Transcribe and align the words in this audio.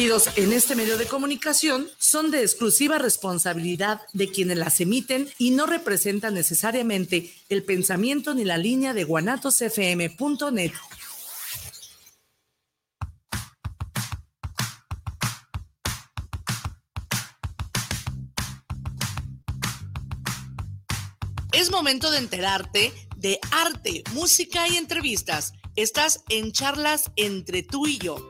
en 0.00 0.54
este 0.54 0.76
medio 0.76 0.96
de 0.96 1.04
comunicación 1.04 1.86
son 1.98 2.30
de 2.30 2.40
exclusiva 2.40 2.96
responsabilidad 2.96 4.00
de 4.14 4.30
quienes 4.30 4.56
las 4.56 4.80
emiten 4.80 5.28
y 5.36 5.50
no 5.50 5.66
representan 5.66 6.32
necesariamente 6.32 7.30
el 7.50 7.64
pensamiento 7.64 8.32
ni 8.32 8.44
la 8.46 8.56
línea 8.56 8.94
de 8.94 9.04
guanatosfm.net. 9.04 10.72
Es 21.52 21.70
momento 21.70 22.10
de 22.10 22.18
enterarte 22.18 22.94
de 23.18 23.38
arte, 23.50 24.02
música 24.14 24.66
y 24.66 24.78
entrevistas. 24.78 25.52
Estás 25.76 26.24
en 26.30 26.52
charlas 26.52 27.10
entre 27.16 27.62
tú 27.62 27.86
y 27.86 27.98
yo 27.98 28.29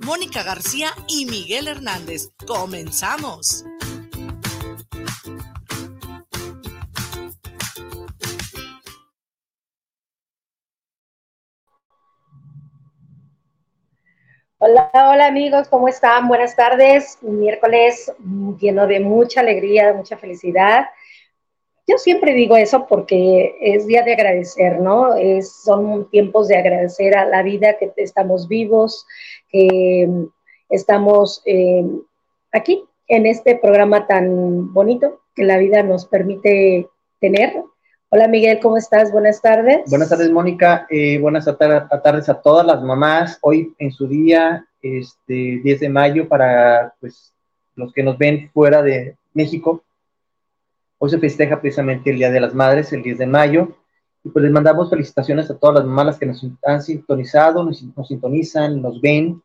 Mónica 0.00 0.42
García 0.42 0.88
y 1.08 1.26
Miguel 1.26 1.68
Hernández. 1.68 2.30
Comenzamos. 2.46 3.64
Hola, 14.58 14.90
hola 14.94 15.26
amigos, 15.26 15.68
¿cómo 15.68 15.86
están? 15.86 16.28
Buenas 16.28 16.56
tardes. 16.56 17.18
Miércoles 17.20 18.10
lleno 18.58 18.86
de 18.86 19.00
mucha 19.00 19.40
alegría, 19.40 19.88
de 19.88 19.92
mucha 19.92 20.16
felicidad. 20.16 20.86
Yo 21.88 21.98
siempre 21.98 22.34
digo 22.34 22.56
eso 22.56 22.86
porque 22.88 23.56
es 23.60 23.86
día 23.86 24.02
de 24.02 24.14
agradecer, 24.14 24.80
¿no? 24.80 25.14
Es, 25.14 25.62
son 25.62 26.10
tiempos 26.10 26.48
de 26.48 26.56
agradecer 26.56 27.16
a 27.16 27.26
la 27.26 27.44
vida 27.44 27.78
que 27.78 27.92
estamos 27.96 28.48
vivos, 28.48 29.06
que 29.50 30.08
estamos 30.68 31.42
eh, 31.46 31.84
aquí 32.52 32.82
en 33.06 33.26
este 33.26 33.56
programa 33.56 34.08
tan 34.08 34.72
bonito 34.72 35.20
que 35.36 35.44
la 35.44 35.58
vida 35.58 35.84
nos 35.84 36.06
permite 36.06 36.88
tener. 37.20 37.62
Hola 38.08 38.26
Miguel, 38.26 38.58
¿cómo 38.60 38.76
estás? 38.76 39.12
Buenas 39.12 39.40
tardes. 39.40 39.88
Buenas 39.88 40.08
tardes 40.08 40.30
Mónica, 40.30 40.88
eh, 40.90 41.18
buenas 41.20 41.44
tardes 41.44 42.28
a 42.28 42.40
todas 42.40 42.66
las 42.66 42.82
mamás. 42.82 43.38
Hoy 43.42 43.74
en 43.78 43.92
su 43.92 44.08
día, 44.08 44.66
este 44.82 45.60
10 45.62 45.80
de 45.80 45.88
mayo, 45.88 46.28
para 46.28 46.94
pues, 47.00 47.32
los 47.76 47.92
que 47.92 48.02
nos 48.02 48.18
ven 48.18 48.50
fuera 48.52 48.82
de 48.82 49.14
México, 49.34 49.84
Hoy 50.98 51.10
se 51.10 51.18
festeja 51.18 51.60
precisamente 51.60 52.10
el 52.10 52.16
Día 52.16 52.30
de 52.30 52.40
las 52.40 52.54
Madres, 52.54 52.90
el 52.92 53.02
10 53.02 53.18
de 53.18 53.26
mayo, 53.26 53.76
y 54.24 54.30
pues 54.30 54.42
les 54.42 54.52
mandamos 54.52 54.88
felicitaciones 54.88 55.50
a 55.50 55.58
todas 55.58 55.76
las 55.76 55.84
mamás 55.84 56.18
que 56.18 56.24
nos 56.24 56.44
han 56.64 56.82
sintonizado, 56.82 57.62
nos, 57.62 57.84
sintonizan, 58.08 58.80
nos 58.80 59.00
ven, 59.02 59.42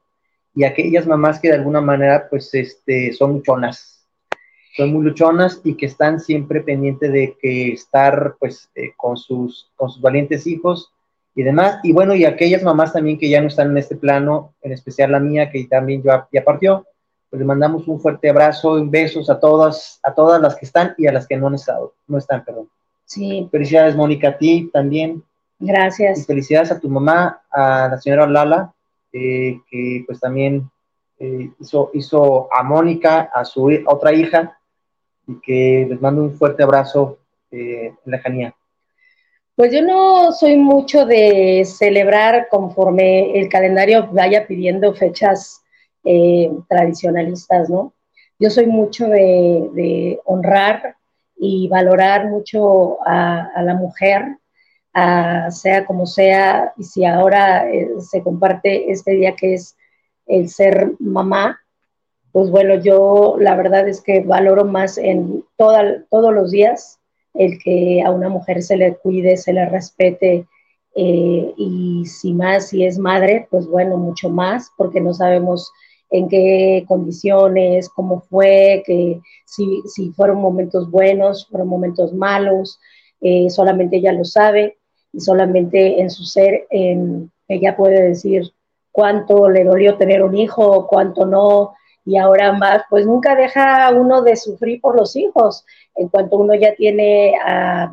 y 0.55 0.63
aquellas 0.63 1.05
mamás 1.05 1.39
que 1.39 1.49
de 1.49 1.55
alguna 1.55 1.81
manera 1.81 2.27
pues 2.29 2.53
este, 2.53 3.11
son 3.11 3.33
luchonas, 3.33 4.07
son 4.77 4.93
muy 4.93 5.03
luchonas 5.03 5.59
y 5.65 5.75
que 5.75 5.87
están 5.87 6.21
siempre 6.21 6.61
pendientes 6.61 7.11
de 7.11 7.35
que 7.41 7.73
estar 7.73 8.35
pues 8.39 8.69
eh, 8.75 8.93
con, 8.95 9.17
sus, 9.17 9.69
con 9.75 9.89
sus 9.89 10.01
valientes 10.01 10.47
hijos 10.47 10.93
y 11.35 11.43
demás. 11.43 11.79
Y 11.83 11.91
bueno, 11.91 12.15
y 12.15 12.23
aquellas 12.23 12.63
mamás 12.63 12.93
también 12.93 13.17
que 13.19 13.29
ya 13.29 13.41
no 13.41 13.47
están 13.47 13.71
en 13.71 13.77
este 13.77 13.97
plano, 13.97 14.53
en 14.61 14.71
especial 14.71 15.11
la 15.11 15.19
mía 15.19 15.51
que 15.51 15.65
también 15.65 16.01
ya, 16.01 16.29
ya 16.31 16.45
partió, 16.45 16.85
pues 17.31 17.39
le 17.39 17.45
mandamos 17.45 17.87
un 17.87 17.99
fuerte 17.99 18.29
abrazo, 18.29 18.77
y 18.77 18.87
besos 18.89 19.29
a 19.29 19.39
todas, 19.39 20.01
a 20.03 20.13
todas 20.13 20.41
las 20.41 20.57
que 20.57 20.65
están 20.65 20.93
y 20.97 21.07
a 21.07 21.13
las 21.13 21.25
que 21.25 21.37
no 21.37 21.47
han 21.47 21.55
estado, 21.55 21.93
no 22.05 22.17
están, 22.17 22.43
perdón. 22.43 22.69
Sí. 23.05 23.47
Felicidades, 23.49 23.95
Mónica, 23.95 24.27
a 24.27 24.37
ti 24.37 24.69
también. 24.71 25.23
Gracias. 25.57 26.19
Y 26.19 26.23
felicidades 26.23 26.71
a 26.71 26.79
tu 26.79 26.89
mamá, 26.89 27.41
a 27.49 27.87
la 27.89 27.97
señora 28.01 28.27
Lala, 28.27 28.73
eh, 29.13 29.61
que 29.69 30.03
pues 30.05 30.19
también 30.19 30.69
eh, 31.19 31.49
hizo, 31.57 31.89
hizo 31.93 32.53
a 32.53 32.63
Mónica, 32.63 33.29
a 33.33 33.45
su 33.45 33.71
otra 33.85 34.11
hija, 34.11 34.59
y 35.25 35.39
que 35.39 35.87
les 35.89 36.01
mando 36.01 36.23
un 36.23 36.33
fuerte 36.33 36.63
abrazo 36.63 37.17
eh, 37.49 37.93
en 38.05 38.11
lejanía. 38.11 38.53
Pues 39.55 39.71
yo 39.71 39.81
no 39.81 40.33
soy 40.33 40.57
mucho 40.57 41.05
de 41.05 41.63
celebrar 41.65 42.49
conforme 42.49 43.39
el 43.39 43.47
calendario 43.47 44.09
vaya 44.11 44.45
pidiendo 44.47 44.93
fechas 44.93 45.60
eh, 46.03 46.51
tradicionalistas, 46.67 47.69
¿no? 47.69 47.93
Yo 48.39 48.49
soy 48.49 48.65
mucho 48.65 49.07
de, 49.07 50.19
honrar 50.25 50.95
y 51.37 51.67
valorar 51.67 52.27
mucho 52.27 52.97
a, 53.05 53.61
la 53.63 53.75
mujer, 53.75 54.37
sea 54.93 55.85
como 55.85 56.05
sea, 56.05 56.73
y 56.77 56.83
si 56.83 57.05
ahora 57.05 57.69
eh, 57.71 57.89
se 57.99 58.23
comparte 58.23 58.91
este 58.91 59.11
día 59.11 59.35
que 59.35 59.53
es 59.53 59.75
el 60.25 60.49
ser 60.49 60.93
mamá, 60.99 61.59
pues 62.31 62.49
bueno, 62.49 62.75
yo 62.75 63.35
la 63.39 63.55
verdad 63.55 63.87
es 63.87 64.01
que 64.01 64.21
valoro 64.21 64.65
más 64.65 64.97
en 64.97 65.43
todos 65.57 66.33
los 66.33 66.51
días 66.51 66.99
el 67.33 67.59
que 67.59 68.01
a 68.03 68.11
una 68.11 68.29
mujer 68.29 68.63
se 68.63 68.77
le 68.77 68.95
cuide, 68.95 69.37
se 69.37 69.53
le 69.53 69.65
respete, 69.67 70.47
eh, 70.93 71.53
y 71.55 72.05
si 72.05 72.33
más, 72.33 72.67
si 72.67 72.85
es 72.85 72.97
madre, 72.97 73.47
pues 73.49 73.67
bueno, 73.67 73.97
mucho 73.97 74.29
más, 74.29 74.71
porque 74.77 74.99
no 74.99 75.13
sabemos 75.13 75.71
en 76.11 76.27
qué 76.27 76.85
condiciones, 76.87 77.89
cómo 77.89 78.21
fue, 78.21 78.83
que 78.85 79.21
si, 79.45 79.81
si 79.87 80.11
fueron 80.11 80.37
momentos 80.37 80.91
buenos, 80.91 81.47
fueron 81.47 81.67
momentos 81.67 82.13
malos, 82.13 82.79
eh, 83.21 83.49
solamente 83.49 83.97
ella 83.97 84.11
lo 84.11 84.25
sabe 84.25 84.77
y 85.13 85.19
solamente 85.19 85.99
en 86.01 86.09
su 86.09 86.23
ser 86.25 86.67
ella 87.47 87.75
puede 87.75 88.01
decir 88.09 88.51
cuánto 88.91 89.49
le 89.49 89.63
dolió 89.63 89.97
tener 89.97 90.23
un 90.23 90.35
hijo, 90.35 90.87
cuánto 90.87 91.25
no, 91.25 91.73
y 92.05 92.17
ahora 92.17 92.53
más, 92.53 92.83
pues 92.89 93.05
nunca 93.05 93.35
deja 93.35 93.91
uno 93.91 94.21
de 94.21 94.35
sufrir 94.35 94.81
por 94.81 94.95
los 94.95 95.15
hijos. 95.15 95.65
En 95.95 96.07
cuanto 96.07 96.37
uno 96.37 96.55
ya 96.55 96.73
tiene 96.75 97.35
a, 97.45 97.91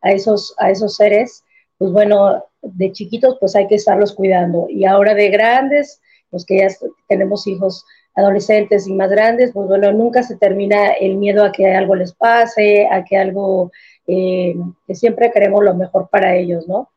a, 0.00 0.12
esos, 0.12 0.54
a 0.58 0.70
esos 0.70 0.96
seres, 0.96 1.44
pues 1.76 1.92
bueno, 1.92 2.42
de 2.62 2.92
chiquitos 2.92 3.36
pues 3.38 3.54
hay 3.54 3.66
que 3.66 3.74
estarlos 3.74 4.14
cuidando. 4.14 4.66
Y 4.68 4.84
ahora 4.84 5.14
de 5.14 5.28
grandes, 5.28 6.00
los 6.30 6.44
que 6.44 6.58
ya 6.58 6.68
tenemos 7.08 7.46
hijos 7.46 7.84
adolescentes 8.14 8.86
y 8.86 8.92
más 8.92 9.10
grandes, 9.10 9.52
pues 9.52 9.68
bueno, 9.68 9.92
nunca 9.92 10.22
se 10.22 10.36
termina 10.36 10.92
el 10.92 11.16
miedo 11.16 11.44
a 11.44 11.52
que 11.52 11.72
algo 11.72 11.94
les 11.96 12.12
pase, 12.12 12.86
a 12.90 13.04
que 13.04 13.16
algo, 13.16 13.72
eh, 14.06 14.54
siempre 14.92 15.32
queremos 15.32 15.64
lo 15.64 15.74
mejor 15.74 16.08
para 16.08 16.36
ellos, 16.36 16.68
¿no? 16.68 16.90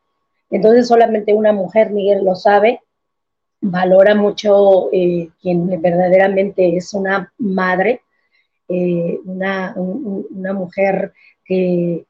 Entonces 0.50 0.86
solamente 0.86 1.34
una 1.34 1.52
mujer, 1.52 1.90
Miguel 1.90 2.24
lo 2.24 2.34
sabe, 2.34 2.80
valora 3.60 4.14
mucho 4.14 4.90
eh, 4.92 5.30
quien 5.40 5.68
verdaderamente 5.82 6.76
es 6.76 6.94
una 6.94 7.32
madre, 7.38 8.02
eh, 8.68 9.18
una, 9.24 9.74
una, 9.76 10.52
mujer 10.52 11.12
que 11.44 12.04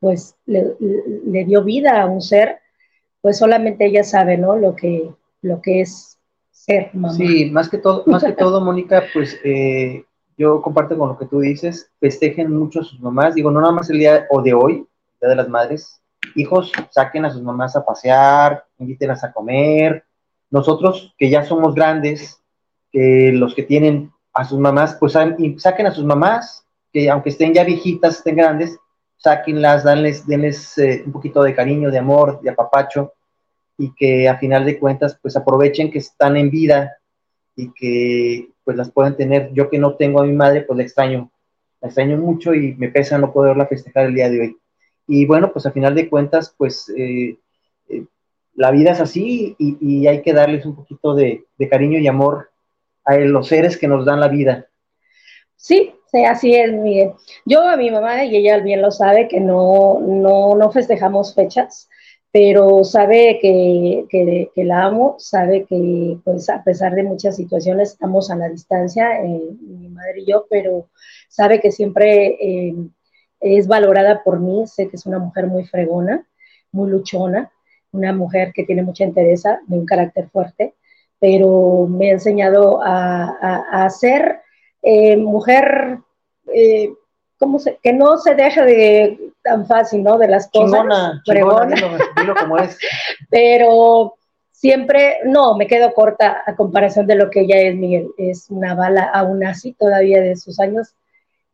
pues 0.00 0.34
le, 0.46 0.74
le, 0.78 1.44
dio 1.44 1.62
vida 1.62 2.02
a 2.02 2.06
un 2.06 2.20
ser, 2.20 2.58
pues 3.20 3.38
solamente 3.38 3.86
ella 3.86 4.02
sabe, 4.04 4.36
¿no? 4.36 4.56
Lo 4.56 4.74
que, 4.74 5.10
lo 5.42 5.62
que 5.62 5.82
es 5.82 6.18
Sí, 7.16 7.50
más 7.50 7.68
que 7.68 7.78
todo, 7.78 8.04
más 8.06 8.22
que 8.22 8.32
todo, 8.32 8.60
Mónica, 8.60 9.04
pues 9.14 9.38
eh, 9.44 10.04
yo 10.36 10.60
comparto 10.60 10.96
con 10.96 11.08
lo 11.08 11.18
que 11.18 11.26
tú 11.26 11.40
dices, 11.40 11.90
festejen 12.00 12.54
mucho 12.54 12.80
a 12.80 12.84
sus 12.84 13.00
mamás, 13.00 13.34
digo, 13.34 13.50
no 13.50 13.60
nada 13.60 13.72
más 13.72 13.88
el 13.90 13.98
día 13.98 14.26
o 14.30 14.42
de 14.42 14.52
hoy, 14.52 14.86
Día 15.20 15.30
de 15.30 15.36
las 15.36 15.48
Madres, 15.48 16.00
hijos, 16.34 16.72
saquen 16.90 17.24
a 17.24 17.30
sus 17.30 17.42
mamás 17.42 17.76
a 17.76 17.84
pasear, 17.84 18.64
invítenlas 18.78 19.24
a 19.24 19.32
comer, 19.32 20.04
nosotros 20.50 21.14
que 21.18 21.30
ya 21.30 21.44
somos 21.44 21.74
grandes, 21.74 22.42
que 22.92 23.32
los 23.32 23.54
que 23.54 23.62
tienen 23.62 24.12
a 24.34 24.44
sus 24.44 24.58
mamás, 24.58 24.96
pues 24.98 25.12
saquen 25.12 25.86
a 25.86 25.92
sus 25.92 26.04
mamás, 26.04 26.64
que 26.92 27.08
aunque 27.08 27.30
estén 27.30 27.54
ya 27.54 27.64
viejitas, 27.64 28.18
estén 28.18 28.36
grandes, 28.36 28.78
sáquenlas, 29.16 29.84
denles, 29.84 30.26
denles 30.26 30.76
eh, 30.78 31.02
un 31.04 31.12
poquito 31.12 31.42
de 31.42 31.54
cariño, 31.54 31.90
de 31.90 31.98
amor, 31.98 32.40
de 32.40 32.50
apapacho, 32.50 33.12
y 33.80 33.94
que 33.94 34.28
a 34.28 34.36
final 34.36 34.66
de 34.66 34.78
cuentas 34.78 35.18
pues 35.22 35.38
aprovechen 35.38 35.90
que 35.90 36.00
están 36.00 36.36
en 36.36 36.50
vida 36.50 36.98
y 37.56 37.72
que 37.72 38.50
pues 38.62 38.76
las 38.76 38.90
pueden 38.90 39.16
tener. 39.16 39.50
Yo 39.54 39.70
que 39.70 39.78
no 39.78 39.94
tengo 39.94 40.20
a 40.20 40.26
mi 40.26 40.34
madre 40.34 40.60
pues 40.60 40.76
la 40.76 40.82
extraño, 40.82 41.32
la 41.80 41.88
extraño 41.88 42.18
mucho 42.18 42.54
y 42.54 42.74
me 42.74 42.90
pesa 42.90 43.16
no 43.16 43.32
poderla 43.32 43.66
festejar 43.66 44.04
el 44.04 44.14
día 44.14 44.28
de 44.28 44.40
hoy. 44.40 44.56
Y 45.06 45.24
bueno, 45.24 45.50
pues 45.50 45.64
a 45.64 45.72
final 45.72 45.94
de 45.94 46.10
cuentas 46.10 46.54
pues 46.58 46.92
eh, 46.94 47.38
eh, 47.88 48.04
la 48.54 48.70
vida 48.70 48.92
es 48.92 49.00
así 49.00 49.56
y, 49.58 50.06
hay 50.06 50.20
que 50.20 50.34
darles 50.34 50.66
un 50.66 50.76
poquito 50.76 51.14
de, 51.14 51.46
cariño 51.70 51.98
y 51.98 52.06
amor 52.06 52.50
a 53.06 53.16
los 53.16 53.48
seres 53.48 53.78
que 53.78 53.88
nos 53.88 54.04
dan 54.04 54.20
la 54.20 54.28
vida. 54.28 54.66
Sí, 55.56 55.94
sí, 56.12 56.24
así 56.26 56.54
es, 56.54 56.70
Miguel. 56.70 57.12
Yo 57.46 57.66
a 57.66 57.78
mi 57.78 57.90
mamá, 57.90 58.24
y 58.24 58.36
ella 58.36 58.58
bien 58.58 58.82
lo 58.82 58.90
sabe, 58.90 59.26
que 59.26 59.40
no, 59.40 60.00
no, 60.00 60.54
no 60.54 60.70
festejamos 60.70 61.34
fechas 61.34 61.88
pero 62.32 62.84
sabe 62.84 63.38
que, 63.40 64.06
que, 64.08 64.64
la 64.64 64.84
amo, 64.84 65.16
sabe 65.18 65.64
que 65.64 66.18
pues 66.24 66.48
a 66.48 66.62
pesar 66.62 66.94
de 66.94 67.02
muchas 67.02 67.36
situaciones 67.36 67.90
estamos 67.92 68.30
a 68.30 68.36
la 68.36 68.48
distancia, 68.48 69.20
eh, 69.24 69.50
mi 69.60 69.88
madre 69.88 70.20
y 70.20 70.26
yo, 70.26 70.46
pero 70.48 70.88
sabe 71.28 71.60
que 71.60 71.72
siempre 71.72 72.36
eh, 72.40 72.74
es 73.40 73.66
valorada 73.66 74.22
por 74.22 74.38
mí, 74.38 74.66
sé 74.66 74.88
que 74.88 74.96
es 74.96 75.06
una 75.06 75.18
mujer 75.18 75.48
muy 75.48 75.66
fregona, 75.66 76.24
muy 76.70 76.88
luchona, 76.90 77.50
una 77.90 78.12
mujer 78.12 78.52
que 78.54 78.64
tiene 78.64 78.82
mucha 78.82 79.02
entereza, 79.04 79.60
de 79.66 79.78
un 79.78 79.86
carácter 79.86 80.28
fuerte, 80.28 80.74
pero 81.18 81.88
me 81.88 82.10
ha 82.10 82.12
enseñado 82.12 82.80
a, 82.82 83.88
ser 83.90 84.40
eh, 84.82 85.16
mujer, 85.16 85.98
eh, 87.40 87.78
que 87.82 87.92
no 87.92 88.18
se 88.18 88.34
deje 88.34 88.64
de 88.64 89.32
tan 89.42 89.66
fácil, 89.66 90.02
¿no? 90.02 90.18
De 90.18 90.28
las 90.28 90.48
cosas. 90.50 90.70
Chingona, 90.70 91.22
chingona, 91.24 92.34
como 92.40 92.58
es. 92.58 92.78
pero 93.30 94.14
siempre, 94.52 95.20
no, 95.24 95.56
me 95.56 95.66
quedo 95.66 95.92
corta 95.94 96.42
a 96.46 96.54
comparación 96.54 97.06
de 97.06 97.14
lo 97.14 97.30
que 97.30 97.40
ella 97.40 97.58
es, 97.60 97.74
Miguel. 97.76 98.08
Es 98.18 98.50
una 98.50 98.74
bala, 98.74 99.04
aún 99.04 99.44
así, 99.44 99.72
todavía 99.72 100.20
de 100.20 100.36
sus 100.36 100.60
años, 100.60 100.94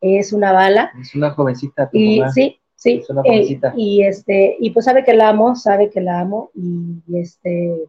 es 0.01 0.33
una 0.33 0.53
bala. 0.53 0.93
Es 1.01 1.15
una 1.15 1.31
jovencita. 1.31 1.89
y 1.93 2.21
sí, 2.35 2.59
sí. 2.75 3.01
Es 3.03 3.11
una 3.11 3.23
eh, 3.23 3.29
jovencita. 3.29 3.73
y 3.77 4.03
este, 4.03 4.57
y 4.59 4.71
pues 4.71 4.85
sabe 4.85 5.05
que 5.05 5.15
la 5.15 5.29
amo, 5.29 5.55
sabe 5.55 5.91
que 5.91 6.01
la 6.01 6.21
amo, 6.21 6.51
y, 6.55 7.01
este, 7.19 7.89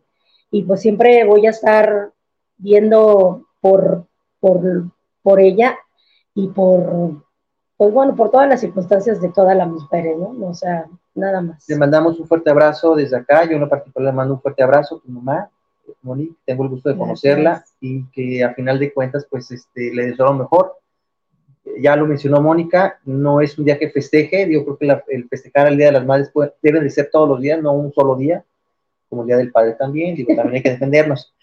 y 0.51 0.63
pues 0.63 0.81
siempre 0.81 1.23
voy 1.25 1.47
a 1.47 1.51
estar 1.51 2.11
viendo 2.57 3.47
por, 3.59 4.05
por, 4.39 4.91
por 5.23 5.39
ella 5.39 5.77
y 6.35 6.47
por, 6.49 7.26
pues 7.77 7.93
bueno, 7.93 8.15
por 8.15 8.31
todas 8.31 8.49
las 8.49 8.59
circunstancias 8.59 9.21
de 9.21 9.29
todas 9.29 9.55
las 9.55 9.67
mujeres, 9.67 10.17
¿no? 10.17 10.35
O 10.47 10.53
sea, 10.53 10.87
nada 11.13 11.41
más. 11.41 11.63
Le 11.69 11.75
mandamos 11.75 12.19
un 12.19 12.27
fuerte 12.27 12.49
abrazo 12.49 12.95
desde 12.95 13.17
acá. 13.17 13.45
Yo 13.45 13.51
en 13.51 13.61
lo 13.61 13.69
particular 13.69 14.11
le 14.11 14.17
mando 14.17 14.33
un 14.33 14.41
fuerte 14.41 14.63
abrazo 14.63 14.95
a 14.95 14.99
tu 14.99 15.09
mamá, 15.11 15.51
Moni. 16.01 16.35
Tengo 16.43 16.63
el 16.63 16.69
gusto 16.69 16.89
de 16.89 16.97
conocerla 16.97 17.63
y 17.79 18.03
que 18.09 18.43
a 18.43 18.55
final 18.55 18.79
de 18.79 18.91
cuentas, 18.91 19.27
pues 19.29 19.51
este, 19.51 19.93
le 19.93 20.07
deseo 20.07 20.25
lo 20.25 20.33
mejor. 20.33 20.73
Ya 21.79 21.95
lo 21.95 22.07
mencionó 22.07 22.41
Mónica, 22.41 22.99
no 23.05 23.41
es 23.41 23.59
un 23.59 23.65
día 23.65 23.77
que 23.77 23.91
festeje. 23.91 24.51
Yo 24.51 24.63
creo 24.63 24.77
que 24.77 25.13
el 25.13 25.27
festejar 25.29 25.67
el 25.67 25.77
Día 25.77 25.87
de 25.87 25.91
las 25.91 26.05
Madres 26.05 26.31
puede, 26.31 26.53
debe 26.63 26.79
de 26.79 26.89
ser 26.89 27.09
todos 27.11 27.29
los 27.29 27.41
días, 27.41 27.61
no 27.61 27.73
un 27.73 27.93
solo 27.93 28.15
día, 28.15 28.43
como 29.07 29.21
el 29.21 29.27
Día 29.27 29.37
del 29.37 29.51
Padre 29.51 29.73
también. 29.73 30.15
Digo, 30.15 30.33
también 30.35 30.55
hay 30.55 30.63
que 30.63 30.71
defendernos. 30.71 31.35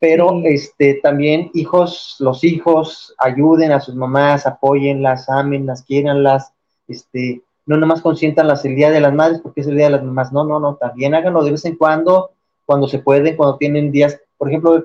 Pero 0.00 0.40
este, 0.44 0.94
también 0.94 1.50
hijos, 1.52 2.16
los 2.18 2.42
hijos 2.42 3.14
ayuden 3.18 3.70
a 3.70 3.80
sus 3.80 3.94
mamás, 3.94 4.46
apóyenlas, 4.46 5.28
amenlas, 5.28 5.82
quieranlas, 5.82 6.52
este, 6.88 7.42
no 7.66 7.76
nomás 7.76 8.00
consientanlas 8.00 8.64
el 8.64 8.74
Día 8.74 8.90
de 8.90 9.00
las 9.00 9.14
Madres 9.14 9.40
porque 9.40 9.60
es 9.60 9.66
el 9.66 9.76
Día 9.76 9.84
de 9.84 9.92
las 9.92 10.02
Mamás, 10.02 10.32
no, 10.32 10.44
no, 10.44 10.58
no, 10.58 10.74
también 10.76 11.14
háganlo 11.14 11.44
de 11.44 11.52
vez 11.52 11.64
en 11.66 11.76
cuando, 11.76 12.30
cuando 12.64 12.88
se 12.88 12.98
pueden, 12.98 13.36
cuando 13.36 13.58
tienen 13.58 13.92
días, 13.92 14.18
por 14.38 14.48
ejemplo, 14.48 14.82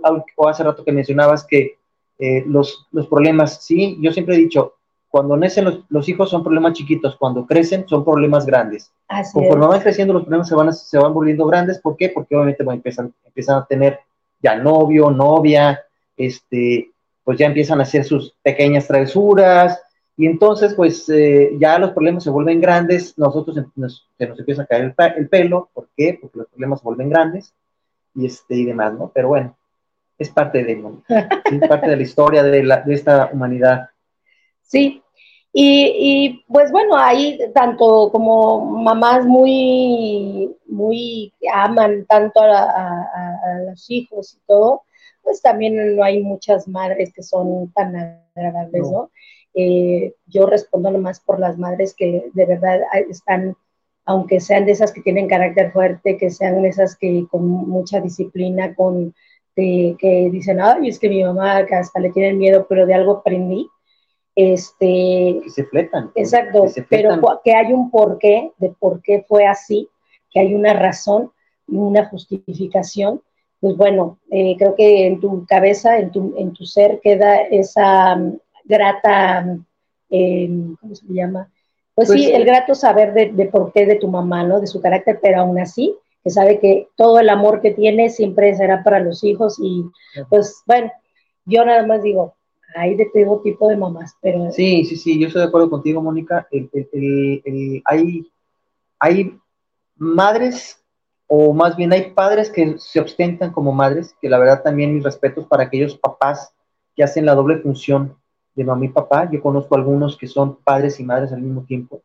hace 0.48 0.64
rato 0.64 0.84
que 0.84 0.92
mencionabas 0.92 1.46
que 1.46 1.78
eh, 2.20 2.44
los, 2.46 2.86
los 2.92 3.08
problemas, 3.08 3.64
sí, 3.64 3.98
yo 4.02 4.12
siempre 4.12 4.36
he 4.36 4.40
dicho, 4.40 4.74
cuando 5.08 5.38
nacen 5.38 5.84
los, 5.88 6.10
hijos 6.10 6.30
son 6.30 6.44
problemas 6.44 6.74
chiquitos, 6.74 7.16
cuando 7.16 7.46
crecen 7.46 7.88
son 7.88 8.04
problemas 8.04 8.46
grandes. 8.46 8.92
Así 9.08 9.34
Conforme 9.34 9.68
van 9.68 9.80
creciendo 9.80 10.14
los 10.14 10.24
problemas 10.24 10.50
se 10.50 10.56
van, 10.56 10.74
se 10.74 10.98
van 10.98 11.14
volviendo 11.14 11.46
grandes, 11.46 11.80
¿por 11.80 11.96
qué? 11.96 12.10
Porque 12.10 12.36
obviamente 12.36 12.64
empiezan, 12.64 13.14
empiezan 13.24 13.60
a 13.60 13.66
tener 13.66 14.00
ya 14.46 14.56
novio, 14.56 15.10
novia, 15.10 15.84
este, 16.16 16.92
pues 17.24 17.38
ya 17.38 17.48
empiezan 17.48 17.80
a 17.80 17.84
hacer 17.84 18.06
sus 18.06 18.36
pequeñas 18.44 18.88
travesuras, 18.88 19.82
y 20.18 20.28
entonces, 20.28 20.74
pues 20.76 21.10
eh, 21.10 21.52
ya 21.60 21.78
los 21.78 21.92
problemas 21.92 22.24
se 22.24 22.30
vuelven 22.30 22.62
grandes, 22.62 23.18
nosotros 23.18 23.58
nos, 23.76 24.08
se 24.18 24.28
nos 24.28 24.40
empieza 24.40 24.62
a 24.62 24.66
caer 24.66 24.96
el, 25.18 25.28
pelo, 25.28 25.70
¿por 25.74 25.90
qué? 25.96 26.18
Porque 26.22 26.38
los 26.38 26.48
problemas 26.48 26.80
se 26.80 26.86
vuelven 26.86 27.10
grandes 27.10 27.54
y, 28.14 28.26
este, 28.26 28.56
y 28.56 28.66
demás, 28.66 28.94
¿no? 28.94 29.12
Pero 29.14 29.28
bueno, 29.30 29.58
es 30.18 30.30
parte 30.30 30.64
de, 30.64 30.82
es 31.52 31.68
parte 31.68 31.90
de 31.90 31.98
la 31.98 32.04
historia 32.04 32.44
de, 32.44 32.64
la, 32.64 32.82
de 32.82 32.94
esta 32.94 33.30
humanidad. 33.34 33.90
Sí, 34.62 35.04
y, 35.58 35.94
y, 35.98 36.44
pues 36.50 36.70
bueno, 36.70 36.98
ahí 36.98 37.40
tanto 37.54 38.10
como 38.12 38.60
mamás 38.60 39.26
muy, 39.26 40.54
muy 40.66 41.34
aman 41.50 42.06
tanto 42.08 42.42
a, 42.42 42.64
a, 42.64 43.60
los 43.66 43.90
hijos 43.90 44.34
y 44.34 44.40
todo, 44.48 44.82
pues 45.24 45.42
también 45.42 45.96
no 45.96 46.04
hay 46.04 46.22
muchas 46.22 46.68
madres 46.68 47.14
que 47.14 47.24
son 47.24 47.72
tan 47.72 47.96
agradables, 48.36 48.92
¿no? 48.92 49.12
Eh, 49.54 50.14
yo 50.26 50.46
respondo 50.46 50.92
nomás 50.92 51.22
por 51.22 51.40
las 51.40 51.58
madres 51.58 51.96
que 51.98 52.30
de 52.34 52.46
verdad 52.46 52.82
están, 53.10 53.56
aunque 54.04 54.42
sean 54.42 54.66
de 54.66 54.74
esas 54.74 54.92
que 54.92 55.04
tienen 55.04 55.30
carácter 55.30 55.72
fuerte, 55.72 56.18
que 56.18 56.32
sean 56.32 56.66
esas 56.66 56.98
que 56.98 57.26
con 57.32 57.48
mucha 57.48 58.02
disciplina, 58.02 58.76
con 58.76 59.16
que 59.56 60.30
dicen, 60.34 60.60
ay, 60.60 60.90
es 60.90 61.00
que 61.00 61.08
mi 61.08 61.24
mamá 61.24 61.66
que 61.66 61.76
hasta 61.76 62.02
le 62.02 62.12
tienen 62.12 62.40
miedo, 62.40 62.66
pero 62.68 62.86
de 62.86 62.94
algo 62.94 63.14
aprendí 63.14 63.70
este, 64.36 65.40
que 65.44 65.50
se 65.50 65.66
fletan. 65.66 66.12
Exacto, 66.16 66.66
pero 66.90 67.20
que 67.44 67.56
hay 67.56 67.74
un 67.74 67.90
porqué 67.90 68.52
de 68.58 68.70
por 68.80 69.02
qué 69.02 69.26
fue 69.28 69.46
así, 69.46 69.90
que 70.32 70.42
hay 70.42 70.54
una 70.54 70.74
razón 70.74 71.32
y 71.68 71.78
una 71.78 72.06
justificación. 72.06 73.22
Pues 73.60 73.78
bueno, 73.78 74.20
eh, 74.30 74.56
creo 74.58 74.76
que 74.76 75.08
en 75.08 75.20
tu 75.20 75.46
cabeza, 75.46 75.98
en 75.98 76.12
tu, 76.12 76.36
en 76.38 76.54
tu 76.54 76.66
ser 76.66 77.00
queda 77.02 77.38
esa 77.38 78.16
mm, 78.16 78.38
grata, 78.66 79.42
mm, 79.42 79.66
em, 80.10 80.76
¿cómo 80.76 80.96
se 80.96 81.06
llama? 81.08 81.50
Pues, 81.96 82.10
sí, 82.10 82.24
pues, 82.26 82.36
el 82.36 82.46
grato 82.46 82.76
saber 82.76 83.14
de, 83.14 83.32
de, 83.32 83.46
por 83.46 83.72
qué 83.72 83.86
de 83.86 83.96
tu 83.96 84.10
mamá, 84.10 84.44
¿no? 84.44 84.60
De 84.60 84.68
su 84.68 84.82
carácter, 84.82 85.20
pero 85.22 85.40
aún 85.40 85.58
así, 85.58 85.96
que 86.26 86.30
sabe 86.30 86.60
que 86.60 86.90
todo 86.98 87.20
el 87.20 87.30
amor 87.30 87.62
que 87.62 87.72
tiene 87.72 88.10
siempre 88.10 88.54
será 88.56 88.84
para 88.84 89.00
los 89.00 89.24
hijos 89.24 89.58
y 89.62 89.86
pues 90.28 90.64
bueno, 90.66 90.92
yo 91.46 91.64
nada 91.64 91.86
más 91.86 92.02
digo, 92.02 92.35
hay 92.76 92.96
de 92.96 93.06
todo 93.06 93.40
tipo 93.42 93.68
de 93.70 93.78
mamás, 93.78 94.16
pero... 94.22 94.52
Sí, 94.52 94.86
sí, 94.86 94.96
sí, 94.98 95.20
yo 95.20 95.28
estoy 95.28 95.42
de 95.42 95.48
acuerdo 95.48 95.70
contigo, 95.70 96.02
Mónica. 96.02 96.48
hay, 97.86 98.32
hay 99.00 99.40
madres, 99.96 100.84
o 101.28 101.54
más 101.54 101.76
bien 101.76 101.94
hay 101.94 102.12
padres 102.12 102.50
que 102.50 102.76
se 102.78 103.00
ostentan 103.00 103.52
como 103.52 103.72
madres, 103.72 104.16
que 104.22 104.30
la 104.30 104.38
verdad 104.38 104.62
también 104.62 104.94
mis 104.94 105.04
respetos 105.04 105.48
para 105.48 105.64
aquellos 105.64 105.98
papás 105.98 106.54
que 106.96 107.04
hacen 107.04 107.26
la 107.26 107.36
doble 107.36 107.58
función 107.60 108.16
de 108.56 108.64
mamá 108.64 108.86
y 108.86 108.90
papá. 108.90 109.30
Yo 109.32 109.42
conozco 109.42 109.76
algunos 109.76 110.18
que 110.18 110.28
son 110.28 110.58
padres 110.58 111.00
y 111.00 111.04
madres 111.04 111.32
al 111.32 111.42
mismo 111.42 111.64
tiempo. 111.64 112.02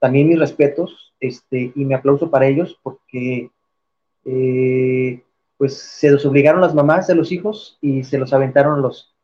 También 0.00 0.28
mis 0.28 0.38
respetos 0.38 1.14
este, 1.20 1.72
y 1.74 1.84
mi 1.84 1.94
aplauso 1.94 2.30
para 2.30 2.46
ellos 2.46 2.78
porque 2.82 3.50
eh, 4.24 5.22
pues 5.56 5.76
se 5.76 6.10
los 6.10 6.24
obligaron 6.24 6.60
las 6.60 6.74
mamás 6.74 7.06
de 7.06 7.14
los 7.14 7.32
hijos 7.32 7.78
y 7.80 8.04
se 8.04 8.18
los 8.18 8.32
aventaron 8.32 8.82
los 8.82 9.14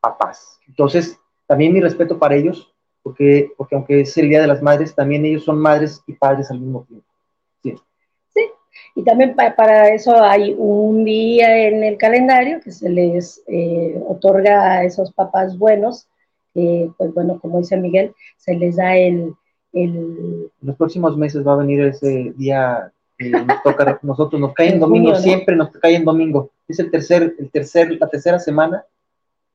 papás. 0.00 0.58
Entonces, 0.66 1.18
también 1.46 1.72
mi 1.72 1.80
respeto 1.80 2.18
para 2.18 2.36
ellos, 2.36 2.72
porque, 3.02 3.50
porque 3.56 3.74
aunque 3.74 4.00
es 4.00 4.16
el 4.18 4.28
Día 4.28 4.40
de 4.40 4.46
las 4.46 4.62
Madres, 4.62 4.94
también 4.94 5.24
ellos 5.24 5.44
son 5.44 5.58
madres 5.58 6.02
y 6.06 6.12
padres 6.12 6.50
al 6.50 6.60
mismo 6.60 6.84
tiempo. 6.84 7.06
Sí. 7.62 7.74
Sí, 8.28 8.40
y 8.94 9.04
también 9.04 9.34
para, 9.34 9.88
eso 9.88 10.22
hay 10.22 10.54
un 10.56 11.04
día 11.04 11.66
en 11.66 11.82
el 11.82 11.96
calendario 11.96 12.60
que 12.60 12.70
se 12.70 12.88
les 12.88 13.42
eh, 13.46 14.00
otorga 14.06 14.72
a 14.72 14.84
esos 14.84 15.12
papás 15.12 15.58
buenos, 15.58 16.06
pues 16.52 17.14
bueno, 17.14 17.38
como 17.40 17.58
dice 17.58 17.76
Miguel, 17.76 18.12
se 18.36 18.54
les 18.54 18.76
da 18.76 18.96
el, 18.96 19.34
En 19.72 20.50
los 20.60 20.76
próximos 20.76 21.16
meses 21.16 21.46
va 21.46 21.54
a 21.54 21.58
venir 21.58 21.80
ese 21.82 22.32
día 22.36 22.92
que 23.16 23.30
nos 23.30 23.62
toca, 23.62 23.98
nosotros 24.02 24.40
nos 24.40 24.52
cae 24.54 24.70
en 24.70 24.80
domingo, 24.80 25.14
siempre 25.14 25.56
nos 25.56 25.70
cae 25.70 25.96
en 25.96 26.04
domingo. 26.04 26.50
Es 26.68 26.78
el 26.78 26.90
tercer, 26.90 27.34
el 27.38 27.50
tercer, 27.50 27.92
la 27.92 28.08
tercera 28.08 28.38
semana 28.38 28.84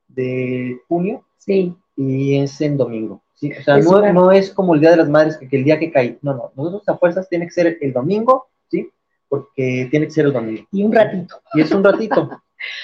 de 0.08 0.80
junio. 0.88 1.24
Sí. 1.38 1.74
Y 1.96 2.38
es 2.38 2.60
en 2.60 2.76
domingo. 2.76 3.22
¿sí? 3.34 3.52
O 3.52 3.62
sea, 3.62 3.78
no, 3.78 4.32
es 4.32 4.50
como 4.50 4.74
el 4.74 4.80
Día 4.80 4.90
de 4.90 4.98
las 4.98 5.08
Madres, 5.08 5.36
que, 5.36 5.48
el 5.56 5.64
día 5.64 5.78
que 5.78 5.90
cae. 5.90 6.18
No, 6.22 6.34
no. 6.34 6.52
Nosotros 6.56 6.88
a 6.88 6.98
fuerzas 6.98 7.28
tiene 7.28 7.46
que 7.46 7.52
ser 7.52 7.78
el 7.80 7.92
domingo, 7.92 8.48
¿sí? 8.70 8.90
Porque 9.28 9.88
tiene 9.90 10.06
que 10.06 10.12
ser 10.12 10.26
el 10.26 10.32
domingo. 10.32 10.66
Y 10.72 10.82
un 10.82 10.92
ratito. 10.92 11.40
Y 11.54 11.60
es 11.60 11.70
un 11.72 11.84
ratito. 11.84 12.28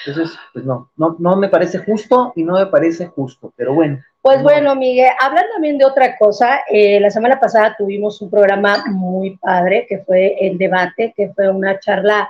Entonces, 0.05 0.37
pues 0.53 0.65
no, 0.65 0.91
no, 0.95 1.15
no 1.19 1.35
me 1.35 1.49
parece 1.49 1.79
justo 1.79 2.31
y 2.35 2.43
no 2.43 2.53
me 2.53 2.67
parece 2.67 3.07
justo, 3.07 3.53
pero 3.55 3.73
bueno. 3.73 3.99
Pues 4.21 4.41
bueno, 4.41 4.75
Miguel, 4.75 5.11
hablando 5.19 5.51
también 5.53 5.77
de 5.77 5.85
otra 5.85 6.15
cosa, 6.17 6.61
eh, 6.69 6.99
la 6.99 7.09
semana 7.09 7.39
pasada 7.39 7.75
tuvimos 7.77 8.21
un 8.21 8.29
programa 8.29 8.85
muy 8.87 9.37
padre 9.37 9.85
que 9.87 9.99
fue 9.99 10.37
el 10.39 10.57
debate, 10.57 11.13
que 11.15 11.33
fue 11.33 11.49
una 11.49 11.79
charla 11.79 12.29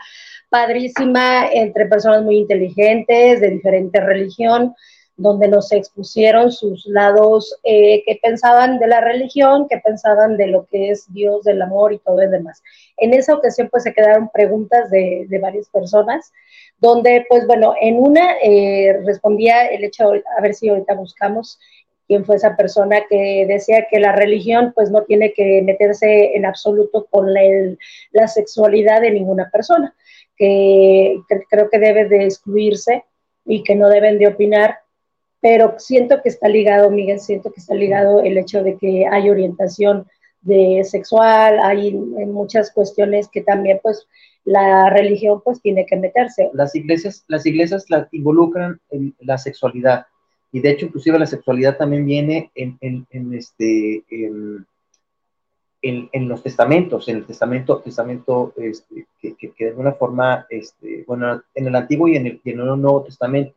padrísima 0.54 1.48
entre 1.52 1.88
personas 1.88 2.22
muy 2.22 2.38
inteligentes, 2.38 3.42
de 3.42 3.50
diferente 3.50 4.00
religión, 4.00 4.76
donde 5.18 5.48
nos 5.48 5.72
expusieron 5.72 6.52
sus 6.52 6.86
lados 6.86 7.56
eh, 7.64 8.04
que 8.06 8.20
pensaban 8.22 8.78
de 8.78 8.86
la 8.86 9.02
religión, 9.02 9.68
que 9.68 9.80
pensaban 9.80 10.38
de 10.38 10.46
lo 10.46 10.68
que 10.68 10.92
es 10.92 11.12
Dios, 11.12 11.44
del 11.44 11.60
amor 11.60 11.92
y 11.92 11.98
todo 11.98 12.22
lo 12.22 12.30
demás. 12.30 12.62
En 12.98 13.16
esa 13.16 13.34
ocasión 13.34 13.68
pues 13.72 13.82
se 13.82 13.96
quedaron 13.96 14.30
preguntas 14.30 14.92
de, 14.92 15.28
varias 15.42 15.70
personas, 15.70 16.32
donde 16.78 17.26
pues 17.28 17.48
bueno, 17.48 17.74
en 17.82 17.98
una 17.98 18.36
eh, 18.44 19.02
respondía 19.06 19.66
el 19.66 19.84
hecho, 19.84 20.12
a 20.38 20.42
ver 20.42 20.54
si 20.54 20.70
ahorita 20.70 20.94
buscamos 20.94 21.58
quién 22.08 22.26
fue 22.26 22.36
esa 22.36 22.56
persona 22.56 23.02
que 23.10 23.46
decía 23.48 23.88
que 23.90 24.00
la 24.00 24.12
religión 24.12 24.74
pues 24.76 24.92
no 24.92 25.04
tiene 25.04 25.34
que 25.34 25.62
meterse 25.62 26.36
en 26.36 26.46
absoluto 26.46 27.08
con 27.10 27.28
la 27.34 28.28
sexualidad 28.28 29.02
de 29.02 29.12
ninguna 29.12 29.50
persona 29.52 29.96
que, 30.38 31.22
creo 31.50 31.70
que 31.70 31.80
debe 31.80 32.06
de 32.06 32.26
excluirse 32.26 33.04
y 33.46 33.64
que 33.64 33.76
no 33.76 33.90
deben 33.90 34.18
de 34.18 34.28
opinar, 34.28 34.80
pero 35.42 35.76
siento 35.78 36.22
que 36.22 36.30
está 36.30 36.48
ligado, 36.48 36.90
Miguel, 36.90 37.20
siento 37.20 37.52
que 37.52 37.60
está 37.60 37.76
ligado 37.76 38.22
el 38.22 38.38
hecho 38.38 38.64
de 38.64 38.78
que 38.78 39.06
hay 39.10 39.30
orientación 39.30 40.08
de 40.42 40.84
sexual, 40.84 41.60
hay 41.62 41.94
muchas 41.94 42.72
cuestiones 42.72 43.30
que 43.30 43.42
también 43.42 43.80
pues 43.82 44.08
la 44.46 44.90
religión 44.90 45.42
pues 45.44 45.62
tiene 45.62 45.86
que 45.86 45.96
meterse. 45.96 46.50
Las 46.54 46.76
iglesias, 46.76 47.24
las 47.28 47.46
iglesias 47.46 47.86
la 47.90 48.08
involucran 48.12 48.80
en 48.90 49.16
la 49.20 49.38
sexualidad 49.38 50.06
y 50.54 50.62
de 50.62 50.70
hecho 50.70 50.86
inclusive 50.86 51.18
la 51.20 51.26
sexualidad 51.26 51.78
también 51.78 52.06
viene 52.06 52.52
en, 52.54 52.78
en, 52.80 53.34
este, 53.34 54.04
en, 54.08 54.66
en, 55.82 56.30
los 56.30 56.44
testamentos, 56.44 57.10
en 57.10 57.18
el 57.18 57.26
testamento, 57.26 57.80
testamento 57.80 58.54
este, 58.58 59.08
que, 59.20 59.36
que, 59.36 59.52
de 59.58 59.70
alguna 59.72 59.94
forma, 59.94 60.46
este, 60.52 61.04
bueno, 61.08 61.42
en 61.56 61.68
el 61.68 61.76
Antiguo 61.76 62.08
y 62.08 62.18
en 62.18 62.28
el, 62.28 62.42
en 62.46 62.60
el 62.60 62.82
Nuevo 62.82 63.04
Testamento. 63.04 63.56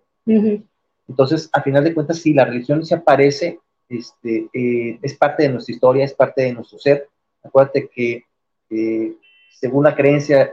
Entonces, 1.07 1.51
a 1.53 1.63
final 1.63 1.85
de 1.85 1.95
cuentas, 1.95 2.19
si 2.19 2.33
la 2.33 2.47
religión 2.47 2.85
se 2.85 2.95
aparece, 2.95 3.61
este, 3.91 4.49
eh, 4.55 4.99
es 5.03 5.15
parte 5.19 5.45
de 5.45 5.51
nuestra 5.51 5.75
historia, 5.75 6.05
es 6.05 6.15
parte 6.15 6.43
de 6.43 6.55
nuestro 6.55 6.79
ser. 6.79 7.09
Acuérdate 7.45 7.89
que 7.95 8.25
eh, 8.71 9.15
según 9.61 9.85
la 9.85 9.95
creencia, 9.95 10.51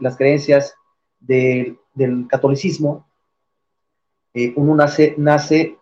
las 0.00 0.18
creencias 0.18 0.74
del 1.18 1.78
catolicismo, 2.28 3.07
eh, 4.34 4.52
uno 4.56 4.74
nace, 4.74 5.14
nace 5.16 5.76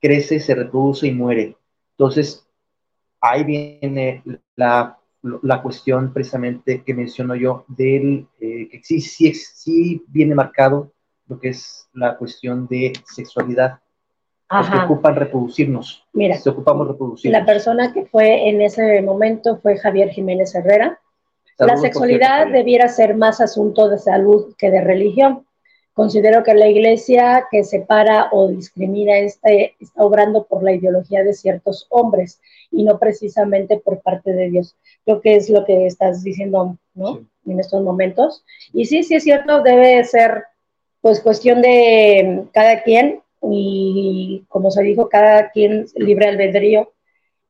crece, 0.00 0.40
se 0.40 0.54
reproduce 0.54 1.06
y 1.06 1.12
muere. 1.12 1.56
Entonces, 1.92 2.46
ahí 3.20 3.44
viene 3.44 4.22
la, 4.56 4.98
la 5.42 5.62
cuestión 5.62 6.12
precisamente 6.12 6.82
que 6.84 6.94
menciono 6.94 7.34
yo, 7.34 7.64
del 7.68 8.26
que 8.38 8.80
sí, 8.82 9.00
sí, 9.00 9.34
sí 9.34 10.04
viene 10.08 10.34
marcado 10.34 10.92
lo 11.28 11.38
que 11.38 11.50
es 11.50 11.88
la 11.92 12.16
cuestión 12.16 12.66
de 12.66 12.92
sexualidad. 13.06 13.78
Ajá. 14.48 14.60
Los 14.60 14.70
que 14.70 14.92
ocupan 14.92 15.14
reproducirnos. 15.14 16.06
Mira, 16.14 16.36
se 16.38 16.48
ocupamos 16.48 16.88
reproducirnos. 16.88 17.38
La 17.38 17.46
persona 17.46 17.92
que 17.92 18.06
fue 18.06 18.48
en 18.48 18.62
ese 18.62 19.02
momento 19.02 19.58
fue 19.58 19.76
Javier 19.76 20.08
Jiménez 20.08 20.54
Herrera. 20.54 20.98
la 21.58 21.76
sexualidad 21.76 22.48
debiera 22.50 22.88
ser 22.88 23.14
más 23.14 23.42
asunto 23.42 23.88
de 23.88 23.98
salud 23.98 24.54
que 24.56 24.70
de 24.70 24.80
religión. 24.80 25.44
Considero 25.98 26.44
que 26.44 26.54
la 26.54 26.68
iglesia 26.68 27.48
que 27.50 27.64
separa 27.64 28.28
o 28.30 28.46
discrimina 28.46 29.18
este, 29.18 29.74
está 29.80 30.04
obrando 30.04 30.44
por 30.44 30.62
la 30.62 30.72
ideología 30.72 31.24
de 31.24 31.34
ciertos 31.34 31.88
hombres 31.88 32.40
y 32.70 32.84
no 32.84 33.00
precisamente 33.00 33.78
por 33.78 34.00
parte 34.00 34.32
de 34.32 34.48
Dios. 34.48 34.76
Creo 35.04 35.20
que 35.20 35.34
es 35.34 35.50
lo 35.50 35.64
que 35.64 35.86
estás 35.86 36.22
diciendo, 36.22 36.78
¿no? 36.94 37.26
En 37.44 37.58
estos 37.58 37.82
momentos. 37.82 38.44
Y 38.72 38.84
sí, 38.84 39.02
sí 39.02 39.16
es 39.16 39.24
cierto, 39.24 39.60
debe 39.64 40.04
ser 40.04 40.44
pues 41.00 41.18
cuestión 41.20 41.62
de 41.62 42.44
cada 42.52 42.84
quien 42.84 43.20
y 43.42 44.44
como 44.46 44.70
se 44.70 44.84
dijo, 44.84 45.08
cada 45.08 45.50
quien 45.50 45.86
libre 45.96 46.28
albedrío 46.28 46.92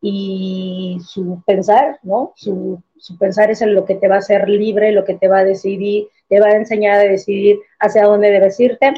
y 0.01 0.99
su 1.05 1.43
pensar, 1.47 1.99
¿no? 2.03 2.33
Su, 2.37 2.83
pensar 3.19 3.51
es 3.51 3.61
lo 3.63 3.85
que 3.85 3.95
te 3.95 4.09
va 4.09 4.17
a 4.17 4.19
hacer 4.19 4.49
libre, 4.49 4.93
lo 4.93 5.05
que 5.05 5.15
te 5.15 5.29
va 5.29 5.39
a 5.39 5.45
decidir, 5.45 6.09
te 6.29 6.41
va 6.41 6.49
a 6.49 6.57
enseñar 6.57 7.01
a 7.01 7.03
decidir 7.03 7.59
hacia 7.81 8.05
dónde 8.05 8.31
debes 8.31 8.59
irte. 8.61 8.95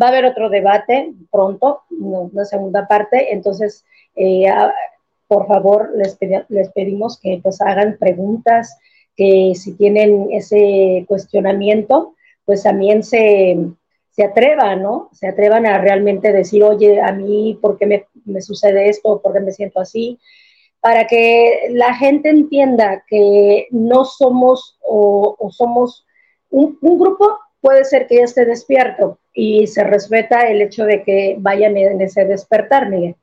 Va 0.00 0.06
a 0.06 0.08
haber 0.10 0.24
otro 0.24 0.48
debate 0.48 1.12
pronto, 1.30 1.82
una 1.90 2.44
segunda 2.44 2.86
parte, 2.86 3.32
entonces, 3.32 3.84
eh, 4.14 4.46
por 5.26 5.46
favor, 5.46 5.90
les, 5.96 6.16
les 6.48 6.72
pedimos 6.72 7.18
que 7.20 7.40
pues 7.42 7.60
hagan 7.60 7.96
preguntas, 7.98 8.78
que 9.16 9.52
si 9.56 9.74
tienen 9.74 10.28
ese 10.30 11.04
cuestionamiento, 11.08 12.14
pues 12.44 12.62
también 12.62 13.02
se, 13.02 13.58
se 14.18 14.24
atrevan, 14.24 14.82
¿no? 14.82 15.10
Se 15.12 15.28
atrevan 15.28 15.64
a 15.64 15.78
realmente 15.78 16.32
decir, 16.32 16.64
oye, 16.64 17.00
a 17.00 17.12
mí, 17.12 17.56
¿por 17.62 17.78
qué 17.78 18.08
me, 18.24 18.42
sucede 18.42 18.88
esto? 18.88 19.22
¿Por 19.22 19.32
qué 19.32 19.38
me 19.38 19.52
siento 19.52 19.78
así? 19.78 20.18
Para 20.80 21.06
que 21.06 21.68
la 21.70 21.94
gente 21.94 22.28
entienda 22.28 23.04
que 23.06 23.68
no 23.70 24.04
somos 24.04 24.76
o, 24.82 25.36
somos 25.52 26.04
un, 26.50 26.76
grupo, 26.80 27.38
puede 27.60 27.84
ser 27.84 28.08
que 28.08 28.16
ya 28.16 28.24
esté 28.24 28.44
despierto 28.44 29.20
y 29.32 29.68
se 29.68 29.84
respeta 29.84 30.48
el 30.48 30.62
hecho 30.62 30.84
de 30.84 31.04
que 31.04 31.36
vayan 31.38 31.76
en 31.76 32.00
ese 32.00 32.24
despertar, 32.24 32.90
Miguel. 32.90 33.14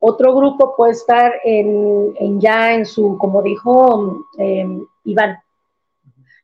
Otro 0.00 0.34
grupo 0.34 0.74
puede 0.76 0.94
estar 0.94 1.32
en, 1.44 2.40
ya 2.40 2.74
en 2.74 2.86
su, 2.86 3.16
como 3.18 3.40
dijo 3.40 4.26
em, 4.36 4.84
Iván, 5.04 5.38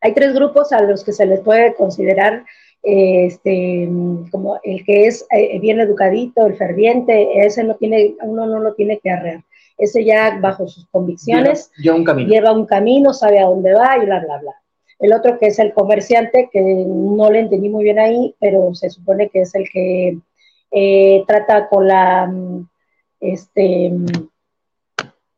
hay 0.01 0.15
tres 0.15 0.33
grupos 0.33 0.71
a 0.71 0.81
los 0.81 1.03
que 1.03 1.13
se 1.13 1.27
les 1.27 1.41
puede 1.41 1.75
considerar 1.75 2.45
este, 2.83 3.89
como 4.31 4.59
el 4.63 4.85
que 4.85 5.07
es 5.07 5.27
eh, 5.31 5.59
bien 5.61 5.81
educadito, 5.81 6.47
el 6.47 6.57
ferviente, 6.57 7.45
ese 7.45 7.65
no 7.65 7.77
tiene, 7.77 8.15
uno 8.23 8.47
no 8.47 8.61
lo 8.61 8.75
tiene 8.75 8.99
que 8.99 9.11
arrear. 9.11 9.43
Ese 9.77 10.05
ya 10.05 10.39
bajo 10.41 10.69
sus 10.69 10.87
convicciones 10.89 11.71
lleva, 11.77 11.97
un 11.97 12.05
camino. 12.05 12.29
lleva 12.29 12.53
un 12.53 12.67
camino, 12.67 13.13
sabe 13.15 13.41
a 13.41 13.47
dónde 13.47 13.73
va 13.73 13.97
y 13.97 14.05
bla, 14.05 14.21
bla, 14.21 14.39
bla. 14.39 14.55
El 14.99 15.15
otro 15.15 15.39
que 15.39 15.47
es 15.47 15.59
el 15.59 15.73
comerciante, 15.73 16.51
que 16.53 16.61
no 16.61 17.31
le 17.31 17.41
entendí 17.41 17.71
muy 17.71 17.85
bien 17.85 17.99
ahí, 17.99 18.35
pero 18.39 18.75
se 18.75 18.91
supone 18.91 19.31
que 19.31 19.41
es 19.43 19.55
el 19.55 19.69
que 19.71 20.19
eh, 20.71 21.25
trata 21.27 21.69
con 21.69 21.89
la, 21.89 22.31
este, 23.19 23.93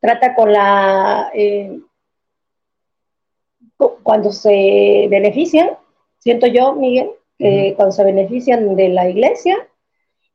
trata 0.00 0.34
con 0.34 0.52
la, 0.52 1.30
eh, 1.32 1.78
cuando 4.02 4.32
se 4.32 5.06
benefician, 5.08 5.70
siento 6.18 6.48
yo, 6.48 6.74
Miguel, 6.74 7.10
cuando 7.76 7.92
se 7.92 8.04
benefician 8.04 8.76
de 8.76 8.88
la 8.88 9.08
iglesia, 9.08 9.56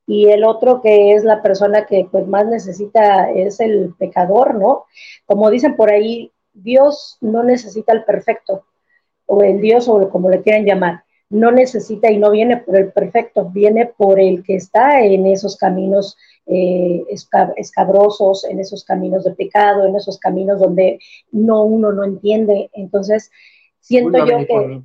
y 0.06 0.30
el 0.30 0.46
otro 0.46 0.82
que 0.82 1.14
es 1.14 1.24
la 1.24 1.42
persona 1.42 1.86
que 1.86 2.08
pues 2.10 2.26
más 2.28 2.48
necesita 2.48 3.30
es 3.30 3.60
el 3.60 3.94
pecador, 4.00 4.56
¿no? 4.56 4.86
Como 5.26 5.50
dicen 5.50 5.76
por 5.76 5.92
ahí, 5.92 6.32
Dios 6.54 7.18
no 7.20 7.44
necesita 7.44 7.92
el 7.94 8.06
perfecto, 8.06 8.64
o 9.26 9.44
el 9.44 9.60
Dios, 9.60 9.90
o 9.90 10.10
como 10.10 10.30
le 10.30 10.42
quieran 10.42 10.66
llamar, 10.66 11.04
no 11.30 11.52
necesita 11.52 12.10
y 12.10 12.18
no 12.18 12.32
viene 12.32 12.58
por 12.58 12.78
el 12.78 12.92
perfecto, 12.94 13.50
viene 13.50 13.86
por 13.86 14.20
el 14.20 14.44
que 14.44 14.56
está 14.56 15.04
en 15.04 15.28
esos 15.28 15.58
caminos 15.58 16.16
eh, 16.46 17.04
escabrosos, 17.58 18.46
en 18.46 18.62
esos 18.62 18.86
caminos 18.86 19.26
de 19.26 19.32
pecado, 19.32 19.86
en 19.86 19.98
esos 19.98 20.18
caminos 20.18 20.62
donde 20.62 21.00
no 21.32 21.64
uno 21.64 21.92
no 21.92 22.06
entiende. 22.06 22.70
Entonces, 22.74 23.30
siento 23.82 24.26
yo 24.26 24.38
que... 24.38 24.82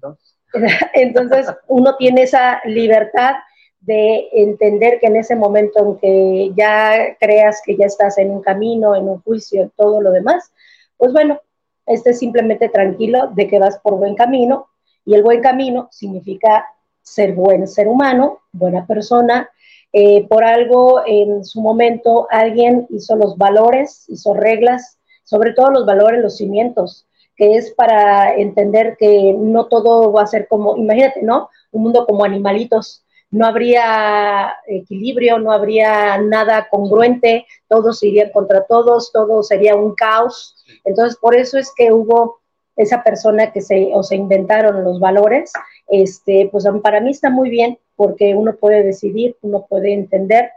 Entonces, 0.94 1.46
uno 1.68 1.96
tiene 1.96 2.22
esa 2.22 2.60
libertad 2.64 3.34
de 3.80 4.28
entender 4.32 5.00
que 5.00 5.06
en 5.06 5.16
ese 5.16 5.34
momento 5.34 5.84
en 5.84 5.96
que 5.98 6.52
ya 6.54 7.16
creas 7.18 7.60
que 7.64 7.76
ya 7.76 7.86
estás 7.86 8.18
en 8.18 8.30
un 8.30 8.40
camino, 8.40 8.94
en 8.94 9.08
un 9.08 9.20
juicio, 9.22 9.72
todo 9.76 10.00
lo 10.00 10.12
demás, 10.12 10.52
pues 10.96 11.12
bueno, 11.12 11.40
estés 11.86 12.18
simplemente 12.18 12.68
tranquilo 12.68 13.28
de 13.34 13.48
que 13.48 13.58
vas 13.58 13.78
por 13.80 13.96
buen 13.96 14.14
camino 14.14 14.68
y 15.04 15.14
el 15.14 15.24
buen 15.24 15.40
camino 15.40 15.88
significa 15.90 16.64
ser 17.02 17.32
buen 17.32 17.66
ser 17.66 17.88
humano, 17.88 18.40
buena 18.52 18.86
persona. 18.86 19.50
Eh, 19.92 20.26
por 20.28 20.44
algo 20.44 21.02
en 21.04 21.44
su 21.44 21.60
momento 21.60 22.28
alguien 22.30 22.86
hizo 22.90 23.16
los 23.16 23.36
valores, 23.36 24.04
hizo 24.08 24.32
reglas, 24.32 24.98
sobre 25.24 25.52
todo 25.52 25.70
los 25.70 25.84
valores, 25.84 26.22
los 26.22 26.36
cimientos 26.36 27.06
que 27.36 27.56
es 27.56 27.72
para 27.72 28.36
entender 28.36 28.96
que 28.98 29.34
no 29.38 29.66
todo 29.66 30.12
va 30.12 30.22
a 30.22 30.26
ser 30.26 30.48
como, 30.48 30.76
imagínate, 30.76 31.22
¿no? 31.22 31.48
Un 31.70 31.82
mundo 31.84 32.06
como 32.06 32.24
animalitos, 32.24 33.04
no 33.30 33.46
habría 33.46 34.56
equilibrio, 34.66 35.38
no 35.38 35.52
habría 35.52 36.18
nada 36.18 36.68
congruente, 36.70 37.46
todos 37.66 38.02
irían 38.02 38.30
contra 38.30 38.66
todos, 38.66 39.10
todo 39.10 39.42
sería 39.42 39.74
un 39.74 39.94
caos. 39.94 40.54
Entonces, 40.84 41.18
por 41.18 41.34
eso 41.34 41.58
es 41.58 41.72
que 41.74 41.92
hubo 41.92 42.40
esa 42.76 43.02
persona 43.02 43.50
que 43.50 43.62
se, 43.62 43.90
o 43.94 44.02
se 44.02 44.16
inventaron 44.16 44.84
los 44.84 45.00
valores, 45.00 45.52
este, 45.88 46.48
pues 46.52 46.66
para 46.82 47.00
mí 47.00 47.10
está 47.10 47.30
muy 47.30 47.48
bien 47.48 47.78
porque 47.96 48.34
uno 48.34 48.54
puede 48.56 48.82
decidir, 48.82 49.36
uno 49.42 49.66
puede 49.68 49.92
entender 49.92 50.50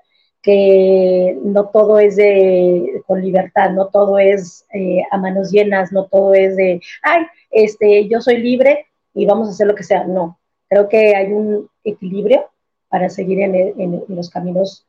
que 0.46 1.40
no 1.44 1.70
todo 1.70 1.98
es 1.98 2.18
de, 2.18 3.02
con 3.08 3.20
libertad, 3.20 3.72
no 3.72 3.88
todo 3.88 4.20
es 4.20 4.68
eh, 4.72 5.02
a 5.10 5.18
manos 5.18 5.50
llenas, 5.50 5.92
no 5.92 6.06
todo 6.06 6.36
es 6.36 6.56
de, 6.56 6.80
ay, 7.02 7.24
este, 7.50 8.08
yo 8.08 8.22
soy 8.22 8.38
libre 8.38 8.86
y 9.16 9.26
vamos 9.26 9.48
a 9.48 9.52
hacer 9.52 9.66
lo 9.66 9.74
que 9.74 9.82
sea. 9.82 10.04
No, 10.04 10.38
creo 10.70 10.88
que 10.88 11.16
hay 11.16 11.34
un 11.34 11.68
equilibrio 11.84 12.48
para 12.90 13.10
seguir 13.10 13.42
en, 13.42 14.04
los 14.08 14.30
caminos 14.30 14.86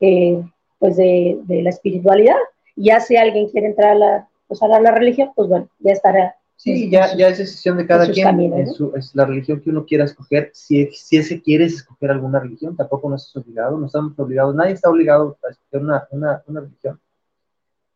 eh, 0.00 0.42
pues 0.78 0.96
de, 0.96 1.38
la 1.46 1.68
espiritualidad. 1.68 2.38
Ya 2.74 2.98
si 2.98 3.18
alguien 3.18 3.50
quiere 3.50 3.66
entrar 3.66 3.90
a 3.90 3.94
la, 3.96 4.28
pues 4.48 4.62
a 4.62 4.68
la 4.68 4.90
religión, 4.90 5.32
pues 5.36 5.50
bueno, 5.50 5.68
ya 5.80 5.92
estará 5.92 6.34
Sí, 6.64 6.88
ya, 6.88 7.14
ya 7.14 7.28
es 7.28 7.36
decisión 7.36 7.76
de 7.76 7.86
cada 7.86 8.10
quien, 8.10 8.40
es, 8.54 9.14
la 9.14 9.26
religión 9.26 9.60
que 9.60 9.68
uno 9.68 9.84
quiera 9.84 10.04
escoger. 10.04 10.50
Si, 10.54 10.90
si 10.92 11.18
ese 11.18 11.42
quieres 11.42 11.74
escoger 11.74 12.10
alguna 12.10 12.40
religión, 12.40 12.74
tampoco 12.74 13.10
no 13.10 13.16
estás 13.16 13.36
obligado, 13.36 13.76
no 13.76 13.84
estamos 13.84 14.18
obligados, 14.18 14.54
nadie 14.54 14.72
está 14.72 14.88
obligado 14.88 15.36
a 15.46 15.50
escoger 15.50 15.82
una, 15.82 16.08
una, 16.10 16.42
una 16.46 16.60
religión. 16.62 16.98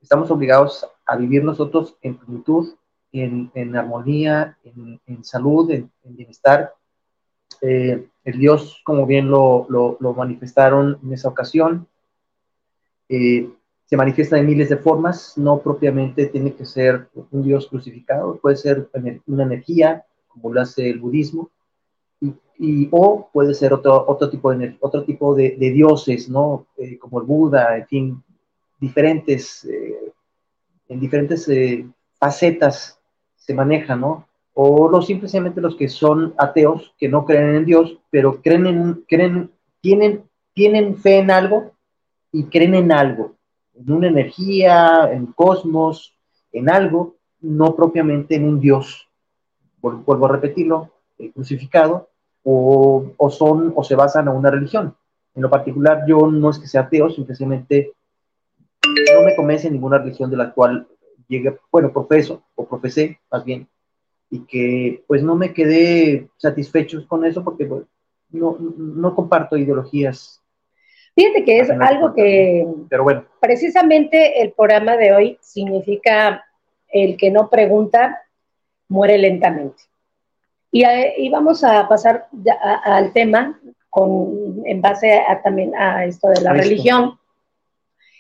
Estamos 0.03 0.31
obligados 0.31 0.87
a 1.07 1.17
vivir 1.17 1.45
nosotros 1.45 1.97
en 2.03 2.19
plenitud, 2.19 2.75
en, 3.11 3.51
en 3.55 3.75
armonía, 3.75 4.59
en, 4.63 5.01
en, 5.07 5.25
salud, 5.25 5.71
en, 5.71 5.91
bienestar. 6.05 6.75
Eh, 7.63 8.07
el 8.23 8.39
Dios, 8.39 8.83
como 8.85 9.07
bien 9.07 9.31
lo, 9.31 9.65
lo, 9.71 9.97
lo, 9.99 10.13
manifestaron 10.13 10.99
en 11.03 11.15
esa 11.15 11.29
ocasión, 11.29 11.89
eh, 13.09 13.49
se 13.89 13.97
manifiesta 13.97 14.37
de 14.37 14.43
miles 14.43 14.69
de 14.69 14.77
formas, 14.77 15.33
no 15.39 15.61
propiamente 15.61 16.27
tiene 16.27 16.53
que 16.53 16.67
ser 16.67 17.09
un 17.31 17.43
Dios 17.43 17.69
crucificado, 17.69 18.37
puede 18.37 18.57
ser 18.57 18.91
una 19.27 19.45
energía, 19.45 20.05
como 20.29 20.53
lo 20.53 20.61
hace 20.61 20.91
el 20.91 20.99
budismo, 20.99 21.51
y, 22.21 22.89
o 22.91 23.31
puede 23.33 23.55
ser 23.55 23.73
otro, 23.73 24.05
otro 24.07 24.29
tipo, 24.29 24.53
de, 24.55 24.77
otro 24.81 25.05
tipo 25.05 25.35
de, 25.35 25.57
dioses, 25.57 26.29
¿no? 26.29 26.67
Eh, 26.77 26.99
como 26.99 27.21
el 27.21 27.27
Buda, 27.27 27.79
en 27.79 27.87
fin, 27.87 28.23
diferentes, 28.79 29.65
eh, 29.65 30.13
en 30.89 31.01
diferentes 31.01 31.49
eh, 31.49 31.87
facetas 32.19 33.01
se 33.37 33.55
manejan, 33.55 34.03
¿no? 34.03 34.27
O 34.53 34.89
los 34.91 35.07
simplemente 35.07 35.63
los 35.63 35.77
que 35.77 35.89
son 35.89 36.35
ateos, 36.37 36.95
que 36.99 37.09
no 37.09 37.25
creen 37.25 37.55
en 37.55 37.65
Dios, 37.65 37.99
pero 38.11 38.43
creen 38.43 38.67
en, 38.67 39.05
creen, 39.09 39.51
tienen, 39.81 40.25
tienen 40.53 40.97
fe 40.97 41.21
en 41.21 41.31
algo 41.31 41.73
y 42.33 42.45
creen 42.45 42.75
en 42.75 42.93
algo, 42.93 43.38
en 43.79 43.93
una 43.93 44.09
energía, 44.09 45.11
en 45.13 45.27
cosmos, 45.27 46.15
en 46.53 46.69
algo, 46.69 47.17
no 47.41 47.75
propiamente 47.77 48.35
en 48.35 48.45
un 48.45 48.61
Dios. 48.61 49.09
Vuelvo 49.81 50.27
a 50.27 50.33
repetirlo, 50.33 50.91
crucificado, 51.35 52.09
o, 52.43 53.13
o, 53.17 53.31
son 53.31 53.73
o 53.77 53.85
se 53.85 53.95
basan 53.95 54.29
en 54.29 54.35
una 54.35 54.51
religión. 54.51 54.95
En 55.35 55.43
lo 55.43 55.51
particular, 55.51 56.05
yo 56.07 56.27
no 56.27 56.51
es 56.51 56.59
que 56.59 56.67
sea 56.67 56.83
ateo, 56.83 57.11
simplemente 57.11 57.93
no 59.15 59.23
me 59.23 59.37
convence 59.37 59.71
ninguna 59.71 59.99
religión 59.99 60.31
de 60.31 60.37
la 60.37 60.53
cual 60.53 60.87
llegue, 61.29 61.59
bueno, 61.71 61.93
profeso 61.93 62.43
o 62.55 62.67
profesé 62.67 63.21
más 63.31 63.45
bien, 63.45 63.69
y 64.31 64.41
que 64.41 65.05
pues 65.07 65.23
no 65.23 65.37
me 65.37 65.53
quedé 65.53 66.29
satisfecho 66.37 67.07
con 67.07 67.25
eso 67.25 67.45
porque 67.45 67.67
pues, 67.67 67.85
no, 68.31 68.57
no 68.59 69.15
comparto 69.15 69.57
ideologías. 69.57 70.38
Fíjate 71.19 71.45
que 71.45 71.59
es 71.59 71.69
algo 71.69 72.15
que, 72.15 72.65
pero 72.89 73.03
bueno, 73.03 73.25
precisamente 73.41 74.41
el 74.41 74.53
programa 74.53 74.97
de 74.97 75.13
hoy 75.13 75.39
significa 75.41 76.47
el 76.87 77.17
que 77.17 77.33
no 77.33 77.51
pregunta 77.51 78.23
muere 78.87 79.19
lentamente. 79.19 79.83
Y, 80.71 81.29
vamos 81.29 81.65
a 81.65 81.89
pasar 81.89 82.29
al 82.85 83.13
tema 83.13 83.59
con, 83.91 84.63
en 84.65 84.81
base 84.81 85.19
a, 85.19 85.43
también 85.43 85.75
a 85.75 86.05
esto 86.05 86.29
de 86.29 86.41
la 86.41 86.53
religión. 86.53 87.19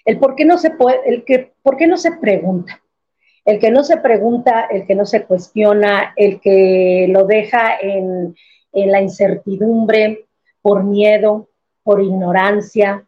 El 0.04 0.18
por 0.18 0.34
qué 0.34 0.44
no 0.44 0.58
se 0.58 0.70
puede, 0.70 0.98
el 1.08 1.24
que, 1.24 1.52
por 1.62 1.76
qué 1.76 1.86
no 1.86 1.98
se 1.98 2.16
pregunta. 2.16 2.82
El 3.44 3.60
que 3.60 3.70
no 3.70 3.84
se 3.84 3.98
pregunta, 3.98 4.66
el 4.68 4.88
que 4.88 4.96
no 4.96 5.06
se 5.06 5.22
cuestiona, 5.22 6.14
el 6.16 6.40
que 6.40 7.06
lo 7.10 7.26
deja 7.26 7.78
en, 7.80 8.34
en 8.72 8.90
la 8.90 9.00
incertidumbre 9.00 10.26
por 10.62 10.82
miedo, 10.82 11.48
por 11.82 12.02
ignorancia, 12.02 13.04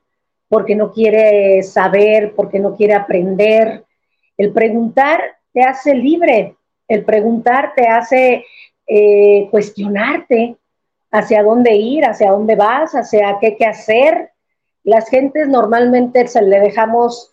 porque 0.48 0.74
no 0.74 0.92
quiere 0.92 1.62
saber, 1.62 2.34
porque 2.34 2.58
no 2.58 2.76
quiere 2.76 2.94
aprender. 2.94 3.84
El 4.36 4.52
preguntar 4.52 5.20
te 5.52 5.62
hace 5.62 5.94
libre, 5.94 6.56
el 6.88 7.04
preguntar 7.04 7.72
te 7.74 7.86
hace 7.86 8.44
eh, 8.86 9.48
cuestionarte 9.50 10.56
hacia 11.10 11.42
dónde 11.42 11.74
ir, 11.74 12.04
hacia 12.04 12.30
dónde 12.30 12.56
vas, 12.56 12.92
hacia 12.94 13.38
qué, 13.40 13.56
qué 13.56 13.66
hacer. 13.66 14.30
Las 14.82 15.08
gentes 15.08 15.48
normalmente 15.48 16.26
se 16.26 16.42
le 16.42 16.60
dejamos 16.60 17.32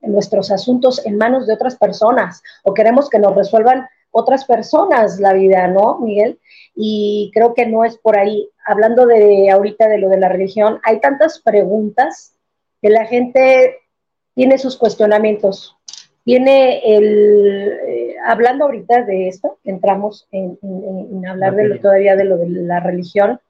nuestros 0.00 0.50
asuntos 0.50 1.04
en 1.04 1.18
manos 1.18 1.46
de 1.46 1.54
otras 1.54 1.76
personas 1.76 2.42
o 2.62 2.72
queremos 2.72 3.10
que 3.10 3.18
nos 3.18 3.34
resuelvan 3.34 3.86
otras 4.10 4.44
personas 4.44 5.18
la 5.20 5.32
vida, 5.32 5.68
¿no, 5.68 5.98
Miguel? 6.00 6.38
Y 6.74 7.30
creo 7.34 7.54
que 7.54 7.66
no 7.66 7.84
es 7.84 7.98
por 7.98 8.18
ahí. 8.18 8.48
Hablando 8.64 9.06
de 9.06 9.50
ahorita 9.50 9.88
de 9.88 9.98
lo 9.98 10.08
de 10.08 10.18
la 10.18 10.28
religión, 10.28 10.80
hay 10.84 11.00
tantas 11.00 11.40
preguntas 11.40 12.34
que 12.82 12.90
la 12.90 13.06
gente 13.06 13.78
tiene 14.34 14.58
sus 14.58 14.76
cuestionamientos, 14.76 15.76
tiene 16.24 16.80
el, 16.84 17.78
eh, 17.86 18.16
hablando 18.26 18.64
ahorita 18.64 19.02
de 19.02 19.28
esto, 19.28 19.58
entramos 19.64 20.26
en, 20.30 20.58
hablar 21.26 21.54
de 21.54 21.68
lo, 21.68 21.80
todavía 21.80 22.16
de 22.16 22.24
lo 22.24 22.36
de 22.36 22.48
la 22.48 22.80
religión, 22.80 23.40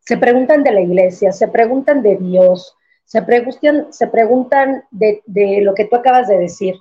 se 0.00 0.16
preguntan 0.16 0.64
de 0.64 0.72
la 0.72 0.80
iglesia, 0.80 1.32
se 1.32 1.48
preguntan 1.48 2.02
de 2.02 2.16
Dios, 2.16 2.76
se 3.04 3.22
preguntan, 3.22 3.92
se 3.92 4.06
preguntan 4.08 4.84
de, 4.90 5.22
lo 5.62 5.74
que 5.74 5.84
tú 5.84 5.96
acabas 5.96 6.28
de 6.28 6.38
decir. 6.38 6.74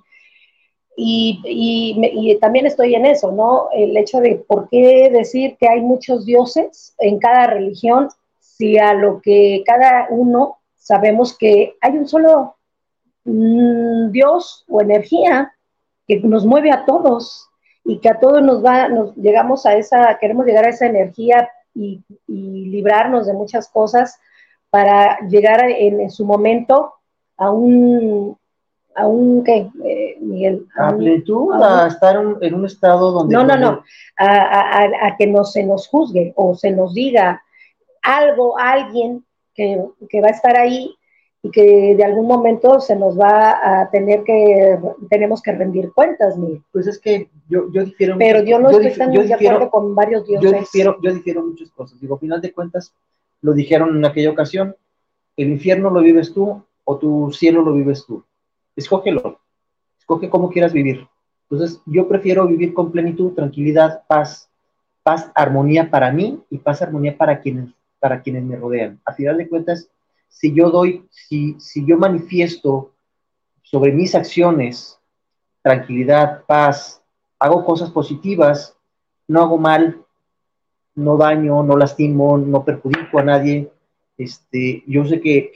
Y, 1.02 1.42
y, 1.46 2.36
también 2.40 2.66
estoy 2.66 2.96
en 2.96 3.06
eso, 3.06 3.32
¿no? 3.32 3.70
El 3.74 3.96
hecho 3.96 4.20
de 4.20 4.36
por 4.36 4.68
qué 4.68 5.10
decir 5.10 5.56
que 5.58 5.70
hay 5.70 5.80
muchos 5.80 6.26
dioses 6.26 6.94
en 6.98 7.20
cada 7.20 7.48
religión, 7.48 8.10
si 8.40 8.78
a 8.78 8.94
lo 8.94 9.22
que 9.22 9.64
cada 9.66 10.08
uno 10.10 10.58
sabemos 10.76 11.38
que 11.38 11.76
hay 11.80 11.98
un 11.98 12.08
solo 12.08 12.58
Mm, 13.26 14.12
Dios 14.12 14.66
o 14.68 14.82
energía 14.82 15.54
que 16.08 16.20
nos 16.22 16.46
mueve 16.46 16.72
a 16.72 16.86
todos 16.86 17.48
y 17.84 18.00
que 18.00 18.10
a 18.10 18.20
todos 18.20 18.42
nos 18.42 18.64
va, 18.66 18.88
nos 18.90 19.16
llegamos 19.16 19.66
a 19.66 19.76
esa, 19.76 20.18
queremos 20.20 20.46
llegar 20.46 20.66
a 20.66 20.70
esa 20.70 20.88
energía 20.88 21.50
y, 21.76 22.02
librarnos 22.28 23.28
de 23.28 23.34
muchas 23.34 23.68
cosas 23.70 24.20
para 24.70 25.20
llegar 25.28 25.62
en, 25.70 26.10
su 26.10 26.26
momento 26.26 26.94
a 27.38 27.52
un, 27.52 28.38
a 28.96 29.08
un, 29.08 29.44
¿qué, 29.44 29.70
eh, 29.86 30.09
Miguel? 30.20 30.68
A, 30.78 30.90
a, 31.84 31.88
estar 31.88 32.16
en 32.42 32.54
un 32.54 32.66
estado 32.66 33.12
donde... 33.12 33.34
No, 33.34 33.44
no, 33.44 33.58
no, 33.58 33.84
a, 34.18 35.16
que 35.18 35.28
no 35.28 35.44
se 35.44 35.64
nos 35.64 35.88
juzgue 35.88 36.34
o 36.36 36.56
se 36.56 36.72
nos 36.72 36.94
diga 36.94 37.42
algo, 38.02 38.58
alguien 38.58 39.26
que, 39.54 39.84
que 40.10 40.22
va 40.22 40.28
a 40.28 40.32
estar 40.32 40.58
ahí 40.58 40.96
y 41.42 41.52
que 41.52 41.96
de 41.96 42.04
algún 42.04 42.28
momento 42.28 42.82
se 42.82 42.96
nos 42.96 43.18
va 43.18 43.82
a 43.82 43.90
tener 43.90 44.24
que, 44.24 44.78
tenemos 45.10 45.42
que 45.42 45.54
rendir 45.54 45.92
cuentas, 45.94 46.38
Miguel. 46.38 46.62
Pues 46.72 46.88
es 46.88 47.00
que 47.00 47.30
yo, 47.48 47.72
yo 47.72 47.86
difiero... 47.86 48.18
Pero 48.18 48.44
yo 48.44 48.60
no 48.60 48.70
estoy 48.70 48.94
tan 48.94 49.12
de 49.12 49.34
acuerdo 49.34 49.70
con 49.70 49.96
varios 49.96 50.28
dioses. 50.28 50.52
Yo 50.52 50.60
difiero, 50.60 50.98
yo 51.02 51.14
difiero 51.14 51.46
muchas 51.46 51.72
cosas. 51.72 52.00
Digo, 52.02 52.16
a 52.16 52.20
final 52.20 52.42
de 52.42 52.52
cuentas, 52.52 52.94
lo 53.42 53.54
dijeron 53.54 53.96
en 53.96 54.04
aquella 54.04 54.32
ocasión, 54.32 54.76
el 55.38 55.50
infierno 55.50 55.90
lo 55.90 56.02
vives 56.02 56.34
tú 56.34 56.62
o 56.84 56.98
tu 56.98 57.32
cielo 57.32 57.62
lo 57.62 57.74
vives 57.74 58.06
tú. 58.06 58.24
Escógelo. 58.76 59.40
Escoge 60.10 60.32
cómo 60.32 60.50
quieras 60.50 60.74
vivir. 60.74 61.08
Entonces, 61.52 61.84
yo 61.86 62.08
prefiero 62.08 62.48
vivir 62.48 62.74
con 62.74 62.92
plenitud, 62.92 63.36
tranquilidad, 63.36 64.02
paz, 64.08 64.50
paz, 65.04 65.30
armonía 65.36 65.92
para 65.92 66.12
mí 66.12 66.42
y 66.50 66.58
paz, 66.58 66.82
armonía 66.82 67.16
para 67.16 67.40
quienes, 67.40 67.70
para 68.00 68.20
quienes 68.24 68.44
me 68.44 68.56
rodean. 68.56 69.00
A 69.06 69.14
final 69.14 69.38
de 69.38 69.48
cuentas, 69.48 69.88
si 70.28 70.52
yo 70.52 70.72
doy, 70.72 71.06
si, 71.12 71.60
si 71.60 71.86
yo 71.86 71.96
manifiesto 72.00 72.92
sobre 73.62 73.92
mis 73.92 74.16
acciones 74.16 75.00
tranquilidad, 75.62 76.44
paz, 76.48 77.04
hago 77.38 77.64
cosas 77.64 77.92
positivas, 77.92 78.76
no 79.28 79.44
hago 79.44 79.60
mal, 79.60 80.04
no 80.96 81.18
daño, 81.18 81.62
no 81.62 81.78
lastimo, 81.78 82.36
no 82.36 82.66
perjudico 82.66 83.20
a 83.20 83.24
nadie. 83.26 83.72
Este, 84.18 84.84
yo 84.88 85.06
sé 85.06 85.22
que, 85.22 85.52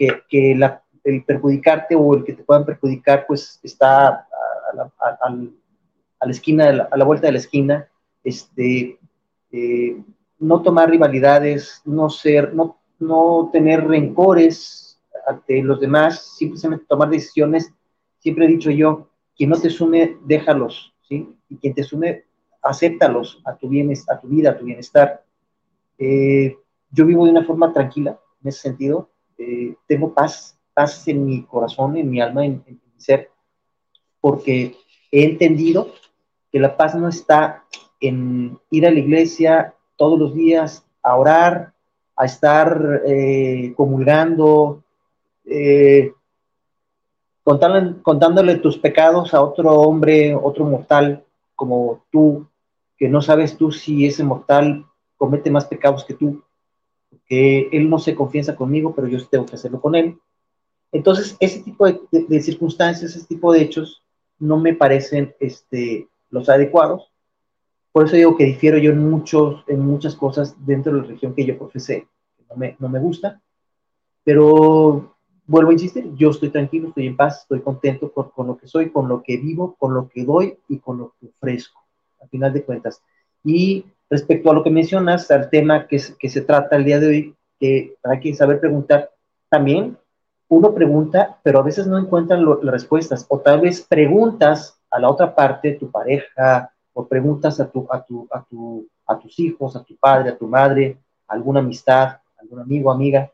el 1.04 1.24
perjudicarte 1.24 1.96
o 1.96 2.14
el 2.14 2.24
que 2.24 2.34
te 2.34 2.44
puedan 2.44 2.66
perjudicar, 2.66 3.26
pues 3.28 3.60
está 3.64 4.28
a 4.74 6.26
la, 6.26 6.32
esquina, 6.32 6.88
a 6.92 6.98
la 6.98 7.06
vuelta 7.06 7.28
de 7.28 7.34
la 7.34 7.40
esquina. 7.40 7.90
Este, 8.24 8.98
eh, 9.52 10.04
no 10.40 10.62
tomar 10.62 10.90
rivalidades, 10.90 11.82
no 11.86 12.10
ser, 12.10 12.54
no, 12.54 12.80
no 13.00 13.50
tener 13.52 13.86
rencores 13.88 15.02
ante 15.26 15.62
los 15.64 15.80
demás, 15.80 16.36
simplemente 16.38 16.86
tomar 16.88 17.10
decisiones. 17.10 17.74
Siempre 18.20 18.46
he 18.46 18.50
dicho 18.50 18.72
yo, 18.72 19.10
quien 19.36 19.50
no 19.50 19.60
te 19.60 19.70
sume, 19.70 20.18
déjalos, 20.26 20.94
¿sí? 21.02 21.36
Y 21.50 21.58
quien 21.58 21.74
te 21.74 21.84
sume, 21.84 22.26
acéptalos 22.62 23.42
a 23.46 23.56
tu, 23.56 23.68
bienestar, 23.70 24.18
a 24.18 24.22
tu 24.22 24.28
vida, 24.28 24.52
a 24.52 24.58
tu 24.58 24.66
bienestar. 24.66 25.24
Eh, 25.98 26.58
yo 26.92 27.06
vivo 27.06 27.26
de 27.26 27.32
una 27.32 27.44
forma 27.44 27.74
tranquila, 27.74 28.20
en 28.42 28.50
ese 28.50 28.62
sentido. 28.62 29.10
Eh, 29.38 29.76
tengo 29.88 30.14
paz, 30.14 30.58
paz 30.74 31.08
en 31.08 31.26
mi 31.26 31.44
corazón, 31.44 31.98
en 31.98 32.10
mi 32.10 32.22
alma, 32.22 32.46
en, 32.46 32.64
en 32.66 32.82
mi 32.94 33.02
ser, 33.02 33.32
porque 34.24 34.78
he 35.12 35.26
entendido 35.26 35.92
que 36.50 36.58
la 36.58 36.78
paz 36.78 36.96
no 36.96 37.10
está 37.10 37.66
en 38.00 38.58
ir 38.70 38.88
a 38.88 38.92
la 38.92 39.00
iglesia 39.00 39.76
todos 39.98 40.18
los 40.18 40.34
días 40.34 40.86
a 41.02 41.18
orar, 41.18 41.74
a 42.16 42.24
estar 42.24 43.02
eh, 43.06 43.74
comulgando, 43.76 44.82
eh, 45.44 46.14
contándole, 47.44 48.56
tus 48.60 48.78
pecados 48.78 49.34
a 49.34 49.42
otro 49.42 49.74
hombre, 49.74 50.34
otro 50.34 50.64
mortal 50.64 51.26
como 51.54 52.06
tú, 52.10 52.48
que 52.98 53.10
no 53.10 53.22
sabes 53.22 53.58
tú 53.58 53.74
si 53.74 54.06
ese 54.06 54.24
mortal 54.24 54.86
comete 55.18 55.52
más 55.52 55.66
pecados 55.66 56.06
que 56.06 56.14
tú, 56.14 56.42
que 57.28 57.68
él 57.74 57.90
no 57.90 58.00
se 58.00 58.16
confianza 58.16 58.56
conmigo, 58.56 58.96
pero 58.96 59.10
yo 59.10 59.18
tengo 59.28 59.46
que 59.46 59.56
hacerlo 59.56 59.82
con 59.82 59.96
él. 59.96 60.18
Entonces, 60.94 61.36
ese 61.42 61.60
tipo 61.60 61.88
de, 61.88 62.42
circunstancias, 62.42 63.16
ese 63.16 63.26
tipo 63.26 63.52
de 63.52 63.64
hechos, 63.64 64.03
no 64.40 64.58
me 64.58 64.74
parecen 64.74 65.36
este, 65.40 66.08
los 66.30 66.50
adecuados 66.50 67.14
por 67.94 68.06
eso 68.06 68.16
digo 68.16 68.36
que 68.36 68.46
difiero 68.46 68.80
yo 68.80 68.92
en, 68.92 69.08
muchos, 69.08 69.64
en 69.68 69.80
muchas 69.80 70.16
cosas 70.16 70.56
dentro 70.66 70.92
de 70.92 70.98
la 70.98 71.04
religión 71.06 71.36
que 71.36 71.46
yo 71.46 71.58
profesé, 71.60 72.08
no 72.50 72.56
me, 72.56 72.76
no 72.80 72.90
me 72.90 73.00
gusta, 73.00 73.40
pero 74.24 75.16
vuelvo 75.46 75.70
a 75.70 75.74
insistir, 75.74 76.12
yo 76.16 76.32
estoy 76.32 76.50
tranquilo, 76.50 76.88
estoy 76.88 77.06
en 77.06 77.16
paz, 77.16 77.42
estoy 77.42 77.62
contento 77.62 78.12
con, 78.12 78.48
lo 78.48 78.58
que 78.58 78.68
soy, 78.68 78.90
con 78.90 79.08
lo 79.08 79.22
que 79.22 79.38
vivo, 79.38 79.76
con 79.78 79.94
lo 79.94 80.10
que 80.10 80.26
doy 80.26 80.58
y 80.68 80.80
con 80.80 80.98
lo 80.98 81.14
que 81.20 81.28
ofrezco, 81.28 81.82
al 82.20 82.30
final 82.30 82.52
de 82.52 82.64
cuentas. 82.64 83.04
Y 83.44 83.86
respecto 84.10 84.50
a 84.50 84.56
lo 84.56 84.64
que 84.64 84.72
mencionas, 84.72 85.30
al 85.30 85.52
tema 85.52 85.88
que, 85.88 86.02
que 86.18 86.30
se 86.30 86.42
trata 86.42 86.76
el 86.76 86.86
día 86.86 87.00
de 87.00 87.08
hoy, 87.08 87.36
que 87.60 87.96
hay 88.04 88.20
que 88.20 88.34
saber 88.34 88.60
preguntar, 88.60 89.12
también 89.50 90.00
uno 90.54 90.74
pregunta, 90.74 91.40
pero 91.44 91.60
a 91.60 91.64
veces 91.64 91.88
no 91.88 91.98
encuentran 91.98 92.46
las 92.46 92.60
respuestas, 92.62 93.26
o 93.30 93.40
tal 93.40 93.62
vez 93.62 93.82
preguntas 93.82 94.80
a 94.92 95.00
la 95.00 95.10
otra 95.10 95.34
parte, 95.34 95.74
tu 95.74 95.90
pareja, 95.90 96.72
o 96.94 97.08
preguntas 97.08 97.60
a, 97.60 97.70
tu, 97.70 97.88
a, 97.90 98.04
tu, 98.04 98.28
a, 98.32 98.44
tu, 98.44 98.88
a 99.08 99.18
tus 99.18 99.40
hijos, 99.40 99.76
a 99.76 99.84
tu 99.84 99.96
padre, 99.98 100.30
a 100.30 100.38
tu 100.38 100.48
madre, 100.48 101.00
alguna 101.28 101.60
amistad, 101.60 102.18
algún 102.40 102.60
amigo, 102.60 102.92
amiga, 102.92 103.32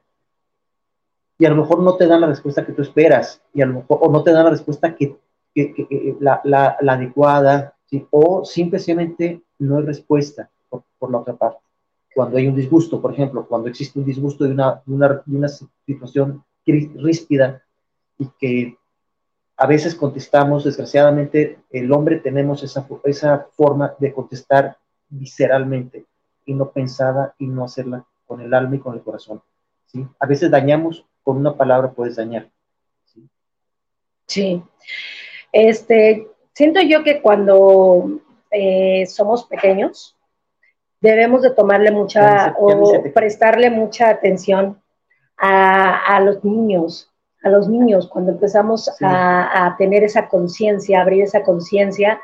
y 1.37 1.45
a 1.45 1.49
lo 1.49 1.57
mejor 1.57 1.81
no 1.81 1.95
te 1.95 2.07
dan 2.07 2.21
la 2.21 2.27
respuesta 2.27 2.65
que 2.65 2.71
tú 2.71 2.81
esperas, 2.81 3.41
y 3.53 3.61
a 3.61 3.65
lo 3.65 3.73
mejor, 3.75 3.99
o 4.01 4.09
no 4.09 4.23
te 4.23 4.31
dan 4.31 4.45
la 4.45 4.51
respuesta 4.51 4.95
que, 4.95 5.17
que, 5.53 6.17
la, 6.21 6.39
la, 6.43 6.77
adecuada, 6.87 7.75
o 8.11 8.45
simplemente 8.45 9.41
no 9.57 9.77
hay 9.77 9.83
respuesta 9.83 10.49
por, 10.69 10.83
por, 10.97 11.11
la 11.11 11.17
otra 11.17 11.35
parte. 11.35 11.59
Cuando 12.15 12.37
hay 12.37 12.47
un 12.47 12.55
disgusto, 12.55 13.01
por 13.01 13.13
ejemplo, 13.13 13.45
cuando 13.45 13.67
existe 13.67 13.99
un 13.99 14.05
disgusto 14.05 14.45
de 14.45 14.51
una, 14.51 14.81
una, 14.87 15.21
de 15.25 15.37
una 15.37 15.47
situación 15.85 16.43
ríspida 16.71 17.63
y 18.17 18.29
que 18.39 18.77
a 19.57 19.67
veces 19.67 19.93
contestamos, 19.93 20.63
desgraciadamente, 20.63 21.59
el 21.69 21.91
hombre 21.91 22.19
tenemos 22.19 22.63
esa, 22.63 22.87
esa 23.03 23.47
forma 23.51 23.93
de 23.99 24.13
contestar 24.13 24.77
visceralmente 25.09 26.05
y 26.45 26.53
no 26.53 26.71
pensada 26.71 27.35
y 27.37 27.47
no 27.47 27.65
hacerla 27.65 28.05
con 28.25 28.41
el 28.41 28.53
alma 28.53 28.77
y 28.77 28.79
con 28.79 28.95
el 28.95 29.01
corazón. 29.01 29.41
¿sí? 29.87 30.07
A 30.19 30.25
veces 30.25 30.49
dañamos, 30.49 31.05
con 31.23 31.37
una 31.37 31.57
palabra 31.57 31.91
puedes 31.91 32.15
dañar. 32.15 32.49
Sí. 33.05 33.29
sí. 34.27 34.63
Este, 35.51 36.27
siento 36.53 36.81
yo 36.81 37.03
que 37.03 37.21
cuando 37.21 38.21
eh, 38.51 39.05
somos 39.07 39.45
pequeños, 39.45 40.15
debemos 41.01 41.41
de 41.41 41.51
tomarle 41.51 41.91
mucha 41.91 42.55
o 42.57 43.03
prestarle 43.13 43.69
mucha 43.69 44.09
atención 44.09 44.81
a, 45.39 46.19
los 46.21 46.43
niños, 46.43 47.09
a 47.43 47.49
los 47.49 47.67
niños, 47.67 48.07
cuando 48.07 48.31
empezamos 48.31 48.89
a, 49.01 49.75
tener 49.77 50.03
esa 50.03 50.27
conciencia, 50.27 51.01
abrir 51.01 51.23
esa 51.23 51.43
conciencia, 51.43 52.19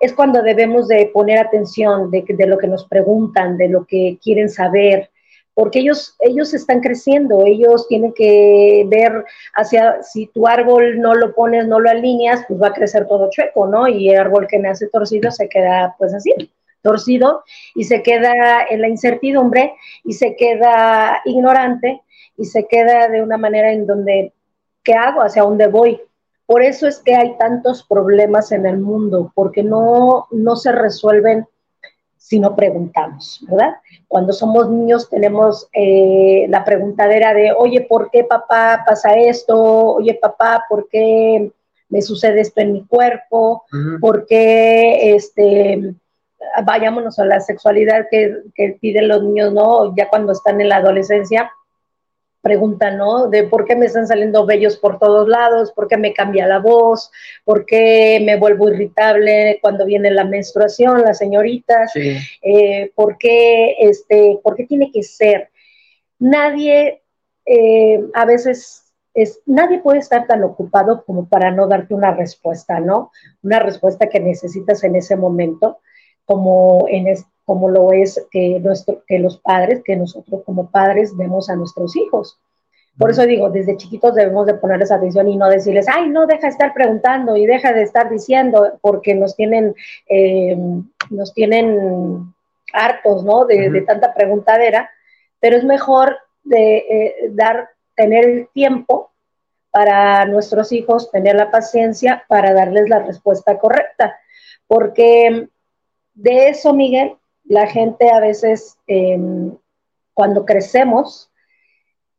es 0.00 0.12
cuando 0.12 0.42
debemos 0.42 0.88
de 0.88 1.10
poner 1.12 1.38
atención 1.38 2.10
de, 2.10 2.24
de, 2.26 2.46
lo 2.46 2.58
que 2.58 2.68
nos 2.68 2.86
preguntan, 2.86 3.56
de 3.56 3.68
lo 3.68 3.84
que 3.84 4.18
quieren 4.22 4.48
saber, 4.48 5.10
porque 5.54 5.80
ellos, 5.80 6.14
ellos 6.20 6.54
están 6.54 6.78
creciendo, 6.80 7.44
ellos 7.44 7.88
tienen 7.88 8.12
que 8.12 8.84
ver 8.86 9.24
hacia, 9.54 10.04
si 10.04 10.26
tu 10.26 10.46
árbol 10.46 11.00
no 11.00 11.16
lo 11.16 11.34
pones, 11.34 11.66
no 11.66 11.80
lo 11.80 11.90
alineas, 11.90 12.44
pues 12.46 12.62
va 12.62 12.68
a 12.68 12.72
crecer 12.72 13.08
todo 13.08 13.28
chueco, 13.28 13.66
¿no? 13.66 13.88
Y 13.88 14.08
el 14.10 14.20
árbol 14.20 14.46
que 14.46 14.60
nace 14.60 14.86
torcido 14.86 15.32
se 15.32 15.48
queda 15.48 15.96
pues 15.98 16.14
así, 16.14 16.32
torcido, 16.80 17.42
y 17.74 17.82
se 17.84 18.04
queda 18.04 18.66
en 18.70 18.82
la 18.82 18.88
incertidumbre 18.88 19.74
y 20.04 20.12
se 20.12 20.36
queda 20.36 21.22
ignorante 21.24 22.02
y 22.38 22.44
se 22.44 22.66
queda 22.66 23.08
de 23.08 23.20
una 23.20 23.36
manera 23.36 23.72
en 23.72 23.86
donde, 23.86 24.32
¿qué 24.82 24.94
hago? 24.94 25.20
¿Hacia 25.22 25.42
dónde 25.42 25.66
voy? 25.66 26.00
Por 26.46 26.62
eso 26.62 26.86
es 26.86 27.00
que 27.00 27.14
hay 27.14 27.36
tantos 27.36 27.82
problemas 27.82 28.52
en 28.52 28.64
el 28.64 28.78
mundo, 28.78 29.32
porque 29.34 29.62
no, 29.62 30.28
no 30.30 30.56
se 30.56 30.72
resuelven 30.72 31.46
si 32.16 32.40
no 32.40 32.54
preguntamos, 32.56 33.44
¿verdad? 33.48 33.76
Cuando 34.06 34.32
somos 34.32 34.70
niños 34.70 35.10
tenemos 35.10 35.68
eh, 35.72 36.46
la 36.48 36.64
preguntadera 36.64 37.34
de, 37.34 37.52
oye, 37.52 37.82
¿por 37.82 38.10
qué 38.10 38.24
papá 38.24 38.84
pasa 38.86 39.14
esto? 39.16 39.56
Oye, 39.94 40.14
papá, 40.14 40.64
¿por 40.68 40.88
qué 40.88 41.50
me 41.88 42.02
sucede 42.02 42.40
esto 42.40 42.60
en 42.60 42.72
mi 42.72 42.86
cuerpo? 42.86 43.64
¿Por 44.00 44.26
qué, 44.26 45.14
este, 45.14 45.94
vayámonos 46.64 47.18
a 47.18 47.24
la 47.24 47.40
sexualidad 47.40 48.06
que, 48.10 48.42
que 48.54 48.78
piden 48.80 49.08
los 49.08 49.22
niños, 49.22 49.52
¿no? 49.52 49.94
Ya 49.96 50.08
cuando 50.08 50.32
están 50.32 50.60
en 50.60 50.68
la 50.68 50.76
adolescencia, 50.76 51.50
pregunta, 52.40 52.90
¿no? 52.90 53.28
De 53.28 53.44
por 53.44 53.64
qué 53.64 53.74
me 53.74 53.86
están 53.86 54.06
saliendo 54.06 54.46
vellos 54.46 54.76
por 54.76 54.98
todos 54.98 55.28
lados, 55.28 55.72
por 55.72 55.88
qué 55.88 55.96
me 55.96 56.12
cambia 56.12 56.46
la 56.46 56.58
voz, 56.58 57.10
por 57.44 57.66
qué 57.66 58.22
me 58.24 58.36
vuelvo 58.36 58.70
irritable 58.70 59.58
cuando 59.60 59.84
viene 59.84 60.10
la 60.10 60.24
menstruación, 60.24 61.02
las 61.02 61.18
señoritas, 61.18 61.92
eh, 61.96 62.92
por, 62.94 63.18
qué, 63.18 63.76
este, 63.80 64.38
por 64.42 64.56
qué 64.56 64.64
tiene 64.64 64.90
que 64.92 65.02
ser. 65.02 65.50
Nadie, 66.18 67.02
eh, 67.44 68.00
a 68.14 68.24
veces, 68.24 68.92
es, 69.14 69.40
nadie 69.46 69.80
puede 69.80 69.98
estar 69.98 70.26
tan 70.26 70.44
ocupado 70.44 71.04
como 71.04 71.28
para 71.28 71.50
no 71.50 71.66
darte 71.66 71.94
una 71.94 72.12
respuesta, 72.12 72.80
¿no? 72.80 73.10
Una 73.42 73.58
respuesta 73.58 74.08
que 74.08 74.20
necesitas 74.20 74.84
en 74.84 74.96
ese 74.96 75.16
momento, 75.16 75.78
como 76.24 76.86
en, 76.88 77.08
este 77.08 77.26
como 77.48 77.70
lo 77.70 77.92
es 77.94 78.22
que, 78.30 78.60
nuestro, 78.60 79.02
que 79.06 79.18
los 79.18 79.38
padres, 79.38 79.80
que 79.82 79.96
nosotros 79.96 80.42
como 80.44 80.70
padres 80.70 81.16
demos 81.16 81.48
a 81.48 81.56
nuestros 81.56 81.96
hijos. 81.96 82.38
Por 82.98 83.10
eso 83.10 83.24
digo, 83.24 83.48
desde 83.48 83.78
chiquitos 83.78 84.14
debemos 84.14 84.46
de 84.46 84.52
ponerles 84.52 84.92
atención 84.92 85.28
y 85.28 85.36
no 85.38 85.48
decirles, 85.48 85.86
ay, 85.88 86.10
no, 86.10 86.26
deja 86.26 86.42
de 86.42 86.48
estar 86.48 86.74
preguntando 86.74 87.38
y 87.38 87.46
deja 87.46 87.72
de 87.72 87.84
estar 87.84 88.10
diciendo, 88.10 88.78
porque 88.82 89.14
nos 89.14 89.34
tienen, 89.34 89.74
eh, 90.10 90.58
nos 91.08 91.32
tienen 91.32 92.34
hartos, 92.74 93.24
¿no? 93.24 93.46
De, 93.46 93.80
tanta 93.86 94.12
preguntadera, 94.12 94.90
pero 95.40 95.56
es 95.56 95.64
mejor 95.64 96.18
de 96.44 96.76
eh, 96.76 97.14
dar, 97.30 97.70
tener 97.96 98.26
el 98.26 98.48
tiempo 98.52 99.10
para 99.70 100.26
nuestros 100.26 100.70
hijos, 100.70 101.10
tener 101.10 101.34
la 101.34 101.50
paciencia 101.50 102.26
para 102.28 102.52
darles 102.52 102.90
la 102.90 102.98
respuesta 102.98 103.58
correcta, 103.58 104.18
porque 104.66 105.48
de 106.12 106.48
eso, 106.50 106.74
Miguel, 106.74 107.16
la 107.48 107.66
gente 107.66 108.10
a 108.10 108.20
veces, 108.20 108.78
em, 108.86 109.56
cuando 110.14 110.44
crecemos, 110.44 111.30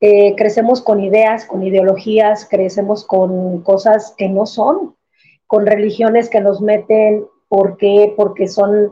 eh, 0.02 0.36
crecemos 0.36 0.82
con 0.82 1.02
ideas, 1.02 1.46
con 1.46 1.62
ideologías, 1.64 2.48
crecemos 2.50 3.06
con 3.06 3.62
cosas 3.62 4.14
que 4.18 4.28
no 4.28 4.46
son, 4.46 4.96
con 5.46 5.66
religiones 5.66 6.30
que 6.30 6.42
nos 6.42 6.62
meten, 6.62 7.26
¿por 7.48 7.78
qué? 7.78 8.14
Porque 8.16 8.48
son, 8.48 8.92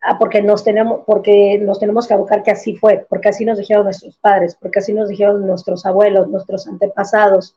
ah, 0.00 0.18
porque 0.18 0.42
nos 0.42 0.64
tenemos, 0.64 1.02
porque 1.06 1.58
nos 1.58 1.78
tenemos 1.78 2.08
que 2.08 2.14
abocar 2.14 2.42
que 2.42 2.50
así 2.50 2.76
fue, 2.76 3.06
porque 3.08 3.28
así 3.28 3.44
nos 3.44 3.58
dijeron 3.58 3.84
nuestros 3.84 4.16
padres, 4.18 4.56
porque 4.60 4.80
así 4.80 4.92
nos 4.92 5.08
dijeron 5.08 5.46
nuestros 5.46 5.86
abuelos, 5.86 6.28
nuestros 6.28 6.66
antepasados. 6.66 7.54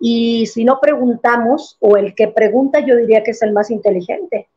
Y 0.00 0.46
si 0.46 0.64
no 0.64 0.80
preguntamos, 0.80 1.76
o 1.80 1.96
el 1.96 2.14
que 2.14 2.28
pregunta 2.28 2.80
yo 2.80 2.96
diría 2.96 3.22
que 3.22 3.32
es 3.32 3.42
el 3.42 3.52
más 3.52 3.70
inteligente, 3.70 4.48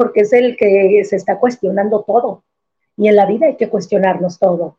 porque 0.00 0.20
es 0.20 0.32
el 0.32 0.56
que 0.56 1.04
se 1.04 1.14
está 1.14 1.38
cuestionando 1.38 2.04
todo. 2.04 2.42
Y 2.96 3.08
en 3.08 3.16
la 3.16 3.26
vida 3.26 3.44
hay 3.44 3.56
que 3.56 3.68
cuestionarnos 3.68 4.38
todo. 4.38 4.78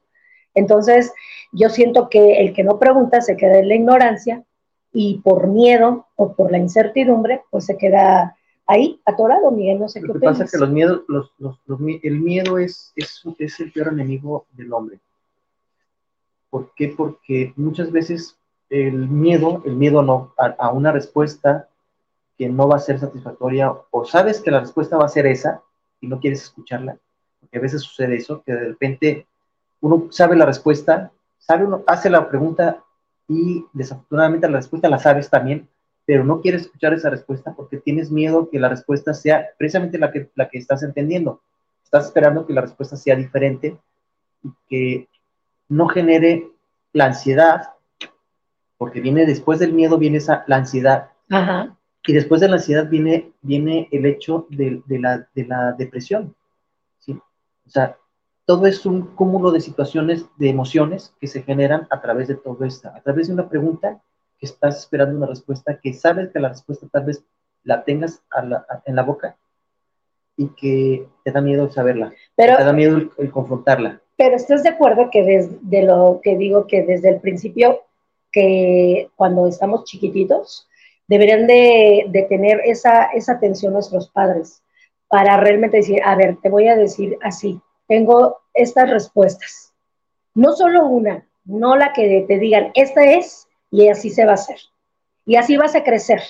Entonces, 0.55 1.13
yo 1.51 1.69
siento 1.69 2.09
que 2.09 2.39
el 2.39 2.55
que 2.55 2.63
no 2.63 2.79
pregunta 2.79 3.21
se 3.21 3.37
queda 3.37 3.59
en 3.59 3.67
la 3.67 3.75
ignorancia 3.75 4.43
y 4.91 5.19
por 5.19 5.45
miedo 5.45 6.07
o 6.15 6.33
por 6.33 6.51
la 6.51 6.57
incertidumbre, 6.57 7.43
pues 7.51 7.67
se 7.67 7.77
queda 7.77 8.35
ahí 8.65 8.99
atorado, 9.05 9.51
Miguel, 9.51 9.77
no 9.77 9.89
sé 9.89 10.01
Lo 10.01 10.07
qué 10.15 10.21
que 10.21 10.25
pasa 10.25 10.45
es 10.45 10.51
que 10.53 10.57
los 10.57 10.71
miedos, 10.71 11.03
los, 11.07 11.31
los, 11.37 11.59
el 12.01 12.19
miedo 12.19 12.57
es, 12.57 12.91
es, 12.95 13.21
es, 13.37 13.59
el 13.59 13.71
peor 13.71 13.89
enemigo 13.89 14.47
del 14.53 14.73
hombre. 14.73 14.97
¿Por 16.49 16.73
qué? 16.73 16.95
Porque 16.97 17.53
muchas 17.57 17.91
veces 17.91 18.39
el 18.71 19.07
miedo, 19.07 19.61
el 19.65 19.75
miedo 19.75 20.01
no, 20.01 20.33
a, 20.39 20.47
a 20.57 20.71
una 20.71 20.91
respuesta 20.91 21.67
que 22.41 22.49
no 22.49 22.67
va 22.67 22.77
a 22.77 22.79
ser 22.79 22.99
satisfactoria 22.99 23.71
o 23.91 24.03
sabes 24.03 24.41
que 24.41 24.49
la 24.49 24.61
respuesta 24.61 24.97
va 24.97 25.05
a 25.05 25.09
ser 25.09 25.27
esa 25.27 25.61
y 25.99 26.07
no 26.07 26.19
quieres 26.19 26.41
escucharla, 26.41 26.97
porque 27.39 27.59
a 27.59 27.61
veces 27.61 27.83
sucede 27.83 28.15
eso, 28.15 28.41
que 28.43 28.51
de 28.51 28.69
repente 28.69 29.27
uno 29.79 30.07
sabe 30.09 30.35
la 30.35 30.47
respuesta, 30.47 31.11
sabe 31.37 31.65
uno, 31.65 31.83
hace 31.85 32.09
la 32.09 32.27
pregunta 32.27 32.83
y 33.27 33.63
desafortunadamente 33.73 34.49
la 34.49 34.57
respuesta 34.57 34.89
la 34.89 34.97
sabes 34.97 35.29
también, 35.29 35.69
pero 36.03 36.23
no 36.23 36.41
quieres 36.41 36.63
escuchar 36.63 36.95
esa 36.95 37.11
respuesta 37.11 37.53
porque 37.55 37.77
tienes 37.77 38.09
miedo 38.09 38.49
que 38.49 38.59
la 38.59 38.69
respuesta 38.69 39.13
sea 39.13 39.49
precisamente 39.59 39.99
la 39.99 40.11
que, 40.11 40.31
la 40.33 40.49
que 40.49 40.57
estás 40.57 40.81
entendiendo. 40.81 41.43
Estás 41.83 42.05
esperando 42.05 42.47
que 42.47 42.53
la 42.53 42.61
respuesta 42.61 42.97
sea 42.97 43.15
diferente 43.15 43.77
y 44.43 44.49
que 44.67 45.09
no 45.69 45.87
genere 45.89 46.49
la 46.91 47.05
ansiedad, 47.05 47.69
porque 48.79 48.99
viene 48.99 49.27
después 49.27 49.59
del 49.59 49.73
miedo, 49.73 49.99
viene 49.99 50.17
esa, 50.17 50.43
la 50.47 50.55
ansiedad. 50.55 51.11
Ajá. 51.29 51.77
Y 52.05 52.13
después 52.13 52.41
de 52.41 52.47
la 52.47 52.55
ansiedad 52.55 52.89
viene, 52.89 53.31
viene 53.41 53.87
el 53.91 54.05
hecho 54.05 54.47
de, 54.49 54.81
la, 54.87 55.27
de 55.35 55.45
la 55.45 55.73
depresión. 55.73 56.35
¿sí? 56.99 57.13
O 57.13 57.69
sea, 57.69 57.97
todo 58.45 58.65
es 58.65 58.85
un 58.85 59.15
cúmulo 59.15 59.51
de 59.51 59.61
situaciones, 59.61 60.25
de 60.37 60.49
emociones 60.49 61.13
que 61.19 61.27
se 61.27 61.43
generan 61.43 61.87
a 61.91 62.01
través 62.01 62.27
de 62.27 62.35
todo 62.35 62.65
esto, 62.65 62.89
a 62.89 63.01
través 63.01 63.27
de 63.27 63.33
una 63.33 63.47
pregunta 63.47 64.01
que 64.39 64.47
estás 64.47 64.79
esperando 64.79 65.17
una 65.17 65.27
respuesta, 65.27 65.79
que 65.79 65.93
sabes 65.93 66.29
que 66.29 66.39
la 66.39 66.49
respuesta 66.49 66.87
tal 66.91 67.05
vez 67.05 67.23
la 67.63 67.83
tengas 67.83 68.23
en 68.85 68.95
la 68.95 69.03
boca 69.03 69.37
y 70.35 70.47
que 70.49 71.07
te 71.23 71.31
da 71.31 71.41
miedo 71.41 71.69
saberla, 71.71 72.13
pero, 72.35 72.57
te 72.57 72.63
da 72.63 72.73
miedo 72.73 72.97
el, 73.17 73.31
confrontarla. 73.31 74.01
Pero 74.17 74.35
estás 74.35 74.63
de 74.63 74.69
acuerdo 74.69 75.09
que 75.11 75.23
desde 75.23 75.83
lo 75.83 76.19
que 76.23 76.35
digo 76.37 76.65
que 76.65 76.83
desde 76.83 77.09
el 77.09 77.21
principio, 77.21 77.81
que 78.31 79.09
cuando 79.15 79.47
estamos 79.47 79.83
chiquititos, 79.83 80.67
deberían 81.11 81.45
de, 81.45 82.25
tener 82.29 82.61
esa, 82.63 83.07
esa 83.07 83.33
atención 83.33 83.73
nuestros 83.73 84.07
padres 84.11 84.63
para 85.09 85.35
realmente 85.35 85.75
decir, 85.75 85.99
a 86.05 86.15
ver, 86.15 86.37
te 86.41 86.47
voy 86.47 86.69
a 86.69 86.77
decir 86.77 87.17
así, 87.21 87.59
tengo 87.85 88.37
estas 88.53 88.89
respuestas. 88.89 89.73
No 90.33 90.53
solo 90.53 90.85
una, 90.85 91.27
no 91.43 91.75
la 91.75 91.91
que 91.91 92.23
te 92.25 92.39
digan, 92.39 92.71
esta 92.75 93.03
es 93.03 93.49
y 93.69 93.89
así 93.89 94.09
se 94.09 94.23
va 94.23 94.31
a 94.31 94.35
hacer. 94.35 94.55
Y 95.25 95.35
así 95.35 95.57
vas 95.57 95.75
a 95.75 95.83
crecer, 95.83 96.21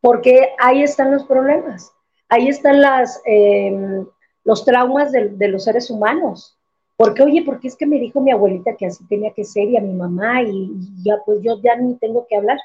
porque 0.00 0.50
ahí 0.60 0.84
están 0.84 1.10
los 1.10 1.24
problemas, 1.24 1.90
ahí 2.28 2.46
están 2.46 2.80
las, 2.80 3.20
em, 3.24 4.06
los 4.44 4.64
traumas 4.64 5.10
de, 5.10 5.48
los 5.48 5.64
seres 5.64 5.90
humanos. 5.90 6.56
Porque, 6.96 7.24
oye, 7.24 7.42
porque 7.44 7.66
es 7.66 7.74
que 7.74 7.86
me 7.86 7.98
dijo 7.98 8.20
mi 8.20 8.30
abuelita 8.30 8.76
que 8.76 8.86
así 8.86 9.04
tenía 9.08 9.32
que 9.32 9.42
ser 9.42 9.64
y 9.64 9.76
a 9.76 9.80
mi 9.80 9.94
mamá 9.94 10.42
y, 10.44 10.70
y 10.70 11.02
ya 11.02 11.16
pues 11.26 11.40
yo 11.42 11.60
ya 11.60 11.74
ni 11.74 11.96
tengo 11.96 12.24
que 12.28 12.36
hablar 12.36 12.58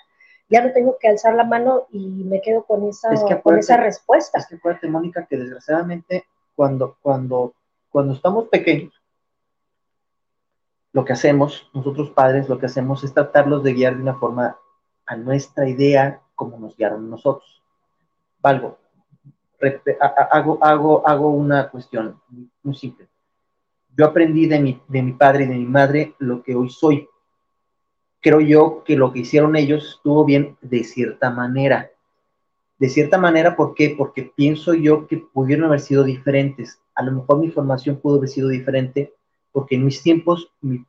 ya 0.49 0.65
no 0.65 0.71
tengo 0.71 0.97
que 0.99 1.07
alzar 1.07 1.35
la 1.35 1.43
mano 1.43 1.87
y 1.91 2.23
me 2.23 2.41
quedo 2.41 2.63
con 2.63 2.87
esa, 2.87 3.09
con 3.41 3.57
esa 3.57 3.77
respuesta. 3.77 4.37
Es 4.37 4.47
que 4.47 4.55
acuérdate, 4.55 4.87
Mónica, 4.87 5.25
que 5.25 5.37
desgraciadamente 5.37 6.25
cuando, 6.55 6.97
cuando, 7.01 7.53
cuando 7.89 8.13
estamos 8.13 8.47
pequeños, 8.47 8.93
lo 10.93 11.03
que 11.05 11.13
hacemos, 11.13 11.69
nosotros 11.73 12.11
padres, 12.11 12.49
lo 12.49 12.57
que 12.57 12.65
hacemos 12.65 13.03
es 13.03 13.13
tratarlos 13.13 13.63
de 13.63 13.73
guiar 13.73 13.95
de 13.95 14.01
una 14.01 14.15
forma 14.15 14.57
a 15.05 15.15
nuestra 15.15 15.67
idea 15.67 16.21
como 16.33 16.57
nos 16.57 16.75
guiaron 16.77 17.09
nosotros. 17.09 17.61
Valgo, 18.39 18.77
hago, 20.31 20.59
hago, 20.61 21.07
hago 21.07 21.29
una 21.29 21.69
cuestión 21.69 22.21
muy 22.63 22.75
simple. 22.75 23.07
Yo 23.97 24.05
aprendí 24.05 24.45
de 24.47 24.59
mi, 24.59 24.81
de 24.87 25.01
mi 25.01 25.13
padre 25.13 25.43
y 25.43 25.47
de 25.47 25.55
mi 25.55 25.65
madre 25.65 26.15
lo 26.19 26.41
que 26.41 26.55
hoy 26.55 26.69
soy 26.69 27.07
creo 28.27 28.41
yo 28.41 28.83
que 28.83 28.97
lo 28.97 29.13
que 29.13 29.19
hicieron 29.19 29.55
ellos 29.55 29.95
estuvo 29.95 30.25
bien 30.25 30.57
de 30.59 30.83
cierta 30.83 31.29
manera. 31.29 31.91
De 32.77 32.89
cierta 32.89 33.17
manera, 33.17 33.55
¿por 33.55 33.73
qué? 33.73 33.95
Porque 33.97 34.33
pienso 34.35 34.73
yo 34.73 35.07
que 35.07 35.15
pudieron 35.17 35.63
haber 35.63 35.79
sido 35.79 36.03
diferentes. 36.03 36.77
A 36.93 37.03
lo 37.03 37.13
mejor 37.13 37.39
mi 37.39 37.49
formación 37.49 37.95
pudo 38.01 38.17
haber 38.17 38.27
sido 38.27 38.49
diferente, 38.49 39.13
porque 39.53 39.75
en 39.75 39.85
mis 39.85 40.03
tiempos, 40.03 40.51
mis, 40.59 40.81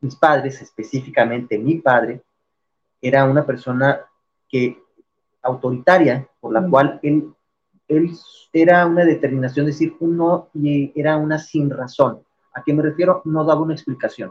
mis 0.00 0.14
padres, 0.14 0.62
específicamente 0.62 1.58
mi 1.58 1.80
padre, 1.80 2.22
era 3.00 3.24
una 3.24 3.44
persona 3.44 4.00
que 4.48 4.80
autoritaria, 5.42 6.28
por 6.40 6.52
la 6.52 6.60
mm. 6.60 6.70
cual 6.70 7.00
él, 7.02 7.34
él 7.88 8.12
era 8.52 8.86
una 8.86 9.04
determinación, 9.04 9.66
decir 9.66 9.96
un 9.98 10.16
no 10.16 10.48
y 10.54 10.92
era 10.94 11.16
una 11.16 11.40
sin 11.40 11.70
razón. 11.70 12.20
¿A 12.54 12.62
qué 12.62 12.72
me 12.72 12.84
refiero? 12.84 13.20
No 13.24 13.44
daba 13.44 13.62
una 13.62 13.74
explicación 13.74 14.30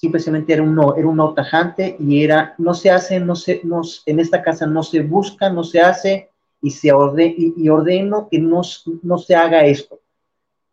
simplemente 0.00 0.54
era 0.54 0.62
un 0.62 0.74
no, 0.74 0.96
era 0.96 1.06
un 1.06 1.16
no 1.16 1.34
tajante 1.34 1.96
y 1.98 2.24
era, 2.24 2.54
no 2.56 2.72
se 2.72 2.90
hace, 2.90 3.20
no 3.20 3.36
se, 3.36 3.60
no, 3.64 3.82
en 4.06 4.18
esta 4.18 4.42
casa 4.42 4.66
no 4.66 4.82
se 4.82 5.02
busca, 5.02 5.50
no 5.50 5.62
se 5.62 5.80
hace 5.82 6.30
y, 6.62 6.70
se 6.70 6.90
orde, 6.90 7.34
y, 7.36 7.68
ordeno 7.68 8.26
que 8.30 8.38
no, 8.38 8.62
no 9.02 9.18
se 9.18 9.34
haga 9.34 9.66
esto. 9.66 10.00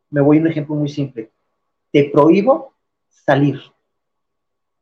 Me 0.09 0.21
voy 0.21 0.37
a 0.37 0.41
un 0.41 0.47
ejemplo 0.47 0.75
muy 0.75 0.87
simple. 0.87 1.29
Te 1.91 2.05
prohíbo 2.05 2.73
salir. 3.09 3.59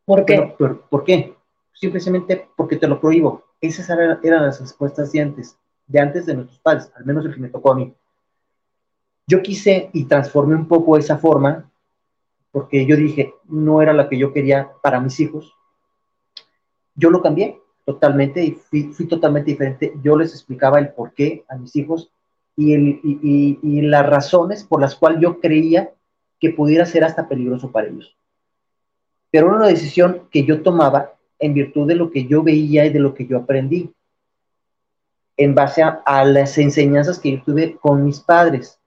¿Por 0.05 0.25
qué? 0.25 0.55
¿Por 0.89 1.03
qué? 1.03 1.33
Simplemente 1.73 2.47
porque 2.55 2.75
te 2.75 2.87
lo 2.87 3.01
prohíbo. 3.01 3.43
Esas 3.59 3.89
eran, 3.89 4.43
las 4.43 4.61
respuestas 4.61 5.11
de 5.11 5.21
antes, 5.21 5.57
de 5.87 5.99
antes 5.99 6.27
de 6.27 6.35
nuestros 6.35 6.59
padres, 6.59 6.91
al 6.95 7.03
menos 7.03 7.25
el 7.25 7.33
que 7.33 7.41
me 7.41 7.49
tocó 7.49 7.71
a 7.71 7.75
mí. 7.75 7.91
Yo 9.25 9.41
quise 9.41 9.89
y 9.91 10.05
transformé 10.05 10.53
un 10.53 10.67
poco 10.67 10.97
esa 10.97 11.17
forma 11.17 11.67
porque 12.55 12.85
yo 12.85 12.95
dije, 12.95 13.33
no 13.49 13.81
era 13.81 13.91
la 13.91 14.07
que 14.07 14.17
yo 14.17 14.31
quería 14.31 14.71
para 14.81 15.01
mis 15.01 15.19
hijos. 15.19 15.53
Yo 16.95 17.09
lo 17.09 17.21
cambié 17.21 17.59
totalmente 17.83 18.45
y 18.45 18.51
fui, 18.51 19.07
totalmente 19.09 19.51
diferente. 19.51 19.93
Yo 20.01 20.15
les 20.15 20.31
explicaba 20.31 20.79
el 20.79 20.93
por 20.93 21.13
qué 21.13 21.43
a 21.49 21.57
mis 21.57 21.75
hijos 21.75 22.13
y, 22.55 23.81
las 23.81 24.05
razones 24.05 24.63
por 24.63 24.79
las 24.79 24.95
cuales 24.95 25.19
yo 25.19 25.41
creía 25.41 25.91
que 26.39 26.51
pudiera 26.51 26.85
ser 26.85 27.03
hasta 27.03 27.27
peligroso 27.27 27.73
para 27.73 27.87
ellos. 27.87 28.15
Pero 29.31 29.47
era 29.47 29.57
una 29.57 29.67
decisión 29.67 30.21
que 30.31 30.45
yo 30.45 30.61
tomaba 30.61 31.11
en 31.39 31.53
virtud 31.53 31.85
de 31.89 31.95
lo 31.95 32.09
que 32.09 32.25
yo 32.25 32.41
veía 32.41 32.85
y 32.85 32.89
de 32.89 32.99
lo 32.99 33.13
que 33.13 33.27
yo 33.27 33.37
aprendí, 33.37 33.93
en 35.35 35.55
base 35.55 35.83
a, 35.83 36.01
a 36.05 36.23
las 36.23 36.57
enseñanzas 36.57 37.19
que 37.19 37.33
yo 37.33 37.43
tuve 37.43 37.75
con 37.75 38.05
mis 38.05 38.21
padres. 38.21 38.79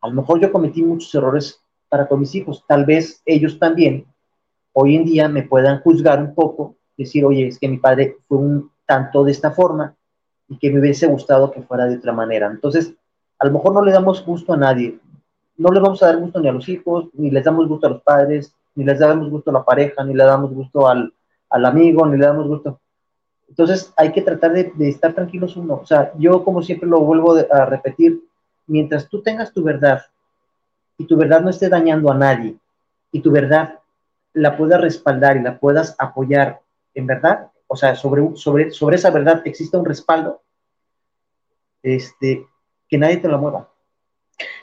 A 0.00 0.08
lo 0.08 0.14
mejor 0.14 0.40
yo 0.40 0.50
cometí 0.50 0.82
muchos 0.82 1.14
errores 1.14 1.62
para 1.88 2.06
con 2.06 2.20
mis 2.20 2.34
hijos. 2.34 2.64
Tal 2.66 2.84
vez 2.84 3.22
ellos 3.26 3.58
también 3.58 4.06
hoy 4.72 4.94
en 4.94 5.04
día 5.04 5.28
me 5.28 5.42
puedan 5.42 5.80
juzgar 5.80 6.22
un 6.22 6.34
poco, 6.34 6.76
decir, 6.96 7.24
oye, 7.24 7.48
es 7.48 7.58
que 7.58 7.68
mi 7.68 7.78
padre 7.78 8.16
fue 8.28 8.38
un 8.38 8.70
tanto 8.86 9.24
de 9.24 9.32
esta 9.32 9.50
forma 9.50 9.94
y 10.48 10.56
que 10.56 10.70
me 10.70 10.80
hubiese 10.80 11.06
gustado 11.06 11.50
que 11.50 11.62
fuera 11.62 11.86
de 11.86 11.96
otra 11.96 12.12
manera. 12.12 12.46
Entonces, 12.46 12.94
a 13.38 13.46
lo 13.46 13.52
mejor 13.52 13.74
no 13.74 13.82
le 13.82 13.92
damos 13.92 14.24
gusto 14.24 14.52
a 14.52 14.56
nadie. 14.56 14.98
No 15.56 15.70
le 15.70 15.80
vamos 15.80 16.00
a 16.02 16.06
dar 16.06 16.18
gusto 16.18 16.40
ni 16.40 16.48
a 16.48 16.52
los 16.52 16.68
hijos, 16.68 17.08
ni 17.14 17.30
les 17.30 17.44
damos 17.44 17.66
gusto 17.68 17.88
a 17.88 17.90
los 17.90 18.02
padres, 18.02 18.54
ni 18.76 18.84
les 18.84 18.98
damos 19.00 19.28
gusto 19.28 19.50
a 19.50 19.54
la 19.54 19.64
pareja, 19.64 20.04
ni 20.04 20.14
le 20.14 20.22
damos 20.22 20.52
gusto 20.52 20.86
al, 20.86 21.12
amigo, 21.50 22.06
ni 22.06 22.16
le 22.16 22.26
damos 22.26 22.46
gusto. 22.46 22.80
Entonces 23.48 23.92
hay 23.96 24.12
que 24.12 24.22
tratar 24.22 24.52
de, 24.52 24.72
de, 24.76 24.88
estar 24.88 25.12
tranquilos 25.12 25.56
uno. 25.56 25.80
O 25.82 25.86
sea, 25.86 26.12
yo 26.18 26.44
como 26.44 26.62
siempre 26.62 26.88
lo 26.88 27.00
vuelvo 27.00 27.34
a 27.50 27.64
repetir, 27.64 28.22
mientras 28.68 29.08
tú 29.08 29.22
tengas 29.22 29.52
tu 29.52 29.64
verdad 29.64 30.02
y 30.98 31.06
tu 31.06 31.16
verdad 31.16 31.40
no 31.40 31.50
esté 31.50 31.68
dañando 31.68 32.10
a 32.10 32.14
nadie 32.14 32.56
y 33.12 33.20
tu 33.20 33.30
verdad 33.30 33.78
la 34.34 34.56
puedas 34.56 34.80
respaldar 34.80 35.36
y 35.36 35.42
la 35.42 35.58
puedas 35.58 35.94
apoyar 35.98 36.60
en 36.94 37.06
verdad, 37.06 37.50
o 37.66 37.76
sea, 37.76 37.94
sobre, 37.94 38.36
sobre, 38.36 38.70
sobre 38.72 38.96
esa 38.96 39.10
verdad 39.10 39.42
existe 39.44 39.76
un 39.76 39.84
respaldo, 39.84 40.42
este, 41.82 42.44
que 42.88 42.98
nadie 42.98 43.18
te 43.18 43.28
lo 43.28 43.38
mueva. 43.38 43.68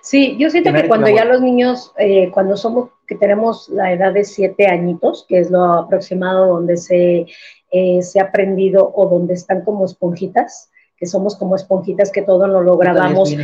Sí, 0.01 0.37
yo 0.37 0.49
siento 0.49 0.71
que, 0.71 0.87
cuando 0.87 1.09
ya 1.09 1.25
los 1.25 1.41
niños, 1.41 1.93
eh, 1.97 2.29
cuando 2.31 2.55
somos, 2.55 2.89
que 3.07 3.15
tenemos 3.15 3.69
la 3.69 3.91
edad 3.91 4.13
de 4.13 4.23
siete 4.23 4.67
añitos, 4.67 5.25
que 5.27 5.39
es 5.39 5.49
lo 5.49 5.63
aproximado 5.63 6.47
donde 6.47 6.77
se, 6.77 7.25
eh, 7.71 8.01
se 8.01 8.19
ha 8.19 8.25
aprendido 8.25 8.91
o 8.95 9.07
donde 9.07 9.33
están 9.33 9.63
como 9.63 9.85
esponjitas, 9.85 10.69
que 10.97 11.05
somos 11.05 11.35
como 11.35 11.55
esponjitas 11.55 12.11
que 12.11 12.21
todo 12.21 12.47
lo 12.47 12.61
logramos, 12.61 13.35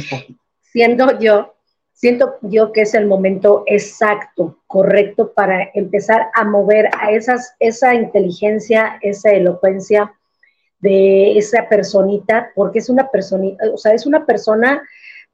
siendo 0.61 1.19
yo, 1.19 1.53
siento 2.01 2.33
yo 2.41 2.71
que 2.71 2.81
es 2.81 2.95
el 2.95 3.05
momento 3.05 3.63
exacto, 3.67 4.57
correcto 4.65 5.33
para 5.33 5.69
empezar 5.75 6.29
a 6.33 6.43
mover 6.43 6.89
a 6.99 7.11
esas, 7.11 7.53
esa 7.59 7.93
inteligencia, 7.93 8.97
esa 9.01 9.29
elocuencia 9.29 10.11
de 10.79 11.37
esa 11.37 11.69
personita, 11.69 12.51
porque 12.55 12.79
es 12.79 12.89
una 12.89 13.11
personita, 13.11 13.65
o 13.71 13.77
sea, 13.77 13.93
es 13.93 14.07
una 14.07 14.25
persona, 14.25 14.81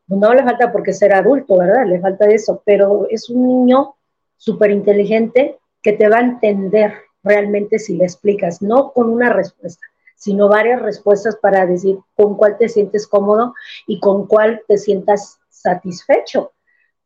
no 0.08 0.34
le 0.34 0.44
falta 0.44 0.74
porque 0.74 0.92
ser 0.92 1.14
adulto, 1.14 1.58
¿verdad? 1.58 1.86
Le 1.86 2.02
falta 2.02 2.26
eso, 2.26 2.62
pero 2.66 3.08
es 3.10 3.30
un 3.30 3.48
niño 3.48 3.96
súper 4.36 4.72
inteligente 4.72 5.58
que 5.82 5.94
te 5.94 6.10
va 6.10 6.18
a 6.18 6.22
entender 6.22 6.96
realmente 7.24 7.80
si 7.80 7.96
le 7.96 8.04
explicas, 8.04 8.62
no 8.62 8.92
con 8.92 9.10
una 9.10 9.32
respuesta, 9.32 9.88
sino 10.18 10.50
varias 10.50 10.82
respuestas 10.82 11.38
para 11.38 11.66
decir 11.66 11.98
con 12.14 12.36
cuál 12.36 12.58
te 12.58 12.68
sientes 12.68 13.08
cómodo 13.08 13.54
y 13.88 14.02
con 14.02 14.28
cuál 14.28 14.64
te 14.68 14.78
sientas 14.78 15.40
satisfecho 15.50 16.52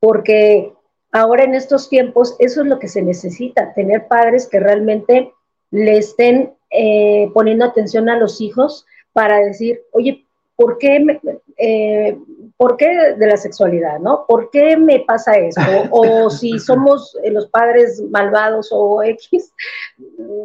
porque 0.01 0.73
ahora 1.11 1.43
en 1.43 1.55
estos 1.55 1.87
tiempos 1.87 2.35
eso 2.39 2.61
es 2.61 2.67
lo 2.67 2.79
que 2.79 2.89
se 2.89 3.01
necesita, 3.01 3.73
tener 3.73 4.07
padres 4.07 4.49
que 4.49 4.59
realmente 4.59 5.31
le 5.69 5.97
estén 5.97 6.53
eh, 6.71 7.29
poniendo 7.33 7.63
atención 7.63 8.09
a 8.09 8.17
los 8.17 8.41
hijos 8.41 8.85
para 9.13 9.37
decir, 9.39 9.81
oye, 9.91 10.25
¿por 10.61 10.77
qué, 10.77 11.19
eh, 11.57 12.17
¿por 12.55 12.77
qué 12.77 13.15
de 13.17 13.27
la 13.27 13.37
sexualidad, 13.37 13.99
no? 13.99 14.25
¿Por 14.27 14.51
qué 14.51 14.77
me 14.77 14.99
pasa 14.99 15.33
esto? 15.33 15.61
O 15.91 16.29
si 16.29 16.59
somos 16.59 17.17
los 17.31 17.47
padres 17.47 18.01
malvados 18.11 18.69
o 18.71 19.01
X, 19.01 19.51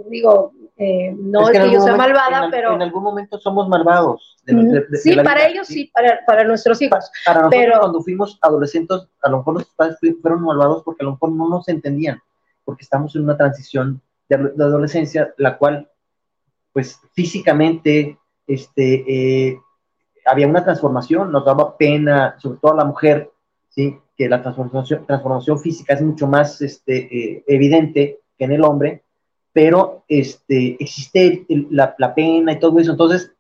digo, 0.09 0.53
eh, 0.79 1.15
no 1.19 1.51
es, 1.51 1.59
que, 1.59 1.71
yo 1.71 1.81
sea 1.81 1.97
malvada, 1.97 2.49
pero... 2.51 2.75
En 2.75 2.83
algún 2.83 3.03
momento 3.03 3.39
somos 3.39 3.69
malvados. 3.69 4.37
sí, 5.03 5.17
para 5.17 5.47
ellos 5.47 5.67
sí, 5.67 5.91
para, 5.93 6.21
para, 6.27 6.45
nuestros 6.45 6.81
hijos. 6.81 7.11
Para, 7.25 7.43
nosotros 7.43 7.63
pero... 7.63 7.81
cuando 7.81 8.03
fuimos 8.03 8.39
adolescentes, 8.41 9.07
a 9.23 9.31
lo 9.31 9.39
mejor 9.39 9.55
nuestros 9.55 9.77
padres 9.77 9.99
fueron 10.23 10.43
malvados 10.43 10.83
porque 10.85 11.03
a 11.03 11.07
lo 11.07 11.13
mejor 11.13 11.33
no 11.33 11.49
nos 11.49 11.69
entendían, 11.69 12.21
porque 12.65 12.83
estamos 12.83 13.15
en 13.17 13.25
una 13.25 13.37
transición 13.37 14.01
de, 14.29 14.37
adolescencia, 14.37 15.35
la 15.37 15.59
cual, 15.59 15.91
pues 16.73 17.01
físicamente, 17.15 18.19
este, 18.47 19.05
eh, 19.49 19.59
había 20.27 20.49
una 20.49 20.65
transformación, 20.65 21.33
nos 21.33 21.45
daba 21.45 21.77
pena, 21.77 22.37
sobre 22.39 22.59
todo 22.59 22.73
a 22.73 22.77
la 22.77 22.85
mujer, 22.85 23.31
¿sí? 23.69 23.99
que 24.17 24.29
la 24.29 24.43
transformación, 24.43 25.07
transformación 25.07 25.59
física 25.59 25.95
es 25.95 26.03
mucho 26.03 26.27
más 26.27 26.61
este, 26.63 26.97
eh, 26.97 27.45
evidente 27.47 28.21
que 28.37 28.45
en 28.45 28.53
el 28.53 28.65
hombre, 28.65 29.03
pero 29.53 30.05
este, 30.09 30.77
existe 30.83 31.47
la, 31.71 31.95
la, 31.99 32.15
pena 32.15 32.53
y 32.53 32.59
todo 32.59 32.79
eso. 32.79 32.93
Entonces, 32.93 33.33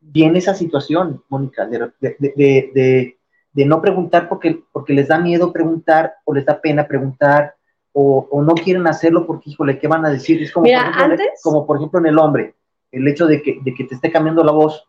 viene 0.00 0.38
esa 0.38 0.54
situación, 0.54 1.22
Mónica, 1.28 1.66
de, 1.66 1.90
de, 2.00 3.16
de, 3.52 3.64
no 3.64 3.80
preguntar 3.80 4.28
porque, 4.28 4.62
porque 4.72 4.92
les 4.92 5.08
da 5.08 5.18
miedo 5.18 5.52
preguntar 5.52 6.14
o 6.24 6.34
les 6.34 6.44
da 6.44 6.60
pena 6.60 6.86
preguntar 6.86 7.54
o, 7.92 8.26
o 8.30 8.42
no 8.42 8.54
quieren 8.54 8.86
hacerlo 8.86 9.26
porque, 9.26 9.50
híjole, 9.50 9.78
¿qué 9.78 9.86
van 9.86 10.04
a 10.04 10.10
decir? 10.10 10.42
Es 10.42 10.50
como, 10.50 10.64
por 10.64 10.72
ejemplo, 10.72 11.04
antes... 11.04 11.40
como 11.42 11.66
por 11.66 11.76
ejemplo 11.76 12.00
en 12.00 12.06
el 12.06 12.18
hombre, 12.18 12.54
el 12.90 13.06
hecho 13.06 13.26
de 13.26 13.42
que, 13.42 13.58
de 13.62 13.74
que 13.74 13.84
te 13.84 13.94
esté 13.94 14.10
cambiando 14.10 14.42
la 14.42 14.52
voz 14.52 14.88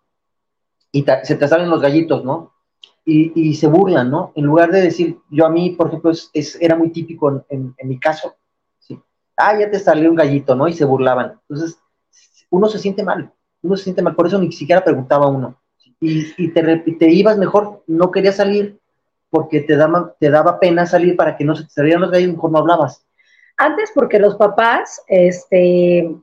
y 0.95 1.05
se 1.23 1.35
te 1.35 1.47
salen 1.47 1.69
los 1.69 1.81
gallitos, 1.81 2.23
¿no? 2.23 2.55
y, 3.05 3.53
se 3.53 3.67
burlan, 3.67 4.09
¿no? 4.09 4.31
En 4.35 4.45
lugar 4.45 4.71
de 4.71 4.81
decir, 4.81 5.19
yo 5.29 5.45
a 5.45 5.49
mí, 5.49 5.71
por 5.71 5.87
ejemplo, 5.87 6.11
es, 6.11 6.57
era 6.59 6.75
muy 6.75 6.89
típico 6.89 7.45
en, 7.49 7.75
mi 7.83 7.99
caso, 7.99 8.35
¿sí? 8.79 8.99
ah, 9.37 9.57
ya 9.59 9.69
te 9.69 9.79
salió 9.79 10.09
un 10.09 10.15
gallito, 10.15 10.55
¿no? 10.55 10.67
Y 10.67 10.73
se 10.73 10.85
burlaban. 10.85 11.39
Entonces, 11.47 11.77
uno 12.49 12.67
se 12.67 12.79
siente 12.79 13.03
mal, 13.03 13.31
uno 13.61 13.77
se 13.77 13.83
siente 13.83 14.01
mal, 14.01 14.15
por 14.15 14.25
eso 14.25 14.39
ni 14.39 14.51
siquiera 14.51 14.83
preguntaba 14.83 15.27
uno. 15.27 15.55
Y, 15.99 16.49
te, 16.49 16.77
te 16.77 17.09
ibas 17.11 17.37
mejor, 17.37 17.83
no 17.87 18.11
querías 18.11 18.37
salir 18.37 18.79
porque 19.29 19.61
te 19.61 19.75
daba, 19.75 20.15
te 20.19 20.29
daba 20.29 20.59
pena 20.59 20.85
salir 20.85 21.15
para 21.15 21.37
que 21.37 21.45
no 21.45 21.55
se 21.55 21.63
te 21.63 21.69
salieran 21.69 22.01
los 22.01 22.11
gallos, 22.11 22.33
mejor 22.33 22.51
no 22.51 22.59
hablabas. 22.59 23.05
Antes 23.57 23.91
porque 23.93 24.19
los 24.19 24.35
papás, 24.35 25.01
este, 25.07 26.15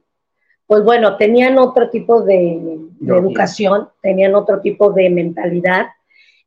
pues 0.72 0.84
bueno, 0.84 1.18
tenían 1.18 1.58
otro 1.58 1.90
tipo 1.90 2.22
de, 2.22 2.78
educación, 3.06 3.90
tenían 4.00 4.34
otro 4.34 4.62
tipo 4.62 4.90
de 4.90 5.10
mentalidad. 5.10 5.88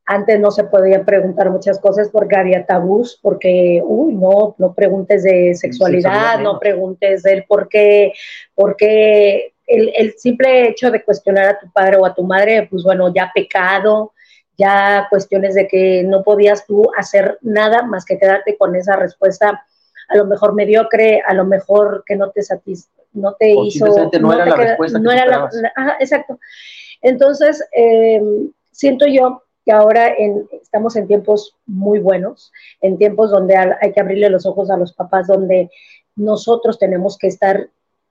Antes 0.03 0.39
no 0.39 0.49
se 0.49 0.63
podían 0.63 1.05
preguntar 1.05 1.51
muchas 1.51 1.77
cosas 1.77 2.09
porque 2.09 2.35
había 2.35 2.65
tabús, 2.65 3.19
porque, 3.21 3.83
uy, 3.85 4.15
no, 4.15 4.55
no 4.57 4.73
preguntes 4.73 5.21
de 5.21 5.53
sexualidad, 5.53 6.39
no 6.39 6.57
preguntes 6.57 7.21
del 7.21 7.43
por 7.43 7.69
qué, 7.69 8.13
porque 8.55 9.53
el, 9.67 9.93
el, 9.95 10.15
simple 10.17 10.69
hecho 10.69 10.89
de 10.89 11.03
cuestionar 11.03 11.45
a 11.45 11.59
tu 11.59 11.71
padre 11.71 11.97
o 11.97 12.05
a 12.07 12.15
tu 12.15 12.23
madre, 12.23 12.67
pues 12.67 12.81
bueno, 12.81 13.13
ya 13.13 13.31
pecado, 13.31 14.13
ya 14.57 15.05
cuestiones 15.07 15.53
de 15.53 15.67
que 15.67 16.01
no 16.03 16.23
podías 16.23 16.65
tú 16.65 16.89
hacer 16.97 17.37
nada 17.43 17.83
más 17.83 18.05
que 18.05 18.17
quedarte 18.17 18.57
con 18.57 18.75
esa 18.75 18.95
respuesta 18.95 19.63
a 20.07 20.17
lo 20.17 20.25
mejor 20.25 20.53
mediocre, 20.53 21.21
a 21.25 21.33
lo 21.33 21.45
mejor 21.45 22.03
que 22.05 22.15
no 22.15 22.31
te 22.31 22.43
satis 22.43 22.89
no 23.15 23.33
te 23.33 23.51
hizo... 23.51 23.85
No, 24.19 24.33
era 24.33 24.45
la 24.45 24.55
respuesta. 24.55 24.99
No 24.99 25.11
era 25.11 25.25
la, 25.25 25.49
exacto. 25.99 26.39
Entonces, 27.01 27.63
eh, 27.75 28.21
siento 28.71 29.05
yo 29.07 29.43
que 29.65 29.71
ahora 29.71 30.13
en, 30.15 30.47
estamos 30.61 30.95
en 30.95 31.07
tiempos 31.07 31.55
muy 31.65 31.99
buenos, 31.99 32.51
en 32.81 32.97
tiempos 32.97 33.31
donde 33.31 33.55
hay 33.57 33.93
que 33.93 33.99
abrirle 33.99 34.29
los 34.29 34.45
ojos 34.45 34.69
a 34.69 34.77
los 34.77 34.93
papás, 34.93 35.27
donde 35.27 35.71
nosotros 36.15 36.77
tenemos 36.77 37.17
que 37.17 37.27
estar 37.27 37.69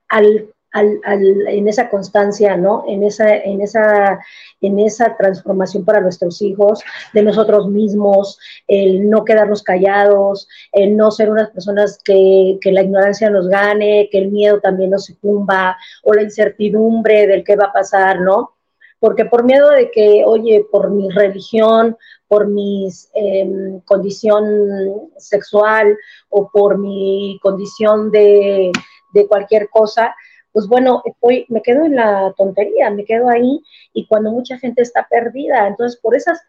al 0.09 0.49
en 0.75 1.69
esa 1.69 1.89
constancia, 1.89 2.57
¿no? 2.57 2.85
En 2.89 3.05
esa, 3.05 3.37
en, 3.37 3.61
esa, 3.61 4.19
en 4.61 4.81
esa 4.81 5.17
transformación 5.17 5.85
para 5.85 6.01
nuestros 6.01 6.43
hijos, 6.43 6.83
de 7.13 7.23
nosotros 7.23 7.69
mismos, 7.69 8.39
el 8.67 9.09
no 9.09 9.25
quedarnos 9.25 9.63
callados, 9.63 10.49
el 10.73 10.97
no 10.97 11.11
ser 11.11 11.31
unas 11.31 11.51
personas 11.51 12.01
que, 12.05 12.59
que 12.61 12.73
la 12.73 12.83
ignorancia 12.83 13.31
nos 13.31 13.49
gane, 13.49 14.09
que 14.11 14.19
el 14.19 14.33
miedo 14.33 14.61
también 14.61 14.91
nos 14.91 15.05
sucumba, 15.05 15.77
o 16.03 16.13
la 16.13 16.23
incertidumbre 16.23 17.27
del 17.27 17.45
qué 17.45 17.55
va 17.55 17.67
a 17.67 17.73
pasar, 17.73 18.21
¿no? 18.21 18.55
Porque 18.99 19.27
por 19.27 19.45
miedo 19.45 19.71
de 19.71 19.91
que, 19.91 20.25
oye, 20.25 20.67
por 20.73 20.91
mi 20.91 21.09
religión, 21.11 21.97
por 22.27 22.49
mi 22.49 22.89
em, 23.13 23.81
condición 23.81 25.11
sexual 25.19 25.97
o 26.31 26.51
por 26.51 26.79
mi 26.79 27.39
condición 27.43 28.11
de, 28.11 28.73
de 29.13 29.27
cualquier 29.29 29.69
cosa, 29.69 30.15
pues 30.55 30.69
bueno, 30.69 31.03
estoy, 31.05 31.47
me 31.49 31.63
quedo 31.63 31.85
en 31.85 31.97
la 31.97 32.33
tontería, 32.39 32.89
me 32.89 33.05
quedo 33.05 33.29
ahí 33.29 33.61
y 33.93 34.07
cuando 34.07 34.31
mucha 34.31 34.57
gente 34.57 34.83
está 34.83 35.07
perdida, 35.11 35.67
entonces 35.67 36.01
por 36.01 36.15
esas 36.15 36.41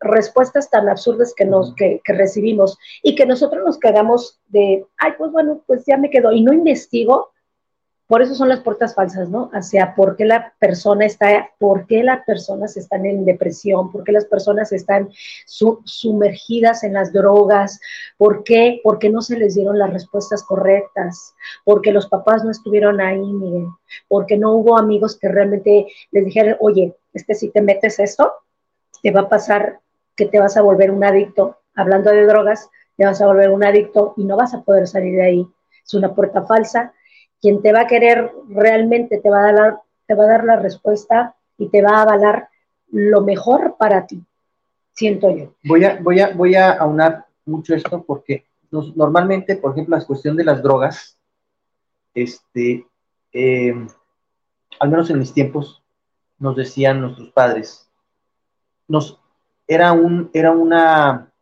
respuestas 0.00 0.70
tan 0.70 0.86
absurdas 0.86 1.32
que 1.34 1.46
nos 1.46 1.74
que, 1.74 2.00
que 2.04 2.12
recibimos 2.12 2.78
y 3.02 3.14
que 3.14 3.24
nosotros 3.24 3.64
nos 3.64 3.78
quedamos 3.78 4.38
de, 4.48 4.84
ay, 4.98 5.12
pues 5.16 5.32
bueno, 5.32 5.62
pues 5.66 5.82
ya 5.86 5.96
me 5.96 6.10
quedo 6.10 6.30
y 6.30 6.42
no 6.42 6.52
investigo, 6.52 7.30
por 8.08 8.22
eso 8.22 8.34
son 8.34 8.48
las 8.48 8.60
puertas 8.60 8.94
falsas, 8.94 9.28
¿no? 9.28 9.50
Hacia 9.52 9.94
por 9.94 10.16
qué 10.16 10.24
la 10.24 10.54
persona 10.58 11.04
está, 11.04 11.50
por 11.58 11.86
qué 11.86 12.02
las 12.02 12.24
personas 12.24 12.74
están 12.78 13.04
en 13.04 13.26
depresión, 13.26 13.92
por 13.92 14.02
qué 14.02 14.12
las 14.12 14.24
personas 14.24 14.72
están 14.72 15.10
sumergidas 15.84 16.84
en 16.84 16.94
las 16.94 17.12
drogas, 17.12 17.78
por 18.16 18.44
qué, 18.44 18.80
porque 18.82 19.10
no 19.10 19.20
se 19.20 19.36
les 19.36 19.54
dieron 19.54 19.78
las 19.78 19.92
respuestas 19.92 20.42
correctas, 20.42 21.34
porque 21.64 21.92
los 21.92 22.08
papás 22.08 22.42
no 22.44 22.50
estuvieron 22.50 22.98
ahí, 23.02 23.20
miren, 23.20 23.68
porque 24.08 24.38
no 24.38 24.54
hubo 24.54 24.78
amigos 24.78 25.18
que 25.18 25.28
realmente 25.28 25.86
les 26.10 26.24
dijeran, 26.24 26.56
oye, 26.60 26.96
es 27.12 27.26
que 27.26 27.34
si 27.34 27.50
te 27.50 27.60
metes 27.60 27.98
esto, 27.98 28.32
te 29.02 29.10
va 29.10 29.20
a 29.20 29.28
pasar 29.28 29.80
que 30.16 30.24
te 30.24 30.40
vas 30.40 30.56
a 30.56 30.62
volver 30.62 30.90
un 30.90 31.04
adicto. 31.04 31.58
Hablando 31.74 32.10
de 32.10 32.24
drogas, 32.24 32.70
te 32.96 33.04
vas 33.04 33.20
a 33.20 33.26
volver 33.26 33.50
un 33.50 33.64
adicto 33.64 34.14
y 34.16 34.24
no 34.24 34.36
vas 34.36 34.54
a 34.54 34.62
poder 34.62 34.86
salir 34.86 35.14
de 35.16 35.22
ahí. 35.22 35.46
Es 35.84 35.92
una 35.92 36.14
puerta 36.14 36.46
falsa 36.46 36.94
quien 37.40 37.62
te 37.62 37.72
va 37.72 37.82
a 37.82 37.86
querer 37.86 38.32
realmente 38.48 39.18
te 39.18 39.30
va 39.30 39.48
a 39.48 39.52
dar, 39.52 39.80
te 40.06 40.14
va 40.14 40.24
a 40.24 40.28
dar 40.28 40.44
la 40.44 40.56
respuesta 40.56 41.36
y 41.56 41.68
te 41.68 41.82
va 41.82 41.98
a 41.98 42.02
avalar 42.02 42.48
lo 42.90 43.20
mejor 43.22 43.76
para 43.78 44.06
ti, 44.06 44.22
siento 44.92 45.30
yo. 45.36 45.54
Voy 45.64 45.84
a, 45.84 46.00
voy 46.00 46.20
a, 46.20 46.34
voy 46.34 46.54
a 46.54 46.72
aunar 46.72 47.26
mucho 47.44 47.74
esto 47.74 48.02
porque 48.02 48.46
normalmente, 48.70 49.56
por 49.56 49.72
ejemplo, 49.72 49.96
la 49.96 50.04
cuestión 50.04 50.36
de 50.36 50.44
las 50.44 50.62
drogas, 50.62 51.18
este, 52.14 52.86
eh, 53.32 53.74
al 54.80 54.90
menos 54.90 55.10
en 55.10 55.18
mis 55.18 55.32
tiempos, 55.32 55.82
nos 56.38 56.56
decían 56.56 57.00
nuestros 57.00 57.30
padres, 57.30 57.90
nos, 58.86 59.20
era, 59.66 59.92
un, 59.92 60.30
era, 60.32 60.52
una, 60.52 61.32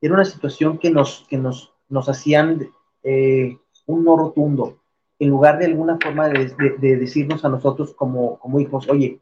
era 0.00 0.14
una 0.14 0.24
situación 0.24 0.78
que 0.78 0.90
nos, 0.90 1.26
que 1.28 1.36
nos, 1.36 1.72
nos 1.88 2.08
hacían 2.08 2.70
eh, 3.02 3.58
un 3.86 4.04
no 4.04 4.16
rotundo 4.16 4.81
en 5.22 5.28
lugar 5.28 5.56
de 5.56 5.66
alguna 5.66 5.98
forma 6.02 6.28
de, 6.28 6.96
decirnos 6.96 7.44
a 7.44 7.48
nosotros 7.48 7.94
como, 7.94 8.40
como 8.40 8.58
hijos, 8.58 8.88
oye, 8.90 9.20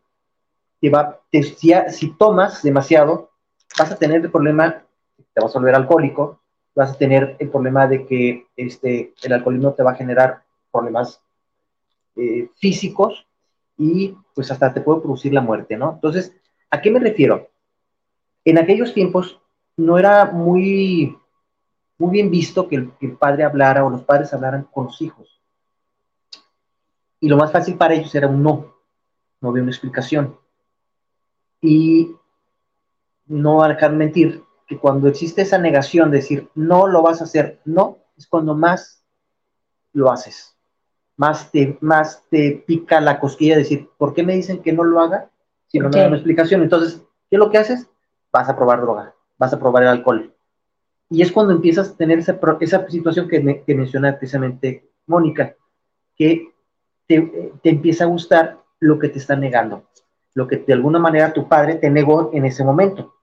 si, 0.80 2.10
tomas 2.18 2.62
demasiado, 2.62 3.28
vas 3.78 3.92
a 3.92 3.96
tener 3.96 4.22
el 4.22 4.30
problema, 4.30 4.82
te 5.34 5.42
vas 5.42 5.54
a 5.54 5.58
volver 5.58 5.74
alcohólico, 5.74 6.40
vas 6.74 6.92
a 6.92 6.96
tener 6.96 7.36
el 7.38 7.50
problema 7.50 7.86
de 7.86 8.06
que 8.06 8.46
este, 8.56 9.12
el 9.22 9.32
alcoholismo 9.34 9.74
te 9.74 9.82
va 9.82 9.90
a 9.90 9.96
generar 9.96 10.42
problemas 10.72 11.20
eh, 12.16 12.48
físicos 12.56 13.26
y 13.76 14.16
pues 14.34 14.50
hasta 14.50 14.72
te 14.72 14.80
puede 14.80 15.02
producir 15.02 15.34
la 15.34 15.42
muerte, 15.42 15.76
¿no? 15.76 15.92
Entonces, 15.92 16.34
¿a 16.70 16.80
qué 16.80 16.90
me 16.90 17.00
refiero? 17.00 17.50
En 18.46 18.56
aquellos 18.56 18.94
tiempos 18.94 19.38
no 19.76 19.98
era 19.98 20.24
muy, 20.24 21.14
muy 21.98 22.10
bien 22.10 22.30
visto 22.30 22.68
que 22.68 22.76
el 22.76 23.16
padre 23.18 23.44
hablara 23.44 23.84
o 23.84 23.90
los 23.90 24.04
padres 24.04 24.32
hablaran 24.32 24.66
con 24.72 24.86
los 24.86 25.02
hijos 25.02 25.39
y 27.20 27.28
lo 27.28 27.36
más 27.36 27.52
fácil 27.52 27.76
para 27.76 27.94
ellos 27.94 28.14
era 28.14 28.26
un 28.26 28.42
no, 28.42 28.74
no 29.40 29.50
había 29.50 29.62
una 29.62 29.70
explicación. 29.70 30.36
Y 31.60 32.16
no 33.26 33.56
van 33.56 33.70
a 33.70 33.74
dejar 33.74 33.92
mentir 33.92 34.42
que 34.66 34.78
cuando 34.78 35.08
existe 35.08 35.42
esa 35.42 35.58
negación 35.58 36.10
de 36.10 36.18
decir 36.18 36.48
no 36.54 36.86
lo 36.86 37.02
vas 37.02 37.20
a 37.20 37.24
hacer, 37.24 37.60
no, 37.64 37.98
es 38.16 38.26
cuando 38.26 38.54
más 38.54 39.04
lo 39.92 40.10
haces. 40.10 40.56
Más 41.16 41.50
te, 41.50 41.76
más 41.82 42.24
te 42.30 42.64
pica 42.66 43.00
la 43.00 43.20
cosquilla 43.20 43.54
de 43.54 43.62
decir, 43.62 43.90
¿por 43.98 44.14
qué 44.14 44.22
me 44.22 44.34
dicen 44.34 44.62
que 44.62 44.72
no 44.72 44.84
lo 44.84 45.00
haga 45.00 45.30
si 45.66 45.78
no 45.78 45.90
me 45.90 45.98
dan 45.98 46.08
una 46.08 46.16
explicación? 46.16 46.62
Entonces, 46.62 47.02
¿qué 47.28 47.36
es 47.36 47.38
lo 47.38 47.50
que 47.50 47.58
haces? 47.58 47.88
Vas 48.32 48.48
a 48.48 48.56
probar 48.56 48.80
droga, 48.80 49.14
vas 49.36 49.52
a 49.52 49.58
probar 49.58 49.82
el 49.82 49.90
alcohol. 49.90 50.34
Y 51.10 51.20
es 51.20 51.30
cuando 51.32 51.52
empiezas 51.52 51.90
a 51.90 51.96
tener 51.96 52.20
esa, 52.20 52.38
esa 52.60 52.88
situación 52.88 53.28
que, 53.28 53.40
me, 53.40 53.62
que 53.62 53.74
menciona 53.74 54.16
precisamente 54.16 54.88
Mónica, 55.06 55.56
que 56.16 56.49
te, 57.10 57.52
empieza 57.64 58.04
a 58.04 58.06
gustar 58.06 58.58
lo 58.78 58.98
que 59.00 59.08
te 59.08 59.18
está 59.18 59.34
negando, 59.34 59.82
lo 60.34 60.46
que 60.46 60.58
de 60.58 60.72
alguna 60.72 61.00
manera 61.00 61.32
tu 61.32 61.48
padre 61.48 61.74
te 61.74 61.90
negó 61.90 62.30
en 62.32 62.44
ese 62.44 62.62
momento. 62.62 63.14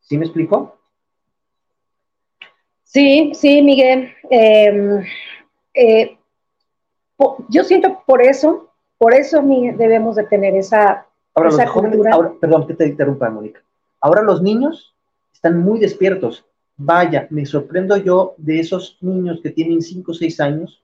¿Sí 0.00 0.16
me 0.16 0.24
explico? 0.24 0.78
Sí, 2.84 3.32
sí, 3.34 3.60
Miguel. 3.62 4.12
Em, 4.30 5.04
eh, 5.74 6.16
yo 7.48 7.64
siento 7.64 8.02
por 8.06 8.22
eso, 8.22 8.70
por 8.98 9.14
eso 9.14 9.42
debemos 9.42 10.16
de 10.16 10.24
tener 10.24 10.54
esa, 10.54 11.06
ahora, 11.34 12.32
perdón 12.40 12.66
que 12.66 12.74
te 12.74 12.86
interrumpa, 12.86 13.30
Mónica. 13.30 13.62
Ahora 14.00 14.22
los 14.22 14.42
niños 14.42 14.94
están 15.32 15.58
muy 15.58 15.80
despiertos. 15.80 16.44
Vaya, 16.76 17.26
me 17.30 17.46
sorprendo 17.46 17.96
yo 17.96 18.34
de 18.36 18.60
esos 18.60 18.98
niños 19.00 19.40
que 19.42 19.50
tienen 19.50 19.82
5 19.82 20.10
o 20.10 20.14
6 20.14 20.40
años, 20.40 20.82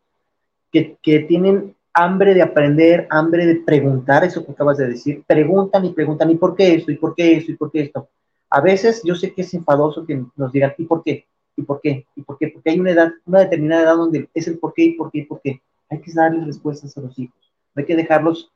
que, 0.71 0.97
que, 1.03 1.21
tienen 1.21 1.75
hambre 1.99 2.33
de 2.33 2.43
aprender, 2.43 3.09
hambre 3.11 3.45
de 3.45 3.57
preguntar, 3.57 4.23
eso 4.23 4.47
que 4.47 4.53
acabas 4.53 4.79
de 4.79 4.87
decir, 4.87 5.25
preguntan 5.27 5.85
y 5.85 5.93
preguntan, 5.93 6.31
¿y 6.31 6.37
por 6.37 6.55
qué 6.55 6.77
esto? 6.77 6.93
¿Y 6.93 6.97
por 6.97 7.13
qué 7.13 7.37
esto? 7.37 7.51
¿Y 7.51 7.57
por 7.57 7.73
qué 7.73 7.81
esto? 7.81 8.09
A 8.51 8.61
veces 8.61 9.03
yo 9.05 9.17
sé 9.17 9.35
que 9.35 9.43
es 9.43 9.53
enfadoso 9.53 10.07
que 10.07 10.25
nos 10.37 10.53
digan, 10.53 10.75
¿y 10.79 10.85
por 10.85 11.03
qué? 11.03 11.27
¿Y 11.57 11.63
por 11.63 11.81
qué? 11.81 12.07
¿Y 12.15 12.23
por 12.23 12.39
qué? 12.39 12.49
Porque 12.49 12.71
hay 12.71 12.79
una 12.79 12.93
edad, 12.93 13.11
una 13.27 13.41
determinada 13.41 13.83
edad 13.83 13.97
donde 13.97 14.29
es 14.33 14.47
el 14.47 14.61
por 14.61 14.75
qué 14.75 14.85
y 14.85 14.93
por 14.93 15.11
qué 15.11 15.19
y 15.19 15.25
por 15.25 15.41
qué. 15.41 15.61
Hay 15.91 16.01
que 16.01 16.13
darles 16.13 16.47
respuestas 16.47 16.97
a 16.97 17.01
los 17.01 17.19
hijos. 17.19 17.37
No 17.75 17.81
hay 17.81 17.87
que 17.87 17.97
dejarlos 17.97 18.53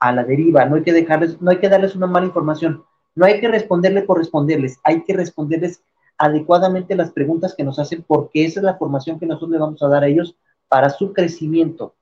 a 0.00 0.10
la 0.10 0.24
deriva, 0.24 0.64
no 0.64 0.74
hay 0.74 0.82
que 0.82 0.92
dejarles, 0.92 1.40
no 1.40 1.52
hay 1.52 1.58
que 1.58 1.68
darles 1.68 1.94
una 1.94 2.08
mala 2.08 2.26
información. 2.26 2.82
No 3.14 3.24
hay 3.24 3.38
que 3.40 3.46
responderle 3.46 4.02
por 4.02 4.18
responderles, 4.18 4.80
hay 4.82 5.04
que 5.04 5.14
responderles 5.14 5.80
adecuadamente 6.18 6.96
las 6.96 7.12
preguntas 7.12 7.54
que 7.56 7.62
nos 7.62 7.78
hacen 7.78 8.04
porque 8.06 8.44
esa 8.44 8.58
es 8.58 8.64
la 8.64 8.78
formación 8.78 9.20
que 9.20 9.26
nosotros 9.26 9.50
le 9.50 9.58
vamos 9.58 9.80
a 9.80 9.88
dar 9.88 10.02
a 10.02 10.08
ellos 10.08 10.36
para 10.68 10.90
su 10.90 11.12
crecimiento 11.12 11.94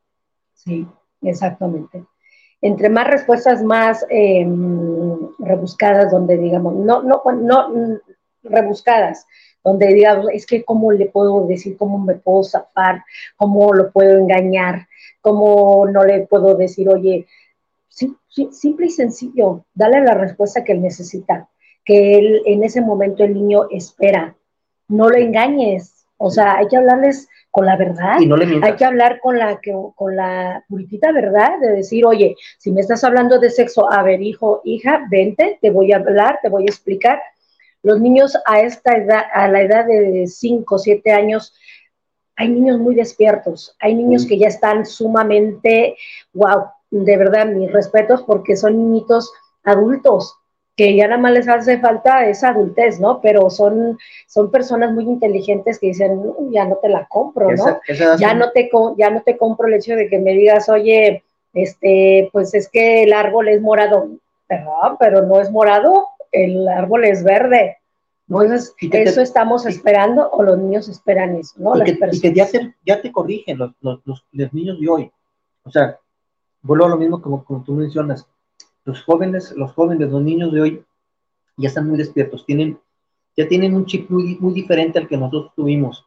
Sí, 0.59 0.87
exactamente. 1.23 2.05
entre 2.61 2.89
más 2.89 3.07
respuestas 3.07 3.63
más 3.63 4.05
em, 4.11 5.29
rebuscadas, 5.39 6.11
donde 6.11 6.37
digamos, 6.37 6.75
no, 6.75 7.03
no, 7.03 7.23
no 7.33 8.01
rebuscadas, 8.43 9.27
donde 9.63 9.87
digamos, 9.95 10.27
es 10.33 10.45
que 10.45 10.65
cómo 10.65 10.91
le 10.91 11.07
puedo 11.07 11.47
decir, 11.47 11.77
cómo 11.77 11.99
me 11.99 12.17
puedo 12.17 12.43
zafar, 12.43 13.05
cómo 13.37 13.73
lo 13.73 13.93
puedo 13.93 14.19
engañar, 14.19 14.89
cómo 15.21 15.87
no 15.87 16.05
le 16.05 16.27
puedo 16.27 16.57
decir, 16.57 16.89
oye, 16.89 17.27
sí, 17.89 18.17
simple 18.51 18.87
y 18.87 18.91
sencillo, 18.91 19.65
dale 19.75 20.01
la 20.01 20.15
respuesta 20.15 20.65
que 20.65 20.73
él 20.73 20.83
necesita, 20.83 21.49
que 21.85 22.19
él 22.19 22.43
en 22.47 22.65
ese 22.65 22.81
momento 22.81 23.23
el 23.23 23.35
niño 23.35 23.69
espera, 23.71 24.37
no 24.89 25.09
lo 25.09 25.17
engañes, 25.17 26.07
o 26.17 26.31
sea, 26.31 26.57
hay 26.57 26.67
que 26.67 26.77
hablarles 26.77 27.29
con 27.59 27.67
la 27.67 27.77
verdad, 27.77 28.19
hay 28.63 28.77
que 28.77 28.85
hablar 28.85 29.19
con 29.19 29.37
la, 29.37 29.61
con 29.97 30.15
la 30.15 30.65
puritita 30.69 31.11
verdad, 31.11 31.59
de 31.61 31.73
decir, 31.73 32.07
oye, 32.07 32.37
si 32.57 32.71
me 32.71 32.81
estás 32.81 33.03
hablando 33.03 33.41
de 33.41 33.51
sexo, 33.51 33.91
a 33.91 34.05
ver, 34.05 34.23
hijo, 34.23 34.61
hija, 34.65 35.05
vente, 35.11 35.59
te 35.61 35.73
voy 35.73 35.91
a 35.91 35.97
hablar, 35.97 36.39
te 36.41 36.51
voy 36.51 36.63
a 36.63 36.71
explicar, 36.71 37.21
los 37.83 38.01
niños 38.01 38.39
a 38.47 38.61
esta 38.61 38.97
edad, 38.97 39.25
a 39.35 39.49
la 39.49 39.63
edad 39.63 39.87
de 39.87 40.29
5 40.29 40.73
o 40.73 40.79
7 40.79 41.11
años, 41.11 41.53
hay 42.37 42.49
niños 42.49 42.79
muy 42.79 42.95
despiertos, 42.95 43.75
hay 43.81 43.97
niños 43.97 44.25
que 44.25 44.39
ya 44.39 44.47
están 44.47 44.87
sumamente, 44.87 45.97
wow, 46.35 46.63
de 46.93 47.17
verdad, 47.17 47.47
mis 47.47 47.73
respetos 47.73 48.23
porque 48.23 48.55
son 48.55 48.79
niñitos 48.79 49.33
adultos, 49.65 50.38
que 50.79 50.95
ya 50.95 51.09
nada 51.09 51.21
más 51.21 51.33
les 51.33 51.49
hace 51.49 51.81
falta 51.81 52.25
esa 52.29 52.51
adultez, 52.51 53.01
¿no? 53.01 53.21
Pero 53.21 53.51
son, 53.51 53.99
son 54.29 54.49
personas 54.53 54.93
muy 54.93 55.03
inteligentes 55.03 55.81
que 55.81 55.89
dicen, 55.89 56.23
ya 56.53 56.67
no 56.67 56.77
te 56.77 56.89
la 56.89 57.05
compro, 57.09 57.51
¿no? 57.51 57.81
ya, 58.17 58.33
no 58.35 58.53
te, 58.53 58.71
ya 58.97 59.11
no 59.11 59.21
te 59.23 59.37
compro 59.37 59.67
el 59.67 59.75
hecho 59.75 59.97
de 59.97 60.09
que 60.09 60.21
me 60.21 60.35
digas, 60.35 60.69
oye, 60.69 61.25
este, 61.53 62.31
pues 62.33 62.55
es 62.55 62.69
que 62.69 63.03
el 63.03 63.13
árbol 63.13 63.49
es 63.49 63.61
morado, 63.61 64.09
¿verdad? 64.49 64.95
Pero 65.01 65.23
no 65.23 65.41
es 65.41 65.51
morado, 65.51 66.11
el 66.31 66.69
árbol 66.69 67.07
es 67.07 67.25
verde. 67.25 67.79
Entonces, 68.29 68.73
eso 68.81 69.21
estamos 69.21 69.67
esperando 69.67 70.31
o 70.31 70.45
los 70.45 70.59
niños 70.59 70.89
esperan 70.89 71.35
eso, 71.35 71.55
¿no? 71.57 71.77
Y, 71.85 72.21
que, 72.21 72.33
ya, 72.33 72.47
te, 72.47 72.73
ya 72.87 73.03
te 73.03 73.11
corrigen 73.11 73.59
los, 73.59 73.73
los, 73.81 74.01
los, 74.05 74.55
niños 74.55 74.79
de 74.79 74.89
hoy. 74.89 75.11
O 75.65 75.73
sea, 75.73 75.99
vuelvo 76.63 76.85
a 76.85 76.91
lo 76.91 76.97
mismo 76.99 77.21
como, 77.21 77.43
como 77.43 77.65
tú 77.65 77.73
mencionas. 77.73 78.29
Los 78.89 79.05
jóvenes, 79.05 79.53
los 79.55 79.73
jóvenes, 79.73 80.11
los 80.11 80.23
niños 80.23 80.51
de 80.51 80.63
hoy 80.63 80.85
ya 81.59 81.69
están 81.69 81.87
muy 81.87 81.99
despiertos, 81.99 82.47
tienen, 82.47 82.81
ya 83.37 83.47
tienen 83.47 83.75
un 83.75 83.85
chip 83.85 84.09
muy, 84.09 84.39
muy 84.41 84.55
diferente 84.55 84.99
al 84.99 85.07
que 85.07 85.19
nosotros 85.19 85.53
tuvimos. 85.55 86.07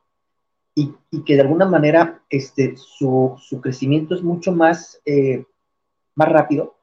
Y, 0.74 0.92
y 1.12 1.24
que 1.24 1.36
de 1.36 1.42
alguna 1.42 1.68
manera 1.68 2.24
este, 2.28 2.76
su, 2.78 3.36
su 3.40 3.62
crecimiento 3.62 4.16
es 4.16 4.24
mucho 4.24 4.52
más, 4.52 5.00
eh, 5.06 5.46
más 6.16 6.30
rápido 6.30 6.74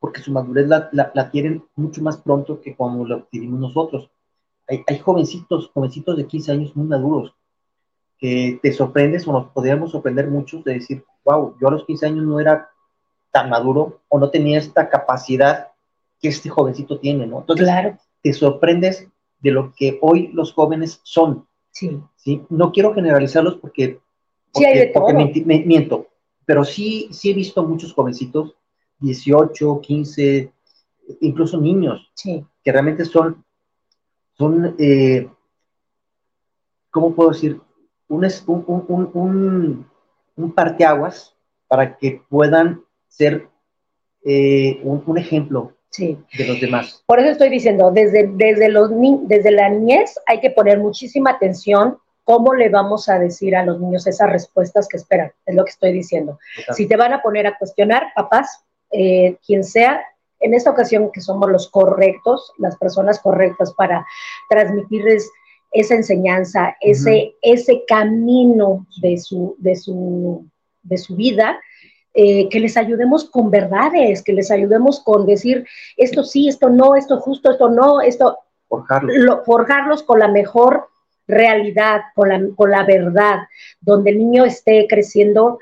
porque 0.00 0.22
su 0.22 0.32
madurez 0.32 0.66
la, 0.66 0.90
la, 0.92 1.30
tienen 1.30 1.62
mucho 1.76 2.02
más 2.02 2.16
pronto 2.16 2.60
que 2.60 2.74
cuando 2.74 3.06
la 3.06 3.16
adquirimos 3.16 3.60
nosotros. 3.60 4.10
Hay, 4.66 4.82
hay, 4.86 4.98
jovencitos, 4.98 5.70
jovencitos 5.74 6.16
de 6.16 6.26
15 6.26 6.52
años 6.52 6.74
muy 6.74 6.86
maduros, 6.86 7.34
que 8.18 8.58
te 8.62 8.72
sorprendes 8.72 9.28
o 9.28 9.32
nos 9.32 9.50
podríamos 9.50 9.90
sorprender 9.90 10.28
muchos 10.28 10.64
de 10.64 10.72
decir, 10.72 11.04
wow, 11.24 11.54
yo 11.60 11.68
a 11.68 11.72
los 11.72 11.84
15 11.84 12.06
años 12.06 12.24
no 12.24 12.40
era 12.40 12.71
tan 13.32 13.50
maduro 13.50 14.00
o 14.08 14.18
no 14.18 14.30
tenía 14.30 14.58
esta 14.58 14.88
capacidad 14.88 15.68
que 16.20 16.28
este 16.28 16.48
jovencito 16.48 17.00
tiene, 17.00 17.26
¿no? 17.26 17.40
Entonces, 17.40 17.66
claro. 17.66 17.98
te 18.22 18.32
sorprendes 18.32 19.08
de 19.40 19.50
lo 19.50 19.72
que 19.74 19.98
hoy 20.00 20.28
los 20.28 20.52
jóvenes 20.52 21.00
son. 21.02 21.48
Sí. 21.70 22.00
¿sí? 22.16 22.42
No 22.48 22.70
quiero 22.70 22.94
generalizarlos 22.94 23.56
porque, 23.56 23.98
porque, 24.52 25.62
miento, 25.66 26.06
pero 26.44 26.64
sí, 26.64 27.08
sí 27.10 27.30
he 27.30 27.34
visto 27.34 27.64
muchos 27.64 27.92
jovencitos 27.92 28.54
18, 29.00 29.80
15, 29.80 30.52
incluso 31.22 31.60
niños, 31.60 32.12
que 32.22 32.72
realmente 32.72 33.04
son, 33.04 33.44
son 34.34 34.76
eh, 34.78 35.28
¿cómo 36.90 37.14
puedo 37.14 37.30
decir? 37.30 37.60
Un, 38.08 38.24
un, 38.46 39.10
un, 39.14 39.86
un, 40.36 40.52
parteaguas 40.52 41.34
para 41.66 41.96
que 41.96 42.22
puedan 42.28 42.82
ser 43.12 43.46
eh, 44.24 44.80
un, 44.84 45.18
ejemplo 45.18 45.72
de 45.98 46.46
los 46.46 46.60
demás. 46.60 47.02
Por 47.06 47.20
eso 47.20 47.30
estoy 47.30 47.50
diciendo, 47.50 47.90
desde, 47.90 48.26
desde, 48.34 48.68
los, 48.70 48.90
desde 49.24 49.50
la 49.50 49.68
niñez 49.68 50.18
hay 50.26 50.40
que 50.40 50.50
poner 50.50 50.78
muchísima 50.78 51.32
atención 51.32 51.98
cómo 52.24 52.54
le 52.54 52.70
vamos 52.70 53.08
a 53.08 53.18
decir 53.18 53.54
a 53.54 53.64
los 53.64 53.80
niños 53.80 54.06
esas 54.06 54.30
respuestas 54.30 54.88
que 54.88 54.96
esperan, 54.96 55.32
es 55.44 55.54
lo 55.54 55.64
que 55.64 55.72
estoy 55.72 55.92
diciendo. 55.92 56.38
Si 56.74 56.86
te 56.86 56.96
van 56.96 57.12
a 57.12 57.20
poner 57.20 57.46
a 57.46 57.58
cuestionar, 57.58 58.06
papás, 58.14 58.64
eh, 58.90 59.36
quien 59.44 59.64
sea, 59.64 60.02
en 60.40 60.54
esta 60.54 60.70
ocasión 60.70 61.10
que 61.12 61.20
somos 61.20 61.50
los 61.50 61.68
correctos, 61.68 62.52
las 62.58 62.76
personas 62.76 63.20
correctas 63.20 63.74
para 63.74 64.06
transmitirles 64.48 65.30
esa 65.72 65.94
enseñanza, 65.94 66.76
ese, 66.80 67.34
ese 67.42 67.84
camino 67.86 68.86
de 69.00 69.18
su, 69.18 69.56
de 69.58 69.76
su, 69.76 70.46
de 70.82 70.98
su 70.98 71.16
vida, 71.16 71.58
eh, 72.14 72.48
que 72.50 72.60
les 72.60 72.76
ayudemos 72.76 73.28
con 73.30 73.50
verdades, 73.50 74.22
que 74.22 74.32
les 74.32 74.50
ayudemos 74.50 75.00
con 75.00 75.26
decir 75.26 75.66
esto 75.96 76.22
sí, 76.22 76.48
esto 76.48 76.68
no, 76.68 76.94
esto 76.94 77.18
justo, 77.20 77.52
esto 77.52 77.70
no, 77.70 78.00
esto... 78.00 78.38
Forjarlos. 78.68 79.44
forjarlos 79.44 80.02
con 80.02 80.18
la 80.18 80.28
mejor 80.28 80.88
realidad, 81.26 82.02
con 82.14 82.28
la, 82.28 82.40
con 82.56 82.70
la 82.70 82.84
verdad, 82.84 83.40
donde 83.80 84.10
el 84.10 84.18
niño 84.18 84.44
esté 84.44 84.86
creciendo 84.88 85.58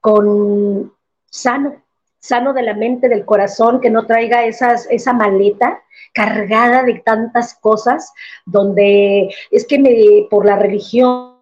con 0.00 0.92
sano, 1.30 1.82
sano 2.18 2.52
de 2.52 2.62
la 2.62 2.74
mente, 2.74 3.08
del 3.08 3.24
corazón, 3.24 3.80
que 3.80 3.90
no 3.90 4.06
traiga 4.06 4.44
esas, 4.44 4.86
esa 4.90 5.12
maleta 5.12 5.82
cargada 6.12 6.82
de 6.82 7.00
tantas 7.00 7.54
cosas, 7.54 8.12
donde 8.44 9.34
es 9.50 9.66
que 9.66 9.78
me, 9.78 10.26
por 10.30 10.44
la 10.44 10.58
religión, 10.58 11.37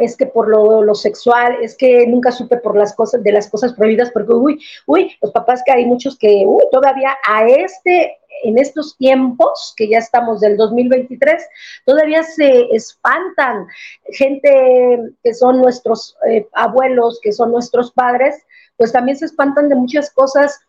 es 0.00 0.16
que 0.16 0.26
por 0.26 0.48
lo, 0.48 0.94
sexual, 0.94 1.56
es 1.62 1.76
que 1.76 2.06
nunca 2.06 2.32
supe 2.32 2.56
por 2.58 2.76
las 2.76 2.94
cosas, 2.94 3.22
de 3.22 3.32
las 3.32 3.48
cosas 3.48 3.72
prohibidas, 3.74 4.10
porque 4.10 4.32
uy, 4.32 4.60
uy, 4.86 5.16
los 5.22 5.32
papás 5.32 5.62
que 5.64 5.72
hay 5.72 5.86
muchos 5.86 6.18
que, 6.18 6.44
uy, 6.46 6.64
todavía 6.70 7.16
a 7.26 7.46
este, 7.46 8.18
en 8.44 8.58
estos 8.58 8.96
tiempos, 8.96 9.74
que 9.76 9.88
ya 9.88 9.98
estamos 9.98 10.40
del 10.40 10.56
2023, 10.56 11.42
todavía 11.84 12.22
se 12.22 12.74
espantan 12.74 13.66
gente 14.12 14.98
que 15.22 15.34
son 15.34 15.60
nuestros 15.60 16.16
eh, 16.28 16.46
abuelos, 16.52 17.20
que 17.22 17.32
son 17.32 17.52
nuestros 17.52 17.92
padres, 17.92 18.36
pues 18.76 18.92
también 18.92 19.18
se 19.18 19.26
espantan 19.26 19.68
de 19.68 19.74
muchas 19.74 20.10
cosas 20.10 20.60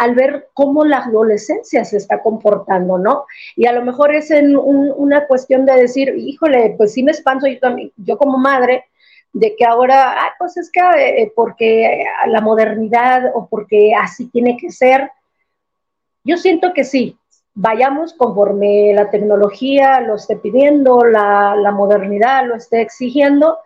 al 0.00 0.14
ver 0.14 0.48
cómo 0.54 0.82
la 0.82 1.04
adolescencia 1.04 1.84
se 1.84 1.98
está 1.98 2.22
comportando, 2.22 2.96
¿no? 2.96 3.26
Y 3.54 3.66
a 3.66 3.72
lo 3.72 3.84
mejor 3.84 4.14
es 4.14 4.30
en 4.30 4.56
una 4.56 5.26
cuestión 5.26 5.66
de 5.66 5.74
decir, 5.74 6.14
híjole, 6.16 6.74
pues 6.78 6.94
sí 6.94 7.02
me 7.02 7.10
espanto 7.10 7.46
yo 7.46 7.58
también, 7.58 7.92
yo 7.98 8.16
como 8.16 8.38
madre, 8.38 8.86
de 9.34 9.54
que 9.56 9.66
ahora, 9.66 10.12
ah, 10.12 10.34
pues 10.38 10.56
es 10.56 10.70
que 10.72 10.80
eh, 10.80 11.30
porque 11.36 12.02
la 12.28 12.40
modernidad 12.40 13.30
o 13.34 13.46
porque 13.46 13.92
así 13.94 14.30
tiene 14.30 14.56
que 14.56 14.70
ser. 14.70 15.10
Yo 16.24 16.38
siento 16.38 16.72
que 16.72 16.84
sí, 16.84 17.18
vayamos 17.60 18.14
conforme 18.14 18.92
la 18.94 19.10
tecnología 19.10 20.00
lo 20.00 20.14
esté 20.14 20.36
pidiendo, 20.36 21.04
la, 21.04 21.54
la 21.56 21.70
modernidad 21.72 22.46
lo 22.46 22.56
esté 22.56 22.80
exigiendo, 22.80 23.58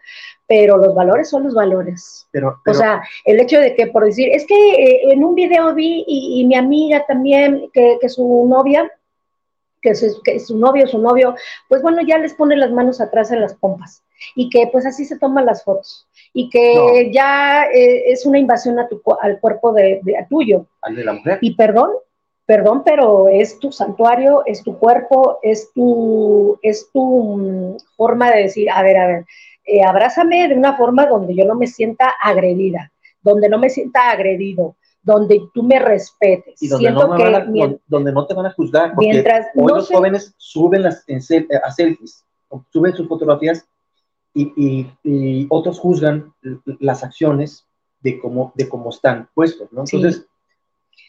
pero 0.49 0.76
los 0.76 0.95
valores 0.95 1.30
son 1.30 1.45
los 1.45 1.55
valores. 1.55 2.26
Pero, 2.32 2.61
o 2.66 2.74
sea, 2.74 3.03
el 3.24 3.38
hecho 3.38 3.61
de 3.61 3.76
que 3.76 3.86
por 3.86 4.05
decir, 4.05 4.30
es 4.32 4.47
que 4.47 4.55
eh, 4.55 5.12
en 5.12 5.24
un 5.24 5.36
video 5.36 5.72
vi 5.74 6.05
y, 6.09 6.45
mi 6.45 6.57
amiga 6.57 7.05
también, 7.07 7.70
que, 7.72 7.99
que 8.01 8.09
su 8.09 8.47
novia, 8.49 8.90
que 9.80 9.95
su, 9.95 10.20
que 10.22 10.40
su 10.40 10.59
novio, 10.59 10.88
su 10.88 10.99
novio, 10.99 11.36
pues 11.68 11.80
bueno, 11.80 12.03
ya 12.03 12.18
les 12.18 12.34
pone 12.34 12.57
las 12.57 12.72
manos 12.72 13.01
atrás 13.01 13.30
en 13.30 13.40
las 13.40 13.55
pompas 13.55 14.03
y 14.34 14.51
que 14.51 14.68
pues 14.72 14.86
así 14.86 15.05
se 15.05 15.18
toman 15.18 15.47
las 15.47 15.62
fotos 15.62 16.09
y 16.32 16.49
que 16.49 17.11
ya 17.12 17.66
eh, 17.66 18.11
es 18.11 18.26
una 18.26 18.38
invasión 18.38 18.78
a 18.80 18.88
tu, 18.88 19.01
al 19.20 19.38
cuerpo 19.38 19.72
de, 19.72 20.01
a 20.20 20.26
tuyo. 20.26 20.66
Al 20.82 20.97
de 20.97 21.05
la 21.05 21.12
mujer. 21.12 21.38
Y 21.42 21.55
perdón, 21.55 21.90
perdón, 22.47 22.82
pero 22.84 23.28
es 23.28 23.59
tu 23.59 23.72
santuario, 23.72 24.42
es 24.47 24.62
tu 24.62 24.78
cuerpo, 24.78 25.38
es 25.42 25.72
tu, 25.72 26.59
es 26.62 26.90
tu 26.92 27.36
mm, 27.36 27.76
forma 27.97 28.30
de 28.30 28.42
decir, 28.42 28.70
a 28.70 28.82
ver, 28.82 28.97
a 28.97 29.07
ver, 29.07 29.24
eh, 29.64 29.82
abrázame 29.82 30.49
de 30.49 30.55
una 30.55 30.76
forma 30.76 31.07
donde 31.07 31.34
yo 31.34 31.45
no 31.45 31.55
me 31.55 31.66
sienta 31.66 32.12
agredida, 32.22 32.92
donde 33.22 33.49
no 33.49 33.59
me 33.59 33.70
sienta 33.70 34.11
agredido, 34.11 34.76
donde 35.03 35.40
tú 35.55 35.62
me 35.62 35.78
respetes. 35.78 36.62
Y 36.62 36.68
donde, 36.68 36.90
no, 36.90 37.78
donde 37.86 38.12
no 38.12 38.26
te 38.26 38.34
van 38.34 38.47
a 38.47 38.53
juzgar, 38.53 38.95
porque 38.95 39.09
mientras 39.09 39.47
hoy 39.55 39.72
los 39.72 39.88
jóvenes 39.88 40.34
suben 40.36 40.82
las, 40.82 41.05
a 41.62 41.70
selfies, 41.70 42.24
suben 42.70 42.95
sus 42.95 43.09
fotografías 43.09 43.66
y, 44.34 45.47
otros 45.49 45.78
juzgan 45.78 46.34
las 46.80 47.05
acciones 47.05 47.66
de 48.01 48.18
cómo, 48.18 48.53
de 48.55 48.68
cómo 48.68 48.90
están 48.90 49.30
puestos, 49.34 49.72
¿no? 49.72 49.80
Entonces... 49.80 50.26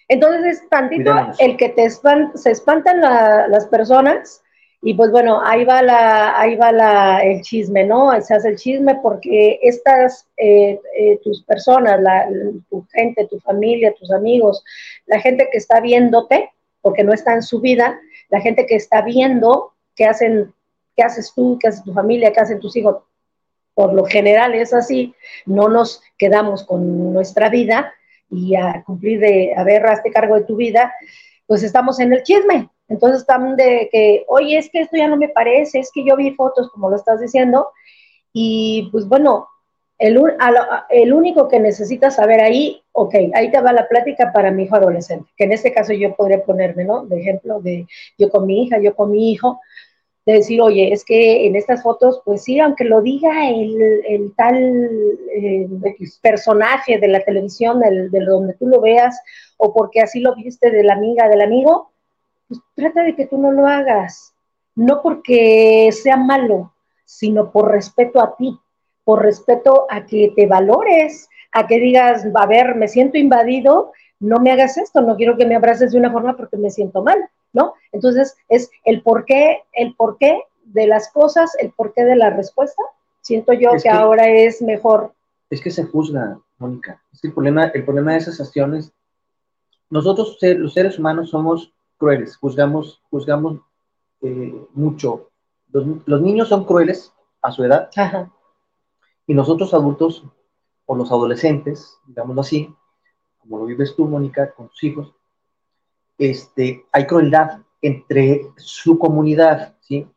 Entonces 0.07 0.61
es 0.61 0.69
tantito 0.69 1.11
el 1.39 1.57
que 1.57 1.69
te 1.69 1.89
se 1.89 2.51
espantan 2.51 3.01
las 3.01 3.65
personas 3.67 4.41
Y 4.81 4.93
pues 4.93 5.09
bueno, 5.09 5.41
ahí 5.43 5.65
va 5.65 5.81
la, 5.81 6.39
ahí 6.39 6.55
va 6.55 6.71
la, 6.71 7.23
el 7.23 7.41
chisme, 7.41 7.85
¿no? 7.85 8.11
Se 8.21 8.35
hace 8.35 8.49
el 8.49 8.55
chisme 8.55 8.99
porque 9.01 9.57
estas, 9.63 10.27
eh, 10.37 10.79
eh, 10.95 11.19
tus 11.23 11.41
personas, 11.43 11.99
la, 12.01 12.27
tu 12.69 12.85
gente, 12.93 13.25
tu 13.25 13.39
familia, 13.39 13.95
tus 13.95 14.11
amigos, 14.11 14.63
la 15.07 15.19
gente 15.19 15.49
que 15.51 15.57
está 15.57 15.79
viéndote, 15.79 16.51
porque 16.81 17.03
no 17.03 17.13
está 17.13 17.33
en 17.33 17.41
su 17.41 17.61
vida, 17.61 17.99
la 18.29 18.41
gente 18.41 18.67
que 18.67 18.75
está 18.75 19.01
viendo 19.01 19.73
qué 19.95 20.05
hacen, 20.05 20.53
qué 20.95 21.01
haces 21.01 21.33
tú, 21.33 21.57
qué 21.59 21.69
hace 21.69 21.81
tu 21.83 21.93
familia, 21.93 22.31
qué 22.31 22.41
hacen 22.41 22.59
tus 22.59 22.75
hijos, 22.75 22.97
por 23.73 23.91
lo 23.93 24.05
general 24.05 24.53
es 24.53 24.71
así, 24.73 25.15
no 25.47 25.67
nos 25.67 26.01
quedamos 26.17 26.63
con 26.63 27.11
nuestra 27.11 27.49
vida 27.49 27.91
y 28.29 28.55
a 28.55 28.83
cumplir 28.85 29.19
de, 29.19 29.53
a 29.55 29.63
ver, 29.63 29.85
hazte 29.85 30.11
cargo 30.11 30.35
de 30.35 30.45
tu 30.45 30.55
vida, 30.55 30.93
pues 31.47 31.63
estamos 31.63 31.99
en 31.99 32.13
el 32.13 32.23
chisme, 32.23 32.69
entonces 32.87 33.21
están 33.21 33.55
de 33.55 33.89
que, 33.91 34.25
oye, 34.27 34.57
es 34.57 34.69
que 34.69 34.81
esto 34.81 34.97
ya 34.97 35.07
no 35.07 35.17
me 35.17 35.29
parece, 35.29 35.79
es 35.79 35.91
que 35.93 36.03
yo 36.03 36.15
vi 36.15 36.31
fotos, 36.31 36.69
como 36.71 36.89
lo 36.89 36.95
estás 36.95 37.21
diciendo, 37.21 37.67
y 38.33 38.89
pues 38.91 39.07
bueno, 39.07 39.47
el, 39.97 40.19
el 40.89 41.13
único 41.13 41.47
que 41.47 41.59
necesita 41.59 42.11
saber 42.11 42.41
ahí, 42.41 42.81
ok, 42.91 43.15
ahí 43.33 43.49
te 43.49 43.61
va 43.61 43.71
la 43.73 43.87
plática 43.87 44.31
para 44.33 44.51
mi 44.51 44.63
hijo 44.63 44.75
adolescente, 44.75 45.29
que 45.37 45.45
en 45.45 45.53
este 45.53 45.73
caso 45.73 45.93
yo 45.93 46.15
podría 46.15 46.43
ponerme, 46.43 46.83
¿no? 46.83 47.05
De 47.05 47.19
ejemplo, 47.19 47.61
de 47.61 47.87
yo 48.17 48.29
con 48.29 48.45
mi 48.45 48.63
hija, 48.63 48.79
yo 48.79 48.95
con 48.95 49.11
mi 49.11 49.31
hijo, 49.31 49.61
de 50.25 50.33
decir, 50.33 50.59
oye, 50.59 50.91
es 50.91 51.05
que 51.05 51.45
en 51.45 51.55
estas 51.55 51.83
fotos, 51.83 52.21
pues 52.25 52.43
sí, 52.43 52.59
aunque 52.59 52.83
lo 52.83 53.01
diga 53.01 53.47
el, 53.49 54.33
tal 54.35 54.57
eh, 55.35 55.67
personaje 56.21 56.97
de 56.97 57.07
la 57.07 57.23
televisión, 57.23 57.79
del, 57.79 58.09
de 58.09 58.19
donde 58.21 58.55
tú 58.55 58.67
lo 58.67 58.81
veas, 58.81 59.19
o 59.57 59.71
porque 59.71 60.01
así 60.01 60.19
lo 60.19 60.35
viste 60.35 60.71
de 60.71 60.83
la 60.83 60.93
amiga, 60.93 61.29
del 61.29 61.41
amigo, 61.41 61.91
pues 62.47 62.59
trata 62.73 63.03
de 63.03 63.15
que 63.15 63.27
tú 63.27 63.37
no 63.37 63.51
lo 63.51 63.67
hagas, 63.67 64.33
no 64.73 65.01
porque 65.03 65.89
sea 65.91 66.17
malo, 66.17 66.73
sino 67.05 67.51
por 67.51 67.71
respeto 67.71 68.19
a 68.19 68.35
ti, 68.35 68.57
por 69.03 69.21
respeto 69.21 69.85
a 69.89 70.07
que 70.07 70.33
te 70.35 70.47
valores, 70.47 71.29
a 71.51 71.67
que 71.67 71.79
digas, 71.79 72.25
a 72.33 72.45
ver, 72.47 72.73
me 72.75 72.87
siento 72.87 73.19
invadido, 73.19 73.91
no 74.19 74.39
me 74.39 74.51
hagas 74.51 74.77
esto, 74.77 75.01
no 75.01 75.15
quiero 75.15 75.37
que 75.37 75.45
me 75.45 75.55
abraces 75.55 75.91
de 75.91 75.99
una 75.99 76.11
forma 76.11 76.35
porque 76.35 76.57
me 76.57 76.71
siento 76.71 77.03
mal, 77.03 77.29
¿no? 77.55 77.73
Entonces 77.91 78.37
es 78.49 78.69
el 78.83 79.01
porqué, 79.01 79.63
el 79.71 79.95
porqué 79.95 80.43
de 80.65 80.85
las 80.85 81.11
cosas, 81.11 81.55
el 81.59 81.71
porqué 81.71 82.03
de 82.03 82.17
la 82.17 82.29
respuesta. 82.29 82.83
Siento 83.21 83.53
yo 83.53 83.71
que, 83.81 83.89
ahora 83.89 84.27
es 84.27 84.61
mejor. 84.61 85.13
Es 85.49 85.61
que 85.61 85.71
se 85.71 85.85
juzga, 85.85 86.37
Mónica. 86.59 87.01
Es 87.13 87.23
el 87.23 87.33
problema, 87.33 87.65
el 87.67 87.85
problema 87.85 88.11
de 88.11 88.17
esas 88.17 88.39
acciones. 88.41 88.91
Nosotros, 89.89 90.37
los 90.41 90.73
seres 90.73 90.99
humanos, 90.99 91.29
somos 91.29 91.73
crueles, 91.97 92.35
juzgamos, 92.35 93.01
juzgamos 93.09 93.61
eh, 94.21 94.53
mucho. 94.73 95.29
Los, 95.71 96.21
niños 96.21 96.49
son 96.49 96.65
crueles 96.65 97.13
a 97.41 97.51
su 97.51 97.63
edad 97.63 97.89
y 99.27 99.33
nosotros 99.33 99.73
adultos 99.73 100.23
o 100.85 100.95
los 100.95 101.11
adolescentes, 101.11 101.97
digámoslo 102.05 102.41
así, 102.41 102.73
como 103.39 103.59
lo 103.59 103.65
vives 103.65 103.95
tú, 103.95 104.05
Mónica, 104.05 104.51
con 104.51 104.69
tus 104.69 104.83
hijos, 104.83 105.13
este, 106.17 106.85
hay 106.91 107.05
crueldad 107.05 107.59
entre 107.81 108.41
su 108.57 108.97
comunidad, 108.97 109.75
¿sí? 109.81 110.07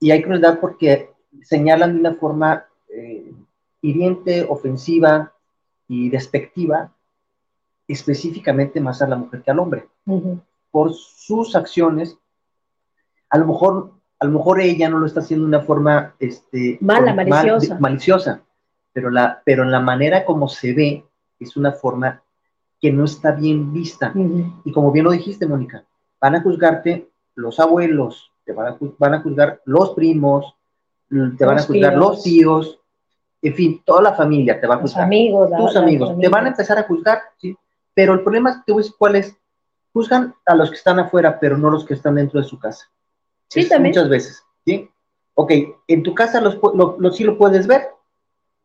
Y 0.00 0.10
hay 0.10 0.22
crueldad 0.22 0.58
porque 0.60 1.10
señalan 1.42 1.94
de 1.94 2.00
una 2.00 2.14
forma 2.14 2.66
eh, 2.88 3.32
hiriente, 3.80 4.44
ofensiva 4.48 5.32
y 5.88 6.08
despectiva 6.10 6.92
específicamente 7.88 8.80
más 8.80 9.02
a 9.02 9.08
la 9.08 9.16
mujer 9.16 9.42
que 9.42 9.50
al 9.50 9.58
hombre 9.58 9.88
por 10.72 10.94
sus 10.94 11.54
acciones, 11.54 12.18
a 13.28 13.38
lo 13.38 13.46
mejor, 13.46 13.92
a 14.18 14.24
lo 14.24 14.32
mejor 14.32 14.60
ella 14.60 14.88
no 14.88 14.98
lo 14.98 15.06
está 15.06 15.20
haciendo 15.20 15.46
de 15.46 15.56
una 15.56 15.64
forma 15.64 16.16
este, 16.18 16.78
mala, 16.80 17.14
maliciosa. 17.14 17.78
maliciosa, 17.78 18.42
pero, 18.92 19.10
la, 19.10 19.42
pero 19.44 19.62
en 19.62 19.70
la 19.70 19.80
manera 19.80 20.24
como 20.24 20.48
se 20.48 20.72
ve 20.72 21.04
es 21.38 21.56
una 21.56 21.72
forma 21.72 22.22
que 22.82 22.92
no 22.92 23.04
está 23.04 23.30
bien 23.30 23.72
vista. 23.72 24.12
Y 24.64 24.72
como 24.72 24.90
bien 24.90 25.04
lo 25.04 25.12
dijiste, 25.12 25.46
Mónica, 25.46 25.84
van 26.20 26.34
a 26.34 26.42
juzgarte 26.42 27.08
los 27.36 27.60
abuelos, 27.60 28.32
te 28.44 28.52
van 28.52 28.74
a, 28.74 28.78
van 28.98 29.14
a 29.14 29.22
juzgar 29.22 29.62
los 29.64 29.90
primos, 29.90 30.56
te 31.08 31.44
van 31.44 31.58
a 31.58 31.62
juzgar 31.62 31.96
los 31.96 32.24
tíos, 32.24 32.80
en 33.40 33.54
fin, 33.54 33.82
toda 33.84 34.02
la 34.02 34.14
familia 34.14 34.60
te 34.60 34.66
va 34.66 34.74
a 34.74 34.78
juzgar. 34.78 35.04
amigos, 35.04 35.50
tus 35.56 35.76
amigos, 35.76 36.18
te 36.18 36.28
van 36.28 36.46
a 36.46 36.48
empezar 36.48 36.76
a 36.78 36.82
juzgar, 36.82 37.20
¿sí? 37.38 37.56
Pero 37.94 38.14
el 38.14 38.22
problema, 38.22 38.50
a 38.50 38.64
decir 38.66 38.92
cuál 38.98 39.16
es, 39.16 39.36
juzgan 39.92 40.34
a 40.44 40.54
los 40.56 40.70
que 40.70 40.76
están 40.76 40.98
afuera, 40.98 41.38
pero 41.38 41.56
no 41.56 41.70
los 41.70 41.84
que 41.84 41.94
están 41.94 42.16
dentro 42.16 42.40
de 42.40 42.46
su 42.46 42.58
casa. 42.58 42.90
Sí, 43.48 43.68
también. 43.68 43.94
Muchas 43.94 44.08
veces, 44.08 44.44
¿sí? 44.64 44.90
Ok, 45.34 45.52
en 45.86 46.02
tu 46.02 46.14
casa 46.14 46.40
los, 46.40 46.58
lo, 46.74 47.12
sí 47.12 47.22
lo 47.22 47.38
puedes 47.38 47.66
ver, 47.68 47.90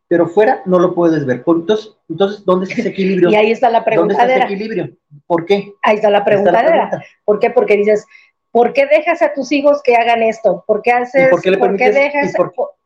pero 0.08 0.28
fuera 0.28 0.62
no 0.66 0.80
lo 0.80 0.94
puedes 0.94 1.26
ver. 1.26 1.44
Entonces, 1.46 1.96
entonces 2.10 2.46
¿dónde 2.46 2.66
está 2.66 2.82
ese 2.82 2.90
equilibrio? 2.90 3.30
y 3.32 3.36
ahí 3.36 3.52
está 3.52 3.70
la 3.70 3.84
pregunta. 3.84 4.16
¿Dónde 4.16 4.34
está 4.34 4.46
ese 4.46 4.54
equilibrio? 4.54 4.98
¿Por 5.26 5.46
qué? 5.46 5.74
Ahí 5.82 5.96
está 5.96 6.10
la 6.10 6.24
pregunta. 6.24 7.04
¿Por 7.26 7.40
qué? 7.40 7.50
Porque 7.50 7.78
dices, 7.78 8.06
¿por 8.52 8.74
qué 8.74 8.86
dejas 8.86 9.22
a 9.22 9.34
tus 9.34 9.52
hijos 9.52 9.82
que 9.84 9.96
hagan 9.96 10.24
esto? 10.24 10.64
¿Por 10.66 10.82
qué 10.82 10.92
haces, 10.92 11.30
por 11.30 11.42
qué, 11.42 11.52
le 11.52 11.58
permites, 11.58 11.96
dejas, 11.96 12.34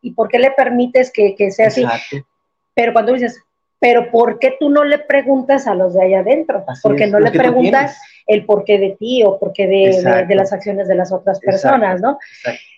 ¿y 0.00 0.12
por, 0.12 0.28
qué 0.28 0.38
le 0.38 0.50
permites 0.50 1.12
que, 1.12 1.34
que 1.34 1.50
sea 1.50 1.66
Exacto. 1.66 1.94
así? 1.94 2.22
Pero 2.74 2.92
cuando 2.92 3.12
dices, 3.12 3.40
pero 3.82 4.12
¿por 4.12 4.38
qué 4.38 4.54
tú 4.60 4.70
no 4.70 4.84
le 4.84 5.00
preguntas 5.00 5.66
a 5.66 5.74
los 5.74 5.94
de 5.94 6.04
allá 6.04 6.20
adentro? 6.20 6.64
Porque 6.84 7.08
no 7.08 7.18
le 7.18 7.32
preguntas 7.32 8.00
el 8.28 8.46
porqué 8.46 8.78
de 8.78 8.90
ti 8.90 9.24
o 9.24 9.40
porqué 9.40 9.66
de, 9.66 10.24
de, 10.28 10.34
las 10.36 10.52
acciones 10.52 10.86
de 10.86 10.94
las 10.94 11.10
otras 11.10 11.40
personas, 11.40 12.00
¿no? 12.00 12.16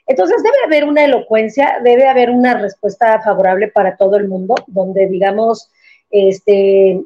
Entonces 0.06 0.42
debe 0.42 0.56
haber 0.64 0.88
una 0.88 1.04
elocuencia, 1.04 1.78
debe 1.84 2.08
haber 2.08 2.30
una 2.30 2.54
respuesta 2.54 3.20
favorable 3.20 3.68
para 3.68 3.98
todo 3.98 4.16
el 4.16 4.28
mundo, 4.28 4.54
donde 4.66 5.06
digamos, 5.06 5.70
este, 6.10 7.02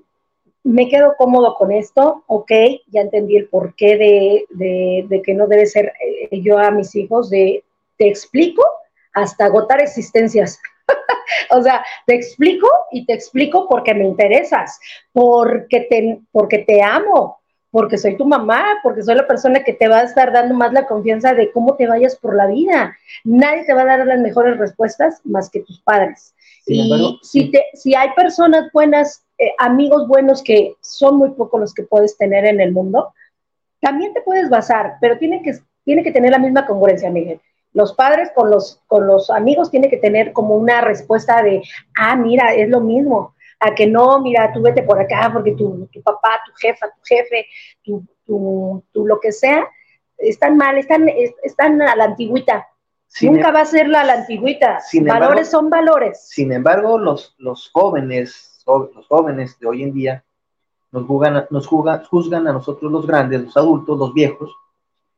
me 0.62 0.88
quedo 0.88 1.16
cómodo 1.16 1.56
con 1.56 1.72
esto, 1.72 2.22
ok, 2.28 2.52
ya 2.92 3.00
entendí 3.00 3.36
el 3.36 3.48
porqué 3.48 3.96
de, 3.96 5.06
de, 5.08 5.22
que 5.22 5.34
no 5.34 5.48
debe 5.48 5.66
ser 5.66 5.92
eh, 6.00 6.40
yo 6.40 6.56
a 6.56 6.70
mis 6.70 6.94
hijos, 6.94 7.30
de 7.30 7.64
te 7.96 8.06
explico 8.06 8.64
hasta 9.12 9.46
agotar 9.46 9.80
existencias. 9.80 10.60
o 11.50 11.62
sea, 11.62 11.84
te 12.06 12.14
explico 12.14 12.68
y 12.90 13.06
te 13.06 13.14
explico 13.14 13.66
porque 13.68 13.94
me 13.94 14.04
interesas, 14.04 14.78
porque 15.12 15.86
te, 15.88 16.20
porque 16.32 16.58
te 16.58 16.82
amo, 16.82 17.38
porque 17.70 17.98
soy 17.98 18.16
tu 18.16 18.24
mamá, 18.24 18.78
porque 18.82 19.02
soy 19.02 19.14
la 19.14 19.26
persona 19.26 19.62
que 19.62 19.74
te 19.74 19.88
va 19.88 19.98
a 19.98 20.04
estar 20.04 20.32
dando 20.32 20.54
más 20.54 20.72
la 20.72 20.86
confianza 20.86 21.34
de 21.34 21.52
cómo 21.52 21.76
te 21.76 21.86
vayas 21.86 22.16
por 22.16 22.34
la 22.34 22.46
vida. 22.46 22.96
Nadie 23.24 23.64
te 23.64 23.74
va 23.74 23.82
a 23.82 23.86
dar 23.86 24.06
las 24.06 24.20
mejores 24.20 24.58
respuestas 24.58 25.20
más 25.24 25.50
que 25.50 25.60
tus 25.60 25.80
padres. 25.82 26.34
y 26.66 27.18
si, 27.22 27.50
te, 27.50 27.64
si 27.74 27.94
hay 27.94 28.10
personas 28.14 28.70
buenas, 28.72 29.24
eh, 29.38 29.52
amigos 29.58 30.08
buenos 30.08 30.42
que 30.42 30.74
son 30.80 31.16
muy 31.16 31.30
pocos 31.30 31.60
los 31.60 31.74
que 31.74 31.82
puedes 31.82 32.16
tener 32.16 32.44
en 32.46 32.60
el 32.60 32.72
mundo, 32.72 33.12
también 33.80 34.12
te 34.12 34.22
puedes 34.22 34.48
basar, 34.48 34.96
pero 35.00 35.18
tiene 35.18 35.42
que, 35.42 35.58
tiene 35.84 36.02
que 36.02 36.12
tener 36.12 36.32
la 36.32 36.38
misma 36.38 36.66
congruencia, 36.66 37.10
Miguel. 37.10 37.40
Los 37.78 37.92
padres 37.94 38.32
con 38.34 38.50
los, 38.50 38.82
con 38.88 39.06
los 39.06 39.30
amigos 39.30 39.70
tienen 39.70 39.88
que 39.88 39.98
tener 39.98 40.32
como 40.32 40.56
una 40.56 40.80
respuesta 40.80 41.44
de, 41.44 41.62
ah, 41.96 42.16
mira, 42.16 42.52
es 42.52 42.68
lo 42.68 42.80
mismo 42.80 43.36
a 43.60 43.72
que 43.72 43.86
no, 43.86 44.20
mira, 44.20 44.52
tú 44.52 44.62
vete 44.62 44.82
por 44.82 44.98
acá 44.98 45.30
porque 45.32 45.52
tu, 45.52 45.88
tu 45.92 46.02
papá, 46.02 46.40
tu 46.44 46.52
jefa, 46.58 46.88
tu 46.88 47.00
jefe, 47.04 47.46
tu, 47.84 48.04
tu, 48.26 49.06
lo 49.06 49.20
que 49.20 49.30
sea, 49.30 49.64
están 50.16 50.56
mal, 50.56 50.76
están, 50.76 51.08
están 51.44 51.80
a 51.80 51.94
la 51.94 52.02
antigüita. 52.02 52.66
Nunca 53.22 53.48
em- 53.50 53.54
va 53.54 53.60
a 53.60 53.64
ser 53.64 53.88
la, 53.88 54.02
la 54.02 54.14
antigüita. 54.14 54.80
valores 55.04 55.48
son 55.48 55.70
valores. 55.70 56.28
Sin 56.30 56.50
embargo, 56.50 56.98
los, 56.98 57.36
los 57.38 57.70
jóvenes, 57.70 58.60
los 58.66 59.06
jóvenes 59.06 59.56
de 59.60 59.68
hoy 59.68 59.84
en 59.84 59.94
día 59.94 60.24
nos 60.90 61.06
juzgan, 61.06 61.46
nos 61.50 61.68
juzgan 61.68 62.48
a 62.48 62.52
nosotros 62.52 62.90
los 62.90 63.06
grandes, 63.06 63.42
los 63.42 63.56
adultos, 63.56 63.96
los 63.96 64.12
viejos, 64.12 64.50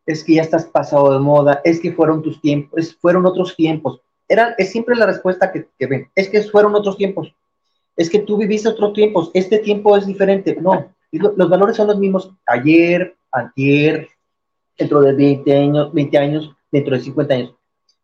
es 0.06 0.24
que 0.24 0.34
ya 0.34 0.42
estás 0.42 0.64
pasado 0.64 1.12
de 1.12 1.18
moda, 1.18 1.60
es 1.64 1.80
que 1.80 1.92
fueron 1.92 2.22
tus 2.22 2.40
tiempos, 2.40 2.96
fueron 3.00 3.26
otros 3.26 3.54
tiempos. 3.56 4.00
Era, 4.28 4.54
es 4.58 4.70
siempre 4.70 4.96
la 4.96 5.06
respuesta 5.06 5.52
que, 5.52 5.66
que 5.78 5.86
ven, 5.86 6.08
es 6.14 6.28
que 6.28 6.42
fueron 6.42 6.74
otros 6.74 6.96
tiempos 6.96 7.34
es 8.00 8.08
que 8.08 8.20
tú 8.20 8.38
viviste 8.38 8.66
otros 8.66 8.94
tiempos, 8.94 9.30
este 9.34 9.58
tiempo 9.58 9.94
es 9.94 10.06
diferente. 10.06 10.56
No, 10.58 10.90
los 11.12 11.50
valores 11.50 11.76
son 11.76 11.88
los 11.88 11.98
mismos 11.98 12.32
ayer, 12.46 13.14
antier, 13.30 14.08
dentro 14.78 15.02
de 15.02 15.12
20 15.12 15.54
años, 15.54 15.92
20 15.92 16.16
años, 16.16 16.56
dentro 16.72 16.96
de 16.96 17.02
50 17.02 17.34
años. 17.34 17.54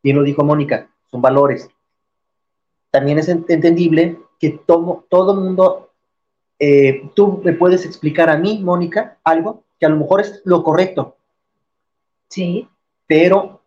Bien 0.02 0.16
lo 0.16 0.22
dijo 0.22 0.44
Mónica, 0.44 0.90
son 1.10 1.22
valores. 1.22 1.70
También 2.90 3.18
es 3.18 3.28
entendible 3.28 4.18
que 4.38 4.50
todo, 4.50 5.06
todo 5.08 5.34
mundo, 5.34 5.88
eh, 6.58 7.08
tú 7.14 7.40
me 7.42 7.54
puedes 7.54 7.86
explicar 7.86 8.28
a 8.28 8.36
mí, 8.36 8.60
Mónica, 8.62 9.16
algo 9.24 9.64
que 9.80 9.86
a 9.86 9.88
lo 9.88 9.96
mejor 9.96 10.20
es 10.20 10.42
lo 10.44 10.62
correcto. 10.62 11.15
Sí. 12.36 12.68
Pero 13.06 13.62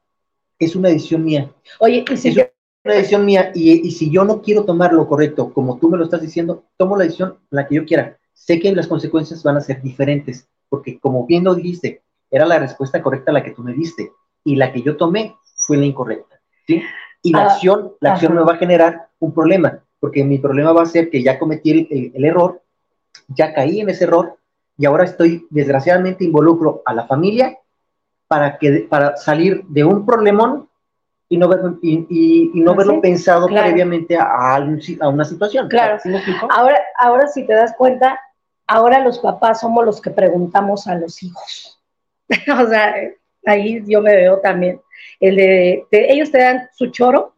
es 0.59 0.75
una 0.75 0.89
decisión 0.89 1.25
mía. 1.25 1.51
Oye, 1.79 2.05
y 2.07 2.17
si 2.17 2.29
una 2.29 2.93
decisión 2.93 3.25
mía 3.25 3.51
y, 3.55 3.89
si 3.89 4.11
yo 4.11 4.23
no 4.23 4.43
quiero 4.43 4.63
tomar 4.63 4.93
lo 4.93 5.07
correcto, 5.07 5.51
como 5.51 5.79
tú 5.79 5.89
me 5.89 5.97
lo 5.97 6.03
estás 6.03 6.21
diciendo, 6.21 6.65
tomo 6.77 6.95
la 6.95 7.05
decisión 7.05 7.39
la 7.49 7.67
que 7.67 7.75
yo 7.75 7.85
quiera. 7.85 8.19
Sé 8.31 8.59
que 8.59 8.71
las 8.75 8.85
consecuencias 8.85 9.41
van 9.41 9.57
a 9.57 9.61
ser 9.61 9.81
diferentes, 9.81 10.47
porque 10.69 10.99
como 10.99 11.25
bien 11.25 11.45
lo 11.45 11.55
dijiste, 11.55 12.03
era 12.29 12.45
la 12.45 12.59
respuesta 12.59 13.01
correcta 13.01 13.31
la 13.31 13.43
que 13.43 13.51
tú 13.51 13.63
me 13.63 13.73
diste 13.73 14.11
y 14.43 14.55
la 14.55 14.71
que 14.71 14.83
yo 14.83 14.97
tomé 14.97 15.35
fue 15.55 15.77
la 15.77 15.87
incorrecta. 15.87 16.39
¿sí? 16.67 16.83
Y 17.23 17.31
la 17.31 17.45
ah, 17.45 17.53
acción, 17.53 17.93
la 18.01 18.13
acción 18.13 18.35
me 18.35 18.43
va 18.43 18.53
a 18.53 18.57
generar 18.57 19.09
un 19.17 19.33
problema, 19.33 19.83
porque 19.99 20.23
mi 20.23 20.37
problema 20.37 20.73
va 20.73 20.83
a 20.83 20.85
ser 20.85 21.09
que 21.09 21.23
ya 21.23 21.39
cometí 21.39 21.87
el, 21.89 22.23
error, 22.23 22.61
ya 23.29 23.51
caí 23.51 23.81
en 23.81 23.89
ese 23.89 24.03
error 24.03 24.37
y 24.77 24.85
ahora 24.85 25.05
estoy, 25.05 25.47
desgraciadamente, 25.49 26.23
involucro 26.23 26.83
a 26.85 26.93
la 26.93 27.07
familia 27.07 27.57
para, 28.29 28.59
que, 28.59 28.87
para 28.87 29.17
salir 29.17 29.63
de 29.67 29.83
un 29.83 30.05
problemón 30.05 30.69
y 31.27 31.37
no, 31.37 31.47
verlo, 31.47 31.79
y, 31.81 32.51
no 32.53 32.75
verlo 32.75 33.01
pensado 33.01 33.47
previamente 33.47 34.15
a, 34.15 34.55
a, 34.55 35.09
una 35.09 35.25
situación. 35.25 35.67
Claro. 35.67 35.99
ahora, 36.49 36.79
ahora, 36.99 37.27
si 37.27 37.45
te 37.45 37.53
das 37.53 37.73
cuenta, 37.75 38.19
ahora 38.67 38.99
los 38.99 39.19
papás 39.19 39.61
somos 39.61 39.83
los 39.83 39.99
que 39.99 40.11
preguntamos 40.11 40.87
a 40.87 40.95
los 40.95 41.21
hijos. 41.23 41.79
o 42.29 42.67
sea, 42.67 42.95
ahí 43.45 43.83
yo 43.87 44.01
me 44.01 44.15
veo 44.15 44.39
también. 44.39 44.79
El 45.19 45.35
de, 45.35 45.87
ellos 45.91 46.31
te 46.31 46.37
dan 46.37 46.69
su 46.75 46.87
choro, 46.91 47.33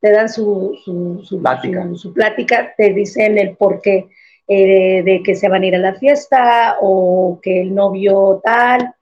te 0.00 0.12
dan 0.12 0.28
su, 0.28 0.78
su, 0.84 1.40
plática. 1.42 2.74
te 2.76 2.92
dicen 2.92 3.38
el 3.38 3.56
porqué 3.56 4.08
eh, 4.48 5.02
de 5.02 5.22
que 5.22 5.34
se 5.34 5.48
van 5.48 5.62
a 5.62 5.66
ir 5.66 5.76
a 5.76 5.78
la 5.78 5.94
fiesta 5.94 6.76
o 6.80 7.38
que 7.42 7.62
el 7.62 7.74
novio 7.74 8.40
tal. 8.44 8.94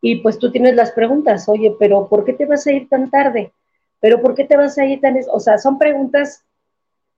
Y 0.00 0.16
pues 0.16 0.38
tú 0.38 0.50
tienes 0.50 0.74
las 0.74 0.92
preguntas, 0.92 1.48
oye, 1.48 1.74
pero 1.78 2.08
¿por 2.08 2.24
qué 2.24 2.32
te 2.32 2.46
vas 2.46 2.66
a 2.66 2.72
ir 2.72 2.88
tan 2.88 3.10
tarde? 3.10 3.52
¿Pero 4.00 4.20
por 4.20 4.34
qué 4.34 4.44
te 4.44 4.56
vas 4.56 4.76
a 4.78 4.84
ir 4.84 5.00
tan... 5.00 5.18
O 5.32 5.40
sea, 5.40 5.58
son 5.58 5.78
preguntas... 5.78 6.44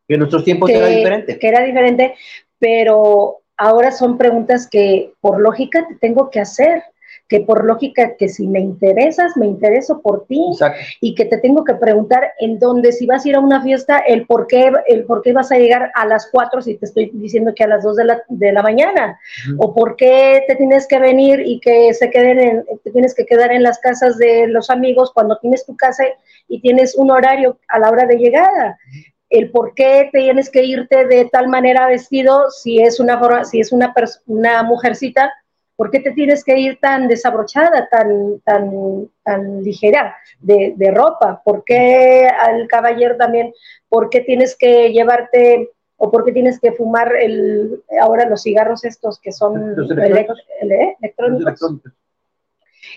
Que 0.07 0.15
en 0.15 0.21
nuestros 0.21 0.45
tiempos 0.45 0.71
era 0.71 0.87
diferente. 0.87 1.39
Que 1.39 1.49
era 1.49 1.63
diferente, 1.65 2.15
pero 2.59 3.39
ahora 3.57 3.91
son 3.91 4.17
preguntas 4.17 4.69
que 4.71 5.13
por 5.21 5.41
lógica 5.41 5.87
te 5.87 5.97
tengo 5.97 6.31
que 6.31 6.41
hacer 6.41 6.83
que 7.29 7.41
por 7.41 7.65
lógica 7.65 8.17
que 8.17 8.29
si 8.29 8.49
me 8.49 8.61
interesas, 8.61 9.37
me 9.37 9.47
intereso 9.47 10.01
por 10.01 10.27
ti 10.27 10.41
y 11.01 11.15
que 11.15 11.27
te 11.27 11.39
tengo 11.39 11.63
que 11.63 11.75
preguntar 11.75 12.33
en 12.41 12.59
dónde, 12.59 12.91
si 12.93 13.07
vas 13.07 13.25
a 13.25 13.29
ir 13.29 13.37
a 13.37 13.41
una 13.41 13.63
fiesta, 13.63 13.99
el 13.99 14.27
por 14.27 14.47
qué, 14.47 14.73
el 14.87 15.05
por 15.05 15.21
qué 15.23 15.33
vas 15.33 15.53
a 15.53 15.59
llegar 15.59 15.93
a 15.95 16.07
las 16.07 16.29
4 16.33 16.63
si 16.63 16.77
te 16.77 16.87
estoy 16.87 17.11
diciendo 17.13 17.53
que 17.55 17.65
a 17.65 17.69
las 17.69 17.85
2 17.85 17.97
de 17.97 18.05
la, 18.05 18.23
de 18.29 18.53
la 18.53 18.63
mañana, 18.63 19.19
o 19.59 19.75
por 19.75 19.97
qué 19.97 20.45
te 20.49 20.57
tienes 20.57 20.87
que 20.87 20.99
venir 20.99 21.41
y 21.45 21.61
que 21.61 21.93
se 21.93 22.11
queden 22.11 22.39
en, 22.39 22.65
te 22.83 22.91
tienes 22.91 23.15
que 23.15 23.27
quedar 23.27 23.53
en 23.53 23.63
las 23.63 23.79
casas 23.79 24.17
de 24.17 24.47
los 24.49 24.71
amigos 24.71 25.13
cuando 25.13 25.39
tienes 25.39 25.67
tu 25.67 25.77
casa 25.77 26.05
y 26.49 26.61
tienes 26.61 26.95
un 26.97 27.11
horario 27.11 27.59
a 27.69 27.79
la 27.79 27.91
hora 27.91 28.07
de 28.07 28.17
llegada. 28.17 28.79
El 29.29 29.51
por 29.51 29.75
qué 29.75 30.09
tienes 30.11 30.49
que 30.49 30.65
irte 30.65 31.07
de 31.07 31.27
tal 31.27 31.49
manera 31.49 31.87
vestido 31.87 32.51
si 32.51 32.81
es 32.81 32.99
una 32.99 33.45
si 33.45 33.61
es 33.61 33.73
una, 33.73 33.95
una 34.27 34.63
mujercita 34.63 35.31
¿Por 35.79 35.93
qué 35.93 36.01
te 36.01 36.11
tienes 36.11 36.43
que 36.43 36.59
ir 36.59 36.81
tan 36.81 37.07
desabrochada, 37.07 37.89
tan, 37.89 38.41
tan, 38.41 39.09
tan 39.23 39.63
ligera 39.63 40.17
de, 40.41 40.75
ropa? 40.93 41.41
¿Por 41.45 41.63
qué 41.63 42.27
al 42.27 42.67
caballero 42.67 43.17
también, 43.17 43.55
por 43.89 44.11
qué 44.11 44.23
tienes 44.23 44.57
que 44.57 44.91
llevarte 44.91 45.71
o 45.97 46.11
por 46.11 46.25
qué 46.25 46.33
tienes 46.33 46.59
que 46.59 46.73
fumar 46.73 47.15
el, 47.15 47.81
ahora 48.01 48.29
los 48.29 48.43
cigarros 48.43 48.85
estos 48.85 49.21
que 49.21 49.31
son 49.31 49.77
electrónicos? 51.01 51.63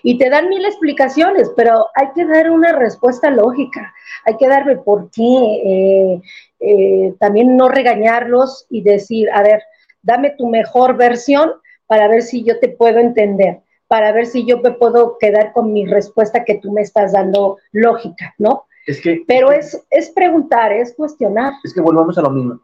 Y 0.02 0.18
te 0.18 0.32
dan 0.32 0.50
mil 0.50 0.66
explicaciones, 0.66 1.52
pero 1.56 1.86
hay 1.94 2.08
que 2.16 2.26
dar 2.26 2.50
una 2.50 2.72
respuesta 2.72 3.30
lógica, 3.30 3.94
hay 4.26 4.38
que 4.38 4.48
darme 4.48 4.78
por 4.78 5.12
qué, 5.12 5.22
eh, 5.22 6.22
eh, 6.60 7.14
también 7.20 7.56
no 7.56 7.70
regañarlos 7.70 8.66
y 8.72 8.82
decir, 8.82 9.30
a 9.32 9.44
ver, 9.44 9.62
dame 10.02 10.32
tu 10.32 10.48
mejor 10.48 10.98
versión 10.98 11.52
para 11.92 12.08
ver 12.08 12.22
si 12.22 12.42
yo 12.46 12.58
te 12.58 12.70
puedo 12.70 13.00
entender, 13.00 13.64
para 13.89 14.14
ver 14.14 14.26
si 14.26 14.46
yo 14.46 14.60
me 14.62 14.72
puedo 14.72 15.18
quedar 15.18 15.52
con 15.52 15.74
mi 15.74 15.86
respuesta 15.86 16.46
que 16.46 16.56
tú 16.56 16.72
me 16.72 16.80
estás 16.80 17.12
dando 17.12 17.58
lógica, 17.74 18.34
¿no? 18.38 18.64
Es 18.88 19.02
que, 19.02 19.26
Pero 19.28 19.52
es, 19.52 19.78
es 19.89 20.10
preguntar, 20.12 20.72
es 20.72 20.96
cuestionar. 20.96 21.52
Es 21.66 21.74
que 21.74 21.82
volvamos 21.82 22.18
a 22.18 22.22
lo 22.22 22.30
mismo. 22.30 22.62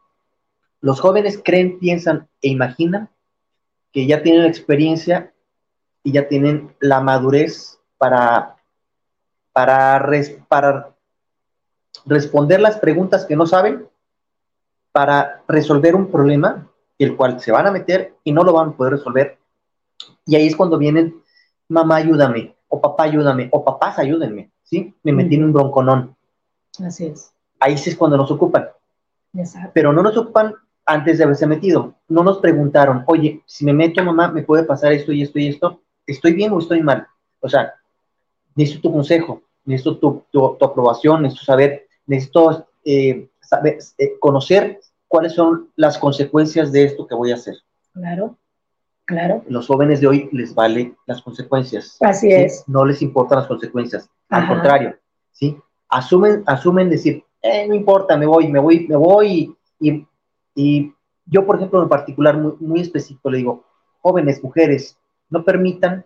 Los 0.79 1.01
jóvenes 1.01 1.41
creen, 1.43 1.77
piensan 1.77 2.29
e 2.41 2.47
imaginan 2.47 3.09
que 3.91 4.07
ya 4.07 4.23
tienen 4.23 4.45
experiencia 4.45 5.33
y 6.03 6.13
ya 6.13 6.29
tienen 6.29 6.73
la 6.79 7.01
madurez 7.01 7.81
para, 7.97 8.55
para, 9.51 10.09
para 10.47 10.95
responder 12.05 12.61
las 12.61 12.79
preguntas 12.79 13.25
que 13.25 13.35
no 13.35 13.45
saben, 13.45 13.89
para 14.93 15.43
resolver 15.49 15.95
un 15.95 16.09
problema 16.09 16.71
el 17.05 17.15
cual 17.15 17.39
se 17.39 17.51
van 17.51 17.67
a 17.67 17.71
meter 17.71 18.15
y 18.23 18.31
no 18.31 18.43
lo 18.43 18.53
van 18.53 18.69
a 18.69 18.71
poder 18.71 18.93
resolver. 18.93 19.37
Y 20.25 20.35
ahí 20.35 20.47
es 20.47 20.55
cuando 20.55 20.77
vienen, 20.77 21.21
mamá, 21.67 21.97
ayúdame, 21.97 22.55
o 22.67 22.81
papá, 22.81 23.03
ayúdame, 23.03 23.49
o 23.51 23.63
papás, 23.63 23.99
ayúdenme, 23.99 24.51
¿sí? 24.63 24.93
Me 25.03 25.13
metí 25.13 25.35
en 25.35 25.45
un 25.45 25.53
bronconón. 25.53 26.15
Así 26.83 27.05
es. 27.05 27.31
Ahí 27.59 27.77
sí 27.77 27.89
es 27.89 27.95
cuando 27.95 28.17
nos 28.17 28.29
ocupan. 28.31 28.67
Exacto. 29.33 29.71
Pero 29.73 29.93
no 29.93 30.01
nos 30.03 30.17
ocupan 30.17 30.53
antes 30.85 31.17
de 31.17 31.23
haberse 31.23 31.47
metido. 31.47 31.95
No 32.07 32.23
nos 32.23 32.39
preguntaron, 32.39 33.03
oye, 33.07 33.41
si 33.45 33.65
me 33.65 33.73
meto, 33.73 34.03
mamá, 34.03 34.29
¿me 34.29 34.43
puede 34.43 34.63
pasar 34.63 34.93
esto 34.93 35.11
y 35.11 35.21
esto 35.21 35.39
y 35.39 35.47
esto? 35.47 35.81
¿Estoy 36.05 36.33
bien 36.33 36.51
o 36.51 36.59
estoy 36.59 36.81
mal? 36.81 37.07
O 37.39 37.49
sea, 37.49 37.73
necesito 38.55 38.89
tu 38.89 38.93
consejo, 38.93 39.41
necesito 39.65 39.97
tu, 39.97 40.23
tu, 40.31 40.65
aprobación, 40.65 41.21
necesito 41.21 41.45
saber, 41.45 41.87
necesito 42.05 42.67
eh, 42.83 43.27
saber, 43.39 43.77
eh, 43.97 44.17
conocer 44.19 44.79
cuáles 45.07 45.33
son 45.33 45.69
las 45.75 45.97
consecuencias 45.97 46.71
de 46.71 46.85
esto 46.85 47.07
que 47.07 47.15
voy 47.15 47.31
a 47.31 47.35
hacer. 47.35 47.55
Claro, 47.93 48.37
claro. 49.05 49.43
Los 49.47 49.67
jóvenes 49.67 50.01
de 50.01 50.07
hoy 50.07 50.29
les 50.31 50.53
vale 50.53 50.95
las 51.05 51.21
consecuencias. 51.21 51.97
Así 52.01 52.31
es. 52.31 52.63
No 52.67 52.85
les 52.85 53.01
importan 53.01 53.39
las 53.39 53.47
consecuencias. 53.47 54.09
Al 54.29 54.47
contrario, 54.47 54.95
¿sí? 55.31 55.57
Asumen, 55.89 56.43
asumen 56.45 56.89
decir, 56.89 57.23
eh, 57.41 57.67
no 57.67 57.75
importa, 57.75 58.17
me 58.17 58.25
voy, 58.25 58.47
me 58.49 58.59
voy, 58.59 58.87
me 58.87 58.95
voy. 58.95 59.55
Y, 59.79 60.05
y 60.53 60.93
yo, 61.25 61.45
por 61.45 61.55
ejemplo, 61.55 61.81
en 61.81 61.89
particular, 61.89 62.37
muy, 62.37 62.53
muy 62.59 62.81
específico, 62.81 63.29
le 63.29 63.37
digo, 63.37 63.63
jóvenes, 64.01 64.43
mujeres, 64.43 64.97
no 65.29 65.43
permitan 65.43 66.05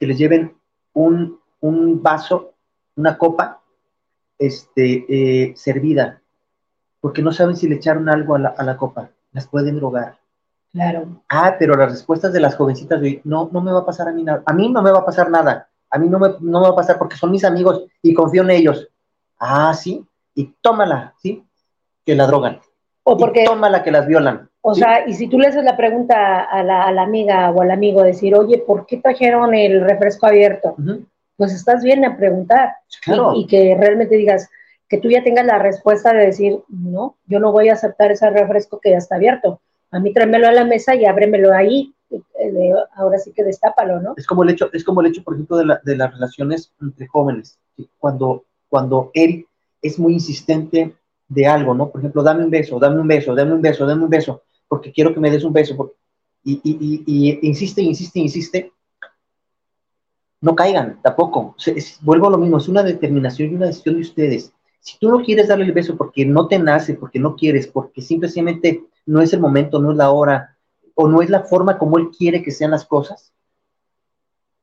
que 0.00 0.06
les 0.06 0.18
lleven 0.18 0.56
un, 0.92 1.38
un 1.60 2.02
vaso, 2.02 2.54
una 2.96 3.18
copa, 3.18 3.60
este, 4.38 5.04
eh, 5.08 5.56
servida 5.56 6.20
porque 7.06 7.22
no 7.22 7.30
saben 7.30 7.54
si 7.54 7.68
le 7.68 7.76
echaron 7.76 8.08
algo 8.08 8.34
a 8.34 8.64
la, 8.64 8.76
copa, 8.76 9.10
las 9.30 9.46
pueden 9.46 9.76
drogar. 9.76 10.18
Claro. 10.72 11.22
Ah, 11.28 11.54
pero 11.56 11.76
las 11.76 11.92
respuestas 11.92 12.32
de 12.32 12.40
las 12.40 12.56
jovencitas 12.56 13.00
de 13.00 13.20
no, 13.22 13.48
no 13.52 13.60
me 13.60 13.70
va 13.70 13.78
a 13.78 13.86
pasar 13.86 14.08
a 14.08 14.12
mí 14.12 14.24
nada, 14.24 14.42
a 14.44 14.52
mí 14.52 14.68
no 14.68 14.82
me 14.82 14.90
va 14.90 14.98
a 14.98 15.04
pasar 15.04 15.30
nada, 15.30 15.68
a 15.88 15.98
mí 15.98 16.08
no 16.08 16.18
me, 16.18 16.30
no 16.40 16.58
me 16.58 16.66
va 16.66 16.72
a 16.72 16.74
pasar 16.74 16.98
porque 16.98 17.14
son 17.14 17.30
mis 17.30 17.44
amigos 17.44 17.84
y 18.02 18.12
confío 18.12 18.42
en 18.42 18.50
ellos. 18.50 18.88
Ah, 19.38 19.72
sí, 19.72 20.04
y 20.34 20.52
tómala, 20.60 21.14
¿sí? 21.22 21.44
Que 22.04 22.16
la 22.16 22.26
drogan. 22.26 22.58
O 23.04 23.16
porque... 23.16 23.44
Y 23.44 23.46
tómala 23.46 23.84
que 23.84 23.92
las 23.92 24.08
violan. 24.08 24.50
O 24.62 24.74
sea, 24.74 25.06
y 25.06 25.14
si 25.14 25.28
tú 25.28 25.38
le 25.38 25.46
haces 25.46 25.62
la 25.62 25.76
pregunta 25.76 26.42
a 26.42 26.64
la, 26.64 27.02
amiga 27.02 27.52
o 27.52 27.62
al 27.62 27.70
amigo, 27.70 28.02
decir, 28.02 28.34
oye, 28.34 28.58
¿por 28.58 28.84
qué 28.84 28.96
trajeron 28.96 29.54
el 29.54 29.80
refresco 29.80 30.26
abierto? 30.26 30.74
Pues 31.36 31.52
estás 31.52 31.84
bien 31.84 32.04
a 32.04 32.16
preguntar. 32.16 32.74
Claro. 33.00 33.32
y, 33.36 33.46
que 33.46 33.76
realmente 33.78 34.16
digas, 34.16 34.50
que 34.88 34.98
tú 34.98 35.08
ya 35.10 35.24
tengas 35.24 35.46
la 35.46 35.58
respuesta 35.58 36.12
de 36.12 36.26
decir, 36.26 36.60
no, 36.68 37.16
yo 37.26 37.40
no 37.40 37.52
voy 37.52 37.68
a 37.68 37.74
aceptar 37.74 38.12
ese 38.12 38.28
refresco 38.30 38.80
que 38.80 38.90
ya 38.90 38.98
está 38.98 39.16
abierto. 39.16 39.60
A 39.90 39.98
mí 40.00 40.12
tráemelo 40.12 40.48
a 40.48 40.52
la 40.52 40.64
mesa 40.64 40.94
y 40.94 41.04
ábremelo 41.04 41.52
ahí. 41.52 41.92
Eh, 42.10 42.72
ahora 42.94 43.18
sí 43.18 43.32
que 43.32 43.42
destápalo, 43.42 44.00
¿no? 44.00 44.14
Es 44.16 44.26
como 44.26 44.44
el 44.44 44.50
hecho, 44.50 44.70
es 44.72 44.84
como 44.84 45.00
el 45.00 45.08
hecho, 45.08 45.24
por 45.24 45.34
ejemplo, 45.34 45.56
de, 45.56 45.78
de 45.82 45.96
las 45.96 46.12
relaciones 46.12 46.72
entre 46.80 47.06
jóvenes. 47.08 47.58
Cuando, 47.98 48.44
cuando 48.68 49.10
él 49.14 49.46
es 49.82 49.98
muy 49.98 50.14
insistente 50.14 50.94
de 51.28 51.46
algo, 51.46 51.74
¿no? 51.74 51.90
Por 51.90 52.00
ejemplo, 52.00 52.22
dame 52.22 52.44
un 52.44 52.50
beso, 52.50 52.78
dame 52.78 53.00
un 53.00 53.08
beso, 53.08 53.34
dame 53.34 53.52
un 53.52 53.62
beso, 53.62 53.86
dame 53.86 54.04
un 54.04 54.10
beso, 54.10 54.42
porque 54.68 54.92
quiero 54.92 55.12
que 55.12 55.20
me 55.20 55.30
des 55.30 55.42
un 55.44 55.52
beso. 55.52 55.94
Y, 56.44 56.60
y, 56.62 57.02
y, 57.06 57.38
insiste, 57.42 57.82
insiste, 57.82 58.20
insiste. 58.20 58.72
No 60.40 60.54
caigan, 60.54 61.00
tampoco. 61.02 61.56
vuelvo 62.02 62.28
a 62.28 62.30
lo 62.30 62.38
mismo, 62.38 62.58
es 62.58 62.68
una 62.68 62.84
determinación 62.84 63.50
y 63.50 63.54
una 63.56 63.66
decisión 63.66 63.96
de 63.96 64.02
ustedes 64.02 64.52
si 64.86 65.00
tú 65.00 65.10
no 65.10 65.24
quieres 65.24 65.48
darle 65.48 65.64
el 65.64 65.72
beso 65.72 65.96
porque 65.96 66.24
no 66.24 66.46
te 66.46 66.60
nace, 66.60 66.94
porque 66.94 67.18
no 67.18 67.34
quieres, 67.34 67.66
porque 67.66 68.00
simplemente 68.00 68.84
no 69.04 69.20
es 69.20 69.32
el 69.32 69.40
momento, 69.40 69.80
no 69.80 69.90
es 69.90 69.96
la 69.96 70.12
hora, 70.12 70.56
o 70.94 71.08
no 71.08 71.22
es 71.22 71.28
la 71.28 71.42
forma 71.42 71.76
como 71.76 71.98
él 71.98 72.10
quiere 72.16 72.40
que 72.40 72.52
sean 72.52 72.70
las 72.70 72.86
cosas, 72.86 73.32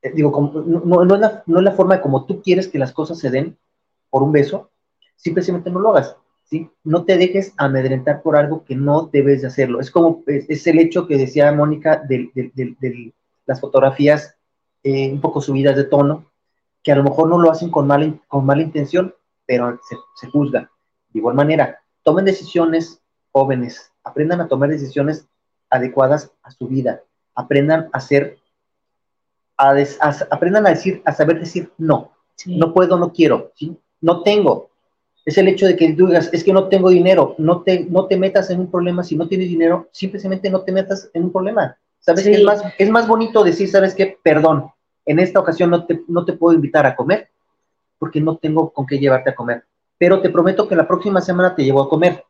eh, 0.01 0.13
digo, 0.15 0.31
no, 0.65 1.01
es 1.03 1.19
la, 1.19 1.43
no, 1.45 1.57
es 1.57 1.63
la, 1.65 1.73
forma 1.73 1.99
como 1.99 2.25
tú 2.25 2.41
quieres 2.41 2.69
que 2.69 2.79
las 2.79 2.93
cosas 2.93 3.19
se 3.19 3.31
den 3.31 3.57
por 4.09 4.23
un 4.23 4.31
beso, 4.31 4.69
simplemente 5.17 5.69
no 5.69 5.81
lo 5.81 5.89
hagas, 5.89 6.15
¿sí? 6.45 6.69
No 6.85 7.03
te 7.03 7.17
dejes 7.17 7.53
amedrentar 7.57 8.21
por 8.21 8.37
algo 8.37 8.63
que 8.63 8.77
no 8.77 9.09
debes 9.11 9.41
de 9.41 9.47
hacerlo. 9.47 9.81
Es 9.81 9.91
como, 9.91 10.23
es, 10.27 10.65
el 10.67 10.79
hecho 10.79 11.05
que 11.05 11.17
decía 11.17 11.51
Mónica 11.51 12.01
de, 12.07 12.31
las 13.45 13.59
fotografías 13.59 14.37
eh, 14.83 15.11
un 15.11 15.19
poco 15.19 15.41
subidas 15.41 15.75
de 15.75 15.83
tono, 15.83 16.31
que 16.81 16.93
a 16.93 16.95
lo 16.95 17.03
mejor 17.03 17.27
no 17.27 17.39
lo 17.39 17.51
hacen 17.51 17.69
con 17.69 17.87
mala, 17.87 18.17
con 18.29 18.45
mala 18.45 18.61
intención, 18.61 19.13
pero 19.53 19.79
se, 20.15 20.27
juzga. 20.29 20.71
De 21.11 21.19
igual 21.19 21.35
manera, 21.35 21.79
tomen 22.01 22.25
decisiones 22.25 22.99
jóvenes, 23.31 23.91
aprendan 24.03 24.41
a 24.41 24.47
tomar 24.47 24.69
decisiones 24.69 25.27
adecuadas 25.69 26.31
a 26.41 26.49
su 26.49 26.67
vida, 26.67 27.03
aprendan 27.35 27.89
a 27.93 27.97
hacer, 27.97 28.39
a 29.59 29.75
aprendan 30.31 30.65
a 30.65 30.71
decir, 30.71 31.03
a 31.05 31.13
saber 31.13 31.39
decir 31.39 31.71
no. 31.77 32.13
No 32.47 32.73
puedo, 32.73 32.97
no 32.97 33.13
quiero, 33.13 33.51
¿sí? 33.55 33.77
No 34.01 34.23
tengo. 34.23 34.71
Es 35.23 35.37
el 35.37 35.47
hecho 35.47 35.67
de 35.67 35.75
que 35.75 35.93
digas, 35.93 36.31
es 36.33 36.43
que 36.43 36.51
no 36.51 36.67
tengo 36.67 36.89
dinero, 36.89 37.35
no 37.37 37.61
te, 37.61 37.85
no 37.85 38.07
te 38.07 38.17
metas 38.17 38.49
en 38.49 38.59
un 38.59 38.71
problema. 38.71 39.03
Si 39.03 39.15
no 39.15 39.27
tienes 39.27 39.49
dinero, 39.49 39.87
simplemente 39.91 40.49
no 40.49 40.61
te 40.61 40.71
metas 40.71 41.11
en 41.13 41.25
un 41.25 41.31
problema. 41.31 41.77
¿Sabes? 41.99 42.25
Es, 42.25 42.43
más, 42.43 42.63
es 42.79 42.89
más 42.89 43.07
bonito 43.07 43.43
decir, 43.43 43.69
¿sabes 43.69 43.93
qué? 43.93 44.17
Perdón, 44.23 44.71
en 45.05 45.19
esta 45.19 45.39
ocasión 45.39 45.69
no 45.69 45.85
te, 45.85 46.01
no 46.07 46.25
te 46.25 46.33
puedo 46.33 46.55
invitar 46.55 46.87
a 46.87 46.95
comer 46.95 47.29
porque 48.03 48.19
no 48.19 48.35
tengo 48.35 48.73
con 48.73 48.85
qué 48.85 48.99
llevarte 48.99 49.29
a 49.29 49.35
comer. 49.35 49.63
Pero 49.97 50.19
te 50.19 50.29
prometo 50.29 50.67
que 50.67 50.75
la 50.75 50.85
próxima 50.85 51.21
semana 51.21 51.55
te 51.55 51.63
llevo 51.63 51.81
a 51.81 51.87
comer. 51.87 52.21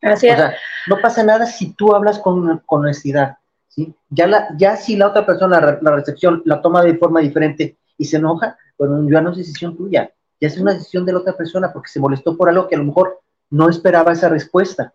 Así 0.00 0.28
es. 0.28 0.38
no 0.86 1.00
pasa 1.02 1.24
nada 1.24 1.46
si 1.46 1.72
tú 1.72 1.96
hablas 1.96 2.20
con, 2.20 2.62
con 2.64 2.82
honestidad. 2.82 3.38
¿sí? 3.66 3.92
Ya, 4.08 4.28
la, 4.28 4.46
ya 4.56 4.76
si 4.76 4.94
la 4.94 5.08
otra 5.08 5.26
persona, 5.26 5.78
la, 5.82 5.90
recepción, 5.96 6.42
la 6.44 6.62
toma 6.62 6.84
de 6.84 6.96
forma 6.96 7.18
diferente 7.18 7.76
y 7.98 8.04
se 8.04 8.18
enoja, 8.18 8.56
bueno, 8.78 9.04
ya 9.10 9.20
no 9.20 9.32
es 9.32 9.38
decisión 9.38 9.76
tuya, 9.76 10.12
ya 10.40 10.46
es 10.46 10.56
una 10.58 10.74
decisión 10.74 11.04
de 11.04 11.12
la 11.12 11.18
otra 11.18 11.36
persona 11.36 11.72
porque 11.72 11.88
se 11.88 11.98
molestó 11.98 12.36
por 12.36 12.48
algo 12.48 12.68
que 12.68 12.76
a 12.76 12.78
lo 12.78 12.84
mejor 12.84 13.18
no 13.50 13.68
esperaba 13.68 14.12
esa 14.12 14.28
respuesta. 14.28 14.94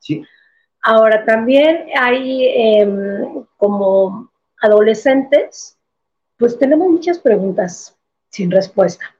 ¿sí? 0.00 0.24
Ahora, 0.82 1.24
también 1.24 1.86
hay 1.96 2.44
em, 2.44 3.44
como 3.56 4.32
adolescentes, 4.60 5.78
pues 6.36 6.58
tenemos 6.58 6.88
muchas 6.88 7.20
preguntas 7.20 7.96
sin 8.30 8.50
respuesta. 8.50 9.14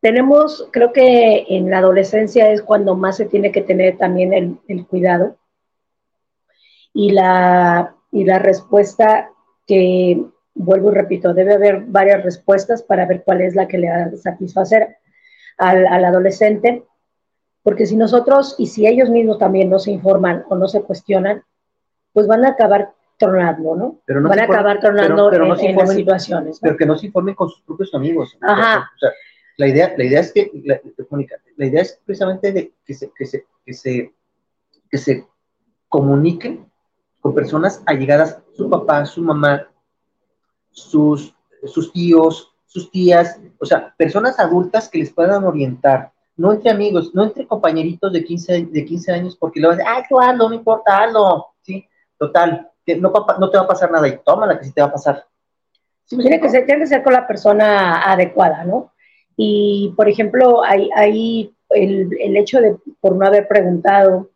Tenemos, 0.00 0.68
creo 0.70 0.92
que 0.92 1.46
en 1.48 1.70
la 1.70 1.78
adolescencia 1.78 2.50
es 2.50 2.62
cuando 2.62 2.94
más 2.94 3.16
se 3.16 3.26
tiene 3.26 3.50
que 3.50 3.62
tener 3.62 3.98
también 3.98 4.60
el, 4.68 4.86
cuidado 4.86 5.36
y 6.92 7.10
la, 7.10 7.96
y 8.12 8.24
la 8.24 8.38
respuesta 8.38 9.30
que, 9.66 10.24
vuelvo 10.54 10.92
y 10.92 10.94
repito, 10.94 11.34
debe 11.34 11.54
haber 11.54 11.80
varias 11.86 12.22
respuestas 12.22 12.82
para 12.82 13.06
ver 13.06 13.24
cuál 13.24 13.40
es 13.40 13.56
la 13.56 13.66
que 13.66 13.78
le 13.78 13.90
va 13.90 14.04
a 14.04 14.16
satisfacer 14.16 14.98
al, 15.56 15.86
al 15.86 16.04
adolescente, 16.04 16.84
porque 17.64 17.86
si 17.86 17.96
nosotros 17.96 18.54
y 18.56 18.66
si 18.66 18.86
ellos 18.86 19.10
mismos 19.10 19.38
también 19.38 19.68
no 19.68 19.80
se 19.80 19.90
informan 19.90 20.44
o 20.48 20.56
no 20.56 20.68
se 20.68 20.82
cuestionan, 20.82 21.42
pues 22.12 22.28
van 22.28 22.44
a 22.44 22.50
acabar 22.50 22.92
tronando, 23.18 23.74
¿no? 23.74 24.00
Van 24.06 24.38
a 24.38 24.44
acabar 24.44 24.80
tronando 24.80 25.32
en, 25.32 25.76
las 25.76 25.92
situaciones. 25.92 26.60
Pero 26.60 26.76
que 26.76 26.86
no 26.86 26.96
se 26.96 27.06
informen 27.06 27.34
con 27.34 27.50
sus 27.50 27.60
propios 27.62 27.92
amigos. 27.94 28.38
Ajá. 28.40 28.88
O 28.94 28.98
sea, 28.98 29.10
la 29.58 29.66
idea, 29.66 29.92
la 29.98 30.04
idea 30.04 30.20
es 30.20 30.32
que, 30.32 30.50
la, 30.64 30.80
la 31.56 31.66
idea 31.66 31.82
es 31.82 32.00
precisamente 32.06 32.52
de 32.52 32.72
que 32.86 32.94
se, 32.94 33.10
que 33.10 33.26
se, 33.26 33.44
que 33.66 33.74
se, 33.74 34.14
que 34.88 34.98
se 34.98 35.26
comuniquen 35.88 36.70
con 37.20 37.34
personas 37.34 37.82
allegadas, 37.84 38.38
su 38.56 38.70
papá, 38.70 39.04
su 39.04 39.20
mamá, 39.20 39.68
sus, 40.70 41.34
sus 41.64 41.92
tíos, 41.92 42.54
sus 42.66 42.88
tías, 42.92 43.40
o 43.58 43.66
sea, 43.66 43.92
personas 43.98 44.38
adultas 44.38 44.88
que 44.88 44.98
les 44.98 45.12
puedan 45.12 45.42
orientar, 45.42 46.12
no 46.36 46.52
entre 46.52 46.70
amigos, 46.70 47.12
no 47.12 47.24
entre 47.24 47.44
compañeritos 47.44 48.12
de 48.12 48.24
15, 48.24 48.66
de 48.66 48.84
15 48.84 49.12
años, 49.12 49.36
porque 49.36 49.58
le 49.58 49.66
van 49.66 49.74
a 49.74 49.78
decir, 49.78 49.92
ay, 49.92 50.02
tú 50.08 50.20
hazlo, 50.20 50.48
no 50.48 50.54
importa, 50.54 51.02
hazlo, 51.02 51.48
¿sí? 51.62 51.84
Total, 52.16 52.70
que 52.86 52.94
no, 52.94 53.12
no, 53.40 53.50
te 53.50 53.58
va 53.58 53.64
a 53.64 53.68
pasar 53.68 53.90
nada, 53.90 54.06
y 54.06 54.20
tómala 54.24 54.56
que 54.56 54.66
sí 54.66 54.72
te 54.72 54.82
va 54.82 54.86
a 54.86 54.92
pasar. 54.92 55.26
tiene, 56.08 56.40
que 56.40 56.48
ser, 56.48 56.64
tiene 56.64 56.82
que 56.82 56.86
ser 56.86 57.02
con 57.02 57.12
la 57.12 57.26
persona 57.26 58.02
adecuada, 58.02 58.62
¿no? 58.62 58.92
Y, 59.40 59.94
por 59.96 60.08
ejemplo, 60.08 60.64
hay, 60.64 61.54
el, 61.70 62.10
el, 62.20 62.36
hecho 62.36 62.60
de, 62.60 62.76
por 63.00 63.14
no 63.14 63.24
haber 63.24 63.46
preguntado, 63.46 64.30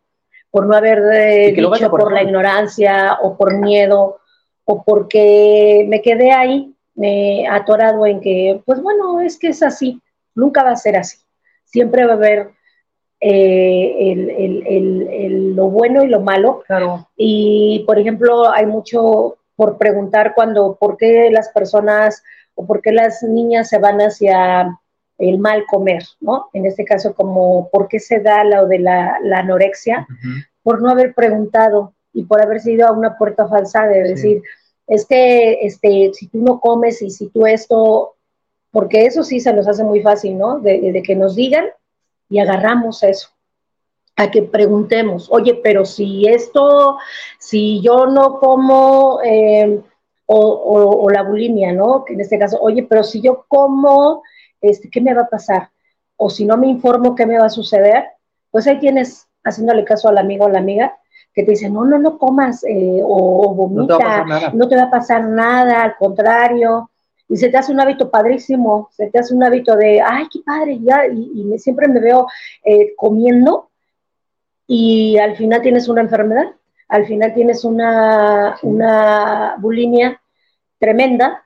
por 0.49 0.65
no 0.65 0.77
haber 0.77 0.99
eh, 1.13 1.51
dicho 1.51 1.89
por, 1.89 2.13
la 2.13 2.23
ignorancia 2.23 3.17
o 3.21 3.35
por 3.35 3.57
miedo 3.57 4.19
o 4.63 4.81
porque 4.85 5.85
me 5.89 6.01
quedé 6.01 6.31
ahí, 6.31 6.73
me 6.95 7.45
atorado 7.49 8.05
en 8.05 8.21
que, 8.21 8.61
pues 8.65 8.81
bueno, 8.81 9.19
es 9.19 9.37
que 9.37 9.49
es 9.49 9.61
así, 9.61 10.01
nunca 10.35 10.63
va 10.63 10.71
a 10.71 10.77
ser 10.77 10.95
así. 10.95 11.17
Siempre 11.65 12.05
va 12.05 12.13
a 12.13 12.15
haber 12.15 12.51
eh, 13.19 14.13
el, 14.13 14.65
el, 14.65 15.53
lo 15.53 15.67
bueno 15.67 16.01
y 16.01 16.07
lo 16.07 16.21
malo. 16.21 16.63
Claro. 16.65 17.09
Y, 17.17 17.83
por 17.85 17.99
ejemplo, 17.99 18.49
hay 18.49 18.67
mucho 18.67 19.35
por 19.57 19.77
preguntar 19.77 20.33
cuando, 20.33 20.77
¿por 20.79 20.95
qué 20.95 21.29
las 21.29 21.49
personas 21.49 22.23
o 22.55 22.65
por 22.65 22.81
qué 22.81 22.93
las 22.93 23.21
niñas 23.21 23.67
se 23.67 23.79
van 23.79 23.99
hacia 23.99 24.79
el 25.29 25.39
mal 25.39 25.65
comer, 25.65 26.03
¿no? 26.19 26.49
En 26.53 26.65
este 26.65 26.85
caso, 26.85 27.13
como 27.13 27.69
por 27.69 27.87
qué 27.87 27.99
se 27.99 28.19
da 28.19 28.43
lo 28.43 28.67
de 28.67 28.79
la, 28.79 29.19
anorexia, 29.35 30.07
por 30.61 30.81
no 30.81 30.89
haber 30.89 31.13
preguntado 31.13 31.93
y 32.13 32.23
por 32.23 32.41
haber 32.41 32.59
sido 32.59 32.87
a 32.87 32.91
una 32.91 33.17
puerta 33.17 33.47
falsa 33.47 33.87
de 33.87 34.03
decir, 34.03 34.41
es 34.87 35.05
que 35.05 35.59
este, 35.61 36.11
si 36.13 36.27
tú 36.27 36.41
no 36.41 36.59
comes 36.59 37.01
y 37.01 37.09
si 37.09 37.29
tú 37.29 37.45
esto, 37.45 38.15
porque 38.71 39.05
eso 39.05 39.23
sí 39.23 39.39
se 39.39 39.53
nos 39.53 39.67
hace 39.67 39.83
muy 39.83 40.01
fácil, 40.01 40.37
¿no? 40.37 40.59
De, 40.59 41.01
que 41.05 41.15
nos 41.15 41.35
digan 41.35 41.65
y 42.29 42.39
agarramos 42.39 43.03
eso 43.03 43.29
a 44.15 44.29
que 44.29 44.43
preguntemos, 44.43 45.27
oye, 45.31 45.59
pero 45.63 45.85
si 45.85 46.27
esto, 46.27 46.97
si 47.39 47.81
yo 47.81 48.05
no 48.05 48.37
como, 48.39 49.19
eh, 49.23 49.81
o, 50.27 51.09
la 51.11 51.23
bulimia, 51.23 51.73
¿no? 51.73 52.05
Que 52.05 52.13
en 52.13 52.21
este 52.21 52.37
caso, 52.37 52.59
oye, 52.61 52.83
pero 52.83 53.03
si 53.03 53.21
yo 53.21 53.45
como 53.47 54.21
este, 54.63 54.89
¿qué 54.89 55.01
me 55.01 55.13
va 55.13 55.23
a 55.23 55.29
pasar? 55.29 55.69
O 56.17 56.29
si 56.29 56.45
no 56.45 56.57
me 56.57 56.67
informo 56.67 57.15
qué 57.15 57.25
me 57.25 57.37
va 57.37 57.45
a 57.45 57.49
suceder, 57.49 58.05
pues 58.49 58.65
ahí 58.67 58.79
tienes, 58.79 59.27
haciéndole 59.43 59.83
caso 59.83 60.09
al 60.09 60.17
amigo 60.17 60.45
o 60.45 60.49
la 60.49 60.59
amiga, 60.59 60.97
que 61.33 61.43
te 61.43 61.51
dice, 61.51 61.69
no, 61.69 61.83
no, 61.83 61.99
no 61.99 62.17
comas 62.17 62.63
eh, 62.63 63.01
o, 63.03 63.53
vomita, 63.53 64.51
no 64.53 64.67
te, 64.67 64.75
va 64.75 64.83
a 64.83 64.91
pasar 64.91 65.27
nada, 65.27 65.83
al 65.83 65.95
contrario, 65.97 66.89
y 67.27 67.37
se 67.37 67.49
te 67.49 67.57
hace 67.57 67.71
un 67.71 67.79
hábito 67.79 68.09
padrísimo, 68.09 68.89
se 68.91 69.07
te 69.07 69.19
hace 69.19 69.33
un 69.33 69.43
hábito 69.43 69.75
de, 69.75 70.01
ay, 70.01 70.27
qué 70.31 70.39
padre, 70.45 70.79
ya, 70.81 71.07
y, 71.07 71.57
siempre 71.57 71.87
me 71.87 71.99
veo 71.99 72.27
eh, 72.63 72.93
comiendo 72.95 73.69
y 74.67 75.17
al 75.17 75.35
final 75.35 75.61
tienes 75.61 75.87
una 75.89 76.01
enfermedad, 76.01 76.51
al 76.87 77.05
final 77.05 77.33
tienes 77.33 77.65
una, 77.65 78.57
una 78.61 79.55
bulimia 79.57 80.21
tremenda 80.77 81.42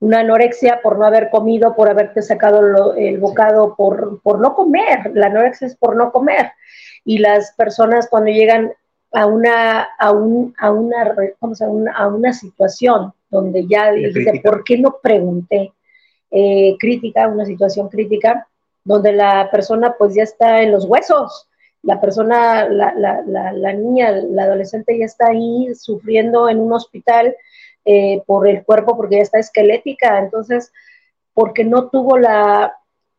una 0.00 0.20
anorexia 0.20 0.80
por 0.82 0.98
no 0.98 1.06
haber 1.06 1.30
comido, 1.30 1.74
por 1.74 1.88
haberte 1.88 2.22
sacado 2.22 2.94
el 2.94 3.18
bocado, 3.18 3.74
por, 3.76 4.20
por 4.22 4.40
no 4.40 4.54
comer. 4.54 5.10
La 5.14 5.26
anorexia 5.26 5.66
es 5.66 5.76
por 5.76 5.96
no 5.96 6.12
comer. 6.12 6.52
Y 7.04 7.18
las 7.18 7.52
personas 7.52 8.08
cuando 8.08 8.30
llegan 8.30 8.72
a 9.12 9.26
una, 9.26 9.82
a 9.98 10.12
un, 10.12 10.54
a 10.58 10.70
una, 10.70 11.14
vamos 11.40 11.62
a, 11.62 11.68
una, 11.68 11.96
a 11.96 12.08
una 12.08 12.32
situación 12.32 13.12
donde 13.30 13.66
ya 13.66 13.90
dice, 13.92 14.40
¿por 14.42 14.62
qué 14.64 14.78
no 14.78 14.98
pregunté? 15.02 15.72
Eh, 16.30 16.76
crítica, 16.78 17.26
una 17.26 17.46
situación 17.46 17.88
crítica, 17.88 18.46
donde 18.84 19.12
la 19.12 19.50
persona 19.50 19.94
pues 19.98 20.14
ya 20.14 20.22
está 20.22 20.62
en 20.62 20.72
los 20.72 20.84
huesos, 20.84 21.48
la 21.82 22.00
persona, 22.00 22.68
la, 22.68 22.92
la, 22.94 23.22
la, 23.26 23.52
la 23.52 23.72
niña, 23.72 24.10
la 24.10 24.44
adolescente 24.44 24.98
ya 24.98 25.06
está 25.06 25.28
ahí 25.28 25.74
sufriendo 25.74 26.48
en 26.48 26.60
un 26.60 26.72
hospital 26.72 27.34
eh, 27.90 28.22
por 28.26 28.46
el 28.46 28.64
cuerpo 28.64 28.98
porque 28.98 29.16
ya 29.16 29.22
está 29.22 29.38
esquelética, 29.38 30.18
entonces, 30.18 30.74
porque 31.32 31.64
no 31.64 31.88
tuvo 31.88 32.18
la, 32.18 32.74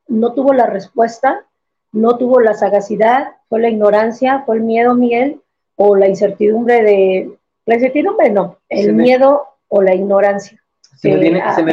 no 0.08 0.34
tuvo 0.36 0.54
la 0.54 0.68
respuesta, 0.68 1.44
no 1.92 2.20
tuvo 2.20 2.40
la 2.40 2.54
sagacidad, 2.54 3.32
fue 3.48 3.62
la 3.62 3.70
ignorancia, 3.70 4.44
fue 4.46 4.58
el 4.58 4.62
miedo, 4.62 4.94
Miguel, 4.94 5.42
o 5.76 5.96
la 5.96 6.08
incertidumbre 6.08 6.84
de, 6.84 7.36
la 7.66 7.74
incertidumbre 7.74 8.30
no, 8.30 8.60
el 8.70 8.94
miedo 8.94 9.48
o 9.70 9.82
la 9.82 9.96
ignorancia. 9.96 10.62
Se 10.98 11.10
me, 11.10 11.18
viene, 11.18 11.42
se, 11.56 11.64
me 11.64 11.72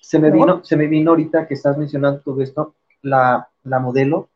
se, 0.00 0.18
me 0.20 0.30
vino, 0.30 0.64
se 0.64 0.76
me 0.76 0.86
vino 0.86 1.10
ahorita 1.10 1.48
que 1.48 1.54
estás 1.54 1.76
mencionando 1.76 2.20
todo 2.20 2.40
esto, 2.40 2.76
la, 3.02 3.48
la 3.64 3.80
modelo 3.80 4.28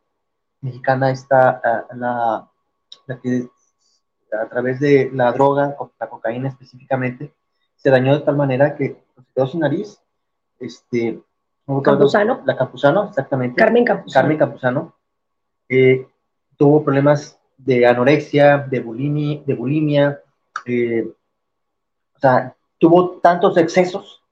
mexicana 0.59 1.09
está, 1.09 1.61
ah, 1.63 1.85
la, 1.95 2.49
la 3.05 3.21
que 3.21 3.47
a 4.37 4.49
través 4.49 4.81
de 4.81 5.09
la 5.13 5.31
droga, 5.31 5.77
la 5.97 6.09
cocaína 6.09 6.49
específicamente, 6.49 7.31
se 7.77 7.89
dañó 7.89 8.13
de 8.13 8.25
tal 8.25 8.35
manera 8.35 8.75
que 8.75 8.89
se 9.15 9.33
quedó 9.33 9.47
sin 9.47 9.61
nariz. 9.61 10.01
Este, 10.59 11.21
Campuzano. 11.83 12.41
La 12.45 12.57
Campuzano, 12.57 13.05
exactamente. 13.09 13.55
Carmen 13.55 13.85
Campuzano. 13.85 14.21
Carmen 14.21 14.37
Campuzano. 14.37 14.95
Eh, 15.69 16.07
tuvo 16.57 16.83
problemas 16.83 17.39
de 17.57 17.85
anorexia, 17.85 18.59
de 18.69 18.79
bulimia, 18.79 19.41
de 19.45 19.53
bulimia 19.53 20.21
eh, 20.65 21.07
o 22.15 22.19
sea, 22.19 22.55
tuvo 22.79 23.19
tantos 23.19 23.57
excesos 23.57 24.23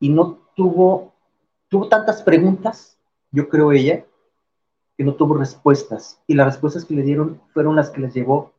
y 0.00 0.08
no 0.10 0.38
tuvo, 0.54 1.14
tuvo 1.68 1.88
tantas 1.88 2.22
preguntas, 2.22 2.98
yo 3.30 3.48
creo 3.48 3.72
ella, 3.72 4.04
que 4.96 5.04
no 5.04 5.14
tuvo 5.14 5.34
respuestas. 5.34 6.20
Y 6.26 6.34
las 6.34 6.46
respuestas 6.46 6.84
que 6.84 6.94
le 6.94 7.02
dieron 7.02 7.40
fueron 7.52 7.76
las 7.76 7.90
que 7.90 8.00
les 8.00 8.14
llevó 8.14 8.52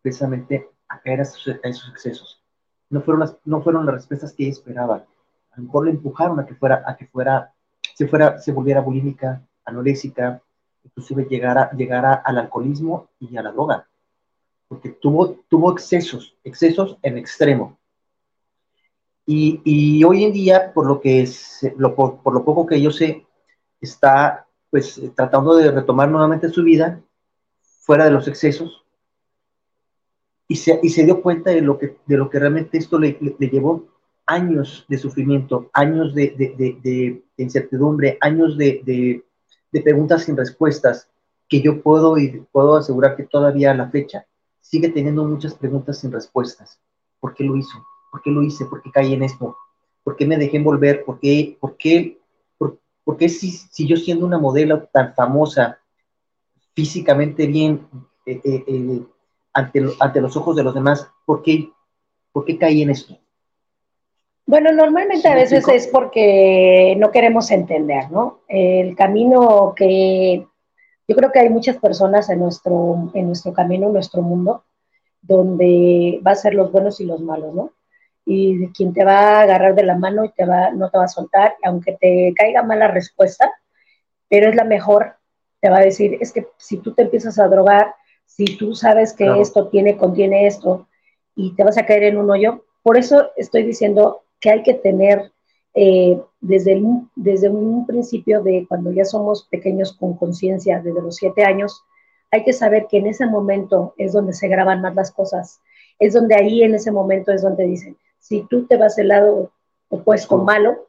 precisamente 0.00 0.68
a 0.88 1.00
caer 1.00 1.20
a 1.20 1.22
esos 1.22 1.88
excesos 1.88 2.41
no 2.92 3.00
fueron 3.00 3.20
las, 3.20 3.36
no 3.46 3.62
fueron 3.62 3.86
las 3.86 3.94
respuestas 3.94 4.34
que 4.34 4.48
esperaba. 4.48 5.06
A 5.50 5.56
lo 5.56 5.64
mejor 5.64 5.86
le 5.86 5.92
empujaron 5.92 6.38
a 6.38 6.46
que 6.46 6.54
fuera, 6.54 6.84
a 6.86 6.94
que 6.94 7.06
fuera, 7.06 7.52
se 7.94 8.06
fuera, 8.06 8.38
se 8.38 8.52
volviera 8.52 8.82
bulímica, 8.82 9.42
anoréxica, 9.64 10.42
inclusive 10.84 11.26
llegara, 11.28 11.70
llegara 11.72 12.12
al 12.12 12.36
alcoholismo 12.36 13.08
y 13.18 13.34
a 13.38 13.42
la 13.42 13.50
droga. 13.50 13.88
Porque 14.68 14.90
tuvo, 14.90 15.38
tuvo 15.48 15.72
excesos, 15.72 16.36
excesos 16.44 16.98
en 17.02 17.16
extremo. 17.16 17.78
Y, 19.24 20.04
hoy 20.04 20.24
en 20.24 20.32
día, 20.32 20.72
por 20.74 20.86
lo, 20.86 21.00
que 21.00 21.26
por, 21.96 22.34
lo 22.34 22.44
poco 22.44 22.66
que 22.66 22.80
yo 22.80 22.90
sé, 22.90 23.26
está 23.80 24.46
pues 24.68 25.00
tratando 25.14 25.54
de 25.56 25.70
retomar 25.70 26.10
nuevamente 26.10 26.50
su 26.50 26.62
vida 26.62 27.00
fuera 27.80 28.04
de 28.04 28.10
los 28.10 28.28
excesos 28.28 28.81
y 30.52 30.56
se, 30.56 30.78
y 30.82 30.90
se 30.90 31.04
dio 31.04 31.22
cuenta 31.22 31.50
de 31.50 31.62
lo 31.62 31.78
que, 31.78 31.96
de 32.04 32.18
lo 32.18 32.28
que 32.28 32.38
realmente 32.38 32.76
esto 32.76 32.98
le, 32.98 33.16
le, 33.38 33.48
llevó 33.48 33.86
años 34.26 34.84
de 34.86 34.98
sufrimiento, 34.98 35.70
años 35.72 36.14
de, 36.14 36.28
de, 36.36 36.78
de 36.82 37.22
incertidumbre, 37.38 38.18
años 38.20 38.58
de, 38.58 39.24
preguntas 39.82 40.24
sin 40.24 40.36
respuestas, 40.36 41.08
que 41.48 41.62
yo 41.62 41.80
puedo 41.80 42.18
y 42.18 42.44
puedo 42.52 42.76
asegurar 42.76 43.16
que 43.16 43.22
todavía 43.22 43.70
a 43.70 43.74
la 43.74 43.88
fecha 43.88 44.26
sigue 44.60 44.90
teniendo 44.90 45.24
muchas 45.24 45.54
preguntas 45.54 46.00
sin 46.00 46.12
respuestas. 46.12 46.78
¿Por 47.18 47.32
qué 47.32 47.44
lo 47.44 47.56
hizo? 47.56 47.82
¿Por 48.10 48.20
qué 48.20 48.30
lo 48.30 48.42
hice? 48.42 48.66
¿Por 48.66 48.82
qué 48.82 48.90
caí 48.90 49.14
en 49.14 49.22
esto? 49.22 49.56
¿Por 50.04 50.16
qué 50.16 50.26
me 50.26 50.36
dejé 50.36 50.58
envolver? 50.58 51.02
¿Por 51.02 51.18
qué, 51.18 51.56
por 51.58 51.78
qué, 51.78 52.20
por, 52.58 53.16
qué 53.16 53.30
si, 53.30 53.52
si, 53.52 53.88
yo 53.88 53.96
siendo 53.96 54.26
una 54.26 54.38
modelo 54.38 54.86
tan 54.92 55.14
famosa, 55.14 55.78
físicamente 56.74 57.46
bien, 57.46 57.88
eh, 58.26 58.38
eh, 58.44 58.64
eh, 58.66 59.02
ante, 59.52 59.82
ante 60.00 60.20
los 60.20 60.36
ojos 60.36 60.56
de 60.56 60.62
los 60.62 60.74
demás, 60.74 61.08
¿por 61.24 61.42
qué, 61.42 61.70
por 62.32 62.44
qué 62.44 62.58
caí 62.58 62.82
en 62.82 62.90
esto? 62.90 63.16
Bueno, 64.46 64.72
normalmente 64.72 65.28
a 65.28 65.34
veces 65.34 65.66
es 65.68 65.86
porque 65.86 66.96
no 66.98 67.10
queremos 67.10 67.50
entender, 67.50 68.10
¿no? 68.10 68.40
El 68.48 68.96
camino 68.96 69.72
que 69.76 70.46
yo 71.06 71.16
creo 71.16 71.30
que 71.30 71.38
hay 71.40 71.48
muchas 71.48 71.76
personas 71.76 72.28
en 72.28 72.40
nuestro, 72.40 73.10
en 73.14 73.26
nuestro 73.26 73.52
camino, 73.52 73.86
en 73.86 73.92
nuestro 73.92 74.22
mundo, 74.22 74.64
donde 75.20 76.20
va 76.26 76.32
a 76.32 76.36
ser 76.36 76.54
los 76.54 76.72
buenos 76.72 77.00
y 77.00 77.04
los 77.04 77.20
malos, 77.20 77.54
¿no? 77.54 77.72
Y 78.24 78.68
quien 78.68 78.92
te 78.92 79.04
va 79.04 79.38
a 79.38 79.42
agarrar 79.42 79.74
de 79.74 79.84
la 79.84 79.96
mano 79.96 80.24
y 80.24 80.30
te 80.30 80.44
va, 80.44 80.70
no 80.70 80.90
te 80.90 80.98
va 80.98 81.04
a 81.04 81.08
soltar, 81.08 81.54
aunque 81.62 81.96
te 82.00 82.34
caiga 82.36 82.62
mala 82.62 82.88
respuesta, 82.88 83.50
pero 84.28 84.48
es 84.48 84.56
la 84.56 84.64
mejor, 84.64 85.16
te 85.60 85.70
va 85.70 85.78
a 85.78 85.84
decir, 85.84 86.18
es 86.20 86.32
que 86.32 86.48
si 86.56 86.78
tú 86.78 86.94
te 86.94 87.02
empiezas 87.02 87.38
a 87.38 87.48
drogar, 87.48 87.94
si 88.36 88.56
tú 88.56 88.74
sabes 88.74 89.12
que 89.12 89.40
esto 89.40 89.68
tiene, 89.68 89.98
contiene 89.98 90.46
esto, 90.46 90.88
y 91.34 91.54
te 91.54 91.64
vas 91.64 91.76
a 91.76 91.84
caer 91.84 92.04
en 92.04 92.16
un 92.16 92.30
hoyo, 92.30 92.64
por 92.82 92.96
eso 92.96 93.30
estoy 93.36 93.62
diciendo 93.62 94.22
que 94.40 94.50
hay 94.50 94.62
que 94.62 94.74
tener 94.74 95.32
eh, 95.74 96.20
desde, 96.40 96.82
desde 97.14 97.48
un 97.48 97.86
principio 97.86 98.42
de 98.42 98.66
cuando 98.68 98.90
ya 98.90 99.04
somos 99.04 99.46
pequeños 99.50 99.92
con 99.92 100.16
conciencia, 100.16 100.80
desde 100.80 101.02
los 101.02 101.16
siete 101.16 101.44
años, 101.44 101.82
hay 102.30 102.44
que 102.44 102.54
saber 102.54 102.86
que 102.88 102.98
en 102.98 103.06
ese 103.06 103.26
momento 103.26 103.94
es 103.98 104.12
donde 104.12 104.32
se 104.32 104.48
graban 104.48 104.80
más 104.80 104.94
las 104.94 105.10
cosas. 105.10 105.60
Es 105.98 106.14
donde 106.14 106.34
ahí 106.34 106.62
en 106.62 106.74
ese 106.74 106.90
momento 106.90 107.32
es 107.32 107.42
donde 107.42 107.64
dicen, 107.64 107.96
si 108.18 108.42
tú 108.48 108.66
te 108.66 108.78
vas 108.78 108.96
del 108.96 109.08
lado 109.08 109.52
opuesto 109.88 110.38
malo, 110.38 110.88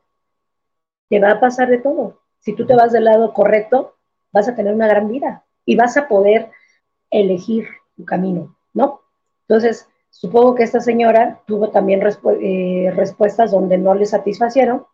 te 1.10 1.20
va 1.20 1.32
a 1.32 1.40
pasar 1.42 1.70
de 1.70 1.80
todo. 1.80 2.20
Si 2.40 2.54
tú 2.54 2.66
te 2.66 2.76
vas 2.76 2.94
del 2.94 3.04
lado 3.04 3.34
correcto, 3.34 3.96
vas 4.32 4.48
a 4.48 4.56
tener 4.56 4.74
una 4.74 4.88
gran 4.88 5.10
vida 5.10 5.44
y 5.66 5.76
vas 5.76 5.98
a 5.98 6.08
poder 6.08 6.50
elegir 7.14 7.68
tu 7.96 8.06
camino, 8.06 8.56
¿no? 8.74 9.02
Entonces, 9.48 9.88
Supongo 10.14 10.54
que 10.54 10.64
esta 10.64 10.80
señora 10.80 11.42
tuvo 11.48 11.70
también 11.70 12.02
eh, 12.02 12.94
respuestas 12.96 13.50
donde 13.50 13.80
no 13.80 13.96
le 13.96 14.06
satisfacieron, 14.06 14.86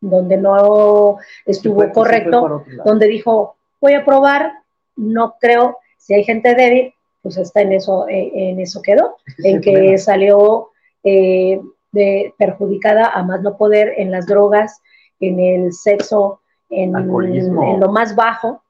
donde 0.00 0.38
no 0.38 1.18
estuvo 1.44 1.92
correcto, 1.92 2.64
donde 2.82 3.06
dijo, 3.06 3.56
voy 3.82 3.92
a 3.92 4.04
probar, 4.04 4.50
no 4.96 5.34
creo, 5.38 5.76
si 5.98 6.14
hay 6.14 6.24
gente 6.24 6.54
débil, 6.54 6.94
pues 7.20 7.36
está 7.36 7.60
en 7.60 7.72
eso, 7.74 8.08
eh, 8.08 8.32
en 8.34 8.60
eso 8.60 8.80
quedó, 8.80 9.16
en 9.44 9.60
que 9.60 9.98
salió 9.98 10.70
eh, 11.04 11.60
de, 11.92 12.34
perjudicada 12.38 13.08
a 13.08 13.22
más 13.22 13.42
no 13.42 13.58
poder 13.58 13.92
en 13.98 14.10
las 14.10 14.26
drogas, 14.26 14.80
en 15.20 15.38
el 15.38 15.72
sexo, 15.74 16.40
en, 16.70 16.96
en 16.96 17.78
lo 17.78 17.92
más 17.92 18.16
bajo, 18.16 18.62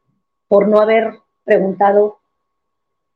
por 0.49 0.67
no 0.67 0.81
haber 0.81 1.15
preguntado 1.45 2.19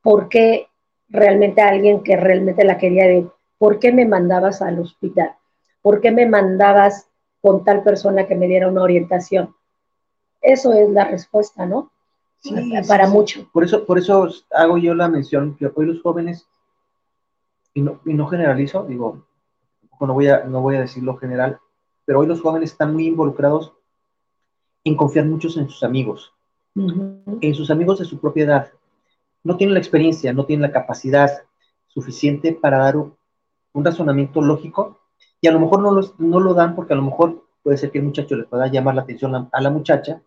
por 0.07 0.29
qué 0.29 0.69
realmente 1.09 1.61
a 1.61 1.69
alguien 1.69 2.05
que 2.05 2.17
realmente 2.17 2.65
la 2.65 2.79
quería 2.79 3.09
de, 3.09 3.27
¿por 3.59 3.81
qué 3.81 3.93
me 3.93 4.07
mandabas 4.07 4.63
al 4.63 4.79
hospital? 4.79 5.35
¿Por 5.83 6.01
qué 6.01 6.13
me 6.13 6.27
mandabas 6.29 7.09
con 7.43 7.65
tal 7.65 7.83
persona 7.83 8.25
que 8.25 8.37
me 8.37 8.47
diera 8.47 8.69
una 8.69 8.85
orientación? 8.85 9.57
Eso 10.41 10.73
es 10.75 10.89
la 10.91 11.07
respuesta, 11.07 11.67
¿no? 11.67 11.91
Sí, 12.37 12.55
para 12.87 13.09
mucho. 13.09 13.51
Por 13.53 13.65
eso, 13.65 13.85
por 13.85 13.99
eso 13.99 14.29
hago 14.53 14.79
yo 14.79 14.95
la 14.95 15.09
mención 15.09 15.57
que 15.57 15.73
hoy 15.75 15.87
los 15.87 16.01
jóvenes, 16.03 16.47
y 17.75 17.83
no, 17.83 17.99
y 18.05 18.15
no 18.15 18.29
generalizo, 18.29 18.85
digo, 18.85 19.27
no 19.99 20.15
voy, 20.15 20.29
a, 20.29 20.45
no 20.45 20.61
voy 20.61 20.77
a 20.77 20.83
decir 20.83 21.03
lo 21.03 21.17
general, 21.17 21.59
pero 22.05 22.21
hoy 22.21 22.29
los 22.29 22.41
jóvenes 22.41 22.71
están 22.71 22.93
muy 22.93 23.09
involucrados 23.09 23.73
en 24.85 24.97
confiar 24.97 25.25
muchos 25.25 25.57
en 25.57 25.69
sus 25.69 25.83
amigos, 25.83 26.33
en 26.77 27.55
sus 27.57 27.73
amigos 27.73 27.99
de 27.99 28.05
su 28.05 28.21
propiedad, 28.21 28.71
no 29.47 29.57
tienen 29.57 29.75
la 29.75 29.81
experiencia, 29.81 30.33
no 30.33 30.45
tienen 30.45 30.63
la 30.63 30.73
capacidad 30.73 31.31
suficiente 31.87 32.53
para 32.53 32.79
dar 32.79 32.97
un, 32.97 33.15
razonamiento 33.75 34.41
lógico 34.43 34.99
y 35.41 35.47
a 35.47 35.53
lo 35.53 35.61
mejor 35.61 35.83
no 36.19 36.41
lo, 36.41 36.55
dan 36.55 36.75
porque 36.75 36.95
a 36.95 36.97
lo 36.97 37.03
mejor 37.03 37.45
puede 37.63 37.77
ser 37.77 37.93
que 37.93 37.99
el 37.99 38.05
muchacho 38.05 38.35
le 38.35 38.43
pueda 38.43 38.67
llamar 38.67 38.97
la 38.97 39.03
atención 39.03 39.49
a, 39.53 39.61
la 39.61 39.71
muchacha 39.71 40.21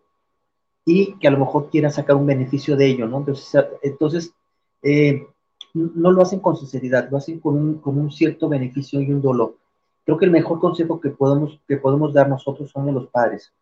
y 0.86 1.18
que 1.18 1.28
a 1.28 1.30
lo 1.32 1.38
mejor 1.38 1.68
quiera 1.68 1.90
sacar 1.90 2.16
un 2.16 2.24
beneficio 2.24 2.76
de 2.76 2.86
ello, 2.86 3.06
¿no? 3.08 3.18
Entonces, 3.18 3.62
entonces 3.82 4.32
eh, 4.82 5.26
no 5.74 6.12
lo 6.12 6.22
hacen 6.22 6.40
con 6.40 6.56
sinceridad, 6.56 7.10
lo 7.10 7.18
hacen 7.18 7.40
con 7.40 7.82
un, 7.84 8.10
cierto 8.10 8.48
beneficio 8.48 9.02
y 9.02 9.12
un 9.12 9.20
dolor. 9.20 9.56
Creo 10.06 10.16
que 10.16 10.24
el 10.24 10.30
mejor 10.30 10.60
consejo 10.60 10.98
que 10.98 11.10
podemos, 11.10 11.60
que 11.68 11.76
podemos 11.76 12.14
dar 12.14 12.26
nosotros 12.26 12.70
son 12.70 12.94
los 12.94 13.08
padres, 13.08 13.52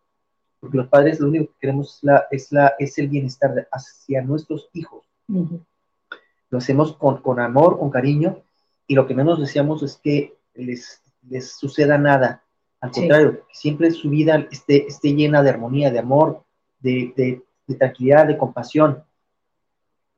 porque 0.61 0.77
los 0.77 0.87
padres 0.87 1.19
lo 1.19 1.29
único 1.29 1.47
que 1.47 1.59
queremos 1.63 2.01
es 2.31 2.99
el 2.99 3.09
bienestar 3.09 3.67
hacia 3.73 4.23
nuestros 4.23 4.69
hijos. 4.73 5.08
Lo 5.29 6.59
hacemos 6.59 6.97
con, 6.97 7.21
con, 7.21 7.41
amor, 7.41 7.79
con 7.79 7.91
cariño, 7.91 8.43
y 8.87 8.95
lo 8.95 9.07
que 9.07 9.15
menos 9.15 9.39
deseamos 9.39 9.83
es 9.83 9.97
que 10.03 10.35
les, 10.55 11.03
les 11.29 11.53
suceda 11.53 11.99
nada. 11.99 12.43
Al 12.81 12.91
contrario, 12.91 13.47
que 13.47 13.55
siempre 13.55 13.91
su 13.91 14.09
vida 14.09 14.47
esté, 14.51 14.87
esté 14.87 15.15
llena 15.15 15.43
de 15.43 15.51
armonía, 15.51 15.91
de 15.91 15.99
amor, 15.99 16.45
de, 16.81 17.13
de, 17.17 17.43
de, 17.67 17.75
tranquilidad, 17.75 18.27
de 18.27 18.39
compasión, 18.39 19.05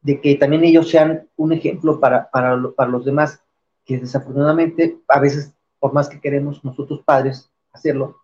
de 0.03 0.21
que 0.21 0.37
también 0.37 0.65
ellos 0.65 0.89
sean 0.89 1.29
un 1.37 1.53
ejemplo 1.53 1.99
para, 1.99 2.31
para, 2.31 2.57
para 2.77 2.91
los 2.91 3.05
demás, 3.05 3.43
que 3.85 3.99
desafortunadamente 3.99 4.99
a 5.09 5.19
veces, 5.19 5.53
por 5.79 5.93
más 5.93 6.09
que 6.09 6.21
queremos 6.21 6.65
nosotros 6.65 7.03
padres 7.05 7.51
hacerlo, 7.73 8.19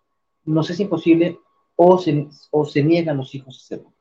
nos 0.45 0.69
es 0.69 0.79
imposible 0.79 1.39
o 1.75 1.97
se, 1.97 2.27
o 2.51 2.65
se 2.65 2.83
niegan 2.83 3.17
los 3.17 3.33
hijos 3.35 3.55
a 3.55 3.61
hacerlo. 3.63 3.93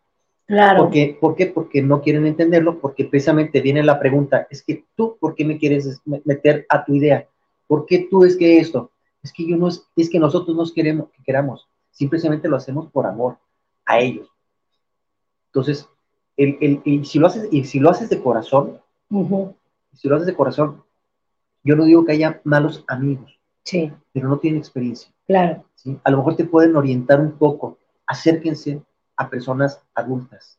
Claro. 0.46 0.84
Porque, 0.84 1.18
¿Por 1.20 1.34
qué? 1.34 1.46
Porque 1.46 1.82
no 1.82 2.00
quieren 2.00 2.26
entenderlo, 2.26 2.78
porque 2.78 3.04
precisamente 3.04 3.60
viene 3.60 3.82
la 3.82 3.98
pregunta, 3.98 4.46
es 4.48 4.62
que 4.62 4.84
tú, 4.94 5.16
¿por 5.18 5.34
qué 5.34 5.44
me 5.44 5.58
quieres 5.58 6.00
meter 6.24 6.66
a 6.68 6.84
tu 6.84 6.94
idea? 6.94 7.28
¿Por 7.66 7.84
qué 7.86 8.06
tú 8.08 8.24
es 8.24 8.36
que 8.36 8.58
esto? 8.58 8.92
Es 9.22 9.32
que 9.32 9.46
yo 9.46 9.56
no 9.56 9.66
es, 9.66 9.84
es 9.96 10.08
que 10.08 10.20
nosotros 10.20 10.56
no 10.56 10.64
queremos 10.72 11.10
que 11.10 11.22
queramos, 11.24 11.68
simplemente 11.90 12.48
lo 12.48 12.56
hacemos 12.56 12.90
por 12.92 13.06
amor 13.06 13.38
a 13.84 13.98
ellos. 13.98 14.28
Entonces, 15.48 15.88
el, 16.36 16.82
el, 16.84 17.04
si 17.04 17.18
lo 17.18 17.26
haces, 17.26 17.48
y 17.50 17.64
si 17.64 17.80
lo 17.80 17.90
haces 17.90 18.08
de 18.08 18.22
corazón, 18.22 18.80
si 19.94 20.08
lo 20.08 20.14
haces 20.14 20.26
de 20.26 20.34
corazón, 20.34 20.84
yo 21.64 21.74
no 21.74 21.84
digo 21.84 22.04
que 22.04 22.12
haya 22.12 22.40
malos 22.44 22.84
amigos, 22.86 23.36
sí. 23.64 23.90
pero 24.12 24.28
no 24.28 24.38
tienen 24.38 24.60
experiencia. 24.60 25.10
Claro. 25.26 25.64
¿sí? 25.74 25.98
A 26.04 26.10
lo 26.12 26.18
mejor 26.18 26.36
te 26.36 26.44
pueden 26.44 26.76
orientar 26.76 27.20
un 27.20 27.32
poco, 27.32 27.78
acérquense 28.06 28.80
a 29.16 29.28
personas 29.30 29.80
adultas, 29.94 30.58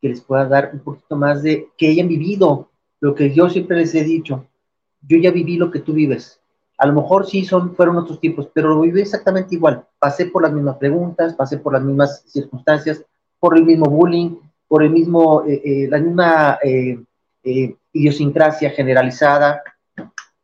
que 0.00 0.08
les 0.08 0.20
pueda 0.20 0.46
dar 0.46 0.70
un 0.72 0.80
poquito 0.80 1.16
más 1.16 1.42
de, 1.42 1.68
que 1.76 1.88
hayan 1.88 2.08
vivido 2.08 2.70
lo 3.00 3.14
que 3.14 3.34
yo 3.34 3.50
siempre 3.50 3.76
les 3.76 3.94
he 3.94 4.04
dicho, 4.04 4.46
yo 5.06 5.18
ya 5.18 5.30
viví 5.30 5.56
lo 5.56 5.70
que 5.70 5.80
tú 5.80 5.92
vives. 5.92 6.40
A 6.78 6.86
lo 6.86 6.94
mejor 6.94 7.26
sí 7.26 7.44
son, 7.44 7.74
fueron 7.74 7.96
otros 7.96 8.20
tiempos, 8.20 8.48
pero 8.52 8.68
lo 8.68 8.80
viví 8.80 9.00
exactamente 9.00 9.54
igual. 9.54 9.84
Pasé 9.98 10.26
por 10.26 10.42
las 10.42 10.52
mismas 10.52 10.76
preguntas, 10.76 11.34
pasé 11.34 11.58
por 11.58 11.72
las 11.72 11.82
mismas 11.82 12.24
circunstancias, 12.26 13.04
por 13.38 13.56
el 13.56 13.64
mismo 13.64 13.86
bullying, 13.86 14.36
por 14.68 14.82
el 14.82 14.90
mismo, 14.90 15.44
eh, 15.46 15.60
eh, 15.64 15.88
la 15.88 15.98
misma 15.98 16.58
eh, 16.62 16.98
idiosincrasia 17.92 18.70
generalizada. 18.70 19.62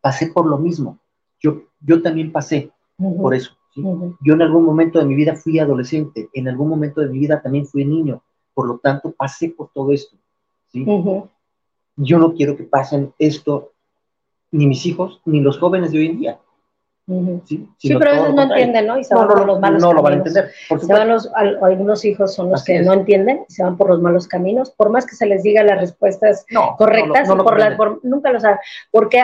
Pasé 0.00 0.28
por 0.28 0.46
lo 0.46 0.58
mismo. 0.58 0.98
Yo, 1.40 1.62
yo 1.80 2.02
también 2.02 2.32
pasé 2.32 2.70
por 2.96 3.34
eso. 3.34 3.57
Yo 3.74 4.34
en 4.34 4.42
algún 4.42 4.64
momento 4.64 4.98
de 4.98 5.04
mi 5.04 5.14
vida 5.14 5.36
fui 5.36 5.58
adolescente, 5.58 6.28
en 6.32 6.48
algún 6.48 6.68
momento 6.68 7.00
de 7.00 7.08
mi 7.08 7.18
vida 7.18 7.40
también 7.40 7.66
fui 7.66 7.84
niño, 7.84 8.22
por 8.54 8.66
lo 8.66 8.78
tanto 8.78 9.12
pasé 9.12 9.50
por 9.50 9.70
todo 9.72 9.92
esto. 9.92 10.16
¿sí? 10.72 10.84
Yo 11.96 12.18
no 12.18 12.34
quiero 12.34 12.56
que 12.56 12.64
pasen 12.64 13.12
esto 13.18 13.72
ni 14.50 14.66
mis 14.66 14.84
hijos 14.86 15.20
ni 15.24 15.40
los 15.40 15.58
jóvenes 15.58 15.92
de 15.92 15.98
hoy 15.98 16.06
en 16.06 16.18
día. 16.18 16.38
¿sí? 17.44 17.68
pero 17.98 18.10
a 18.10 18.14
veces 18.14 18.34
no 18.34 18.42
entienden, 18.42 18.86
¿no? 18.86 18.98
Y 18.98 19.04
se 19.04 19.14
van 19.14 19.28
por 19.28 19.46
los 19.46 19.60
malos 19.60 19.82
no 19.82 19.92
lo 19.94 20.02
van 20.02 20.12
a 20.12 20.16
entender. 20.16 20.50
se 20.78 20.92
van 20.92 21.08
los, 21.08 21.30
algunos 21.34 22.04
hijos 22.04 22.34
son 22.34 22.50
los 22.50 22.64
que 22.64 22.82
no 22.82 22.92
entienden 22.92 23.46
se 23.48 23.62
van 23.62 23.78
por 23.78 23.88
los 23.88 24.02
malos 24.02 24.28
caminos, 24.28 24.70
por 24.70 24.90
más 24.90 25.06
que 25.06 25.16
se 25.16 25.24
les 25.26 25.42
diga 25.42 25.62
las 25.62 25.80
respuestas 25.80 26.44
correctas, 26.76 27.28
por 27.28 27.58
las, 27.58 27.78
nunca 28.02 28.30
lo 28.30 28.40
saben, 28.40 28.58
porque 28.90 29.22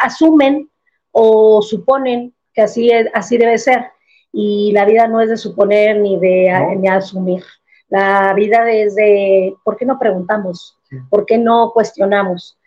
asumen 0.00 0.68
o 1.12 1.62
suponen 1.62 2.34
que 2.58 2.62
así, 2.62 2.90
es, 2.90 3.06
así 3.14 3.38
debe 3.38 3.56
ser. 3.56 3.86
Y 4.32 4.72
la 4.72 4.84
vida 4.84 5.06
no 5.06 5.20
es 5.20 5.28
de 5.28 5.36
suponer 5.36 6.00
ni 6.00 6.18
de 6.18 6.76
ni 6.76 6.88
asumir. 6.88 7.44
La 7.88 8.34
vida 8.34 8.68
es 8.72 8.96
de, 8.96 9.54
¿por 9.64 9.76
qué 9.76 9.86
no 9.86 9.96
preguntamos? 9.96 10.76
¿Por 11.08 11.24
qué 11.24 11.38
no 11.38 11.70
cuestionamos? 11.72 12.58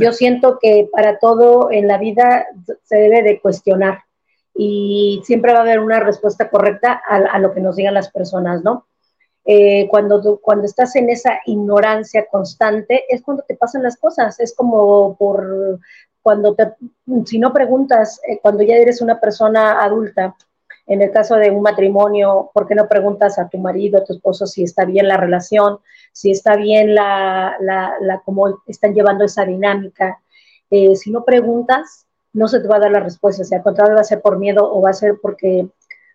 Yo 0.00 0.12
siento 0.12 0.58
que 0.60 0.88
para 0.90 1.20
todo 1.20 1.70
en 1.70 1.86
la 1.86 1.98
vida 1.98 2.46
se 2.82 2.96
debe 2.96 3.22
de 3.22 3.40
cuestionar 3.40 4.00
y 4.54 5.22
siempre 5.24 5.52
va 5.52 5.60
a 5.60 5.62
haber 5.62 5.78
una 5.78 6.00
respuesta 6.00 6.50
correcta 6.50 7.00
a, 7.08 7.38
lo 7.38 7.54
que 7.54 7.60
nos 7.60 7.76
digan 7.76 7.94
las 7.94 8.10
personas, 8.10 8.64
¿no? 8.64 8.86
Eh, 9.44 9.86
cuando, 9.88 10.40
cuando 10.42 10.66
estás 10.66 10.96
en 10.96 11.10
esa 11.10 11.40
ignorancia 11.46 12.26
constante 12.30 13.04
es 13.08 13.22
cuando 13.22 13.44
te 13.46 13.54
pasan 13.54 13.84
las 13.84 13.96
cosas, 13.96 14.38
es 14.40 14.54
como 14.54 15.16
por 15.16 15.78
cuando 16.28 16.54
te, 16.54 16.74
si 17.24 17.38
no 17.38 17.54
preguntas, 17.54 18.20
eh, 18.28 18.38
cuando 18.42 18.62
ya 18.62 18.76
eres 18.76 19.00
una 19.00 19.18
persona 19.18 19.82
adulta, 19.82 20.36
en 20.86 21.00
el 21.00 21.10
caso 21.10 21.36
de 21.36 21.50
un 21.50 21.62
matrimonio, 21.62 22.50
¿por 22.52 22.66
qué 22.66 22.74
no 22.74 22.86
preguntas 22.86 23.38
a 23.38 23.48
tu 23.48 23.56
marido, 23.56 23.96
a 23.96 24.04
tu 24.04 24.12
esposo 24.12 24.46
si 24.46 24.62
está 24.62 24.84
bien 24.84 25.08
la 25.08 25.16
relación, 25.16 25.78
si 26.12 26.30
está 26.30 26.56
bien 26.56 26.94
la, 26.94 27.56
la, 27.60 27.94
la 28.02 28.20
cómo 28.26 28.62
están 28.66 28.92
llevando 28.92 29.24
esa 29.24 29.46
dinámica? 29.46 30.20
Eh, 30.70 30.96
si 30.96 31.10
no 31.10 31.24
preguntas, 31.24 32.06
no 32.34 32.46
se 32.46 32.60
te 32.60 32.68
va 32.68 32.76
a 32.76 32.80
dar 32.80 32.90
la 32.90 33.00
respuesta, 33.00 33.42
si 33.42 33.54
al 33.54 33.62
contrario 33.62 33.94
va 33.94 34.02
a 34.02 34.04
ser 34.04 34.20
por 34.20 34.38
miedo 34.38 34.70
o 34.70 34.82
va 34.82 34.90
a 34.90 34.92
ser 34.92 35.16
porque 35.22 35.66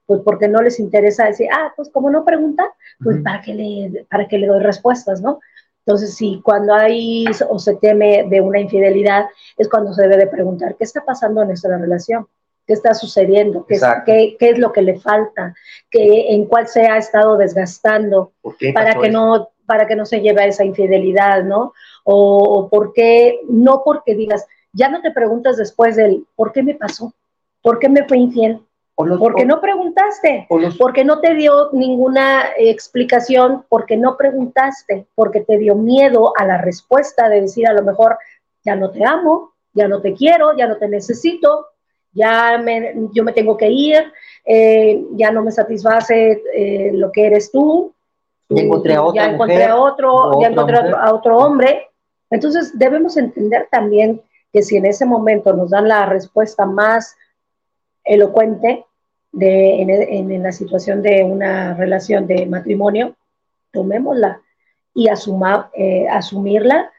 pues 0.05 0.21
porque 0.23 0.47
no 0.47 0.61
les 0.61 0.79
interesa 0.79 1.25
decir, 1.25 1.47
ah, 1.51 1.73
pues 1.75 1.89
como 1.89 2.11
no 2.11 2.23
pregunta, 2.23 2.71
pues 3.03 3.17
para 3.23 3.41
qué 3.41 3.55
le 3.55 4.05
para 4.11 4.27
que 4.27 4.37
le 4.37 4.45
doy 4.45 4.61
respuestas, 4.61 5.23
¿no? 5.23 5.39
Entonces, 5.85 6.15
si 6.15 6.39
cuando 6.41 6.73
hay 6.73 7.25
o 7.49 7.59
se 7.59 7.75
teme 7.75 8.25
de 8.29 8.39
una 8.41 8.59
infidelidad, 8.59 9.25
es 9.57 9.67
cuando 9.69 9.93
se 9.93 10.03
debe 10.03 10.17
de 10.17 10.27
preguntar, 10.27 10.75
¿qué 10.75 10.83
está 10.83 11.03
pasando 11.03 11.41
en 11.41 11.49
nuestra 11.49 11.77
relación? 11.77 12.27
qué 12.65 12.73
está 12.73 12.93
sucediendo, 12.93 13.65
qué, 13.65 13.77
qué, 14.39 14.49
es 14.49 14.57
lo 14.57 14.71
que 14.71 14.81
le 14.81 14.99
falta, 14.99 15.53
qué, 15.89 16.33
en 16.33 16.45
cuál 16.45 16.67
se 16.67 16.87
ha 16.87 16.97
estado 16.97 17.37
desgastando 17.37 18.31
para 18.73 18.95
que, 18.95 19.09
no, 19.09 19.49
para 19.65 19.87
que 19.87 19.95
no 19.95 20.05
se 20.05 20.21
lleve 20.21 20.43
a 20.43 20.47
esa 20.47 20.63
infidelidad, 20.63 21.43
¿no? 21.43 21.73
O, 22.03 22.69
por 22.69 22.93
qué, 22.93 23.39
no 23.49 23.81
porque 23.83 24.15
digas, 24.15 24.45
ya 24.71 24.89
no 24.89 25.01
te 25.01 25.11
preguntas 25.11 25.57
después 25.57 25.95
del, 25.95 26.25
¿por 26.35 26.51
qué 26.51 26.63
me 26.63 26.75
pasó? 26.75 27.13
¿Por 27.61 27.79
qué 27.79 27.89
me 27.89 28.07
fue 28.07 28.17
infiel? 28.17 28.61
Porque 28.95 29.45
no 29.45 29.59
preguntaste, 29.59 30.47
porque 30.77 31.03
no 31.03 31.19
te 31.19 31.33
dio 31.33 31.69
ninguna 31.71 32.49
explicación, 32.57 33.65
porque 33.67 33.97
no 33.97 34.17
preguntaste, 34.17 35.07
porque 35.15 35.41
te 35.41 35.57
dio 35.57 35.75
miedo 35.75 36.33
a 36.37 36.45
la 36.45 36.59
respuesta 36.59 37.27
de 37.27 37.41
decir 37.41 37.67
a 37.67 37.73
lo 37.73 37.81
mejor, 37.81 38.17
ya 38.63 38.75
no 38.75 38.91
te 38.91 39.03
amo, 39.03 39.53
ya 39.73 39.87
no 39.87 39.99
te 40.01 40.13
quiero, 40.13 40.55
ya 40.55 40.67
no 40.67 40.77
te 40.77 40.87
necesito, 40.87 41.67
ya 42.13 42.59
me, 42.59 42.93
yo 43.13 43.23
me 43.23 43.33
tengo 43.33 43.57
que 43.57 43.69
ir, 43.69 44.13
eh, 44.45 45.03
ya 45.13 45.31
no 45.31 45.41
me 45.41 45.51
satisface 45.51 46.43
eh, 46.53 46.91
lo 46.93 47.11
que 47.11 47.25
eres 47.25 47.51
tú. 47.51 47.93
Ya 48.49 48.61
encontré 48.61 48.93
a, 48.93 49.03
ya 49.13 49.25
encontré 49.31 49.71
otro, 49.71 50.39
ya 50.39 50.47
encontré 50.49 50.77
a 50.77 51.13
otro 51.13 51.37
hombre. 51.37 51.87
Entonces 52.29 52.77
debemos 52.77 53.17
entender 53.17 53.67
también 53.71 54.21
que 54.51 54.61
si 54.61 54.77
en 54.77 54.85
ese 54.85 55.05
momento 55.05 55.53
nos 55.53 55.71
dan 55.71 55.87
la 55.87 56.05
respuesta 56.05 56.67
más 56.67 57.15
elocuente 58.03 58.85
de, 59.31 59.81
en, 59.81 60.43
la 60.43 60.51
situación 60.51 61.01
de 61.01 61.23
una 61.23 61.73
relación 61.73 62.27
de 62.27 62.45
matrimonio, 62.45 63.15
tomémosla 63.71 64.41
y 64.93 65.07
asuma, 65.07 65.69
eh, 65.73 66.07
asumirla 66.07 66.91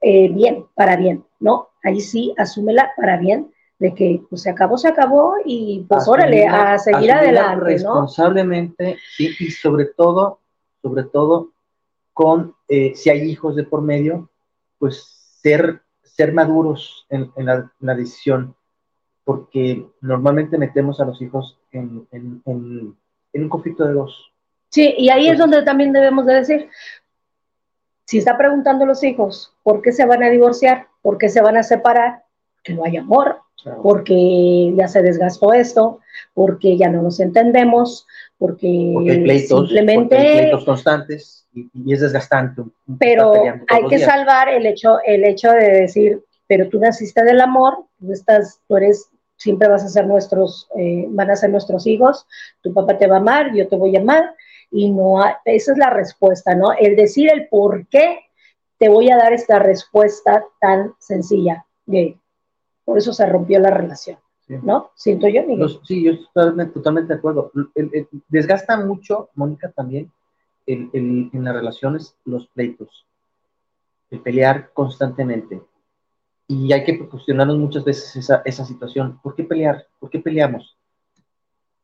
bien, 0.00 0.66
para 0.74 0.96
bien, 0.96 1.24
¿no? 1.38 1.68
Ahí 1.84 2.00
sí, 2.00 2.34
asúmela 2.36 2.92
para 2.96 3.16
bien, 3.18 3.52
de 3.82 3.94
que 3.94 4.22
pues 4.30 4.42
se 4.42 4.50
acabó, 4.50 4.78
se 4.78 4.86
acabó 4.86 5.34
y 5.44 5.84
pues 5.88 6.06
órale, 6.06 6.46
a 6.46 6.78
seguir 6.78 7.10
adelante, 7.10 7.64
responsablemente, 7.64 8.96
sí, 9.16 9.30
y 9.40 9.50
sobre 9.50 9.86
todo, 9.86 10.38
sobre 10.80 11.02
todo 11.02 11.50
con, 12.12 12.54
eh, 12.68 12.92
si 12.94 13.10
hay 13.10 13.22
hijos 13.22 13.56
de 13.56 13.64
por 13.64 13.82
medio, 13.82 14.30
pues 14.78 15.02
ser, 15.42 15.82
ser 16.02 16.32
maduros 16.32 17.06
en, 17.08 17.32
la, 17.36 17.94
decisión, 17.96 18.54
porque 19.24 19.86
normalmente 20.00 20.58
metemos 20.58 21.00
a 21.00 21.04
los 21.04 21.20
hijos 21.22 21.58
en, 21.70 22.06
un 22.44 23.48
conflicto 23.48 23.84
de 23.84 23.94
dos. 23.94 24.32
Sí, 24.68 24.94
y 24.96 25.10
ahí 25.10 25.28
es 25.28 25.38
donde 25.38 25.62
también 25.62 25.92
debemos 25.92 26.26
de 26.26 26.34
decir, 26.34 26.68
si 28.06 28.18
está 28.18 28.36
preguntando 28.36 28.84
a 28.84 28.88
los 28.88 29.02
hijos 29.04 29.54
por 29.62 29.82
qué 29.82 29.92
se 29.92 30.06
van 30.06 30.22
a 30.22 30.30
divorciar, 30.30 30.88
por 31.02 31.18
qué 31.18 31.28
se 31.28 31.40
van 31.40 31.56
a 31.56 31.62
separar, 31.62 32.24
que 32.62 32.74
no 32.74 32.84
hay 32.84 32.96
amor, 32.96 33.40
porque 33.82 34.72
ya 34.76 34.88
se 34.88 35.02
desgastó 35.02 35.52
esto, 35.52 36.00
porque 36.34 36.76
ya 36.76 36.88
no 36.88 37.02
nos 37.02 37.20
entendemos, 37.20 38.06
porque, 38.38 39.44
simplemente... 39.46 40.16
hay 40.16 40.38
pleitos 40.38 40.64
constantes 40.64 41.46
y, 41.54 41.92
es 41.92 42.00
desgastante. 42.00 42.62
Pero 42.98 43.34
hay 43.68 43.86
que 43.88 43.98
salvar 43.98 44.48
el 44.48 44.66
hecho, 44.66 44.98
el 45.04 45.24
hecho 45.24 45.52
de 45.52 45.70
decir, 45.82 46.22
pero 46.46 46.68
tú 46.68 46.78
naciste 46.80 47.24
del 47.24 47.40
amor, 47.40 47.84
tú, 47.98 48.12
estás, 48.12 48.60
tú 48.66 48.76
eres, 48.76 49.08
siempre 49.42 49.68
vas 49.68 49.82
a 49.84 49.88
ser 49.88 50.06
nuestros, 50.06 50.68
eh, 50.76 51.06
van 51.08 51.30
a 51.30 51.36
ser 51.36 51.50
nuestros 51.50 51.86
hijos, 51.86 52.26
tu 52.60 52.72
papá 52.72 52.96
te 52.96 53.08
va 53.08 53.16
a 53.16 53.20
amar, 53.20 53.52
yo 53.54 53.66
te 53.66 53.76
voy 53.76 53.96
a 53.96 54.00
amar, 54.00 54.36
y 54.70 54.90
no, 54.90 55.18
esa 55.44 55.72
es 55.72 55.78
la 55.78 55.90
respuesta, 55.90 56.54
¿no? 56.54 56.72
El 56.72 56.94
decir 56.94 57.28
el 57.32 57.48
por 57.48 57.86
qué 57.88 58.20
te 58.78 58.88
voy 58.88 59.10
a 59.10 59.16
dar 59.16 59.32
esta 59.32 59.58
respuesta 59.58 60.44
tan 60.60 60.94
sencilla. 60.98 61.66
De, 61.86 62.16
por 62.84 62.98
eso 62.98 63.12
se 63.12 63.26
rompió 63.26 63.58
la 63.58 63.70
relación. 63.70 64.18
¿No? 64.48 64.90
Siento 64.96 65.28
yo, 65.28 65.44
Miguel. 65.44 65.78
sí, 65.84 66.04
yo 66.04 66.12
estoy 66.12 66.68
totalmente, 66.72 67.14
de 67.14 67.18
acuerdo. 67.18 67.50
desgasta 68.28 68.76
mucho, 68.76 69.30
Mónica, 69.34 69.70
también 69.70 70.12
en 70.66 71.30
las 71.32 71.54
relaciones 71.54 72.14
los 72.26 72.48
pleitos, 72.48 73.06
el 74.10 74.20
pelear 74.20 74.70
constantemente. 74.74 75.62
Y 76.52 76.70
hay 76.72 76.84
que 76.84 76.98
cuestionarnos 77.08 77.56
muchas 77.56 77.82
veces 77.82 78.14
esa, 78.14 78.42
esa 78.44 78.64
situación. 78.66 79.18
¿Por 79.22 79.34
qué 79.34 79.42
pelear? 79.42 79.86
¿Por 79.98 80.10
qué 80.10 80.18
peleamos? 80.18 80.76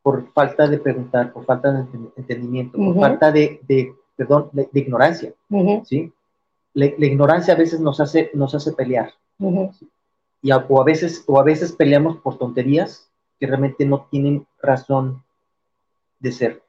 Por 0.02 0.30
falta 0.32 0.66
de 0.66 0.76
preguntar, 0.76 1.32
por 1.32 1.46
falta 1.46 1.72
de 1.72 1.86
entendimiento, 2.16 2.76
por 2.76 2.94
falta 2.96 3.32
de, 3.32 3.60
de 3.66 3.94
perdón, 4.14 4.50
de, 4.52 4.68
ignorancia. 4.74 5.32
¿sí? 5.84 6.12
La, 6.74 6.86
ignorancia 6.86 7.54
a 7.54 7.56
veces 7.56 7.80
nos 7.80 7.98
hace, 7.98 8.30
nos 8.34 8.54
hace 8.54 8.72
pelear 8.72 9.10
y 10.42 10.50
a, 10.50 10.58
o, 10.58 10.82
a 10.82 10.84
veces, 10.84 11.24
o 11.26 11.40
a 11.40 11.44
veces 11.44 11.72
peleamos 11.72 12.18
por 12.18 12.36
tonterías 12.36 13.10
que 13.40 13.46
realmente 13.46 13.86
no 13.86 14.06
tienen 14.10 14.46
razón 14.60 15.22
de 16.20 16.32
ser. 16.32 16.62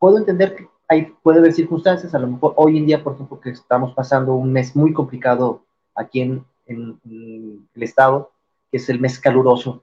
Puedo 0.00 0.18
entender 0.18 0.56
que 0.56 0.68
hay, 0.88 1.12
puede 1.22 1.38
haber 1.38 1.52
circunstancias, 1.52 2.12
a 2.14 2.18
lo 2.18 2.26
mejor 2.26 2.54
hoy 2.56 2.76
en 2.78 2.86
día, 2.86 3.04
por 3.04 3.14
ejemplo, 3.14 3.38
que 3.40 3.50
estamos 3.50 3.94
pasando 3.94 4.34
un 4.34 4.52
mes 4.52 4.74
muy 4.74 4.92
complicado 4.92 5.62
aquí 5.94 6.20
en, 6.20 6.44
en, 6.66 6.98
el 7.74 7.82
estado, 7.82 8.32
que 8.70 8.78
es 8.78 8.88
el 8.88 9.00
mes 9.00 9.18
caluroso. 9.18 9.82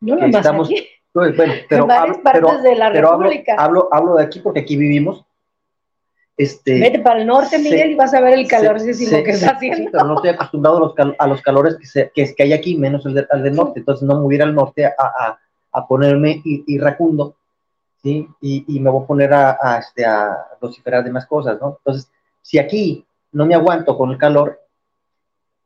No, 0.00 0.16
no 0.16 0.26
estamos, 0.26 0.70
pues, 1.12 1.36
bueno, 1.36 1.54
pero, 1.68 1.82
en 1.82 1.88
varias 1.88 2.18
partes 2.18 2.62
de 2.62 2.76
la 2.76 2.90
República. 2.90 3.56
hablo, 3.58 3.88
hablo 3.90 4.16
de 4.16 4.24
aquí 4.24 4.40
porque 4.40 4.60
aquí 4.60 4.76
vivimos 4.76 5.24
este, 6.38 6.78
Vete 6.78 7.00
para 7.00 7.20
el 7.20 7.26
norte, 7.26 7.58
Miguel, 7.58 7.90
y 7.90 7.94
vas 7.96 8.14
a 8.14 8.20
ver 8.20 8.38
el 8.38 8.46
calorcísimo 8.46 9.24
que 9.24 9.32
está 9.32 9.50
haciendo. 9.50 9.90
pero 9.90 10.04
no 10.04 10.14
estoy 10.14 10.30
acostumbrado 10.30 10.76
a 10.76 10.80
los, 10.80 10.94
a 11.18 11.26
los 11.26 11.42
calores 11.42 11.76
que, 11.76 12.12
que, 12.14 12.32
que, 12.32 12.42
hay 12.44 12.52
aquí, 12.52 12.76
menos 12.76 13.04
el 13.06 13.26
al 13.28 13.42
del 13.42 13.56
norte. 13.56 13.80
Entonces 13.80 14.06
no 14.06 14.14
me 14.14 14.20
voy 14.22 14.34
a 14.34 14.36
ir 14.36 14.42
al 14.44 14.54
norte 14.54 14.86
a, 14.86 14.94
a, 14.96 15.38
a 15.72 15.86
ponerme 15.88 16.40
irracundo, 16.44 17.34
¿sí? 18.00 18.28
Y, 18.40 18.64
y, 18.68 18.78
me 18.78 18.88
voy 18.88 19.02
a 19.02 19.06
poner 19.08 19.32
a, 19.32 19.58
a, 19.60 19.78
este, 19.78 20.06
a 20.06 20.46
vociferar 20.60 21.02
de 21.02 21.10
más 21.10 21.26
cosas, 21.26 21.58
¿no? 21.60 21.78
Entonces, 21.78 22.08
si 22.40 22.56
aquí 22.60 23.04
no 23.32 23.44
me 23.44 23.56
aguanto 23.56 23.98
con 23.98 24.12
el 24.12 24.16
calor 24.18 24.60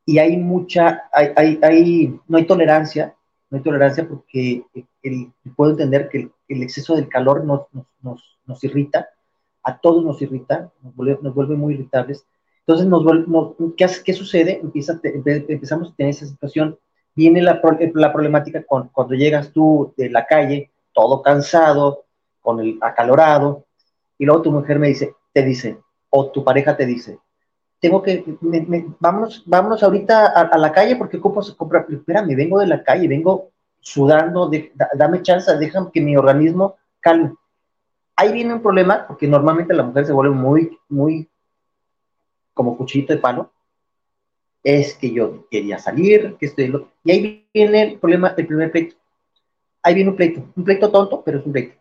y 0.04 0.18
hay 0.18 0.36
mucha, 0.36 1.04
hay, 1.12 1.32
hay, 1.36 1.58
hay 1.62 2.20
no 2.26 2.38
hay 2.38 2.46
tolerancia, 2.46 3.14
no 3.50 3.58
hay 3.58 3.62
tolerancia 3.62 4.08
porque 4.08 4.64
el, 5.02 5.32
puedo 5.56 5.72
entender 5.72 6.08
que 6.08 6.30
el, 6.48 6.62
exceso 6.62 6.96
del 6.96 7.08
calor 7.08 7.44
nos, 7.44 7.62
nos, 7.72 7.86
nos, 8.02 8.38
nos 8.46 8.64
irrita 8.64 9.08
a 9.62 9.78
todos 9.78 10.04
nos 10.04 10.20
irrita, 10.22 10.70
nos 10.82 11.34
vuelve, 11.34 11.56
muy 11.56 11.74
irritables. 11.74 12.26
Entonces, 12.66 12.86
nos, 12.86 13.54
¿qué, 13.76 13.86
¿qué, 14.04 14.12
sucede? 14.12 14.60
Empieza, 14.62 15.00
empezamos 15.02 15.90
a 15.90 15.94
tener 15.94 16.10
esa 16.10 16.26
situación. 16.26 16.78
Viene 17.14 17.42
la, 17.42 17.60
la 17.94 18.12
problemática 18.12 18.62
con, 18.64 18.88
cuando 18.88 19.14
llegas 19.14 19.52
tú 19.52 19.92
de 19.96 20.10
la 20.10 20.26
calle, 20.26 20.70
todo 20.92 21.22
cansado, 21.22 22.04
con 22.40 22.60
el 22.60 22.78
acalorado, 22.80 23.66
y 24.18 24.24
luego 24.24 24.42
tu 24.42 24.52
mujer 24.52 24.78
me 24.78 24.88
dice, 24.88 25.14
te 25.32 25.42
dice, 25.42 25.78
o 26.10 26.30
tu 26.30 26.44
pareja 26.44 26.76
te 26.76 26.86
dice, 26.86 27.18
tengo 27.82 28.00
que, 28.00 28.24
vámonos, 28.98 29.42
vámonos 29.44 29.82
ahorita 29.82 30.28
a, 30.28 30.56
la 30.56 30.72
calle 30.72 30.96
porque 30.96 31.18
ocupo 31.18 31.42
comprar, 31.58 31.84
espérame, 31.90 32.34
vengo 32.34 32.58
de 32.58 32.68
la 32.68 32.82
calle, 32.82 33.06
vengo 33.06 33.50
sudando, 33.80 34.50
dame 34.94 35.20
chance, 35.20 35.54
déjame 35.58 35.90
que 35.92 36.00
mi 36.00 36.16
organismo 36.16 36.76
calme 37.00 37.34
ahí 38.16 38.32
viene 38.32 38.54
un 38.54 38.62
problema, 38.62 39.06
porque 39.06 39.26
normalmente 39.26 39.74
la 39.74 39.82
mujer 39.82 40.06
se 40.06 40.12
vuelve 40.12 40.34
muy, 40.34 40.78
muy 40.88 41.28
como 42.54 42.76
cuchillito 42.76 43.12
de 43.12 43.20
palo. 43.20 43.52
Es 44.62 44.94
que 44.94 45.12
yo 45.12 45.48
quería 45.50 45.78
salir, 45.78 46.36
que 46.38 46.46
estoy... 46.46 46.72
Y 47.04 47.10
ahí 47.10 47.48
viene 47.52 47.82
el 47.82 47.98
problema, 47.98 48.34
el 48.36 48.46
primer 48.46 48.70
pleito. 48.70 48.96
ahí 49.82 49.94
viene 49.94 50.10
un 50.10 50.16
pleito, 50.16 50.44
un 50.54 50.64
pleito 50.64 50.90
tonto, 50.90 51.22
pero 51.24 51.40
es 51.40 51.46
un 51.46 51.52
pleito. 51.52 51.74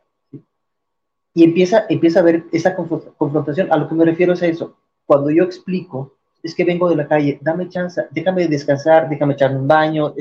Y 1.34 1.44
empieza, 1.44 1.86
empieza 1.90 2.20
a 2.20 2.24
ver 2.24 2.46
esa 2.52 2.76
confrontación. 2.76 3.72
A 3.72 3.78
lo 3.78 3.88
que 3.88 3.96
me 3.96 4.04
refiero 4.04 4.34
es 4.34 4.42
a 4.42 4.48
eso. 4.48 4.76
Cuando 5.12 5.30
yo 5.30 5.44
explico, 5.44 6.14
es 6.42 6.56
que 6.56 6.64
vengo 6.64 6.90
de 6.90 6.96
la 6.96 7.06
calle, 7.06 7.38
dame 7.42 7.68
chance, 7.68 8.02
déjame 8.12 8.48
descansar, 8.48 9.10
déjame 9.10 9.34
echarme 9.34 9.60
un 9.60 9.68
baño. 9.68 10.14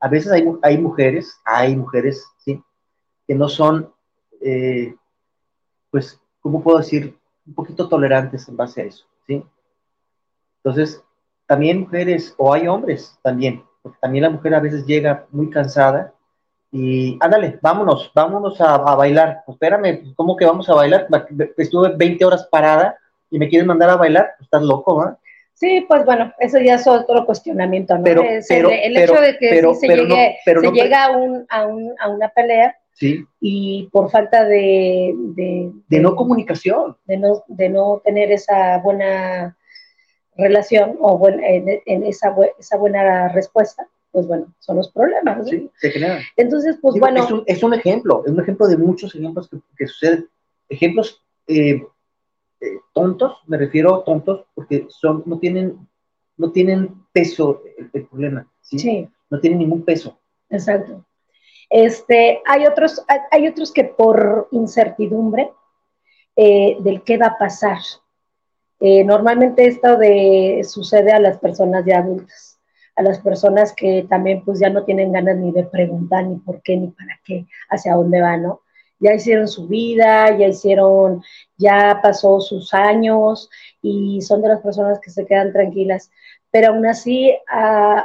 a 0.00 0.08
veces 0.08 0.32
hay, 0.32 0.44
hay 0.60 0.76
mujeres, 0.76 1.40
hay 1.44 1.76
mujeres, 1.76 2.26
¿sí? 2.38 2.60
Que 3.28 3.36
no 3.36 3.48
son, 3.48 3.92
eh, 4.40 4.92
pues, 5.92 6.20
¿cómo 6.40 6.64
puedo 6.64 6.78
decir? 6.78 7.16
Un 7.46 7.54
poquito 7.54 7.88
tolerantes 7.88 8.48
en 8.48 8.56
base 8.56 8.82
a 8.82 8.84
eso, 8.86 9.06
¿sí? 9.24 9.44
Entonces, 10.56 11.00
también 11.46 11.78
mujeres, 11.78 12.34
o 12.38 12.52
hay 12.52 12.66
hombres 12.66 13.16
también, 13.22 13.62
porque 13.82 13.98
también 14.00 14.24
la 14.24 14.30
mujer 14.30 14.56
a 14.56 14.60
veces 14.60 14.84
llega 14.84 15.28
muy 15.30 15.48
cansada 15.48 16.12
y 16.72 17.16
ándale, 17.20 17.60
vámonos, 17.62 18.10
vámonos 18.12 18.60
a, 18.60 18.78
bailar. 18.96 19.44
Pues, 19.46 19.54
espérame, 19.54 20.12
¿cómo 20.16 20.36
que 20.36 20.44
vamos 20.44 20.68
a 20.68 20.74
bailar? 20.74 21.06
Estuve 21.56 21.94
20 21.96 22.24
horas 22.24 22.48
parada 22.50 22.98
y 23.32 23.38
me 23.38 23.48
quieren 23.48 23.66
mandar 23.66 23.88
a 23.90 23.96
bailar, 23.96 24.34
pues, 24.36 24.46
estás 24.46 24.62
loco, 24.62 25.02
¿no? 25.02 25.18
Sí, 25.54 25.84
pues 25.88 26.04
bueno, 26.04 26.32
eso 26.38 26.58
ya 26.58 26.74
es 26.74 26.86
otro 26.86 27.24
cuestionamiento, 27.24 27.96
¿no? 27.96 28.04
Pero, 28.04 28.22
el, 28.22 28.96
hecho 28.96 29.20
de 29.20 29.38
que 29.38 29.62
se, 29.74 29.86
llegue, 29.88 30.36
se 30.44 30.72
llega 30.72 31.04
a, 31.06 31.16
un, 31.16 31.46
a, 31.48 31.66
un, 31.66 31.94
a, 31.98 32.08
una 32.08 32.28
pelea 32.28 32.76
sí. 32.92 33.24
y 33.40 33.88
por 33.92 34.10
falta 34.10 34.44
de, 34.44 35.14
de, 35.16 35.70
de, 35.88 36.00
no 36.00 36.14
comunicación. 36.14 36.96
De 37.06 37.16
no, 37.16 37.42
de 37.46 37.68
no 37.70 38.02
tener 38.04 38.32
esa 38.32 38.78
buena 38.78 39.56
relación 40.36 40.96
o 41.00 41.16
buena, 41.16 41.46
en, 41.46 42.02
esa, 42.04 42.34
esa 42.58 42.76
buena 42.76 43.28
respuesta, 43.28 43.86
pues 44.10 44.26
bueno, 44.26 44.52
son 44.58 44.76
los 44.76 44.90
problemas. 44.90 45.48
Sí, 45.48 45.70
se 45.76 45.90
generan. 45.90 46.20
Entonces, 46.36 46.76
pues 46.82 46.96
bueno. 46.98 47.24
Es 47.24 47.30
un, 47.30 47.44
es 47.46 47.62
un, 47.62 47.72
ejemplo, 47.72 48.24
es 48.26 48.32
un 48.32 48.40
ejemplo 48.40 48.66
de 48.66 48.76
muchos 48.76 49.14
ejemplos 49.14 49.48
que, 49.48 49.58
que 49.78 49.86
suceden. 49.86 50.28
Ejemplos 50.68 51.22
eh, 51.46 51.82
eh, 52.62 52.78
tontos, 52.92 53.38
me 53.46 53.58
refiero 53.58 53.94
a 53.94 54.04
tontos, 54.04 54.46
porque 54.54 54.86
son, 54.88 55.22
no 55.26 55.38
tienen, 55.38 55.76
no 56.36 56.50
tienen 56.52 57.04
peso 57.12 57.62
el, 57.92 58.06
problema. 58.06 58.46
¿sí? 58.60 59.08
No 59.30 59.40
tienen 59.40 59.58
ningún 59.58 59.84
peso. 59.84 60.18
Exacto. 60.48 61.04
Este, 61.68 62.40
hay, 62.46 62.66
otros, 62.66 63.04
hay, 63.30 63.48
otros 63.48 63.72
que 63.72 63.84
por 63.84 64.48
incertidumbre 64.52 65.50
eh, 66.36 66.76
del 66.80 67.02
qué 67.02 67.18
va 67.18 67.26
a 67.26 67.38
pasar. 67.38 67.78
normalmente 68.80 69.66
esto 69.66 69.96
de, 69.96 70.62
sucede 70.64 71.12
a 71.12 71.20
las 71.20 71.38
personas 71.38 71.84
ya 71.84 71.98
adultas 71.98 72.52
a 72.96 73.02
las 73.02 73.20
personas 73.20 73.72
que 73.74 74.06
también 74.08 74.44
pues 74.44 74.60
ya 74.60 74.70
no 74.70 74.84
tienen 74.84 75.12
ganas 75.12 75.36
ni 75.36 75.52
de 75.52 75.64
preguntar 75.64 76.26
ni 76.26 76.36
por 76.36 76.62
qué 76.62 76.76
ni 76.76 76.88
para 76.88 77.18
qué, 77.24 77.46
hacia 77.70 77.94
dónde 77.94 78.20
van, 78.20 78.42
¿no? 78.42 78.60
Ya 79.02 79.14
hicieron 79.14 79.48
su 79.48 79.66
vida, 79.66 80.36
ya 80.38 80.46
hicieron, 80.46 81.22
ya 81.58 82.00
pasó 82.02 82.40
sus 82.40 82.72
años 82.72 83.50
y 83.82 84.20
son 84.22 84.40
de 84.42 84.48
las 84.48 84.60
personas 84.60 85.00
que 85.00 85.10
se 85.10 85.26
quedan 85.26 85.52
tranquilas. 85.52 86.10
Pero 86.52 86.68
aún 86.68 86.84
así, 86.84 87.34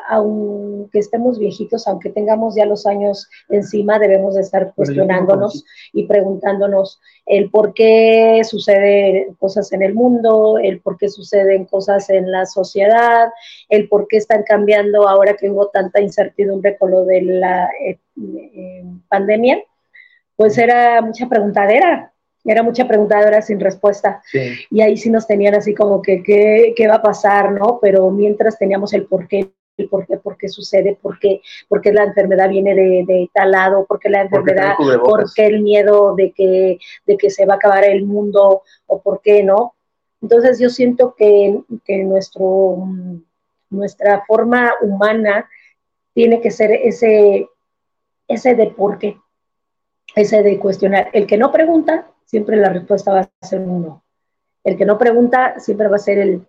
aunque 0.10 1.00
estemos 1.00 1.38
viejitos, 1.38 1.86
aunque 1.86 2.10
tengamos 2.10 2.56
ya 2.56 2.66
los 2.66 2.86
años 2.86 3.30
encima, 3.50 4.00
debemos 4.00 4.36
de 4.36 4.42
estar 4.42 4.74
cuestionándonos 4.74 5.66
y 5.92 6.06
preguntándonos 6.06 7.02
el 7.26 7.52
por 7.52 7.74
qué 7.74 8.42
suceden 8.46 9.34
cosas 9.34 9.74
en 9.74 9.82
el 9.82 9.94
mundo, 9.94 10.60
el 10.64 10.80
por 10.80 10.98
qué 10.98 11.10
suceden 11.10 11.66
cosas 11.66 12.10
en 12.10 12.32
la 12.32 12.46
sociedad, 12.46 13.28
el 13.68 13.90
por 13.90 14.08
qué 14.08 14.16
están 14.16 14.44
cambiando 14.44 15.10
ahora 15.10 15.36
que 15.36 15.50
hubo 15.50 15.68
tanta 15.68 16.00
incertidumbre 16.00 16.78
con 16.78 16.92
lo 16.92 17.04
de 17.04 17.22
la 17.24 17.70
eh, 17.86 18.00
eh, 18.16 18.84
pandemia, 19.10 19.62
pues 20.38 20.58
era 20.58 21.02
mucha 21.02 21.28
preguntadera, 21.28 22.14
era 22.46 22.64
mucha 22.64 22.88
preguntadora 22.88 23.42
sin 23.42 23.60
respuesta. 23.60 24.22
Y 24.70 24.82
ahí 24.82 24.96
sí 24.96 25.10
nos 25.10 25.28
tenían 25.28 25.56
así 25.56 25.74
como 25.74 26.02
que, 26.02 26.24
¿qué, 26.24 26.88
va 26.88 26.96
a 26.96 27.02
pasar, 27.02 27.52
no? 27.52 27.80
Pero 27.82 28.10
mientras 28.12 28.58
teníamos 28.58 28.94
el 28.94 29.06
por 29.08 29.28
qué, 29.28 29.52
el 29.76 29.90
por 29.90 30.06
qué, 30.06 30.18
por 30.18 30.38
qué 30.38 30.48
sucede, 30.48 30.98
por 31.02 31.20
qué, 31.20 31.42
por 31.68 31.82
qué 31.82 31.92
la 31.92 32.04
enfermedad 32.04 32.50
viene 32.50 32.74
de, 32.74 33.04
de 33.06 33.30
tal 33.34 33.52
lado, 33.52 33.86
por 33.86 34.00
qué 34.00 34.10
la 34.10 34.22
enfermedad, 34.22 34.76
por 35.04 35.26
qué 35.34 35.48
el 35.48 35.62
miedo 35.62 36.16
de 36.16 36.32
que, 36.32 36.80
de 37.06 37.18
que 37.18 37.30
se 37.30 37.46
va 37.46 37.56
a 37.56 37.58
acabar 37.58 37.84
el 37.84 38.06
mundo 38.06 38.62
o 38.86 39.02
por 39.02 39.22
qué, 39.22 39.44
¿no? 39.44 39.74
Entonces 40.22 40.60
yo 40.60 40.70
siento 40.70 41.16
que, 41.18 41.60
que 41.84 42.04
nuestro, 42.04 42.78
nuestra 43.70 44.24
forma 44.26 44.74
humana 44.82 45.50
tiene 46.14 46.42
que 46.42 46.52
ser 46.52 46.72
ese, 46.72 47.48
ese 48.28 48.56
de 48.56 48.68
por 48.68 48.98
qué, 48.98 49.18
ese 50.18 50.44
de 50.44 50.60
cuestionar. 50.60 51.10
El 51.14 51.28
que 51.28 51.38
no 51.38 51.52
pregunta, 51.52 52.08
siempre 52.26 52.58
la 52.58 52.70
respuesta 52.70 53.14
va 53.14 53.30
a 53.42 53.48
ser 53.48 53.60
un 53.60 53.84
no. 53.84 54.04
El 54.64 54.78
que 54.78 54.86
no 54.86 54.98
pregunta 54.98 55.60
siempre 55.60 55.88
va 55.88 55.96
a 55.96 56.00
ser 56.00 56.20
el, 56.20 56.46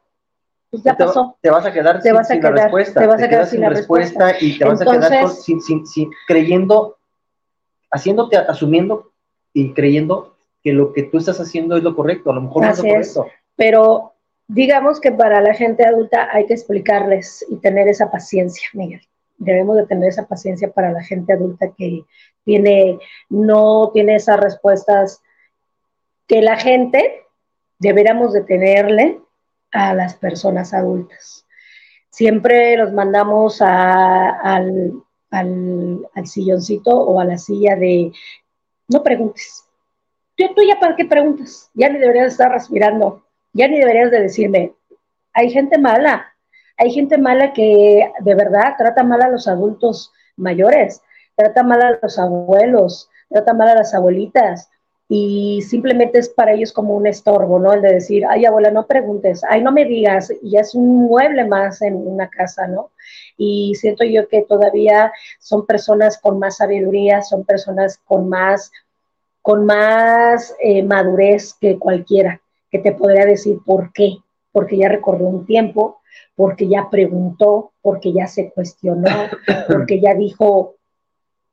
pues 0.71 0.83
ya 0.83 0.97
pasó. 0.97 1.37
Te 1.41 1.51
vas 1.51 1.65
a 1.65 1.73
quedar 1.73 2.03
sin, 2.03 2.13
la 2.13 2.51
respuesta. 2.51 3.01
Te 3.01 3.07
vas 3.07 3.23
a 3.23 3.29
quedar 3.29 3.47
sin, 3.47 3.61
la 3.61 3.69
respuesta, 3.71 4.35
y 4.41 4.59
te 4.59 4.65
vas 4.65 4.81
a 4.81 4.85
quedar 4.85 5.29
sin, 5.29 5.61
sin, 5.61 6.11
creyendo, 6.27 6.97
haciéndote, 7.91 8.37
asumiendo 8.37 9.13
y 9.53 9.73
creyendo 9.73 10.35
que 10.63 10.73
lo 10.73 10.93
que 10.93 11.05
tú 11.05 11.19
estás 11.19 11.41
haciendo 11.41 11.77
es 11.77 11.83
lo 11.83 11.95
correcto. 11.95 12.31
A 12.31 12.35
lo 12.35 12.43
mejor 12.43 12.65
no 12.65 12.71
es 12.71 12.79
lo 12.79 12.85
correcto. 12.85 13.27
pero 13.57 14.13
digamos 14.47 15.01
que 15.01 15.13
para 15.13 15.41
la 15.41 15.55
gente 15.55 15.85
adulta 15.85 16.29
hay 16.33 16.47
que 16.47 16.55
explicarles 16.55 17.47
y 17.49 17.57
tener 17.57 17.89
esa 17.89 18.11
paciencia, 18.11 18.69
Miguel. 18.73 19.08
Debemos 19.39 19.77
de 19.77 19.87
tener 19.87 20.09
esa 20.09 20.27
paciencia 20.27 20.71
para 20.71 20.93
la 20.93 21.03
gente 21.03 21.33
adulta 21.33 21.73
que 21.77 22.05
tiene, 22.45 22.99
no 23.29 23.91
tiene 23.93 24.17
esas 24.17 24.41
respuestas 24.41 25.23
que 26.27 26.43
la 26.43 26.57
gente 26.57 27.23
deberíamos 27.79 28.33
de 28.33 28.43
tenerle 28.43 29.21
a 29.73 29.95
las 29.95 30.15
personas 30.15 30.75
adultas. 30.75 31.47
Siempre 32.11 32.77
los 32.77 32.93
mandamos 32.93 33.61
al, 33.63 34.93
al, 35.31 36.27
silloncito 36.27 36.91
o 36.97 37.21
a 37.21 37.25
la 37.25 37.39
silla 37.39 37.77
de 37.77 38.13
no 38.89 39.03
preguntes. 39.03 39.65
Tú, 40.37 40.45
tú, 40.55 40.63
ya 40.63 40.79
para 40.81 40.97
qué 40.97 41.05
preguntas, 41.05 41.71
ya 41.75 41.89
ni 41.89 41.99
deberías 41.99 42.33
estar 42.33 42.51
respirando, 42.51 43.25
ya 43.53 43.69
ni 43.69 43.79
deberías 43.79 44.11
de 44.11 44.23
decirme, 44.23 44.73
hay 45.33 45.51
gente 45.51 45.79
mala, 45.79 46.28
hay 46.79 46.91
gente 46.93 47.19
mala 47.19 47.53
que 47.53 48.11
de 48.21 48.35
verdad 48.35 48.75
trata 48.79 49.03
mal 49.03 49.21
a 49.23 49.29
los 49.29 49.49
adultos 49.49 50.13
mayores, 50.37 51.03
trata 51.35 51.63
mal 51.63 51.83
a 51.83 51.99
los 52.01 52.19
abuelos, 52.19 53.11
trata 53.29 53.53
mal 53.53 53.69
a 53.69 53.75
las 53.75 53.95
abuelitas, 53.95 54.71
y 55.09 55.63
simplemente 55.63 56.19
es 56.19 56.29
para 56.29 56.53
ellos 56.53 56.73
como 56.73 56.95
un 56.95 57.07
estorbo, 57.07 57.59
¿no? 57.59 57.73
El 57.73 57.81
de 57.81 57.95
decir, 57.95 58.25
ay, 58.29 58.45
abuela, 58.45 58.71
no 58.71 58.87
preguntes, 58.87 59.43
ay, 59.49 59.63
no 59.63 59.73
me 59.73 59.87
digas, 59.87 60.31
y 60.43 60.59
es 60.59 60.75
un 60.75 61.07
mueble 61.07 61.47
más 61.47 61.81
en 61.81 61.95
una 61.97 62.29
casa, 62.29 62.67
¿no? 62.67 62.91
Y 63.39 63.75
siento 63.77 64.05
yo 64.05 64.29
que 64.29 64.43
todavía 64.43 65.11
son 65.39 65.65
personas 65.65 66.19
con 66.19 66.39
más 66.39 66.59
sabiduría, 66.59 67.23
son 67.23 67.45
personas 67.45 67.99
con 68.05 68.29
más, 68.29 68.71
con 69.41 69.65
más 69.65 70.55
eh, 70.63 70.83
madurez 70.83 71.55
que 71.55 71.79
cualquiera, 71.79 72.43
que 72.71 72.79
te 72.79 72.93
podría 72.93 73.25
decir 73.25 73.61
por 73.65 73.93
qué, 73.95 74.19
porque 74.53 74.77
ya 74.77 74.91
recordó 74.91 75.25
un 75.25 75.47
tiempo, 75.47 75.98
porque 76.35 76.69
ya 76.69 76.89
preguntó, 76.91 77.73
porque 77.83 78.13
ya 78.13 78.27
se 78.27 78.51
cuestionó, 78.51 79.09
porque 79.69 80.01
ya 80.01 80.15
dijo, 80.15 80.77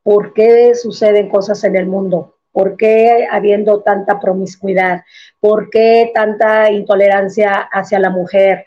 ¿por 0.04 0.34
qué 0.34 0.76
suceden 0.76 1.30
cosas 1.30 1.64
en 1.64 1.76
el 1.76 1.88
mundo? 1.88 2.36
¿Por 2.52 2.78
qué 2.78 3.28
habiendo 3.30 3.82
tanta 3.82 4.20
promiscuidad? 4.20 5.04
¿Por 5.40 5.70
qué 5.70 6.12
tanta 6.14 6.72
intolerancia 6.72 7.54
hacia 7.72 8.00
la 8.00 8.10
mujer? 8.10 8.66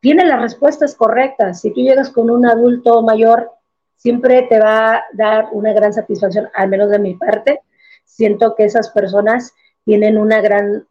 Tiene 0.00 0.24
las 0.24 0.40
respuestas 0.40 0.94
correctas. 0.94 1.60
Si 1.60 1.70
tú 1.72 1.80
llegas 1.80 2.10
con 2.10 2.30
un 2.30 2.46
adulto 2.46 3.02
mayor, 3.02 3.50
siempre 3.96 4.42
te 4.48 4.58
va 4.58 4.94
a 4.94 5.04
dar 5.12 5.48
una 5.52 5.74
gran 5.74 5.92
satisfacción, 5.92 6.48
al 6.54 6.68
menos 6.68 6.88
de 6.90 6.98
mi 6.98 7.14
parte. 7.14 7.60
Siento 8.06 8.54
que 8.54 8.64
esas 8.64 8.88
personas 8.88 9.52
tienen 9.84 10.16
una 10.16 10.40
gran 10.40 10.86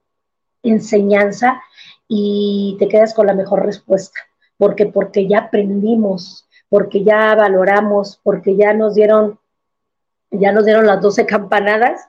enseñanza 0.61 1.60
y 2.10 2.76
te 2.80 2.88
quedas 2.88 3.14
con 3.14 3.27
la 3.27 3.34
mejor 3.34 3.65
respuesta, 3.65 4.19
porque 4.57 4.88
porque 4.88 5.27
ya 5.27 5.38
aprendimos, 5.40 6.49
porque 6.68 7.03
ya 7.03 7.36
valoramos, 7.36 8.19
porque 8.23 8.57
ya 8.57 8.73
nos 8.73 8.95
dieron 8.95 9.40
ya 10.31 10.52
nos 10.52 10.65
dieron 10.65 10.86
las 10.86 11.02
12 11.02 11.26
campanadas. 11.26 12.06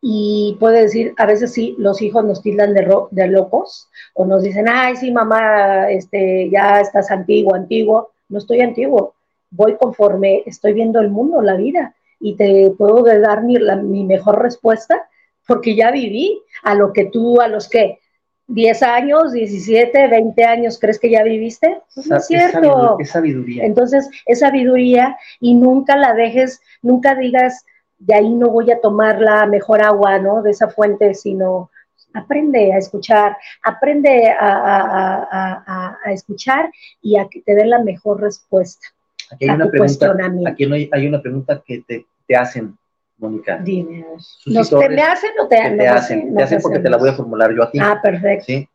Y 0.00 0.56
puede 0.58 0.82
decir, 0.82 1.14
a 1.16 1.26
veces 1.26 1.52
sí, 1.52 1.76
los 1.78 2.02
hijos 2.02 2.24
nos 2.24 2.42
tildan 2.42 2.74
de, 2.74 2.92
de, 3.12 3.28
locos 3.28 3.88
o 4.14 4.26
nos 4.26 4.42
dicen, 4.42 4.68
ay, 4.68 4.96
sí, 4.96 5.12
mamá, 5.12 5.90
este, 5.90 6.50
ya 6.50 6.80
estás 6.80 7.10
antiguo, 7.12 7.54
antiguo. 7.54 8.10
No 8.28 8.38
estoy 8.38 8.62
antiguo, 8.62 9.14
voy 9.50 9.76
conforme 9.76 10.42
estoy 10.44 10.72
viendo 10.72 10.98
el 11.00 11.10
mundo, 11.10 11.40
la 11.40 11.54
vida, 11.54 11.94
y 12.18 12.34
te 12.34 12.72
puedo 12.76 13.04
dar 13.04 13.44
mi, 13.44 13.58
mi 13.58 14.04
mejor 14.04 14.42
respuesta 14.42 15.08
porque 15.46 15.74
ya 15.74 15.90
viví 15.90 16.40
a 16.62 16.74
lo 16.74 16.92
que 16.92 17.04
tú, 17.06 17.40
a 17.40 17.48
los 17.48 17.68
que 17.68 17.98
10 18.48 18.82
años, 18.82 19.32
17, 19.32 20.08
20 20.08 20.44
años, 20.44 20.78
¿crees 20.78 20.98
que 20.98 21.10
ya 21.10 21.22
viviste? 21.22 21.80
Pues 21.94 22.06
no 22.06 22.16
es 22.16 22.26
cierto. 22.26 22.96
Es 22.98 23.10
sabiduría. 23.10 23.64
Entonces, 23.64 24.08
es 24.26 24.40
sabiduría 24.40 25.16
y 25.40 25.54
nunca 25.54 25.96
la 25.96 26.12
dejes, 26.14 26.60
nunca 26.82 27.14
digas, 27.14 27.64
de 27.98 28.14
ahí 28.14 28.34
no 28.34 28.50
voy 28.50 28.70
a 28.70 28.80
tomar 28.80 29.20
la 29.20 29.46
mejor 29.46 29.82
agua, 29.82 30.18
¿no? 30.18 30.42
De 30.42 30.50
esa 30.50 30.68
fuente, 30.68 31.14
sino 31.14 31.70
aprende 32.14 32.72
a 32.72 32.78
escuchar, 32.78 33.36
aprende 33.62 34.34
a, 34.38 35.98
escuchar 36.06 36.70
y 37.00 37.16
a 37.16 37.28
que 37.28 37.42
te 37.42 37.54
den 37.54 37.70
la 37.70 37.82
mejor 37.82 38.20
respuesta. 38.20 38.88
Aquí 39.30 39.48
hay, 39.48 39.54
una 39.54 39.68
pregunta, 39.68 40.14
aquí 40.46 40.64
hay, 40.92 41.06
una 41.06 41.22
pregunta 41.22 41.62
que 41.64 41.82
te, 41.86 42.36
hacen, 42.36 42.76
Mónica. 43.18 43.58
Dime. 43.58 44.04
¿Nos 44.46 44.70
te, 44.70 44.88
me 44.88 45.02
hacen 45.02 45.30
o 45.40 45.48
te, 45.48 45.56
te 45.56 45.88
hacen? 45.88 46.34
Te 46.34 46.42
hacen 46.42 46.60
porque 46.60 46.78
te 46.78 46.90
la 46.90 46.96
voy 46.96 47.10
a 47.10 47.14
formular 47.14 47.54
yo 47.54 47.62
a 47.62 47.70
ti. 47.70 47.78
Ah, 47.80 48.00
perfecto. 48.02 48.44
¿sí? 48.46 48.68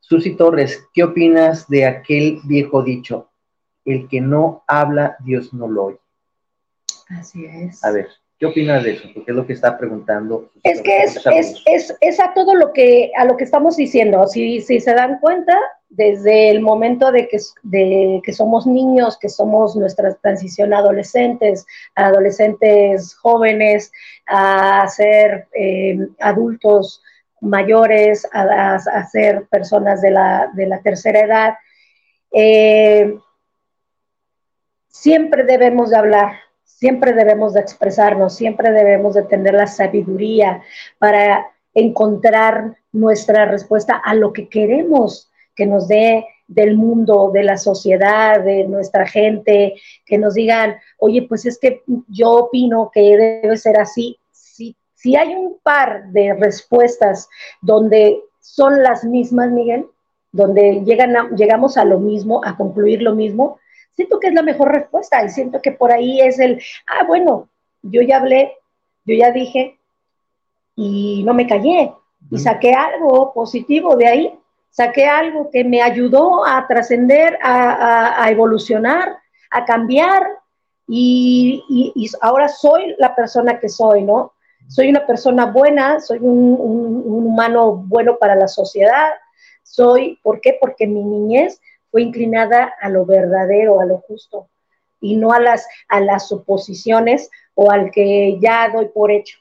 Susi 0.00 0.36
Torres, 0.36 0.84
¿qué 0.92 1.04
opinas 1.04 1.68
de 1.68 1.86
aquel 1.86 2.40
viejo 2.44 2.82
dicho? 2.82 3.30
El 3.84 4.08
que 4.08 4.20
no 4.20 4.62
habla, 4.66 5.16
Dios 5.20 5.54
no 5.54 5.68
lo 5.68 5.84
oye. 5.84 5.98
Así 7.08 7.44
es. 7.46 7.82
A 7.84 7.90
ver, 7.90 8.08
¿qué 8.38 8.46
opinas 8.46 8.84
de 8.84 8.92
eso? 8.92 9.08
Porque 9.14 9.30
es 9.30 9.36
lo 9.36 9.46
que 9.46 9.54
está 9.54 9.78
preguntando. 9.78 10.50
Es 10.62 10.82
que 10.82 11.02
es, 11.02 11.18
es, 11.66 11.96
es, 12.00 12.20
a 12.20 12.34
todo 12.34 12.54
lo 12.54 12.72
que, 12.72 13.10
a 13.16 13.24
lo 13.24 13.36
que 13.36 13.44
estamos 13.44 13.76
diciendo. 13.76 14.26
Si, 14.26 14.60
si 14.60 14.80
se 14.80 14.92
dan 14.92 15.18
cuenta, 15.18 15.58
desde 15.92 16.50
el 16.50 16.62
momento 16.62 17.12
de 17.12 17.28
que, 17.28 17.38
de 17.62 18.22
que 18.24 18.32
somos 18.32 18.66
niños, 18.66 19.18
que 19.18 19.28
somos 19.28 19.76
nuestra 19.76 20.14
transición 20.14 20.72
a 20.72 20.78
adolescentes, 20.78 21.66
adolescentes 21.94 23.14
jóvenes, 23.14 23.92
a 24.26 24.88
ser 24.88 25.48
eh, 25.54 25.98
adultos 26.18 27.02
mayores, 27.42 28.26
a, 28.32 28.78
ser 29.10 29.46
personas 29.50 30.00
de 30.00 30.12
la, 30.12 30.50
de 30.54 30.66
la 30.66 30.80
tercera 30.80 31.20
edad, 31.20 31.54
eh, 32.32 33.14
siempre 34.88 35.44
debemos 35.44 35.90
de 35.90 35.96
hablar, 35.96 36.32
siempre 36.64 37.12
debemos 37.12 37.52
de 37.52 37.60
expresarnos, 37.60 38.34
siempre 38.34 38.70
debemos 38.72 39.14
de 39.14 39.24
tener 39.24 39.52
la 39.52 39.66
sabiduría 39.66 40.62
para 40.98 41.52
encontrar 41.74 42.78
nuestra 42.92 43.44
respuesta 43.44 44.00
a 44.02 44.14
lo 44.14 44.32
que 44.32 44.48
queremos 44.48 45.31
que 45.54 45.66
nos 45.66 45.88
dé 45.88 46.26
del 46.46 46.76
mundo, 46.76 47.30
de 47.32 47.42
la 47.44 47.56
sociedad, 47.56 48.40
de 48.40 48.64
nuestra 48.64 49.06
gente, 49.06 49.74
que 50.04 50.18
nos 50.18 50.34
digan, 50.34 50.76
oye, 50.98 51.22
pues 51.22 51.46
es 51.46 51.58
que 51.58 51.82
yo 52.08 52.30
opino 52.30 52.90
que 52.92 53.16
debe 53.16 53.56
ser 53.56 53.78
así. 53.80 54.18
Si, 54.30 54.76
si 54.94 55.16
hay 55.16 55.34
un 55.34 55.58
par 55.62 56.08
de 56.08 56.34
respuestas 56.34 57.28
donde 57.60 58.20
son 58.40 58.82
las 58.82 59.04
mismas, 59.04 59.50
Miguel, 59.50 59.86
donde 60.30 60.82
llegan 60.84 61.36
llegamos 61.36 61.76
a 61.76 61.84
lo 61.84 61.98
mismo, 61.98 62.42
a 62.44 62.56
concluir 62.56 63.02
lo 63.02 63.14
mismo, 63.14 63.58
siento 63.92 64.18
que 64.18 64.28
es 64.28 64.34
la 64.34 64.42
mejor 64.42 64.72
respuesta 64.72 65.22
y 65.24 65.28
siento 65.28 65.60
que 65.60 65.72
por 65.72 65.92
ahí 65.92 66.20
es 66.20 66.38
el, 66.38 66.60
ah, 66.86 67.04
bueno, 67.06 67.48
yo 67.82 68.02
ya 68.02 68.16
hablé, 68.16 68.56
yo 69.04 69.14
ya 69.14 69.30
dije 69.30 69.78
y 70.74 71.22
no 71.24 71.34
me 71.34 71.46
callé 71.46 71.92
y 72.30 72.38
saqué 72.38 72.72
algo 72.72 73.32
positivo 73.34 73.96
de 73.96 74.06
ahí, 74.06 74.38
saqué 74.72 75.06
algo 75.06 75.50
que 75.50 75.62
me 75.64 75.82
ayudó 75.82 76.44
a 76.44 76.66
trascender, 76.66 77.38
a, 77.42 78.26
evolucionar, 78.30 79.16
a 79.50 79.64
cambiar 79.64 80.26
y, 80.88 81.62
ahora 82.20 82.48
soy 82.48 82.96
la 82.98 83.14
persona 83.14 83.60
que 83.60 83.68
soy, 83.68 84.02
¿no? 84.02 84.32
Soy 84.68 84.88
una 84.88 85.06
persona 85.06 85.46
buena, 85.46 86.00
soy 86.00 86.18
un, 86.18 87.04
humano 87.04 87.84
bueno 87.86 88.16
para 88.18 88.34
la 88.34 88.48
sociedad, 88.48 89.12
soy, 89.62 90.18
¿por 90.22 90.40
qué? 90.40 90.56
Porque 90.60 90.86
mi 90.86 91.04
niñez 91.04 91.60
fue 91.90 92.02
inclinada 92.02 92.74
a 92.80 92.88
lo 92.88 93.04
verdadero, 93.04 93.80
a 93.80 93.84
lo 93.84 93.98
justo, 93.98 94.48
y 95.00 95.16
no 95.16 95.32
a 95.32 95.40
las, 95.40 95.66
a 95.88 96.00
las 96.00 96.28
suposiciones 96.28 97.30
o 97.54 97.70
al 97.70 97.90
que 97.90 98.38
ya 98.40 98.70
doy 98.70 98.88
por 98.88 99.10
hecho. 99.10 99.38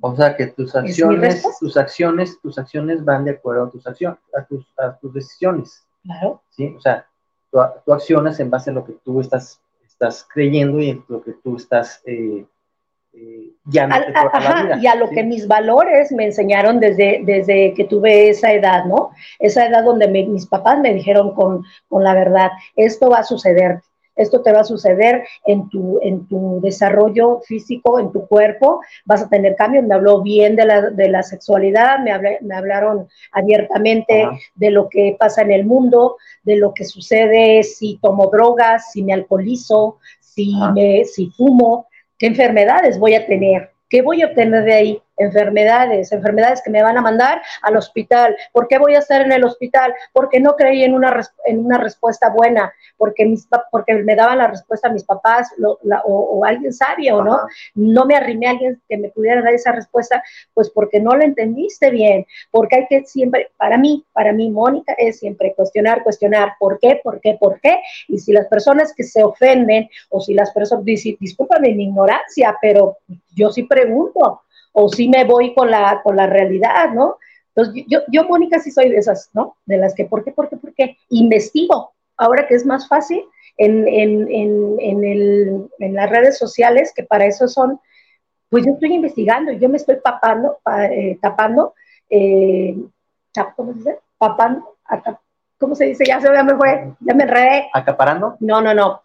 O 0.00 0.16
sea 0.16 0.36
que 0.36 0.46
tus 0.46 0.74
acciones, 0.74 1.44
tus 1.58 1.76
acciones, 1.76 2.40
tus 2.40 2.58
acciones 2.58 3.04
van 3.04 3.24
de 3.24 3.32
acuerdo 3.32 3.64
a 3.64 3.70
tus 3.70 3.86
acciones, 3.86 4.18
a 4.34 4.44
tus, 4.44 4.66
a 4.78 4.96
tus 4.96 5.12
decisiones. 5.12 5.86
Claro. 6.02 6.42
¿sí? 6.50 6.74
O 6.76 6.80
sea, 6.80 7.06
tú, 7.50 7.92
accionas 7.92 8.40
en 8.40 8.50
base 8.50 8.70
a 8.70 8.72
lo 8.72 8.84
que 8.84 8.94
tú 9.04 9.20
estás, 9.20 9.60
estás 9.84 10.26
creyendo 10.32 10.80
y 10.80 10.90
en 10.90 11.04
lo 11.08 11.22
que 11.22 11.32
tú 11.32 11.56
estás 11.56 12.02
eh, 12.06 12.46
eh, 13.12 13.50
ya 13.64 13.88
y 14.80 14.86
a 14.86 14.94
lo 14.94 15.10
que 15.10 15.24
mis 15.24 15.48
valores 15.48 16.12
me 16.12 16.26
enseñaron 16.26 16.78
desde, 16.78 17.20
desde 17.24 17.74
que 17.74 17.84
tuve 17.84 18.30
esa 18.30 18.52
edad, 18.52 18.84
¿no? 18.84 19.10
Esa 19.38 19.66
edad 19.66 19.84
donde 19.84 20.06
mis 20.08 20.46
papás 20.46 20.78
me 20.78 20.94
dijeron 20.94 21.34
con, 21.34 21.64
con, 21.88 22.04
la 22.04 22.14
verdad, 22.14 22.50
esto 22.76 23.10
va 23.10 23.18
a 23.18 23.24
suceder, 23.24 23.82
esto 24.20 24.42
te 24.42 24.52
va 24.52 24.60
a 24.60 24.64
suceder 24.64 25.24
en 25.46 25.68
tu, 25.68 25.98
en 26.02 26.26
tu 26.26 26.60
desarrollo 26.62 27.40
físico, 27.40 27.98
en 27.98 28.12
tu 28.12 28.26
cuerpo, 28.26 28.80
vas 29.04 29.22
a 29.22 29.28
tener 29.28 29.56
cambios. 29.56 29.84
Me 29.84 29.94
habló 29.94 30.22
bien 30.22 30.56
de 30.56 30.64
la, 30.64 30.90
de 30.90 31.08
la 31.08 31.22
sexualidad, 31.22 31.98
me, 32.00 32.12
me 32.42 32.54
hablaron 32.54 33.08
abiertamente 33.32 34.28
de 34.54 34.70
lo 34.70 34.88
que 34.88 35.16
pasa 35.18 35.42
en 35.42 35.52
el 35.52 35.64
mundo, 35.64 36.16
de 36.42 36.56
lo 36.56 36.74
que 36.74 36.84
sucede 36.84 37.62
si 37.62 37.98
tomo 38.00 38.30
drogas, 38.30 38.92
si 38.92 39.02
me 39.02 39.12
alcoholizo, 39.12 39.98
si, 40.20 40.54
me, 40.74 41.04
si 41.04 41.30
fumo, 41.30 41.86
qué 42.18 42.26
enfermedades 42.26 42.98
voy 42.98 43.14
a 43.14 43.26
tener, 43.26 43.70
qué 43.88 44.02
voy 44.02 44.22
a 44.22 44.26
obtener 44.26 44.64
de 44.64 44.74
ahí 44.74 45.02
enfermedades, 45.20 46.12
enfermedades 46.12 46.62
que 46.62 46.70
me 46.70 46.82
van 46.82 46.96
a 46.96 47.02
mandar 47.02 47.42
al 47.62 47.76
hospital. 47.76 48.36
¿Por 48.52 48.66
qué 48.68 48.78
voy 48.78 48.94
a 48.94 49.00
estar 49.00 49.20
en 49.20 49.32
el 49.32 49.44
hospital? 49.44 49.94
Porque 50.12 50.40
no 50.40 50.56
creí 50.56 50.82
en 50.82 50.94
una, 50.94 51.20
en 51.44 51.64
una 51.64 51.78
respuesta 51.78 52.30
buena, 52.30 52.72
porque, 52.96 53.26
mis, 53.26 53.46
porque 53.70 53.94
me 53.94 54.16
daban 54.16 54.38
la 54.38 54.48
respuesta 54.48 54.88
a 54.88 54.92
mis 54.92 55.04
papás 55.04 55.48
o, 56.04 56.44
alguien 56.44 56.72
sabio, 56.72 57.22
¿no? 57.22 57.38
No 57.74 58.06
me 58.06 58.16
arrimé 58.16 58.46
a 58.46 58.50
alguien 58.50 58.80
que 58.88 58.96
me 58.96 59.10
pudiera 59.10 59.42
dar 59.42 59.52
esa 59.52 59.72
respuesta, 59.72 60.22
pues 60.54 60.70
porque 60.70 61.00
no 61.00 61.14
la 61.16 61.24
entendiste 61.24 61.90
bien, 61.90 62.26
porque 62.50 62.76
hay 62.76 62.86
que 62.88 63.04
siempre, 63.04 63.50
para 63.56 63.76
mí, 63.76 64.04
para 64.12 64.32
mí, 64.32 64.50
Mónica, 64.50 64.94
es 64.98 65.18
siempre 65.18 65.54
cuestionar, 65.54 66.02
cuestionar, 66.02 66.54
¿por 66.58 66.78
qué, 66.78 67.00
por 67.02 67.20
qué, 67.20 67.36
por 67.38 67.60
qué? 67.60 67.80
Y 68.08 68.18
si 68.18 68.32
las 68.32 68.46
personas 68.48 68.94
que 68.94 69.04
se 69.04 69.22
ofenden 69.22 69.88
o 70.08 70.20
si 70.20 70.34
las 70.34 70.50
personas, 70.52 70.84
discúlpame 70.84 71.74
mi 71.74 71.84
ignorancia, 71.84 72.56
pero 72.60 72.98
yo 73.34 73.50
sí 73.50 73.64
pregunto, 73.64 74.42
o 74.72 74.88
si 74.88 75.08
me 75.08 75.24
voy 75.24 75.54
con 75.54 75.70
la, 75.70 76.00
con 76.02 76.16
la 76.16 76.26
realidad, 76.26 76.90
¿no? 76.92 77.18
Entonces, 77.54 77.84
yo, 77.88 78.00
yo, 78.08 78.24
Mónica, 78.24 78.60
sí 78.60 78.70
soy 78.70 78.88
de 78.88 78.96
esas, 78.96 79.30
¿no? 79.32 79.56
De 79.66 79.76
las 79.76 79.94
que, 79.94 80.04
¿por 80.04 80.24
qué, 80.24 80.32
por 80.32 80.48
qué, 80.48 80.56
por 80.56 80.74
qué? 80.74 80.96
Investigo, 81.08 81.92
ahora 82.16 82.46
que 82.46 82.54
es 82.54 82.64
más 82.64 82.86
fácil 82.88 83.24
en, 83.56 83.88
en, 83.88 84.30
en, 84.30 84.76
en, 84.78 85.04
el, 85.04 85.68
en 85.78 85.94
las 85.94 86.08
redes 86.08 86.38
sociales, 86.38 86.92
que 86.94 87.02
para 87.02 87.26
eso 87.26 87.48
son, 87.48 87.80
pues 88.48 88.64
yo 88.64 88.72
estoy 88.72 88.94
investigando, 88.94 89.52
yo 89.52 89.68
me 89.68 89.76
estoy 89.76 89.96
papando, 89.96 90.58
eh, 90.90 91.18
tapando, 91.20 91.74
eh, 92.08 92.76
¿cómo 93.56 93.72
se 93.72 93.78
dice? 93.78 93.98
Papando, 94.16 94.76
¿cómo 95.58 95.74
se 95.74 95.86
dice? 95.86 96.04
Ya 96.06 96.20
se 96.20 96.30
me 96.30 96.56
fue, 96.56 96.92
ya 97.00 97.14
me 97.14 97.24
enredé. 97.24 97.68
¿Acaparando? 97.72 98.36
No, 98.40 98.60
no, 98.60 98.74
no 98.74 99.02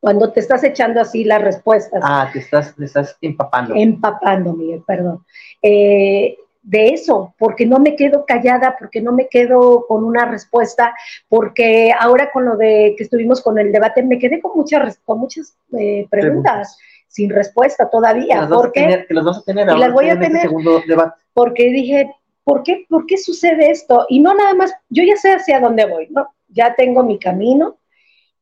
cuando 0.00 0.32
te 0.32 0.40
estás 0.40 0.64
echando 0.64 1.00
así 1.00 1.24
las 1.24 1.42
respuestas. 1.42 2.02
Ah, 2.02 2.28
te 2.32 2.40
estás, 2.40 2.74
te 2.74 2.86
estás 2.86 3.16
empapando. 3.20 3.74
Empapando, 3.76 4.54
Miguel, 4.54 4.82
perdón. 4.86 5.24
Eh, 5.62 6.36
de 6.62 6.88
eso, 6.88 7.34
porque 7.38 7.66
no 7.66 7.78
me 7.78 7.96
quedo 7.96 8.24
callada, 8.26 8.76
porque 8.78 9.00
no 9.00 9.12
me 9.12 9.28
quedo 9.28 9.86
con 9.86 10.04
una 10.04 10.26
respuesta, 10.26 10.94
porque 11.28 11.92
ahora 11.98 12.30
con 12.32 12.44
lo 12.44 12.56
de 12.56 12.94
que 12.96 13.04
estuvimos 13.04 13.42
con 13.42 13.58
el 13.58 13.72
debate, 13.72 14.02
me 14.02 14.18
quedé 14.18 14.40
con 14.40 14.52
muchas, 14.54 14.98
con 15.04 15.20
muchas 15.20 15.56
eh, 15.78 16.06
preguntas, 16.10 16.78
sin 17.08 17.30
respuesta 17.30 17.88
todavía. 17.88 18.48
porque, 18.48 19.06
las 19.08 19.24
vas 19.24 19.38
a 19.38 19.42
tener 19.42 19.68
ahora 19.68 19.86
las 19.86 19.92
voy 19.92 20.06
a 20.06 20.12
este 20.12 20.26
tener, 20.26 20.42
segundo 20.42 20.82
debate. 20.86 21.20
Porque 21.32 21.64
dije, 21.70 22.14
¿por 22.44 22.62
qué, 22.62 22.86
¿por 22.88 23.06
qué 23.06 23.16
sucede 23.16 23.70
esto? 23.70 24.06
Y 24.08 24.20
no 24.20 24.34
nada 24.34 24.54
más, 24.54 24.72
yo 24.90 25.02
ya 25.02 25.16
sé 25.16 25.32
hacia 25.32 25.60
dónde 25.60 25.86
voy, 25.86 26.08
¿no? 26.10 26.28
Ya 26.48 26.74
tengo 26.74 27.02
mi 27.02 27.18
camino, 27.18 27.78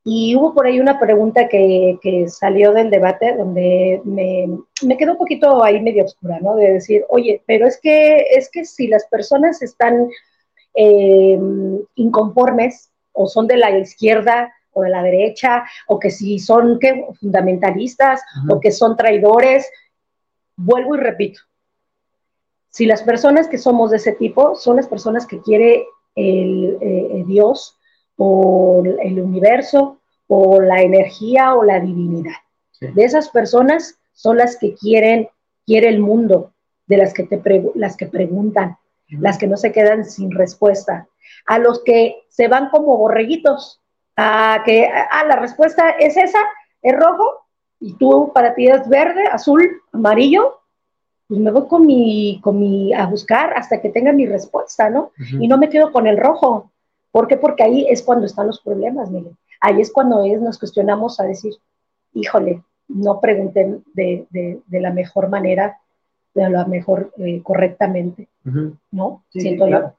y 0.05 0.37
hubo 0.37 0.55
por 0.55 0.67
ahí 0.67 0.81
una 0.81 0.99
pregunta 0.99 1.49
que, 1.49 1.99
que 2.01 2.29
salió 2.29 2.73
del 2.73 2.91
debate 2.91 3.37
donde 3.37 4.01
me, 4.05 4.49
me, 4.83 4.97
quedó 4.97 5.13
un 5.13 5.19
poquito 5.19 5.63
ahí 5.63 5.81
medio 5.81 6.05
oscura, 6.05 6.39
¿no? 6.41 6.57
De 6.57 6.75
decir, 6.75 7.05
oye, 7.09 7.43
pero 7.47 7.67
es 7.67 7.79
que, 7.81 8.21
es 8.31 8.49
que 8.51 8.65
si 8.65 8.87
las 8.87 9.07
personas 9.07 9.61
están 9.61 10.09
eh, 10.75 11.39
inconformes 11.97 12.91
o 13.13 13.27
son 13.27 13.47
de 13.47 13.57
la 13.57 13.77
izquierda 13.79 14.53
o 14.73 14.83
de 14.83 14.91
la 14.91 15.03
derecha, 15.03 15.65
o 15.89 15.99
que 15.99 16.11
si 16.11 16.39
son 16.39 16.79
¿qué? 16.79 17.05
fundamentalistas 17.21 18.23
o 18.49 18.61
que 18.61 18.71
son 18.71 18.97
traidores, 18.97 19.69
vuelvo 20.57 20.95
y 20.95 20.99
repito, 20.99 21.41
si 22.71 22.87
las 22.87 23.03
personas 23.03 23.49
que 23.49 23.59
somos 23.59 23.91
de 23.91 23.97
ese 23.97 24.13
tipo 24.13 24.55
son 24.55 24.77
las 24.77 24.87
personas 24.87 25.27
que 25.27 25.41
quiere 25.41 25.85
el, 26.15 26.79
eh, 26.81 27.25
Dios 27.27 27.78
o 28.19 28.83
el 28.85 29.21
universo 29.21 29.99
o 30.27 30.61
la 30.61 30.83
energía 30.83 31.55
o 31.55 31.65
la 31.65 31.81
divinidad. 31.81 32.37
De 32.81 33.05
esas 33.05 33.31
personas 33.31 33.99
son 34.13 34.37
las 34.37 34.57
que 34.57 34.75
quieren, 34.75 35.29
quiere 35.67 35.89
el 35.89 36.01
mundo, 36.01 36.53
de 36.87 36.97
las 36.97 37.15
que, 37.15 37.25
te 37.25 37.41
las 37.75 37.97
que 37.97 38.07
preguntan, 38.07 38.77
las 39.09 39.39
que 39.39 39.47
no 39.47 39.57
se 39.57 39.73
quedan 39.73 40.05
sin 40.05 40.31
respuesta, 40.31 41.09
a 41.47 41.59
los 41.59 41.83
que 41.83 42.25
se 42.29 42.49
van 42.49 42.69
como 42.71 42.97
borreguitos, 42.97 43.81
a 44.17 44.63
que, 44.65 44.87
ah, 44.87 45.25
la 45.25 45.37
respuesta 45.37 45.91
es 45.91 46.17
esa, 46.17 46.41
es 46.83 46.97
rojo, 46.97 47.47
y 47.81 47.95
tú 47.95 48.33
para 48.35 48.55
ti 48.55 48.69
es 48.69 48.89
verde, 48.89 49.25
azul, 49.31 49.83
amarillo, 49.93 50.61
pues 51.29 51.41
me 51.41 51.51
voy 51.51 51.69
con 51.69 51.87
mi, 51.87 52.41
con 52.43 52.59
mi, 52.59 52.93
a 52.93 53.07
buscar 53.07 53.53
hasta 53.55 53.81
que 53.81 53.91
tenga 53.91 54.13
mi 54.13 54.27
respuesta, 54.27 54.89
¿no? 54.89 55.13
Y 55.39 55.47
no 55.47 55.59
me 55.59 55.69
quedo 55.69 55.93
con 55.93 56.07
el 56.07 56.17
rojo. 56.17 56.73
¿Por 57.11 57.27
qué? 57.27 57.37
Porque 57.37 57.63
ahí 57.63 57.87
es 57.89 58.03
cuando 58.03 58.27
están 58.27 58.47
los 58.47 58.61
problemas, 58.61 59.11
Miguel. 59.11 59.37
Ahí 59.61 59.81
es 59.81 59.93
cuando 59.93 60.25
es, 60.25 60.41
nos 60.41 60.59
cuestionamos 60.59 61.19
a 61.21 61.25
decir, 61.25 61.55
híjole, 62.13 62.63
no 62.89 63.21
pregunten 63.21 63.85
de, 63.95 64.27
de, 64.31 64.81
la 64.81 64.93
mejor 64.93 65.29
manera, 65.29 65.79
de 66.35 66.49
la 66.49 66.65
mejor 66.65 67.13
eh, 67.19 67.43
correctamente, 67.43 68.29
¿no? 68.91 69.25
Siento 69.31 69.69
yo. 69.69 69.93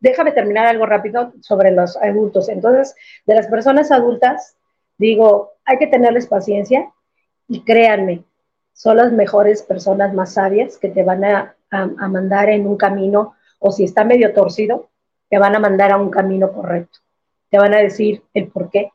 Déjame 0.00 0.32
terminar 0.32 0.66
algo 0.66 0.86
rápido 0.86 1.32
sobre 1.40 1.70
los 1.70 1.96
adultos. 1.96 2.48
Entonces, 2.48 2.94
de 3.26 3.34
las 3.34 3.46
personas 3.46 3.90
adultas, 3.90 4.56
digo, 4.98 5.52
hay 5.64 5.78
que 5.78 5.86
tenerles 5.86 6.26
paciencia 6.26 6.92
y 7.48 7.62
créanme, 7.62 8.24
son 8.72 8.96
las 8.96 9.12
mejores 9.12 9.62
personas 9.62 10.14
más 10.14 10.34
sabias 10.34 10.78
que 10.78 10.88
te 10.88 11.02
van 11.02 11.24
a, 11.24 11.56
a 11.70 12.08
mandar 12.08 12.48
en 12.48 12.66
un 12.66 12.76
camino, 12.76 13.34
o 13.58 13.70
si 13.70 13.84
está 13.84 14.04
medio 14.04 14.32
torcido, 14.34 14.90
te 15.34 15.40
van 15.40 15.56
a 15.56 15.58
mandar 15.58 15.90
a 15.90 15.96
un 15.96 16.10
camino 16.10 16.52
correcto. 16.52 17.00
Te 17.50 17.58
van 17.58 17.74
a 17.74 17.78
decir 17.78 18.22
el 18.34 18.46
por 18.46 18.70
qué, 18.70 18.92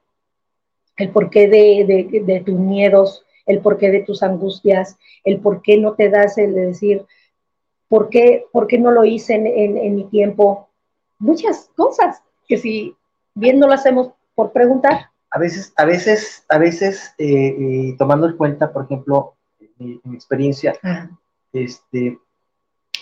el 0.96 1.10
porqué 1.10 1.50
de, 1.50 2.24
de, 2.26 2.40
tus 2.40 2.58
miedos, 2.58 3.26
el 3.46 3.60
porqué 3.60 3.92
de 3.92 4.04
tus 4.04 4.24
angustias, 4.24 4.98
el 5.26 5.42
por 5.42 5.62
qué 5.62 5.78
no 5.78 5.96
te 5.96 6.10
das 6.10 6.38
el 6.38 6.56
de 6.56 6.68
decir, 6.68 7.06
¿por 7.90 8.08
qué, 8.08 8.46
por 8.54 8.68
qué 8.68 8.78
no 8.78 8.92
lo 8.92 9.04
hice 9.04 9.34
en, 9.34 9.48
en, 9.78 9.96
mi 9.96 10.06
tiempo? 10.06 10.70
Muchas 11.18 11.70
cosas 11.76 12.24
que 12.48 12.58
si 12.58 12.96
bien 13.34 13.60
no 13.60 13.68
lo 13.68 13.74
hacemos 13.74 14.12
por 14.34 14.54
preguntar. 14.54 15.10
A 15.32 15.40
veces, 15.40 15.74
a 15.76 15.84
veces, 15.84 16.46
a 16.48 16.58
veces, 16.58 17.14
eh, 17.18 17.48
eh, 17.60 17.96
tomando 17.98 18.30
en 18.30 18.38
cuenta, 18.38 18.72
por 18.72 18.86
ejemplo, 18.86 19.34
mi, 19.78 20.00
mi 20.06 20.16
experiencia, 20.16 20.74
este, 21.52 22.18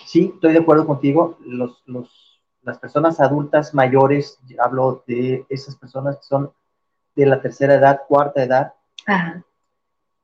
sí, 0.08 0.32
estoy 0.34 0.54
de 0.54 0.60
acuerdo 0.60 0.88
contigo, 0.88 1.38
los, 1.46 1.84
los, 1.86 2.37
las 2.68 2.80
personas 2.80 3.22
adultas 3.22 3.74
mayores, 3.74 4.38
hablo 4.60 5.02
de 5.08 5.46
esas 5.48 5.78
personas 5.78 6.18
que 6.18 6.26
son 6.26 6.52
de 7.16 7.26
la 7.26 7.42
tercera 7.42 7.76
edad, 7.76 8.02
cuarta 8.10 8.44
edad, 8.44 8.74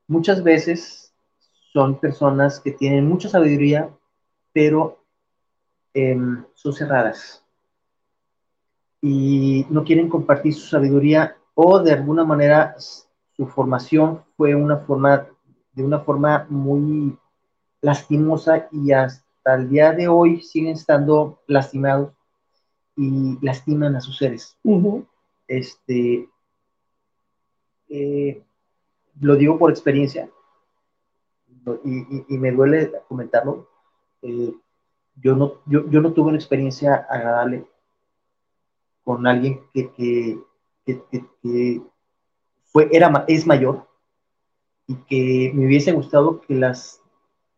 muchas 0.06 0.44
veces 0.44 1.14
son 1.72 1.98
personas 1.98 2.60
que 2.60 2.72
tienen 2.72 3.08
mucha 3.08 3.30
sabiduría, 3.30 3.88
pero 4.52 4.98
em, 5.94 6.44
son 6.52 6.74
cerradas. 6.74 7.42
Y 9.00 9.66
no 9.70 9.82
quieren 9.82 10.10
compartir 10.10 10.52
su 10.52 10.66
sabiduría 10.66 11.36
o 11.54 11.78
de 11.78 11.92
alguna 11.92 12.24
manera 12.24 12.76
su 12.78 13.46
formación 13.46 14.22
fue 14.36 14.54
una 14.54 14.76
forma 14.76 15.26
de 15.72 15.82
una 15.82 16.00
forma 16.00 16.46
muy 16.50 17.18
lastimosa 17.80 18.68
y 18.70 18.92
hasta 18.92 19.54
el 19.54 19.70
día 19.70 19.92
de 19.92 20.08
hoy 20.08 20.42
siguen 20.42 20.74
estando 20.74 21.40
lastimados 21.46 22.12
y 22.96 23.38
lastiman 23.40 23.96
a 23.96 24.00
sus 24.00 24.16
seres. 24.16 24.56
Este, 25.46 26.28
eh, 27.88 28.42
lo 29.20 29.36
digo 29.36 29.58
por 29.58 29.70
experiencia, 29.70 30.30
y, 31.84 32.36
me 32.36 32.52
duele 32.52 32.92
comentarlo, 33.08 33.68
eh, 34.22 34.52
yo, 35.16 35.36
no, 35.36 35.60
yo, 35.66 35.82
no 35.82 36.12
tuve 36.12 36.28
una 36.28 36.36
experiencia 36.36 37.06
agradable 37.08 37.66
con 39.02 39.26
alguien 39.26 39.60
que, 39.72 40.38
fue, 42.64 42.88
era, 42.92 43.24
es 43.28 43.46
mayor 43.46 43.88
y 44.86 44.96
que 44.96 45.52
me 45.54 45.66
hubiese 45.66 45.92
gustado 45.92 46.40
que 46.40 46.54
las, 46.54 47.00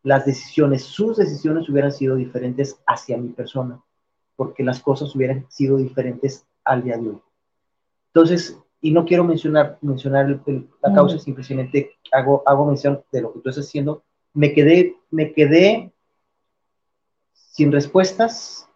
las 0.02 0.26
decisiones, 0.26 0.84
sus 0.84 1.16
decisiones 1.16 1.68
hubieran 1.68 1.92
sido 1.92 2.16
diferentes 2.16 2.78
hacia 2.86 3.16
mi 3.16 3.30
persona, 3.30 3.82
porque 4.36 4.62
las 4.62 4.80
cosas 4.80 5.14
hubieran 5.14 5.46
sido 5.48 5.78
diferentes 5.78 6.46
al 6.64 6.84
día 6.84 6.96
de 6.98 7.08
hoy. 7.08 7.18
Entonces, 8.08 8.58
y 8.80 8.90
no 8.92 9.04
quiero 9.04 9.24
mencionar, 9.24 9.78
mencionar 9.80 10.40
la 10.82 10.94
causa, 10.94 11.18
simplemente 11.18 11.96
hago, 12.12 12.42
hago 12.46 12.66
mención 12.66 13.02
de 13.10 13.22
lo 13.22 13.32
que 13.32 13.40
tú 13.40 13.48
estás 13.48 13.66
haciendo. 13.66 14.02
Me 14.34 14.52
quedé, 14.52 14.96
me 15.10 15.32
quedé 15.32 15.92
sin 17.32 17.72
respuestas 17.72 18.68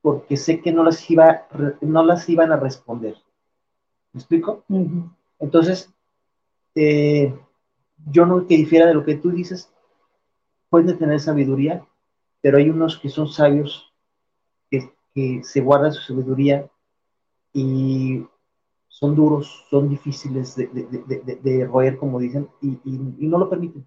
porque 0.00 0.36
sé 0.36 0.60
que 0.60 0.72
no 0.72 0.84
las, 0.84 1.10
iba, 1.10 1.46
no 1.80 2.04
las 2.04 2.28
iban 2.28 2.52
a 2.52 2.56
responder. 2.56 3.16
¿Me 4.12 4.20
explico? 4.20 4.64
Entonces, 5.38 5.92
eh, 6.74 7.34
yo 8.10 8.24
no 8.24 8.46
que 8.46 8.56
difiera 8.56 8.86
de 8.86 8.94
lo 8.94 9.04
que 9.04 9.16
tú 9.16 9.30
dices, 9.30 9.70
pueden 10.70 10.96
tener 10.98 11.20
sabiduría, 11.20 11.84
pero 12.40 12.58
hay 12.58 12.70
unos 12.70 12.98
que 12.98 13.08
son 13.08 13.28
sabios, 13.28 13.87
que, 15.18 15.42
se 15.44 15.60
guardan 15.60 15.92
su 15.92 16.02
sabiduría 16.02 16.68
y 17.52 18.24
son 18.88 19.14
duros, 19.14 19.64
son 19.70 19.88
difíciles 19.88 20.56
de, 20.56 21.66
roer, 21.66 21.98
como 21.98 22.18
dicen, 22.18 22.48
y, 22.62 22.78
no 22.84 23.38
lo 23.38 23.50
permiten, 23.50 23.86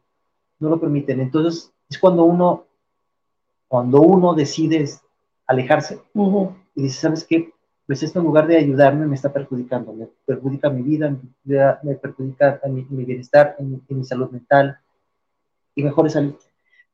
no 0.59 0.69
lo 0.69 0.79
permiten. 0.79 1.19
Entonces, 1.19 1.73
es 1.89 1.97
cuando 1.97 2.23
uno, 2.23 2.65
cuando 3.67 4.01
uno 4.01 4.33
decide 4.33 4.89
alejarse 5.47 6.01
y 6.75 6.83
dice, 6.83 6.99
¿sabes 7.01 7.25
qué? 7.25 7.51
Pues 7.87 8.03
esto 8.03 8.19
en 8.19 8.25
lugar 8.25 8.47
de 8.47 8.57
ayudarme 8.57 9.05
me 9.05 9.15
está 9.15 9.33
perjudicando, 9.33 9.91
me 9.91 10.07
perjudica 10.25 10.69
mi 10.69 10.81
vida, 10.81 11.17
me 11.83 11.95
perjudica 11.95 12.61
mi, 12.69 12.85
mi 12.89 13.03
bienestar, 13.03 13.55
en, 13.59 13.81
mi 13.89 14.03
salud 14.05 14.29
mental, 14.29 14.77
y 15.75 15.83
mejor 15.83 16.07
es 16.07 16.13
salir. 16.13 16.35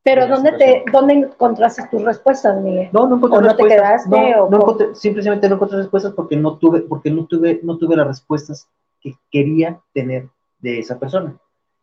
Pero 0.08 0.26
¿dónde, 0.26 0.54
te, 0.54 0.86
¿dónde 0.90 1.14
encontraste 1.16 1.84
tus 1.92 2.02
respuestas, 2.02 2.62
Miguel? 2.62 2.88
No, 2.94 3.08
no 3.08 3.18
encontré 3.18 3.40
¿O 3.40 3.42
no 3.42 3.56
te 3.58 3.66
quedaste? 3.66 4.10
No, 4.10 4.50
no 4.50 4.56
encontré, 4.56 4.96
simplemente 4.96 5.50
no 5.50 5.56
encontré 5.56 5.80
respuestas 5.80 6.14
porque 6.14 6.38
no 6.38 6.58
tuve, 6.58 6.80
porque 6.80 7.12
no 7.12 7.26
tuve, 7.26 7.60
no 7.62 7.78
tuve 7.78 7.98
las 7.98 8.08
respuestas 8.08 8.70
que 9.02 9.16
quería 9.30 9.82
tener 9.94 10.30
de 10.60 10.80
esa 10.80 10.98
persona. 10.98 11.38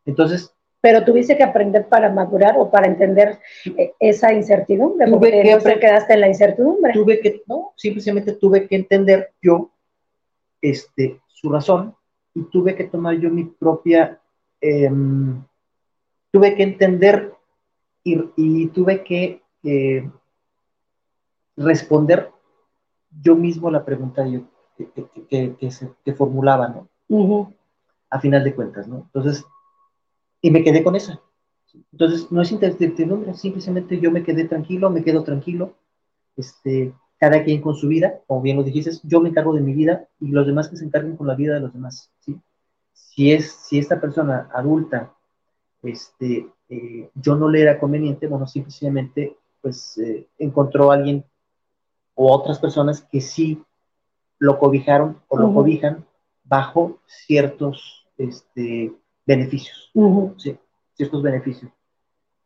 Entonces. 0.07 0.55
Pero 0.81 1.05
tuviste 1.05 1.37
que 1.37 1.43
aprender 1.43 1.87
para 1.87 2.11
madurar 2.11 2.55
o 2.57 2.71
para 2.71 2.87
entender 2.87 3.41
eh, 3.77 3.93
esa 4.01 4.33
incertidumbre, 4.33 5.05
tuve 5.05 5.19
porque 5.19 5.43
que 5.43 5.51
no 5.51 5.59
te 5.59 5.79
quedaste 5.79 6.15
en 6.15 6.21
la 6.23 6.29
incertidumbre. 6.29 6.93
Tuve 6.95 7.21
que, 7.21 7.43
no, 7.47 7.75
simplemente 7.77 8.33
tuve 8.33 8.67
que 8.67 8.77
entender 8.77 9.33
yo 9.43 9.71
este, 10.63 11.21
su 11.29 11.51
razón 11.51 11.95
y 12.33 12.45
tuve 12.45 12.75
que 12.75 12.85
tomar 12.85 13.17
yo 13.17 13.29
mi 13.29 13.45
propia, 13.45 14.19
em, 14.63 15.43
tuve 16.31 16.55
que 16.55 16.63
entender 16.63 17.34
y, 18.05 18.67
tuve 18.69 19.03
que 19.03 19.43
responder 21.57 22.31
yo 23.23 23.37
mismo 23.37 23.71
la 23.71 23.85
pregunta 23.85 24.25
que, 24.77 25.57
que, 25.59 25.71
se, 25.71 25.89
formulaba, 26.15 26.69
¿no? 27.09 27.53
A 28.11 28.21
final 28.21 28.45
de 28.45 28.55
cuentas, 28.55 28.87
¿no? 28.87 28.99
Entonces, 29.13 29.45
y 30.41 30.51
me 30.51 30.63
quedé 30.63 30.85
con 30.85 30.97
esa. 30.97 31.21
Entonces, 31.93 32.31
no 32.31 32.43
es 32.43 32.53
incertidumbre, 32.53 33.35
simplemente 33.35 33.99
yo 33.99 34.11
me 34.11 34.23
quedé 34.23 34.45
tranquilo, 34.45 34.91
me 34.91 35.03
quedo 35.03 35.25
tranquilo, 35.25 35.75
este, 36.37 36.93
cada 37.19 37.43
quien 37.43 37.61
con 37.61 37.75
su 37.75 37.89
vida, 37.89 38.21
como 38.27 38.43
bien 38.43 38.57
lo 38.57 38.63
dijiste, 38.63 38.91
yo 39.03 39.21
me 39.21 39.31
encargo 39.31 39.55
de 39.55 39.61
mi 39.61 39.73
vida 39.73 40.09
y 40.21 40.29
los 40.29 40.47
demás 40.47 40.69
que 40.69 40.77
se 40.77 40.85
encarguen 40.85 41.17
con 41.17 41.27
la 41.27 41.35
vida 41.35 41.55
de 41.55 41.61
los 41.61 41.73
demás, 41.73 42.11
¿sí? 42.21 42.39
Si 42.93 43.33
es, 43.33 43.51
si 43.51 43.79
esta 43.79 44.01
persona 44.01 44.49
adulta, 44.53 45.15
este, 45.85 46.47
eh, 46.69 47.09
yo 47.15 47.37
no 47.37 47.49
le 47.49 47.63
era 47.63 47.79
conveniente, 47.79 48.27
bueno, 48.27 48.47
simplemente 48.47 49.37
pues 49.61 49.97
eh, 49.99 50.27
encontró 50.39 50.91
a 50.91 50.95
alguien 50.97 51.25
o 52.15 52.33
otras 52.33 52.59
personas 52.59 53.03
que 53.11 53.21
sí 53.21 53.63
lo 54.39 54.59
cobijaron 54.59 55.21
o 55.29 55.39
lo 55.39 55.53
cobijan 55.53 56.05
bajo 56.45 56.99
ciertos 57.07 58.07
este, 58.19 58.93
beneficios, 59.27 59.91
sí, 60.37 60.57
ciertos 60.95 61.23
beneficios, 61.23 61.71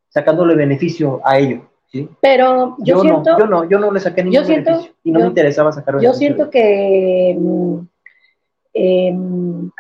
sacándole 0.09 0.55
beneficio 0.55 1.21
a 1.25 1.39
ello. 1.39 1.69
¿Sí? 1.91 2.07
Pero 2.21 2.77
yo, 2.81 3.01
siento, 3.01 3.31
no, 3.31 3.39
yo 3.39 3.47
no, 3.47 3.65
yo 3.65 3.79
no 3.79 3.91
le 3.91 3.99
saqué 3.99 4.23
ningún 4.23 4.47
beneficio 4.47 4.93
y 5.03 5.11
no 5.11 5.21
me 5.21 5.27
interesaba 5.29 5.73
sacar 5.73 5.95
beneficio. 5.95 6.13
Yo 6.13 6.19
siento 6.19 6.51
que 6.51 7.35
mm, 7.39 7.79
em, 8.75 9.71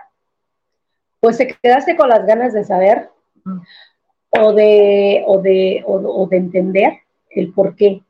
pues 1.20 1.36
te 1.36 1.48
quedaste 1.62 1.96
con 1.96 2.08
las 2.08 2.24
ganas 2.24 2.54
de 2.54 2.64
saber, 2.64 3.10
o 4.30 4.52
de, 4.52 5.24
o 5.26 5.40
de, 5.40 5.84
o, 5.86 6.26
de 6.26 6.36
entender 6.36 6.92
el 7.30 7.52
por 7.52 7.74
qué. 7.74 8.02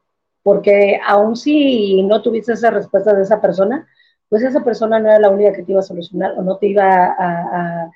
Porque 0.43 1.01
aun 1.07 1.37
si 1.37 2.03
no 2.03 2.23
tuviste 2.23 2.53
esa 2.53 2.71
respuesta 2.71 3.13
de 3.13 3.23
esa 3.23 3.41
persona, 3.41 3.87
pues 4.29 4.43
esa 4.43 4.63
persona 4.63 4.99
no 4.99 5.09
era 5.09 5.19
la 5.19 5.31
única 5.31 5.53
que 5.53 5.63
te 5.63 5.73
iba 5.73 5.81
a 5.81 5.85
solucionar 5.85 6.33
o 6.37 6.43
no 6.43 6.57
te 6.57 6.67
iba 6.67 7.15
a, 7.19 7.91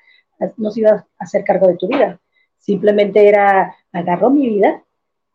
no 0.57 0.71
se 0.71 0.81
iba 0.81 0.91
a 0.91 1.05
hacer 1.19 1.43
cargo 1.43 1.67
de 1.67 1.77
tu 1.77 1.87
vida. 1.87 2.19
Simplemente 2.57 3.27
era, 3.27 3.75
agarró 3.91 4.29
mi 4.29 4.47
vida 4.47 4.83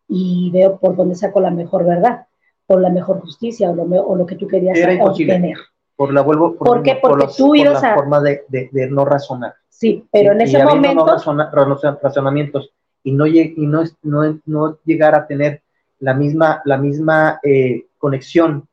y 0.08 0.50
veo 0.52 0.78
por 0.78 0.96
dónde 0.96 1.14
saco 1.14 1.40
la 1.40 1.50
mejor 1.50 1.84
verdad, 1.84 2.26
o 2.66 2.78
la 2.78 2.90
mejor 2.90 3.20
justicia, 3.20 3.70
o 3.70 3.74
lo, 3.74 3.84
o 3.84 4.16
lo 4.16 4.26
que 4.26 4.36
tú 4.36 4.46
querías 4.46 4.78
obtener. 5.00 5.56
Por 5.98 6.14
la 6.14 6.20
vuelvo 6.20 6.54
por, 6.54 6.68
Porque 6.68 7.00
tú 7.36 7.56
ibas 7.56 7.82
la 7.82 7.96
forma 7.96 8.20
de, 8.20 8.46
no 8.88 9.04
razonar. 9.04 9.54
Sí, 9.68 10.06
pero 10.12 10.30
en 10.30 10.42
ese 10.42 10.64
momento. 10.64 11.04
No 11.04 11.98
razonamientos 12.00 12.70
y 13.02 13.10
no, 13.10 13.26
y 13.26 13.52
no, 13.56 13.82
no, 14.02 14.40
no, 14.46 14.78
llegar 14.84 15.16
a 15.16 15.26
tener 15.26 15.60
la 15.98 16.14
misma, 16.14 16.62
la 16.64 16.78
misma 16.78 17.40
eh, 17.42 17.86
conexión 17.98 18.68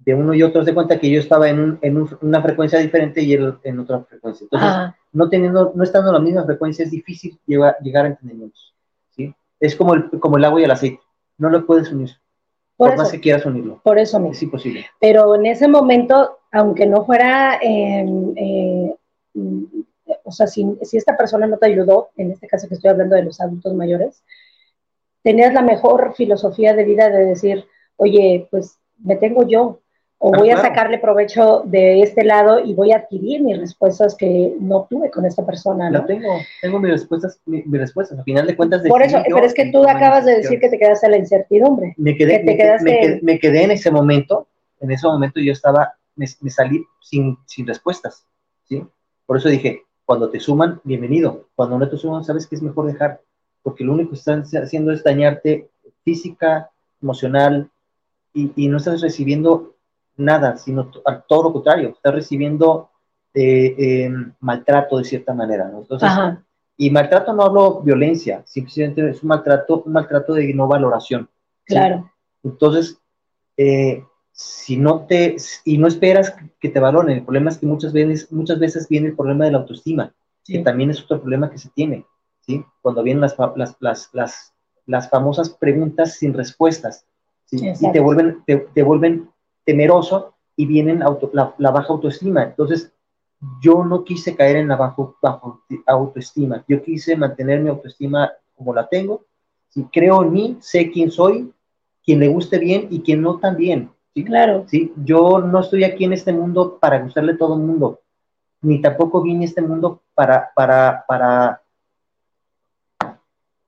de 0.00 0.14
uno 0.14 0.34
y 0.34 0.42
otro, 0.42 0.62
de 0.62 0.74
cuenta 0.74 1.00
que 1.00 1.10
yo 1.10 1.20
estaba 1.20 1.48
en, 1.48 1.78
en 1.80 2.06
una 2.20 2.42
frecuencia 2.42 2.78
diferente 2.80 3.22
y 3.22 3.32
él 3.32 3.54
en 3.62 3.80
otra 3.80 4.04
frecuencia. 4.04 4.44
Entonces, 4.44 4.94
no 5.10 5.30
teniendo, 5.30 5.72
no 5.74 5.84
estando 5.84 6.10
en 6.10 6.14
la 6.16 6.20
misma 6.20 6.44
frecuencia 6.44 6.84
es 6.84 6.90
difícil 6.90 7.38
llegar, 7.46 7.78
llegar 7.80 8.04
a 8.04 8.08
entendimientos. 8.08 8.74
¿sí? 9.16 9.34
Es 9.58 9.74
como 9.74 9.94
el, 9.94 10.10
como 10.20 10.36
el 10.36 10.44
agua 10.44 10.60
y 10.60 10.64
el 10.64 10.70
aceite, 10.70 11.00
no 11.38 11.48
lo 11.48 11.64
puedes 11.64 11.90
unir. 11.90 12.10
Por, 12.76 12.96
más 12.96 13.12
que 13.12 13.20
quieras 13.20 13.46
unirlo. 13.46 13.80
Por 13.82 13.98
eso 13.98 14.18
mismo. 14.18 14.32
Es 14.32 14.42
imposible. 14.42 14.86
Pero 15.00 15.34
en 15.36 15.46
ese 15.46 15.68
momento, 15.68 16.38
aunque 16.50 16.86
no 16.86 17.04
fuera, 17.04 17.60
eh, 17.62 18.94
o 20.24 20.32
sea, 20.32 20.46
si, 20.46 20.66
si 20.82 20.96
esta 20.96 21.16
persona 21.16 21.46
no 21.46 21.58
te 21.58 21.66
ayudó, 21.66 22.10
en 22.16 22.32
este 22.32 22.48
caso 22.48 22.68
que 22.68 22.74
estoy 22.74 22.90
hablando 22.90 23.14
de 23.16 23.24
los 23.24 23.40
adultos 23.40 23.74
mayores, 23.74 24.24
tenías 25.22 25.54
la 25.54 25.62
mejor 25.62 26.14
filosofía 26.14 26.74
de 26.74 26.84
vida 26.84 27.08
de 27.08 27.24
decir, 27.24 27.66
oye, 27.96 28.48
pues 28.50 28.78
me 28.98 29.16
tengo 29.16 29.46
yo, 29.46 29.80
o 30.26 30.32
voy 30.32 30.48
a 30.48 30.56
sacarle 30.56 30.96
provecho 30.96 31.64
de 31.66 32.00
este 32.00 32.24
lado 32.24 32.58
y 32.58 32.72
voy 32.72 32.92
a 32.92 32.96
adquirir 32.96 33.42
mis 33.42 33.58
respuestas 33.58 34.14
que 34.14 34.54
no 34.58 34.86
tuve 34.88 35.10
con 35.10 35.26
esta 35.26 35.44
persona. 35.44 35.90
¿no? 35.90 35.98
La 35.98 36.06
tengo, 36.06 36.38
tengo 36.62 36.80
mis 36.80 36.92
respuestas, 36.92 37.38
mis, 37.44 37.70
respuestas, 37.70 38.16
al 38.16 38.24
final 38.24 38.46
de 38.46 38.56
cuentas. 38.56 38.80
Por 38.88 39.02
eso, 39.02 39.18
pero 39.22 39.44
es 39.44 39.52
que 39.52 39.70
tú 39.70 39.86
acabas 39.86 40.24
de 40.24 40.36
decir 40.36 40.58
que 40.60 40.70
te 40.70 40.78
quedaste 40.78 41.08
en 41.08 41.12
la 41.12 41.18
incertidumbre. 41.18 41.92
Me 41.98 42.16
quedé, 42.16 42.42
me, 42.42 43.38
quedé, 43.38 43.64
en 43.64 43.72
ese 43.72 43.90
momento, 43.90 44.48
en 44.80 44.92
ese 44.92 45.06
momento 45.06 45.40
yo 45.40 45.52
estaba, 45.52 45.92
me, 46.16 46.26
salí 46.26 46.82
sin, 47.02 47.36
sin 47.44 47.66
respuestas, 47.66 48.26
¿sí? 48.66 48.82
Por 49.26 49.36
eso 49.36 49.50
dije, 49.50 49.82
cuando 50.06 50.30
te 50.30 50.40
suman, 50.40 50.80
bienvenido, 50.84 51.48
cuando 51.54 51.78
no 51.78 51.86
te 51.86 51.98
suman, 51.98 52.24
sabes 52.24 52.46
que 52.46 52.54
es 52.54 52.62
mejor 52.62 52.86
dejar, 52.86 53.20
porque 53.62 53.84
lo 53.84 53.92
único 53.92 54.12
que 54.12 54.16
están 54.16 54.42
haciendo 54.42 54.90
es 54.90 55.04
dañarte 55.04 55.68
física, 56.02 56.70
emocional, 57.02 57.68
y, 58.32 58.50
y 58.56 58.68
no 58.68 58.78
estás 58.78 59.02
recibiendo 59.02 59.73
nada, 60.16 60.56
sino 60.56 60.90
todo 61.28 61.42
lo 61.42 61.52
contrario, 61.52 61.90
está 61.90 62.10
recibiendo 62.10 62.90
eh, 63.32 63.74
eh, 63.78 64.10
maltrato 64.40 64.98
de 64.98 65.04
cierta 65.04 65.34
manera. 65.34 65.70
Entonces, 65.72 66.10
y 66.76 66.90
maltrato 66.90 67.32
no 67.32 67.42
hablo 67.44 67.80
violencia, 67.82 68.42
simplemente 68.46 69.10
es 69.10 69.22
un 69.22 69.28
maltrato, 69.28 69.82
un 69.86 69.92
maltrato 69.92 70.34
de 70.34 70.52
no 70.54 70.66
valoración. 70.66 71.28
Claro. 71.64 72.10
Entonces, 72.42 72.98
eh, 73.56 74.02
si 74.32 74.76
no 74.76 75.06
te, 75.06 75.36
y 75.64 75.78
no 75.78 75.86
esperas 75.86 76.34
que 76.58 76.68
te 76.68 76.80
valoren, 76.80 77.18
el 77.18 77.24
problema 77.24 77.50
es 77.50 77.58
que 77.58 77.66
muchas 77.66 77.92
veces, 77.92 78.30
muchas 78.32 78.58
veces 78.58 78.88
viene 78.88 79.08
el 79.08 79.16
problema 79.16 79.44
de 79.44 79.52
la 79.52 79.58
autoestima, 79.58 80.12
que 80.44 80.58
también 80.58 80.90
es 80.90 81.02
otro 81.02 81.20
problema 81.20 81.50
que 81.50 81.58
se 81.58 81.70
tiene, 81.70 82.04
¿sí? 82.40 82.64
Cuando 82.82 83.02
vienen 83.02 83.20
las, 83.20 83.36
las, 83.56 83.76
las, 83.78 84.10
las, 84.12 84.52
las 84.86 85.08
famosas 85.08 85.50
preguntas 85.50 86.14
sin 86.14 86.34
respuestas, 86.34 87.06
¿sí? 87.44 87.72
Y 87.80 87.92
te 87.92 88.00
vuelven, 88.00 88.42
te, 88.44 88.56
te 88.74 88.82
vuelven 88.82 89.30
temeroso 89.64 90.34
y 90.56 90.66
viene 90.66 90.98
la, 91.32 91.70
baja 91.70 91.92
autoestima. 91.92 92.44
Entonces, 92.44 92.92
yo 93.60 93.84
no 93.84 94.04
quise 94.04 94.36
caer 94.36 94.56
en 94.56 94.68
la 94.68 94.76
bajo, 94.76 95.16
bajo 95.20 95.62
autoestima. 95.86 96.64
Yo 96.68 96.82
quise 96.82 97.16
mantener 97.16 97.60
mi 97.60 97.70
autoestima 97.70 98.32
como 98.56 98.72
la 98.72 98.88
tengo. 98.88 99.24
Si 99.68 99.84
creo 99.84 100.22
en 100.22 100.32
mí, 100.32 100.56
sé 100.60 100.90
quién 100.90 101.10
soy, 101.10 101.52
quien 102.04 102.20
le 102.20 102.28
guste 102.28 102.58
bien 102.58 102.86
y 102.90 103.00
quien 103.00 103.22
no 103.22 103.38
también. 103.38 103.90
¿sí? 104.14 104.24
Claro. 104.24 104.64
¿sí? 104.68 104.92
Yo 105.04 105.40
no 105.40 105.60
estoy 105.60 105.84
aquí 105.84 106.04
en 106.04 106.12
este 106.12 106.32
mundo 106.32 106.78
para 106.80 107.00
gustarle 107.00 107.32
a 107.32 107.38
todo 107.38 107.54
el 107.54 107.62
mundo, 107.62 108.00
ni 108.62 108.80
tampoco 108.80 109.22
vine 109.22 109.44
a 109.44 109.48
este 109.48 109.62
mundo 109.62 110.02
para, 110.14 110.50
para, 110.54 111.04
para, 111.08 111.62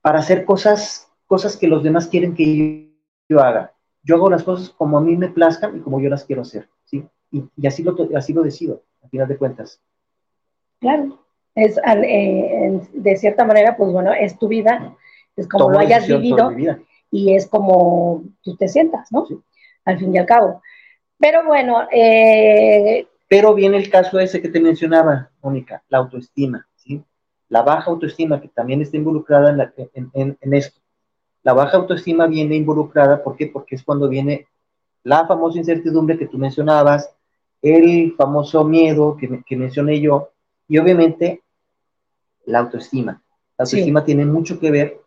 para 0.00 0.18
hacer 0.18 0.44
cosas, 0.44 1.10
cosas 1.26 1.56
que 1.56 1.66
los 1.66 1.82
demás 1.82 2.06
quieren 2.06 2.34
que 2.34 2.94
yo 3.28 3.40
haga 3.40 3.75
yo 4.06 4.14
hago 4.14 4.30
las 4.30 4.44
cosas 4.44 4.70
como 4.70 4.98
a 4.98 5.00
mí 5.00 5.16
me 5.16 5.28
plazcan 5.28 5.76
y 5.76 5.80
como 5.80 6.00
yo 6.00 6.08
las 6.08 6.24
quiero 6.24 6.42
hacer, 6.42 6.68
¿sí? 6.84 7.04
Y, 7.32 7.66
así, 7.66 7.82
lo, 7.82 7.96
así 8.16 8.32
lo 8.32 8.42
decido, 8.42 8.84
al 9.02 9.10
final 9.10 9.26
de 9.26 9.36
cuentas. 9.36 9.82
Claro, 10.80 11.18
es 11.56 11.78
eh, 11.84 12.80
de 12.92 13.16
cierta 13.16 13.44
manera, 13.44 13.76
pues 13.76 13.92
bueno, 13.92 14.12
es 14.12 14.38
tu 14.38 14.46
vida, 14.46 14.96
es 15.34 15.48
como 15.48 15.70
lo 15.70 15.80
hayas 15.80 16.06
vivido 16.06 16.52
y 17.10 17.34
es 17.34 17.48
como 17.48 18.22
tú 18.42 18.56
te 18.56 18.68
sientas, 18.68 19.10
¿no? 19.10 19.26
Al 19.84 19.98
fin 19.98 20.14
y 20.14 20.18
al 20.18 20.26
cabo. 20.26 20.62
Pero 21.18 21.44
bueno, 21.44 21.88
eh, 21.90 23.08
pero 23.28 23.54
viene 23.54 23.76
el 23.76 23.90
caso 23.90 24.20
ese 24.20 24.40
que 24.40 24.48
te 24.48 24.60
mencionaba, 24.60 25.30
Mónica, 25.42 25.82
la 25.88 25.98
autoestima, 25.98 26.68
¿sí? 26.76 27.02
La 27.48 27.62
baja 27.62 27.90
autoestima 27.90 28.40
que 28.40 28.48
también 28.48 28.82
está 28.82 28.96
involucrada 28.96 29.50
en, 29.94 30.10
en 30.40 30.54
esto. 30.54 30.80
La 31.46 31.52
baja 31.52 31.76
autoestima 31.76 32.26
viene 32.26 32.56
involucrada, 32.56 33.22
¿por 33.22 33.36
qué? 33.36 33.46
Porque 33.46 33.76
es 33.76 33.84
cuando 33.84 34.08
viene 34.08 34.48
la 35.04 35.28
famosa 35.28 35.58
incertidumbre 35.58 36.18
que 36.18 36.26
tú 36.26 36.38
mencionabas, 36.38 37.08
el 37.62 38.14
famoso 38.16 38.64
miedo 38.64 39.16
que, 39.16 39.56
mencioné 39.56 40.00
yo, 40.00 40.30
y 40.66 40.78
obviamente 40.78 41.44
la 42.46 42.58
autoestima. 42.58 43.22
La 43.56 43.62
autoestima 43.62 44.04
tiene 44.04 44.26
mucho 44.26 44.58
que 44.58 44.72
ver 44.72 45.00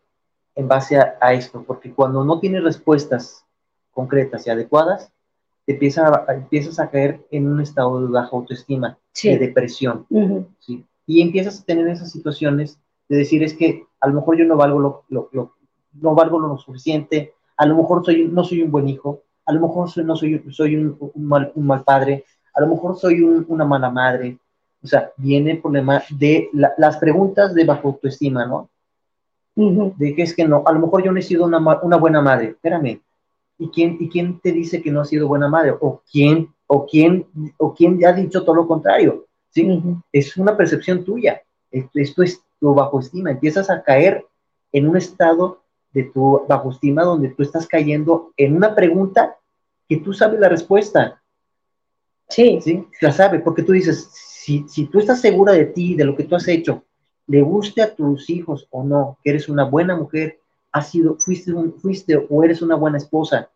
en 0.55 0.69
base 0.69 0.97
a, 0.97 1.33
esto, 1.33 1.61
porque 1.67 1.91
cuando 1.91 2.23
no 2.23 2.39
tienes 2.39 2.63
respuestas 2.63 3.43
concretas 3.91 4.47
y 4.47 4.49
adecuadas, 4.49 5.11
te 5.65 5.73
empieza 5.73 6.25
empiezas 6.29 6.79
a 6.79 6.89
caer 6.89 7.19
en 7.31 7.49
un 7.49 7.59
estado 7.59 8.01
de 8.01 8.13
baja 8.13 8.29
autoestima, 8.31 8.97
de 9.21 9.37
depresión. 9.37 10.07
Y 11.05 11.21
empiezas 11.21 11.59
a 11.59 11.65
tener 11.65 11.89
esas 11.89 12.13
situaciones 12.13 12.79
de 13.09 13.17
decir, 13.17 13.43
es 13.43 13.53
que 13.53 13.83
a 13.99 14.07
lo 14.07 14.13
mejor 14.13 14.37
yo 14.37 14.45
no 14.45 14.55
valgo 14.55 15.03
lo, 15.09 15.58
no 15.93 16.15
valgo 16.15 16.39
lo 16.39 16.57
suficiente, 16.57 17.33
a 17.57 17.65
lo 17.65 17.75
mejor 17.75 18.05
soy, 18.05 18.27
no 18.27 18.43
soy 18.43 18.63
un 18.63 18.71
buen 18.71 18.87
hijo, 18.87 19.23
a 19.45 19.53
lo 19.53 19.61
mejor 19.61 19.89
soy, 19.89 20.03
no 20.03 20.15
soy, 20.15 20.43
soy 20.51 20.75
un, 20.75 20.97
mal, 21.15 21.51
un 21.55 21.67
mal 21.67 21.83
padre, 21.83 22.25
a 22.53 22.61
lo 22.61 22.67
mejor 22.67 22.97
soy 22.97 23.21
una 23.21 23.65
mala 23.65 23.89
madre. 23.89 24.37
O 24.81 24.87
sea, 24.87 25.11
viene 25.17 25.51
el 25.51 25.61
problema 25.61 26.01
de 26.09 26.49
las 26.53 26.97
preguntas 26.97 27.53
de 27.53 27.65
bajo 27.65 27.89
autoestima, 27.89 28.45
¿no? 28.45 28.69
De 29.55 30.15
que 30.15 30.21
es 30.21 30.33
que 30.33 30.47
no, 30.47 30.63
a 30.65 30.71
lo 30.71 30.79
mejor 30.79 31.03
yo 31.03 31.11
no 31.11 31.19
he 31.19 31.21
sido 31.21 31.45
una, 31.45 31.57
una 31.81 31.97
buena 31.97 32.21
madre, 32.21 32.49
espérame. 32.49 33.01
¿Y 33.57 33.69
quién, 33.69 33.97
¿Y 33.99 34.07
quién 34.07 34.39
te 34.39 34.53
dice 34.53 34.81
que 34.81 34.89
no 34.89 35.01
ha 35.01 35.05
sido 35.05 35.27
buena 35.27 35.49
madre? 35.49 35.75
¿O 35.81 36.01
quién, 36.09 36.53
o 36.65 36.85
quién, 36.85 37.27
o 37.57 37.73
quién 37.73 38.05
ha 38.05 38.13
dicho 38.13 38.45
todo 38.45 38.55
lo 38.55 38.67
contrario? 38.67 39.25
¿Sí? 39.49 39.81
Es 40.13 40.37
una 40.37 40.55
percepción 40.55 41.03
tuya. 41.03 41.41
Esto, 41.69 41.99
esto 41.99 42.23
es 42.23 42.41
tu 42.59 42.73
bajo 42.73 43.01
estima. 43.01 43.31
Empiezas 43.31 43.69
a 43.69 43.83
caer 43.83 44.25
en 44.71 44.87
un 44.87 44.95
estado 44.95 45.58
de 45.91 46.03
tu 46.03 46.45
bajo 46.47 46.71
estima 46.71 47.03
donde 47.03 47.29
tú 47.29 47.43
estás 47.43 47.67
cayendo 47.67 48.31
en 48.37 48.55
una 48.55 48.75
pregunta 48.75 49.37
que 49.87 49.97
tú 49.97 50.13
sabes 50.13 50.39
la 50.39 50.49
respuesta. 50.49 51.21
Sí. 52.29 52.59
Sí, 52.61 52.87
la 53.01 53.11
sabes, 53.11 53.41
porque 53.41 53.63
tú 53.63 53.71
dices, 53.71 54.09
si, 54.13 54.65
si 54.67 54.85
tú 54.85 54.99
estás 54.99 55.19
segura 55.19 55.53
de 55.53 55.65
ti, 55.65 55.95
de 55.95 56.05
lo 56.05 56.15
que 56.15 56.25
tú 56.25 56.35
has 56.35 56.47
hecho, 56.47 56.83
le 57.25 57.41
guste 57.41 57.81
a 57.81 57.95
tus 57.95 58.29
hijos 58.29 58.67
o 58.69 58.83
no, 58.83 59.17
que 59.23 59.31
eres 59.31 59.49
una 59.49 59.63
buena 59.63 59.95
mujer, 59.95 60.39
has 60.71 60.89
sido, 60.89 61.17
fuiste, 61.17 61.51
fuiste 61.81 62.27
o 62.29 62.43
eres 62.43 62.61
una 62.61 62.75
buena 62.75 62.97
esposa, 62.97 63.49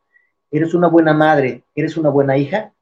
eres 0.49 0.73
una 0.73 0.88
buena 0.88 1.14
madre, 1.14 1.64
eres 1.76 1.97
una 1.97 2.10
buena 2.10 2.35
hija, 2.38 2.73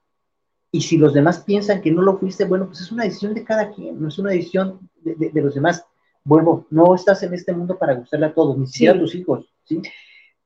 y 0.72 0.82
si 0.82 0.98
los 0.98 1.14
demás 1.14 1.40
piensan 1.40 1.82
que 1.82 1.92
no 1.92 2.02
lo 2.02 2.18
fuiste, 2.18 2.46
bueno, 2.46 2.68
pues 2.68 2.80
es 2.80 2.92
una 2.94 3.04
decisión 3.04 3.34
de 3.34 3.44
cada 3.44 3.72
quien, 3.72 4.02
no 4.02 4.08
es 4.08 4.18
una 4.18 4.32
decisión 4.32 4.80
de, 5.04 5.30
de 5.30 5.42
los 5.42 5.56
demás 5.56 5.86
vuelvo, 6.24 6.66
no 6.70 6.96
estás 6.96 7.24
en 7.24 7.34
este 7.34 7.54
mundo 7.54 7.78
para 7.78 7.94
gustarle 7.94 8.28
a 8.28 8.34
todos, 8.34 8.58
ni 8.58 8.68
siquiera 8.68 8.96
a 8.96 9.00
tus 9.00 9.16
hijos, 9.16 9.52
¿sí? 9.66 9.82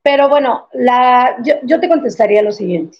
Pero 0.06 0.30
bueno, 0.30 0.68
la, 0.74 1.36
yo, 1.42 1.80
te 1.80 1.90
contestaría 1.90 2.44
lo 2.44 2.52
siguiente. 2.52 3.00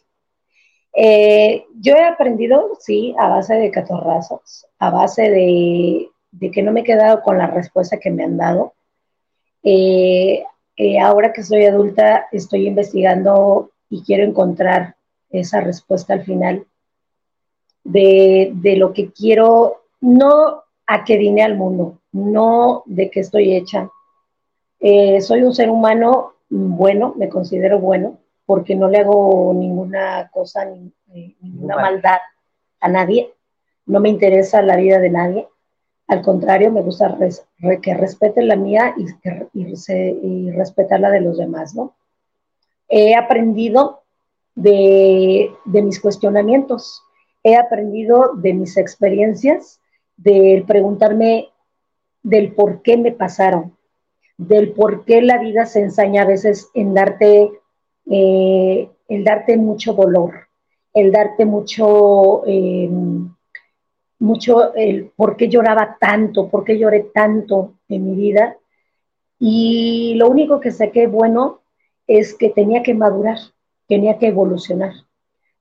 Eh, 0.92 1.66
yo 1.80 1.94
he 1.94 2.04
aprendido, 2.04 2.72
sí, 2.80 3.14
a 3.20 3.30
base 3.30 3.54
de 3.54 3.70
catorrazos, 3.70 4.66
a 4.80 4.90
base 4.90 5.30
de, 5.30 6.10
que 6.52 6.64
no 6.64 6.72
me 6.72 6.80
he 6.80 6.84
quedado 6.84 7.22
con 7.22 7.38
la 7.38 7.46
respuesta 7.46 8.00
que 8.00 8.10
me 8.10 8.24
han 8.24 8.38
dado. 8.38 8.74
Eh, 9.62 10.46
eh, 10.78 11.00
ahora 11.00 11.32
que 11.32 11.44
soy 11.44 11.66
adulta, 11.66 12.28
estoy 12.32 12.68
investigando 12.68 13.70
y 13.88 14.02
quiero 14.02 14.24
encontrar 14.24 14.96
esa 15.30 15.62
respuesta 15.62 16.14
al 16.14 16.24
final 16.24 16.66
de, 17.84 18.52
de 18.56 18.78
lo 18.78 18.94
que 18.94 19.12
quiero, 19.12 19.84
no 20.02 20.64
a 20.88 21.04
que 21.04 21.18
vine 21.18 21.44
al 21.44 21.56
mundo, 21.56 22.00
no 22.16 22.84
de 22.86 23.12
que 23.12 23.20
estoy 23.20 23.56
hecha. 23.56 23.90
Eh, 24.80 25.20
soy 25.20 25.44
un 25.44 25.54
ser 25.54 25.70
humano 25.70 26.34
bueno, 26.50 27.14
me 27.18 27.28
considero 27.28 27.80
bueno, 27.80 28.20
porque 28.46 28.76
no 28.76 28.88
le 28.88 29.00
hago 29.00 29.54
ninguna 29.54 30.30
cosa, 30.32 30.64
ni, 30.64 30.94
ninguna 31.42 31.76
maldad 31.76 32.20
a 32.80 32.88
nadie. 32.88 33.34
No 33.86 34.00
me 34.00 34.10
interesa 34.10 34.62
la 34.62 34.78
vida 34.78 35.00
de 35.00 35.10
nadie. 35.10 35.48
Al 36.08 36.22
contrario, 36.22 36.72
me 36.72 36.84
gusta 36.84 37.18
que 37.82 37.94
respeten 37.96 38.48
la 38.48 38.56
mía 38.56 38.96
y, 38.96 39.08
y, 39.54 40.52
respetar 40.52 41.02
la 41.02 41.12
de 41.12 41.20
los 41.20 41.38
demás, 41.38 41.76
¿no? 41.76 41.96
He 42.88 43.16
aprendido 43.16 44.04
de, 44.54 45.52
de 45.66 45.82
mis 45.82 46.00
cuestionamientos. 46.00 47.02
he 47.44 47.58
aprendido 47.58 48.36
de 48.36 48.54
mis 48.54 48.78
experiencias, 48.78 49.82
del 50.18 50.64
preguntarme 50.64 51.50
del 52.26 52.54
por 52.54 52.82
qué 52.82 52.98
me 52.98 53.12
pasaron, 53.12 53.78
del 54.38 54.72
por 54.72 55.06
qué 55.06 55.22
la 55.22 55.38
vida 55.38 55.68
se 55.68 55.82
ensaña 55.82 56.24
a 56.24 56.26
veces 56.26 56.70
en 56.74 56.96
darte, 56.96 57.52
eh, 58.10 58.90
darte 59.08 59.58
mucho 59.58 59.94
dolor, 59.94 60.48
el 60.96 61.12
darte 61.12 61.46
mucho, 61.46 62.42
eh, 62.48 62.90
mucho, 64.18 64.74
el 64.74 65.12
por 65.16 65.38
qué 65.38 65.50
lloraba 65.50 65.98
tanto, 66.00 66.50
por 66.50 66.64
qué 66.64 66.80
lloré 66.80 67.12
tanto 67.14 67.76
en 67.90 68.10
mi 68.10 68.16
vida. 68.16 68.58
Y 69.38 70.16
lo 70.16 70.28
único 70.28 70.60
que 70.60 70.72
saqué 70.72 71.06
bueno 71.06 71.60
es 72.08 72.34
que 72.34 72.50
tenía 72.50 72.82
que 72.82 72.96
madurar, 72.96 73.38
tenía 73.88 74.18
que 74.18 74.28
evolucionar, 74.28 74.94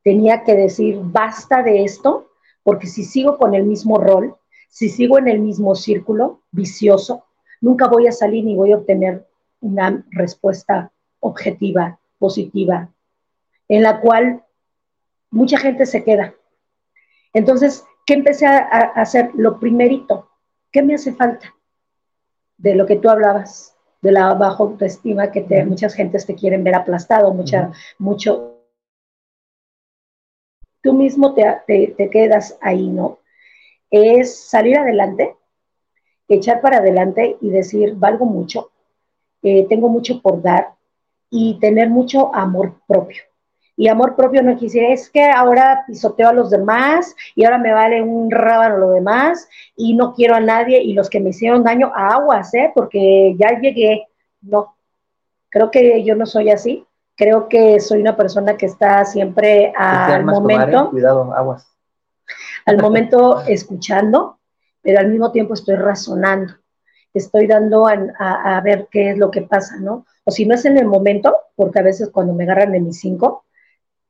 tenía 0.03 0.45
que 0.45 0.55
decir, 0.55 0.99
basta 1.03 1.63
de 1.63 1.85
esto, 1.85 2.31
porque 2.63 2.87
si 2.87 3.05
sigo 3.05 3.37
con 3.37 3.55
el 3.55 3.65
mismo 3.65 3.99
rol, 3.99 4.35
si 4.75 4.89
sigo 4.89 5.19
en 5.19 5.29
el 5.29 5.39
mismo 5.39 5.77
círculo 5.77 6.43
vicioso, 6.51 7.27
nunca 7.61 7.87
voy 7.87 8.09
a 8.09 8.13
salir 8.13 8.45
ni 8.45 8.57
voy 8.57 8.73
a 8.73 8.79
obtener 8.79 9.25
una 9.61 10.05
respuesta 10.11 10.91
objetiva, 11.21 12.01
positiva, 12.19 12.91
en 13.69 13.85
la 13.85 14.01
cual 14.01 14.43
mucha 15.31 15.59
gente 15.59 15.87
se 15.87 16.03
queda. 16.03 16.35
Entonces, 17.33 17.85
¿qué 18.05 18.15
empecé 18.15 18.47
a, 18.47 18.59
hacer? 18.97 19.31
Lo 19.37 19.61
primerito, 19.61 20.29
¿qué 20.73 20.83
me 20.83 20.97
hace 20.97 21.15
falta? 21.15 21.55
De 22.59 22.75
lo 22.75 22.85
que 22.85 22.97
tú 22.97 23.09
hablabas, 23.09 23.77
de 24.03 24.11
la 24.11 24.35
baja 24.35 24.57
autoestima, 24.59 25.31
que 25.31 25.43
te, 25.43 25.65
muchas 25.65 25.95
gentes 25.95 26.27
te 26.27 26.35
quieren 26.35 26.65
ver 26.65 26.75
aplastado, 26.75 27.33
mucha, 27.33 27.71
mucho. 28.01 28.59
Tú 30.83 30.95
mismo 30.95 31.33
te, 31.33 31.95
te 31.97 32.11
quedas 32.11 32.59
ahí, 32.61 32.89
¿no? 32.89 33.21
Es 33.97 34.37
salir 34.49 34.77
adelante, 34.77 35.37
echar 36.27 36.61
para 36.61 36.79
adelante 36.79 37.37
y 37.41 37.51
decir, 37.51 37.95
valgo 37.95 38.25
mucho, 38.25 38.73
eh, 39.41 39.67
tengo 39.69 39.89
mucho 39.89 40.21
por 40.21 40.43
dar 40.43 40.75
y 41.31 41.61
tener 41.61 41.91
mucho 41.91 42.35
amor 42.35 42.75
propio. 42.89 43.23
Y 43.77 43.87
amor 43.87 44.17
propio 44.17 44.43
no 44.43 44.57
quisiera, 44.57 44.93
es 44.93 45.09
que 45.09 45.25
ahora 45.25 45.85
pisoteo 45.87 46.29
a 46.29 46.33
los 46.33 46.51
demás 46.51 47.15
y 47.37 47.45
ahora 47.45 47.59
me 47.59 47.73
vale 47.73 48.03
un 48.03 48.33
rábano 48.33 48.79
lo 48.79 48.91
demás 48.91 49.49
y 49.77 49.95
no 49.95 50.13
quiero 50.13 50.35
a 50.35 50.41
nadie 50.41 50.83
y 50.83 50.93
los 50.93 51.09
que 51.09 51.21
me 51.21 51.31
hicieron 51.31 51.63
daño, 51.63 51.93
aguas, 51.95 52.53
¿eh? 52.55 52.73
porque 52.75 53.37
ya 53.39 53.61
llegué. 53.61 54.09
No, 54.43 54.75
creo 55.51 55.71
que 55.71 56.03
yo 56.03 56.17
no 56.17 56.27
soy 56.27 56.51
así. 56.51 56.85
Creo 57.17 57.49
que 57.49 57.79
soy 57.79 58.01
una 58.01 58.17
persona 58.17 58.57
que 58.57 58.67
está 58.67 59.05
siempre 59.05 59.73
al 59.77 60.23
¿eh? 60.23 60.25
momento. 60.25 60.91
Cuidado, 60.91 61.33
aguas. 61.33 61.74
Al 62.67 62.79
momento 62.79 63.43
escuchando, 63.47 64.39
pero 64.81 65.01
al 65.01 65.09
mismo 65.09 65.33
tiempo 65.33 65.55
estoy 65.55 65.77
razonando, 65.77 66.55
estoy 67.13 67.47
dando 67.47 67.87
a, 67.87 68.61
ver 68.63 68.89
qué 68.91 69.11
es 69.11 69.19
lo 69.19 69.31
que 69.31 69.43
pasa, 69.43 69.77
¿no? 69.79 70.07
O 70.25 70.31
si 70.31 70.47
no 70.47 70.55
es 70.55 70.65
en 70.65 70.79
el 70.79 70.87
momento, 70.87 71.37
porque 71.55 71.79
a 71.79 71.83
veces 71.83 72.11
cuando 72.11 72.35
me 72.35 72.45
agarran 72.45 72.75
en 72.75 72.87
mis 72.87 73.01
cinco, 73.01 73.45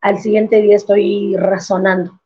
al 0.01 0.19
siguiente 0.21 0.61
día 0.63 0.77
estoy 0.77 1.37
razonando. 1.37 2.21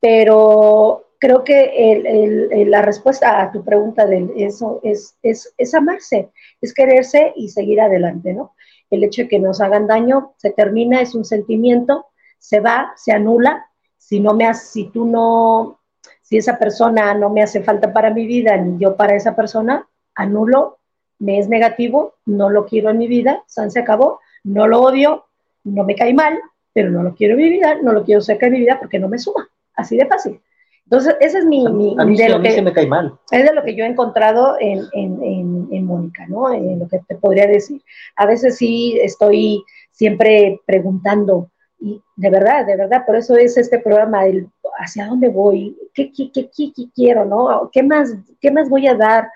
Pero 0.00 1.04
creo 1.18 1.42
que 1.44 2.64
la 2.68 2.82
respuesta 2.82 3.40
a 3.40 3.50
tu 3.50 3.64
pregunta 3.64 4.06
de 4.06 4.30
eso 4.36 4.80
es, 4.82 5.16
es, 5.22 5.54
es 5.56 5.74
amarse, 5.74 6.30
es 6.60 6.74
quererse 6.74 7.32
y 7.34 7.48
seguir 7.48 7.80
adelante, 7.80 8.34
¿no? 8.34 8.54
El 8.90 9.04
hecho 9.04 9.22
de 9.22 9.28
que 9.28 9.38
nos 9.38 9.60
hagan 9.60 9.86
daño 9.86 10.34
se 10.36 10.50
termina, 10.50 11.00
es 11.00 11.14
un 11.14 11.24
sentimiento, 11.24 12.06
se 12.38 12.60
va, 12.60 12.92
se 12.96 13.12
anula. 13.12 13.70
Si 14.14 14.20
no 14.20 14.32
me 14.32 14.54
si 14.54 14.84
tú 14.90 15.06
no 15.06 15.80
si 16.22 16.36
esa 16.36 16.56
persona 16.56 17.14
no 17.14 17.30
me 17.30 17.42
hace 17.42 17.64
falta 17.64 17.92
para 17.92 18.14
mi 18.14 18.28
vida, 18.28 18.56
ni 18.56 18.78
yo 18.78 18.94
para 18.94 19.16
esa 19.16 19.34
persona, 19.34 19.88
anulo, 20.14 20.78
me 21.18 21.40
es 21.40 21.48
negativo, 21.48 22.14
no 22.24 22.48
lo 22.48 22.64
quiero 22.64 22.90
en 22.90 22.98
mi 22.98 23.08
vida, 23.08 23.42
San 23.48 23.72
se 23.72 23.80
acabó, 23.80 24.20
no 24.44 24.68
lo 24.68 24.82
odio, 24.82 25.24
no 25.64 25.82
me 25.82 25.96
cae 25.96 26.14
mal, 26.14 26.38
pero 26.72 26.90
no 26.90 27.02
lo 27.02 27.16
quiero 27.16 27.34
en 27.34 27.40
mi 27.40 27.50
vida, 27.50 27.74
no 27.82 27.90
lo 27.90 28.04
quiero 28.04 28.20
cerca 28.20 28.46
de 28.46 28.52
mi 28.52 28.60
vida 28.60 28.78
porque 28.78 29.00
no 29.00 29.08
me 29.08 29.18
suma, 29.18 29.48
así 29.74 29.96
de 29.96 30.06
fácil. 30.06 30.40
Entonces, 30.84 31.16
ese 31.18 31.38
es 31.38 31.44
mi... 31.44 31.66
A, 31.66 31.70
mí, 31.70 32.16
de 32.16 32.50
se 32.52 32.62
me 32.62 32.72
cae 32.72 32.86
mal. 32.86 33.18
Es 33.32 33.44
de 33.44 33.52
lo 33.52 33.64
que 33.64 33.74
yo 33.74 33.84
he 33.84 33.88
encontrado 33.88 34.56
en, 34.60 34.84
en, 34.92 35.68
en, 35.72 35.84
Mónica, 35.86 36.24
¿no? 36.28 36.54
En 36.54 36.78
lo 36.78 36.86
que 36.86 37.00
te 37.00 37.16
podría 37.16 37.48
decir. 37.48 37.82
A 38.14 38.26
veces 38.26 38.58
sí 38.58 38.96
estoy 39.02 39.64
siempre 39.90 40.60
preguntando, 40.66 41.50
y 41.84 42.02
de 42.16 42.30
verdad, 42.30 42.64
de 42.64 42.76
verdad, 42.76 43.04
por 43.04 43.14
eso 43.14 43.36
es 43.36 43.58
este 43.58 43.78
programa, 43.78 44.26
el 44.26 44.48
hacia 44.78 45.06
dónde 45.06 45.28
voy, 45.28 45.76
qué, 45.92 46.10
qué, 46.10 46.32
qué, 46.32 46.50
qué 46.50 46.72
quiero, 46.94 47.26
¿no? 47.26 47.68
¿Qué 47.70 47.82
más, 47.82 48.14
¿Qué 48.40 48.50
más 48.50 48.70
voy 48.70 48.86
a 48.86 48.94
dar? 48.94 49.28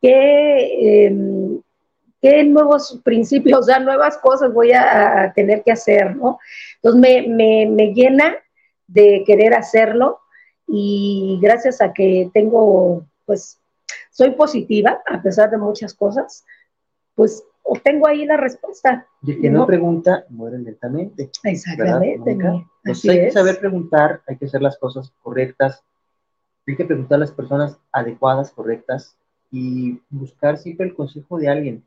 ¿Qué, 0.00 1.04
em, 1.06 1.60
qué 2.22 2.44
nuevos 2.44 2.98
principios, 3.04 3.60
o 3.60 3.62
sea, 3.62 3.78
nuevas 3.78 4.16
cosas 4.18 4.54
voy 4.54 4.72
a, 4.72 5.30
tener 5.34 5.62
que 5.62 5.72
hacer, 5.72 6.16
¿no? 6.16 6.38
Entonces 6.76 6.98
me, 6.98 7.28
me, 7.28 7.66
me 7.70 7.92
llena 7.92 8.36
de 8.86 9.22
querer 9.26 9.52
hacerlo 9.52 10.18
y 10.66 11.38
gracias 11.42 11.82
a 11.82 11.92
que 11.92 12.30
tengo, 12.32 13.04
pues, 13.26 13.60
soy 14.10 14.30
positiva 14.30 15.02
a 15.06 15.20
pesar 15.22 15.50
de 15.50 15.58
muchas 15.58 15.92
cosas, 15.92 16.42
pues 17.14 17.44
tengo 17.82 18.06
ahí 18.06 18.24
la 18.24 18.36
respuesta. 18.36 19.06
Y 19.22 19.32
el 19.32 19.40
que 19.40 19.50
no, 19.50 19.66
pregunta, 19.66 20.24
muere 20.28 20.58
lentamente. 20.58 21.30
Exactamente. 21.44 22.30
Entonces 22.30 23.10
hay 23.10 23.20
que 23.26 23.30
saber 23.30 23.58
preguntar, 23.58 24.22
hay 24.26 24.36
que 24.36 24.46
hacer 24.46 24.62
las 24.62 24.78
cosas 24.78 25.12
correctas, 25.22 25.82
hay 26.66 26.76
que 26.76 26.84
preguntar 26.84 27.16
a 27.16 27.20
las 27.20 27.32
personas 27.32 27.78
adecuadas, 27.92 28.52
correctas, 28.52 29.16
y 29.50 30.00
buscar 30.10 30.58
siempre 30.58 30.86
el 30.86 30.94
consejo 30.94 31.38
de 31.38 31.48
alguien. 31.48 31.84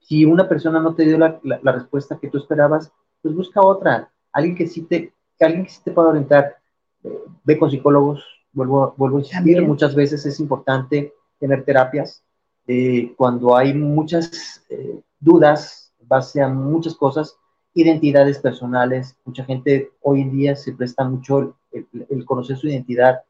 Si 0.00 0.24
una 0.24 0.48
persona 0.48 0.80
no 0.80 0.94
te 0.94 1.04
dio 1.04 1.18
la, 1.18 1.40
la, 1.42 1.72
respuesta 1.72 2.18
que 2.20 2.28
tú 2.28 2.38
esperabas, 2.38 2.92
pues 3.22 3.34
busca 3.34 3.60
otra, 3.60 4.10
alguien 4.32 4.56
que 4.56 4.66
sí 4.66 4.82
te, 4.82 5.12
alguien 5.40 5.64
que 5.64 5.70
sí 5.70 5.80
te 5.84 5.90
pueda 5.90 6.08
orientar. 6.08 6.56
Eh, 7.04 7.18
ve 7.44 7.58
con 7.58 7.70
psicólogos, 7.70 8.24
vuelvo, 8.52 8.94
vuelvo 8.96 9.16
a 9.18 9.20
insistir, 9.20 9.62
muchas 9.62 9.94
veces 9.94 10.24
es 10.26 10.40
importante 10.40 11.12
tener 11.38 11.64
terapias. 11.64 12.22
Eh, 12.66 13.14
cuando 13.16 13.56
hay 13.56 13.72
muchas 13.72 14.62
eh, 14.68 15.00
dudas, 15.20 15.92
base 16.00 16.40
a 16.40 16.48
muchas 16.48 16.94
cosas, 16.94 17.36
identidades 17.74 18.38
personales. 18.38 19.16
Mucha 19.24 19.44
gente 19.44 19.90
hoy 20.02 20.22
en 20.22 20.32
día 20.32 20.56
se 20.56 20.72
presta 20.72 21.04
mucho 21.04 21.56
el, 21.70 22.24
conocer 22.24 22.56
su 22.56 22.68
identidad, 22.68 23.20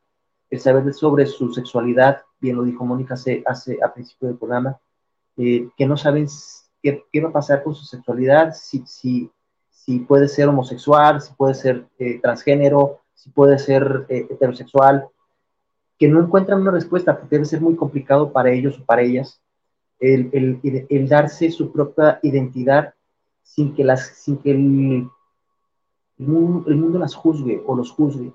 el 0.51 0.61
saber 0.61 0.93
sobre 0.95 1.27
su 1.27 1.53
sexualidad, 1.53 2.23
bien 2.41 2.57
lo 2.57 2.63
dijo 2.63 2.85
Mónica 2.85 3.15
hace, 3.15 3.43
hace 3.47 3.79
a 3.83 3.93
principio 3.93 4.29
del 4.29 4.39
programa, 4.39 4.79
eh, 5.37 5.69
que 5.77 5.87
no 5.87 5.97
saben 5.97 6.27
qué, 6.83 7.05
qué, 7.13 7.21
va 7.21 7.31
a 7.31 7.33
pasar 7.33 7.63
con 7.63 7.75
su 7.75 7.85
sexualidad, 7.85 8.55
si, 8.55 8.85
si, 8.87 9.31
si 9.71 10.01
puede 10.01 10.29
ser 10.29 10.49
homosexual, 10.49 11.21
si 11.21 11.33
puede 11.35 11.55
ser 11.55 11.87
eh, 11.99 12.19
transgénero, 12.21 13.01
si 13.15 13.31
puede 13.31 13.59
ser 13.59 14.07
eh, 14.09 14.27
heterosexual, 14.31 15.09
que 15.99 16.09
no 16.09 16.23
encuentran 16.23 16.61
una 16.61 16.71
respuesta, 16.71 17.19
porque 17.19 17.37
debe 17.37 17.45
ser 17.45 17.61
muy 17.61 17.75
complicado 17.75 18.33
para 18.33 18.51
ellos 18.51 18.79
o 18.79 18.85
para 18.85 19.03
ellas 19.03 19.41
el, 20.01 21.09
darse 21.09 21.51
su 21.51 21.73
propia 21.73 22.21
identidad 22.23 22.95
sin 23.43 23.75
que, 23.75 23.85
las, 23.85 24.07
sin 24.07 24.39
que 24.39 24.51
el, 24.51 25.09
mundo, 26.19 26.99
las 26.99 27.15
juzgue 27.15 27.63
o 27.67 27.75
los 27.75 27.91
juzgue. 27.91 28.33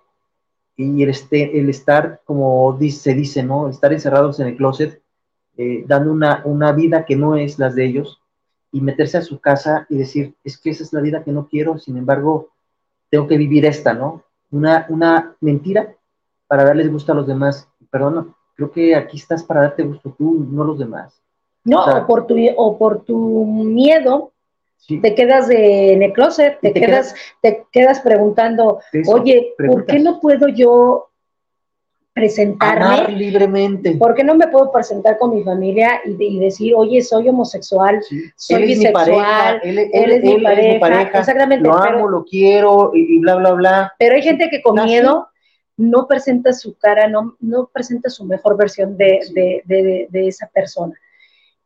Y 0.76 1.03
el, 1.03 1.10
este, 1.10 1.60
el 1.60 1.69
estar, 1.69 2.22
como 2.26 2.76
dice, 2.80 3.11
se 3.11 3.14
dice, 3.14 3.44
¿no? 3.44 3.69
Estar 3.69 3.94
encerrados 3.94 4.40
en 4.40 4.48
el 4.48 4.57
closet, 4.57 5.02
eh, 5.57 5.84
dando 5.88 6.11
una, 6.11 6.41
una 6.45 6.72
vida 6.72 7.06
que 7.06 7.15
no 7.15 7.35
es 7.35 7.60
las 7.60 7.76
de 7.76 7.85
ellos, 7.85 8.19
y 8.73 8.81
meterse 8.81 9.19
a 9.19 9.22
su 9.22 9.40
casa 9.40 9.85
y 9.88 9.98
decir, 9.98 10.35
es 10.44 10.57
que 10.57 10.72
esa 10.72 10.84
es 10.84 10.91
la 10.91 10.99
vida 10.99 11.23
que 11.23 11.31
no 11.31 11.48
quiero, 11.48 11.77
sin 11.77 11.95
embargo, 11.95 12.49
tengo 13.11 13.27
que 13.27 13.38
vivir 13.38 13.65
esta, 13.65 13.94
¿no? 13.94 14.23
Una, 14.49 14.88
una 14.90 15.35
mentira 15.41 15.95
para 16.48 16.64
darles 16.64 16.91
gusto 16.91 17.11
a 17.11 17.15
los 17.15 17.27
demás. 17.27 17.69
Perdón, 17.91 18.35
creo 18.56 18.72
que 18.72 18.95
aquí 18.95 19.18
estás 19.18 19.44
para 19.44 19.61
darte 19.61 19.84
gusto 19.84 20.15
tú, 20.18 20.48
no 20.49 20.64
los 20.64 20.80
demás. 20.80 21.23
No, 21.65 21.85
o, 21.85 22.07
por 22.07 22.27
tu, 22.27 22.35
o 22.57 22.77
por 22.77 23.03
tu 23.06 23.45
miedo, 23.45 24.34
te 25.02 25.15
quedas 25.15 25.48
de, 25.48 25.94
en 25.94 26.03
el 26.03 26.11
closet, 26.11 26.60
te, 26.61 26.73
quedas, 26.73 27.15
te 27.41 27.65
quedas 27.72 28.02
preguntando, 28.02 28.80
oye, 29.07 29.53
¿por 29.65 29.85
qué 29.85 29.99
no 29.99 30.19
puedo 30.19 30.49
yo 30.49 31.10
presentarme 32.11 33.07
libremente? 33.15 33.95
¿Por 33.95 34.14
qué 34.14 34.26
no 34.26 34.35
me 34.35 34.48
puedo 34.48 34.72
presentar 34.73 35.18
con 35.18 35.34
mi 35.34 35.44
familia 35.44 36.02
y, 36.06 36.38
decir, 36.38 36.73
oye, 36.76 37.02
soy 37.02 37.30
homosexual, 37.30 38.02
soy 38.35 38.64
bisexual, 38.64 39.61
él, 39.64 39.80
es, 39.80 40.22
mi, 40.22 40.40
pareja, 40.80 41.19
exactamente, 41.19 41.65
lo 41.65 41.76
amo, 41.76 42.10
lo 42.10 42.26
quiero 42.26 42.91
y, 42.94 43.19
bla, 43.19 43.35
bla, 43.35 43.52
bla. 43.53 43.94
Pero 43.98 44.15
hay 44.15 44.22
gente 44.22 44.49
que 44.49 44.61
con 44.61 44.84
miedo 44.84 45.30
no 45.77 46.07
presenta 46.07 46.52
su 46.52 46.77
cara, 46.77 47.07
no, 47.07 47.38
no 47.40 47.69
presenta 47.73 48.10
su 48.10 48.26
mejor 48.26 48.57
versión 48.57 48.98
de, 48.98 49.22
de, 49.65 50.07
de 50.10 50.27
esa 50.27 50.48
persona. 50.48 50.94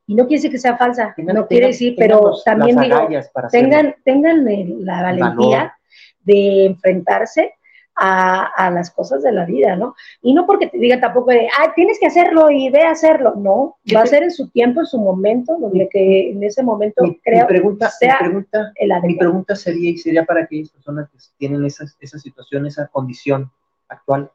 Y 0.08 0.16
no 0.16 0.26
quiere 0.26 0.38
decir 0.38 0.52
que 0.52 0.58
sea 0.58 0.78
falsa, 0.78 1.14
no 1.18 1.48
quiere 1.48 1.68
decir, 1.68 1.96
pero 1.98 2.32
también 2.46 2.80
digo, 2.80 3.08
tengan, 3.52 3.94
tengan 4.06 4.46
la 4.86 5.02
valentía 5.02 5.78
de 6.24 6.66
enfrentarse 6.66 7.54
a, 7.98 8.72
las 8.72 8.92
cosas 8.92 9.24
de 9.24 9.32
la 9.32 9.46
vida, 9.46 9.76
¿no? 9.76 9.96
Y 10.22 10.34
no 10.34 10.46
porque 10.46 10.68
te 10.68 10.78
diga 10.78 11.00
tampoco 11.00 11.32
de, 11.32 11.48
ah, 11.48 11.74
tienes 11.76 12.00
que 12.00 12.06
hacerlo 12.06 12.52
y 12.52 12.70
ve 12.70 12.84
a 12.84 12.92
hacerlo, 12.92 13.34
no, 13.36 13.78
va 13.94 14.02
a 14.02 14.06
ser 14.06 14.24
en 14.24 14.32
su 14.32 14.50
tiempo, 14.50 14.82
en 14.82 14.86
su 14.86 15.00
momento, 15.00 15.58
donde 15.60 15.90
que 15.90 16.32
en 16.32 16.44
ese 16.44 16.64
momento 16.64 17.04
creo 17.24 17.42
mi 17.42 17.48
pregunta, 17.48 17.90
sea 17.90 18.20
mi 18.22 18.28
pregunta, 18.28 18.74
mi 19.04 19.16
pregunta 19.16 19.56
sería, 19.56 19.90
y 19.90 19.98
sería 19.98 20.26
para 20.26 20.44
aquellas 20.44 20.70
personas 20.70 21.10
que 21.10 21.18
tienen 21.38 21.66
esa 21.66 22.20
situación, 22.20 22.66
esa 22.66 22.88
condición 22.88 23.52
actual, 23.90 24.32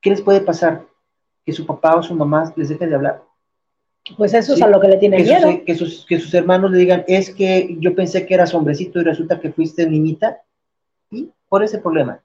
¿qué 0.00 0.10
les 0.10 0.20
puede 0.20 0.42
pasar? 0.42 0.84
Que 1.44 1.52
su 1.52 1.66
papá 1.66 1.96
o 1.96 2.02
su 2.02 2.14
mamá 2.14 2.52
les 2.56 2.68
deje 2.68 2.86
de 2.86 2.94
hablar. 2.94 3.22
Pues 4.16 4.34
eso 4.34 4.54
es 4.54 4.62
a 4.62 4.68
lo 4.68 4.80
que 4.80 4.88
le 4.88 4.96
tiene 4.96 5.22
miedo. 5.22 5.64
que, 5.64 5.74
sus, 5.74 6.04
que 6.06 6.18
sus 6.18 6.34
hermanos 6.34 6.72
le 6.72 6.78
digan, 6.78 7.04
es 7.06 7.32
que 7.32 7.76
yo 7.78 7.94
pensé 7.94 8.26
que 8.26 8.34
eras 8.34 8.52
hombrecito 8.52 9.00
y 9.00 9.04
resulta 9.04 9.40
que 9.40 9.52
fuiste 9.52 9.88
niñita. 9.88 10.42
¿Y 11.10 11.30
cuál 11.48 11.62
es 11.62 11.74
el 11.74 11.82
problema? 11.82 12.20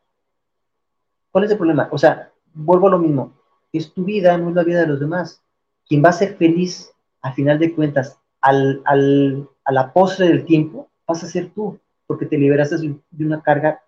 ¿Cuál 1.31 1.43
es 1.43 1.51
el 1.51 1.57
problema? 1.57 1.87
O 1.91 1.97
sea, 1.97 2.31
vuelvo 2.53 2.87
a 2.87 2.91
lo 2.91 2.99
mismo. 2.99 3.33
Es 3.71 3.93
tu 3.93 4.03
vida, 4.03 4.37
no 4.37 4.49
es 4.49 4.55
la 4.55 4.63
vida 4.63 4.81
de 4.81 4.87
los 4.87 4.99
demás. 4.99 5.43
Quien 5.87 6.03
va 6.03 6.09
a 6.09 6.13
ser 6.13 6.35
feliz, 6.35 6.91
al 7.21 7.33
final 7.33 7.59
de 7.59 7.73
cuentas, 7.73 8.17
al, 8.41 8.81
al, 8.85 9.47
a 9.63 9.71
la 9.71 9.93
postre 9.93 10.27
del 10.29 10.45
tiempo, 10.45 10.89
vas 11.05 11.23
a 11.23 11.27
ser 11.27 11.51
tú, 11.51 11.79
porque 12.07 12.25
te 12.25 12.37
liberaste 12.37 12.77
de 12.77 13.25
una 13.25 13.41
carga 13.41 13.81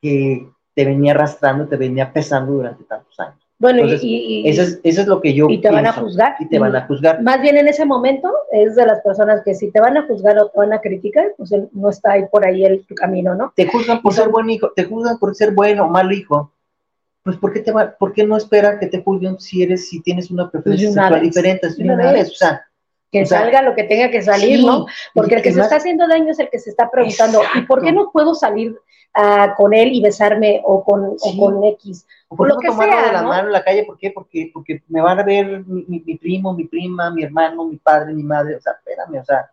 que 0.00 0.48
te 0.74 0.84
venía 0.84 1.12
arrastrando, 1.12 1.66
te 1.66 1.76
venía 1.76 2.12
pesando 2.12 2.52
durante 2.52 2.84
tantos 2.84 3.18
años. 3.18 3.39
Bueno, 3.60 3.82
y, 3.86 4.48
eso, 4.48 4.78
es, 4.82 5.06
lo 5.06 5.20
que 5.20 5.34
yo. 5.34 5.46
Y 5.50 5.60
te 5.60 5.70
van 5.70 5.86
a 5.86 5.92
juzgar. 5.92 6.34
Y 6.40 6.48
te 6.48 6.58
van 6.58 6.74
a 6.74 6.86
juzgar. 6.86 7.20
Más 7.20 7.42
bien 7.42 7.58
en 7.58 7.68
ese 7.68 7.84
momento 7.84 8.32
es 8.50 8.74
de 8.74 8.86
las 8.86 9.02
personas 9.02 9.42
que 9.44 9.54
si 9.54 9.70
te 9.70 9.78
van 9.80 9.98
a 9.98 10.06
juzgar 10.06 10.38
o 10.38 10.48
te 10.48 10.58
van 10.58 10.72
a 10.72 10.80
criticar, 10.80 11.34
pues 11.36 11.52
no 11.72 11.90
está 11.90 12.12
ahí 12.12 12.22
por 12.32 12.46
ahí 12.46 12.64
el 12.64 12.86
camino, 12.96 13.34
¿no? 13.34 13.52
Te 13.54 13.66
juzgan 13.66 14.00
por 14.00 14.14
ser 14.14 14.30
buen 14.30 14.48
hijo, 14.48 14.72
te 14.74 14.84
juzgan 14.84 15.18
por 15.18 15.36
ser 15.36 15.52
bueno 15.52 15.84
o 15.84 15.88
mal 15.90 16.10
hijo. 16.10 16.50
Pues 17.22 17.36
¿por 17.36 17.52
qué, 17.52 17.60
te 17.60 17.70
va, 17.70 17.94
¿por 17.98 18.14
qué 18.14 18.24
no 18.24 18.34
espera 18.38 18.78
que 18.78 18.86
te 18.86 19.02
juzguen 19.02 19.38
si 19.38 19.62
eres, 19.62 19.90
si 19.90 20.00
tienes 20.00 20.30
una 20.30 20.50
preferencia 20.50 20.88
pues 20.88 20.94
sexual 20.94 21.20
diferente? 21.20 21.68
una, 21.80 22.12
vez, 22.12 22.30
o 22.30 22.34
sea, 22.34 22.64
que 23.12 23.26
salga 23.26 23.60
lo 23.60 23.74
que 23.74 23.84
tenga 23.84 24.10
que 24.10 24.22
salir, 24.22 24.64
¿no? 24.64 24.86
Porque 25.12 25.34
el 25.34 25.42
que 25.42 25.52
se 25.52 25.60
está 25.60 25.76
haciendo 25.76 26.08
daño 26.08 26.30
es 26.30 26.38
el 26.38 26.48
que 26.48 26.58
se 26.58 26.70
está 26.70 26.90
preguntando, 26.90 27.42
¿y 27.56 27.60
por 27.66 27.82
qué 27.82 27.92
no 27.92 28.10
puedo 28.10 28.34
salir 28.34 28.74
uh, 29.16 29.54
con 29.56 29.74
él 29.74 29.92
y 29.92 30.02
besarme 30.02 30.60
o 30.64 30.84
con, 30.84 31.16
o 31.20 31.36
con 31.38 31.64
X? 31.64 32.06
O 32.28 32.36
por 32.36 32.48
lo 32.48 32.58
que 32.58 32.70
sea, 32.70 33.06
de 33.06 33.12
la 33.12 33.22
mano 33.22 33.48
en 33.48 33.52
la 33.52 33.64
calle, 33.64 33.84
¿por 33.84 33.98
qué? 33.98 34.10
Porque, 34.10 34.50
porque 34.52 34.82
me 34.88 35.00
van 35.00 35.18
a 35.18 35.22
ver 35.22 35.64
mi, 35.66 36.02
mi, 36.04 36.16
primo, 36.16 36.52
mi 36.52 36.64
prima, 36.64 37.10
mi 37.10 37.22
hermano, 37.22 37.64
mi 37.64 37.76
padre, 37.76 38.12
mi 38.12 38.22
madre, 38.22 38.56
o 38.56 38.60
sea, 38.60 38.72
espérame, 38.72 39.20
o 39.20 39.24
sea, 39.24 39.50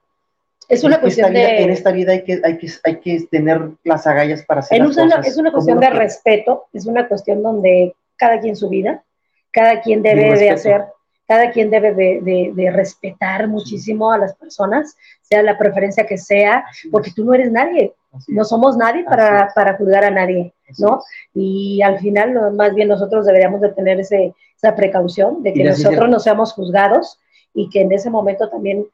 es 0.69 0.83
una 0.83 0.99
cuestión 0.99 1.33
de... 1.33 1.63
en 1.63 1.69
esta 1.69 1.91
vida 1.91 2.11
hay 2.11 2.23
que, 2.23 2.41
hay, 2.43 2.57
que, 2.57 2.69
hay 2.83 2.99
que 2.99 3.21
tener 3.31 3.69
las 3.83 4.05
agallas 4.05 4.43
para 4.43 4.59
hacer 4.59 4.79
las 4.79 4.89
cosas 4.89 5.27
Es 5.27 5.37
una 5.37 5.51
cuestión 5.51 5.79
de 5.79 5.89
respeto, 5.89 6.65
es 6.73 6.85
una 6.85 7.07
cuestión 7.07 7.41
donde 7.41 7.95
cada 8.17 8.39
quien 8.41 8.55
su 8.55 8.67
vida, 8.67 9.03
cada 9.51 9.81
quien 9.81 10.01
debe 10.01 10.37
de 10.37 10.49
hacer 10.49 10.85
cada 11.27 11.51
quien 11.51 11.69
debe 11.69 11.93
de, 11.93 12.71
respetar 12.71 13.47
muchísimo 13.47 14.11
a 14.11 14.17
las 14.17 14.33
personas, 14.35 14.95
sea 15.21 15.43
la 15.43 15.57
preferencia 15.57 16.07
que 16.07 16.17
sea, 16.17 16.65
porque 16.89 17.11
tú 17.11 17.25
no 17.25 17.33
eres 17.33 17.51
nadie, 17.51 17.93
no 18.27 18.43
somos 18.43 18.77
nadie 18.77 19.03
para, 19.03 19.51
para, 19.53 19.77
juzgar 19.77 20.03
a 20.03 20.11
nadie, 20.11 20.53
¿no? 20.79 21.01
Y 21.33 21.81
al 21.81 21.99
final, 21.99 22.53
más 22.55 22.73
bien 22.73 22.87
nosotros 22.87 23.25
deberíamos 23.25 23.61
de 23.61 23.69
tener 23.73 23.99
ese, 23.99 24.33
esa 24.55 24.75
precaución 24.75 25.43
de 25.43 25.53
que 25.53 25.63
nosotros 25.63 26.09
no 26.09 26.19
seamos 26.19 26.53
juzgados 26.53 27.19
y 27.53 27.69
que 27.69 27.81
en 27.81 27.91
ese 27.91 28.09
momento 28.09 28.49
también, 28.49 28.87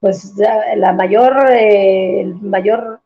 pues 0.00 0.34
la 0.76 0.92
mayor, 0.92 1.50
eh, 1.50 2.20
el 2.22 2.34
mayor 2.36 3.00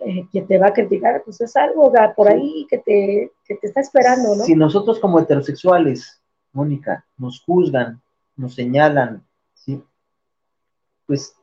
eh, 0.00 0.26
que 0.32 0.42
te 0.42 0.58
va 0.58 0.68
a 0.68 0.72
criticar, 0.72 1.22
pues 1.24 1.40
es 1.40 1.56
algo 1.56 1.92
por 2.14 2.28
ahí 2.28 2.66
que 2.68 2.78
te, 2.78 3.32
que 3.46 3.54
te 3.56 3.66
está 3.66 3.80
esperando, 3.80 4.36
¿no? 4.36 4.44
Si 4.44 4.54
nosotros 4.54 4.98
como 4.98 5.18
heterosexuales, 5.18 6.20
Mónica, 6.52 7.04
nos 7.16 7.42
juzgan 7.44 8.00
nos 8.36 8.54
señalan, 8.54 9.26
¿sí? 9.54 9.82
Pues 11.06 11.34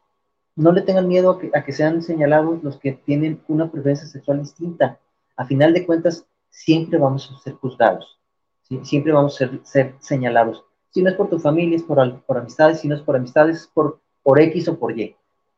no 0.55 0.71
le 0.71 0.81
tengan 0.81 1.07
miedo 1.07 1.39
a 1.53 1.63
que, 1.63 1.73
sean 1.73 2.01
señalados 2.01 2.63
los 2.63 2.77
que 2.77 2.93
tienen 2.93 3.41
una 3.47 3.71
preferencia 3.71 4.07
sexual 4.07 4.39
distinta. 4.39 4.99
A 5.35 5.45
final 5.45 5.73
de 5.73 5.85
cuentas, 5.85 6.25
siempre 6.49 6.99
vamos 6.99 7.31
a 7.31 7.41
ser 7.41 7.53
juzgados, 7.53 8.19
¿sí? 8.63 8.79
siempre 8.83 9.11
vamos 9.11 9.41
a 9.41 9.49
ser, 9.63 9.95
señalados. 9.99 10.63
Si 10.91 11.01
no 11.01 11.09
es 11.09 11.15
por 11.15 11.29
tu 11.29 11.39
familia, 11.39 11.75
es 11.75 11.83
por, 11.83 12.21
por 12.21 12.37
amistades, 12.37 12.81
si 12.81 12.87
no 12.87 12.95
es 12.95 13.01
por 13.01 13.15
amistades, 13.15 13.61
es 13.61 13.67
por, 13.67 13.99
por 14.21 14.39
X 14.39 14.67
o 14.67 14.77
por 14.77 14.97
Y. 14.97 15.15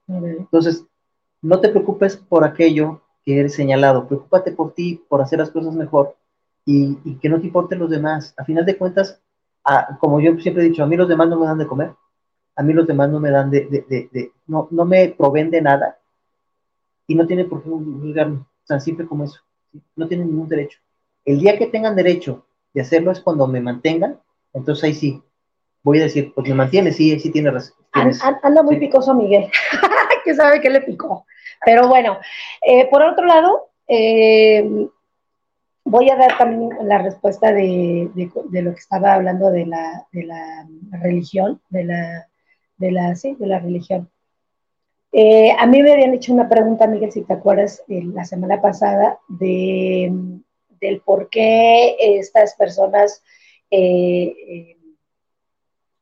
Entonces, 0.08 0.86
no 1.42 1.60
te 1.60 1.70
preocupes 1.70 2.16
por 2.16 2.46
aquello 2.46 3.02
que 3.26 3.40
eres 3.40 3.56
señalado, 3.56 4.08
preocúpate 4.08 4.52
por 4.52 4.74
ti, 4.74 5.04
por 5.10 5.22
hacer 5.22 5.40
las 5.40 5.52
cosas 5.52 5.74
mejor 5.76 6.16
y, 6.64 6.98
y 7.04 7.16
que 7.16 7.28
no 7.28 7.40
te 7.40 7.48
importen 7.48 7.80
los 7.80 7.90
demás. 7.90 8.34
A 8.38 8.46
final 8.46 8.66
de 8.66 8.78
cuentas, 8.78 9.20
como 10.00 10.22
yo 10.22 10.38
siempre 10.40 10.64
he 10.64 10.70
dicho, 10.70 10.84
a 10.84 10.88
mí 10.88 10.96
los 10.96 11.10
demás 11.10 11.28
no 11.28 11.40
me 11.40 11.48
dan 11.48 11.58
de 11.58 11.68
comer, 11.68 11.92
a 12.56 12.64
mí 12.64 12.74
los 12.74 12.88
demás 12.88 13.10
no 13.10 13.20
me 13.20 13.32
dan 13.32 13.52
de, 13.52 13.66
de, 13.66 14.10
de, 14.12 14.32
no, 14.48 14.68
no 14.72 14.86
me 14.86 15.10
proveen 15.10 15.52
de 15.52 15.62
nada 15.62 15.98
y 17.08 17.16
no 17.16 17.28
tienen 17.28 17.50
por 17.50 17.64
qué 17.64 17.70
juzgarme, 17.70 18.46
tan 18.66 18.82
simple 18.82 19.06
como 19.06 19.26
eso, 19.26 19.40
no 19.96 20.08
tienen 20.08 20.28
ningún 20.28 20.50
derecho. 20.50 20.80
El 21.24 21.40
día 21.40 21.58
que 21.58 21.68
tengan 21.68 21.96
derecho 21.96 22.46
de 22.74 22.82
hacerlo 22.82 23.12
es 23.12 23.20
cuando 23.20 23.48
me 23.48 23.62
mantengan, 23.62 24.20
entonces 24.54 24.84
ahí 24.84 24.94
sí, 24.94 25.22
voy 25.84 26.00
a 26.00 26.04
decir, 26.04 26.34
pues 26.34 26.48
me 26.48 26.56
mantiene, 26.56 26.92
sí, 26.92 27.20
sí 27.20 27.32
tiene 27.32 27.52
razón. 27.52 27.76
Anda 27.92 28.64
muy 28.64 28.78
picoso 28.78 29.14
Miguel, 29.14 29.50
que 30.26 30.34
sabe 30.34 30.62
que 30.62 30.70
le 30.70 30.82
picó. 30.82 31.26
Pero 31.66 31.88
bueno, 31.88 32.18
eh, 32.62 32.88
por 32.90 33.02
otro 33.02 33.26
lado, 33.26 33.70
eh, 33.88 34.88
Voy 35.88 36.10
a 36.10 36.16
dar 36.16 36.36
también 36.40 36.72
la 36.82 36.98
respuesta 36.98 37.52
de, 37.52 38.10
lo 38.16 38.74
que 38.74 38.80
estaba 38.80 39.14
hablando 39.14 39.52
de 39.52 39.68
la, 39.68 40.08
religión, 41.00 41.62
de 41.70 41.84
la, 41.84 42.28
de 42.78 42.92
la, 42.92 43.16
sí, 43.16 43.36
de 43.36 43.48
la 43.48 43.60
religión. 43.60 44.10
Eh, 45.12 45.52
a 45.58 45.66
mí 45.66 45.82
me 45.82 45.94
habían 45.94 46.14
hecho 46.14 46.34
una 46.34 46.50
pregunta, 46.50 46.88
Miguel, 46.88 47.12
si 47.12 47.22
te 47.22 47.34
acuerdas, 47.34 47.82
eh, 47.88 48.04
la 48.04 48.26
semana 48.26 48.62
pasada, 48.62 49.18
de, 49.30 50.12
del 50.82 51.00
por 51.02 51.30
qué 51.30 51.96
estas 52.00 52.56
personas 52.56 53.24
eh, 53.72 54.76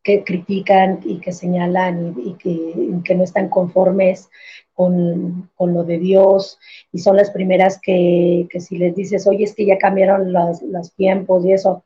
que 0.01 0.23
critican 0.23 0.99
y 1.05 1.19
que 1.19 1.31
señalan 1.31 2.15
y, 2.17 2.33
que, 2.33 3.01
que, 3.05 3.15
no 3.15 3.23
están 3.23 3.49
conformes 3.49 4.29
con, 4.73 5.49
con, 5.55 5.73
lo 5.73 5.83
de 5.83 5.99
Dios 5.99 6.59
y 6.91 6.97
son 6.99 7.15
las 7.15 7.29
primeras 7.29 7.79
que, 7.79 8.47
que, 8.49 8.59
si 8.59 8.77
les 8.77 8.95
dices, 8.95 9.27
oye, 9.27 9.45
es 9.45 9.53
que 9.53 9.65
ya 9.65 9.77
cambiaron 9.77 10.33
los, 10.33 10.61
los 10.63 10.91
tiempos 10.95 11.45
y 11.45 11.53
eso, 11.53 11.83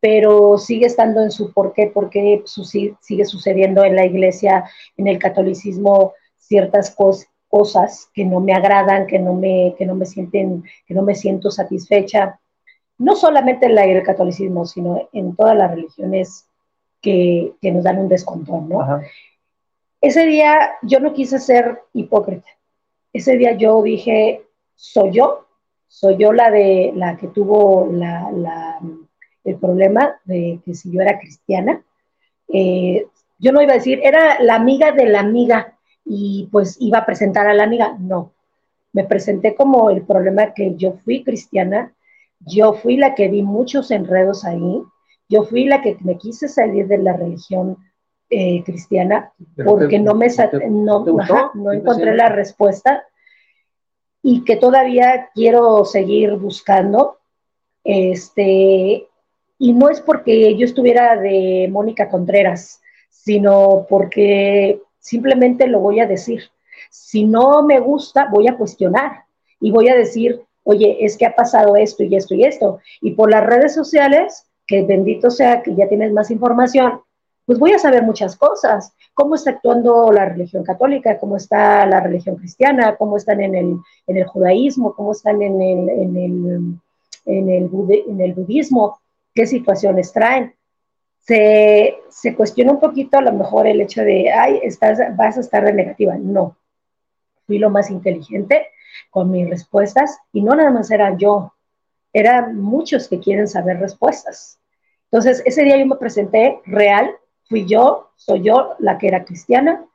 pero 0.00 0.58
sigue 0.58 0.86
estando 0.86 1.22
en 1.22 1.30
su 1.30 1.52
por 1.52 1.72
qué, 1.72 1.90
porque 1.92 2.42
sigue 2.46 3.24
sucediendo 3.24 3.84
en 3.84 3.96
la 3.96 4.06
iglesia, 4.06 4.64
en 4.96 5.08
el 5.08 5.18
catolicismo, 5.18 6.14
ciertas 6.36 6.94
cosas 7.48 8.08
que 8.14 8.24
no 8.24 8.40
me 8.40 8.54
agradan, 8.54 9.06
que 9.06 9.18
no 9.18 9.34
me, 9.34 9.74
que 9.76 9.86
no 9.86 9.94
me 9.94 10.06
sienten, 10.06 10.64
que 10.86 10.94
no 10.94 11.02
me 11.02 11.14
siento 11.14 11.50
satisfecha, 11.50 12.38
no 12.98 13.16
solamente 13.16 13.66
en 13.66 13.78
el 13.78 14.02
catolicismo, 14.02 14.66
sino 14.66 15.08
en 15.12 15.34
todas 15.36 15.56
las 15.56 15.70
religiones 15.70 16.46
que, 17.00 17.52
que 17.60 17.70
nos 17.70 17.84
dan 17.84 17.98
un 17.98 18.08
descontrol, 18.08 18.68
¿no? 18.68 19.00
Ese 20.00 20.26
día 20.26 20.72
yo 20.82 21.00
no 21.00 21.12
quise 21.12 21.38
ser 21.38 21.82
hipócrita. 21.92 22.48
Ese 23.12 23.36
día 23.36 23.52
yo 23.52 23.82
dije, 23.82 24.42
soy 24.74 25.12
yo, 25.12 25.46
soy 25.88 26.16
yo 26.18 26.32
la 26.32 26.50
de 26.50 26.92
la 26.94 27.16
que 27.16 27.28
tuvo 27.28 27.88
la, 27.90 28.78
el 29.48 29.56
problema 29.56 30.20
de 30.24 30.60
que 30.64 30.74
si 30.74 30.90
yo 30.90 31.00
era 31.00 31.18
cristiana. 31.18 31.82
Eh, 32.48 33.06
yo 33.38 33.52
no 33.52 33.62
iba 33.62 33.72
a 33.72 33.76
decir, 33.76 34.00
era 34.02 34.42
la 34.42 34.56
amiga 34.56 34.92
de 34.92 35.06
la 35.06 35.20
amiga 35.20 35.78
y 36.04 36.48
pues 36.50 36.76
iba 36.80 36.98
a 36.98 37.06
presentar 37.06 37.46
a 37.46 37.54
la 37.54 37.64
amiga. 37.64 37.96
No, 37.98 38.32
me 38.92 39.04
presenté 39.04 39.54
como 39.54 39.90
el 39.90 40.02
problema 40.02 40.54
que 40.54 40.74
yo 40.76 40.94
fui 41.04 41.22
cristiana, 41.22 41.94
yo 42.40 42.72
fui 42.72 42.96
la 42.96 43.14
que 43.14 43.28
vi 43.28 43.42
muchos 43.42 43.90
enredos 43.90 44.44
ahí, 44.44 44.82
yo 45.28 45.44
fui 45.44 45.66
la 45.66 45.82
que 45.82 45.96
me 46.00 46.16
quise 46.16 46.48
salir 46.48 46.86
de 46.88 46.98
la 46.98 47.12
religión 47.12 47.76
eh, 48.30 48.62
cristiana 48.64 49.32
porque 49.64 49.98
no 49.98 50.14
me 50.14 50.28
no, 50.70 51.04
no 51.54 51.72
encontré 51.72 52.14
la 52.14 52.28
respuesta 52.28 53.04
y 54.22 54.44
que 54.44 54.56
todavía 54.56 55.30
quiero 55.34 55.84
seguir 55.84 56.34
buscando. 56.36 57.18
Este, 57.84 59.07
y 59.58 59.72
no 59.72 59.88
es 59.90 60.00
porque 60.00 60.56
yo 60.56 60.64
estuviera 60.64 61.16
de 61.16 61.68
Mónica 61.70 62.08
Contreras, 62.08 62.80
sino 63.08 63.86
porque 63.88 64.80
simplemente 65.00 65.66
lo 65.66 65.80
voy 65.80 66.00
a 66.00 66.06
decir. 66.06 66.42
Si 66.90 67.24
no 67.24 67.62
me 67.62 67.80
gusta, 67.80 68.28
voy 68.30 68.48
a 68.48 68.56
cuestionar 68.56 69.24
y 69.60 69.70
voy 69.70 69.88
a 69.88 69.96
decir, 69.96 70.40
oye, 70.62 71.04
es 71.04 71.16
que 71.16 71.26
ha 71.26 71.34
pasado 71.34 71.76
esto 71.76 72.04
y 72.04 72.14
esto 72.14 72.34
y 72.34 72.44
esto. 72.44 72.78
Y 73.00 73.12
por 73.12 73.30
las 73.30 73.44
redes 73.44 73.74
sociales, 73.74 74.46
que 74.66 74.82
bendito 74.82 75.30
sea 75.30 75.62
que 75.62 75.74
ya 75.74 75.88
tienes 75.88 76.12
más 76.12 76.30
información, 76.30 77.00
pues 77.44 77.58
voy 77.58 77.72
a 77.72 77.78
saber 77.78 78.02
muchas 78.02 78.36
cosas. 78.36 78.92
Cómo 79.14 79.34
está 79.34 79.50
actuando 79.50 80.12
la 80.12 80.26
religión 80.26 80.62
católica, 80.62 81.18
cómo 81.18 81.36
está 81.36 81.84
la 81.86 82.00
religión 82.00 82.36
cristiana, 82.36 82.96
cómo 82.96 83.16
están 83.16 83.40
en 83.40 83.54
el, 83.54 83.76
en 84.06 84.16
el 84.16 84.26
judaísmo, 84.26 84.94
cómo 84.94 85.12
están 85.12 85.42
en 85.42 85.60
el, 85.60 85.88
en 85.88 86.16
el 86.16 86.80
en 87.28 87.50
el, 87.50 87.70
en 88.08 88.20
el 88.20 88.32
budismo, 88.34 88.98
qué 89.38 89.46
situaciones 89.46 90.12
traen. 90.12 90.52
Se, 91.20 91.96
se, 92.08 92.34
cuestiona 92.34 92.72
un 92.72 92.80
poquito 92.80 93.18
a 93.18 93.22
lo 93.22 93.32
mejor 93.32 93.68
el 93.68 93.80
hecho 93.80 94.02
de, 94.02 94.32
ay, 94.32 94.58
estás, 94.64 94.98
vas 95.16 95.36
a 95.36 95.40
estar 95.40 95.64
de 95.64 95.72
negativa. 95.72 96.16
No, 96.18 96.56
fui 97.46 97.60
lo 97.60 97.70
más 97.70 97.88
inteligente 97.88 98.66
con 99.10 99.30
mis 99.30 99.48
respuestas 99.48 100.18
y 100.32 100.42
no 100.42 100.56
nada 100.56 100.72
más 100.72 100.90
era 100.90 101.16
yo, 101.16 101.54
eran 102.12 102.58
muchos 102.58 103.06
que 103.06 103.20
quieren 103.20 103.46
saber 103.46 103.78
respuestas. 103.78 104.58
Entonces, 105.04 105.40
ese 105.46 105.62
día 105.62 105.76
yo 105.76 105.86
me 105.86 105.94
presenté 105.94 106.58
real, 106.64 107.14
fui 107.48 107.64
yo, 107.64 108.10
soy 108.16 108.42
yo 108.42 108.74
la 108.80 108.98
que 108.98 109.06
era 109.06 109.24
cristiana 109.24 109.86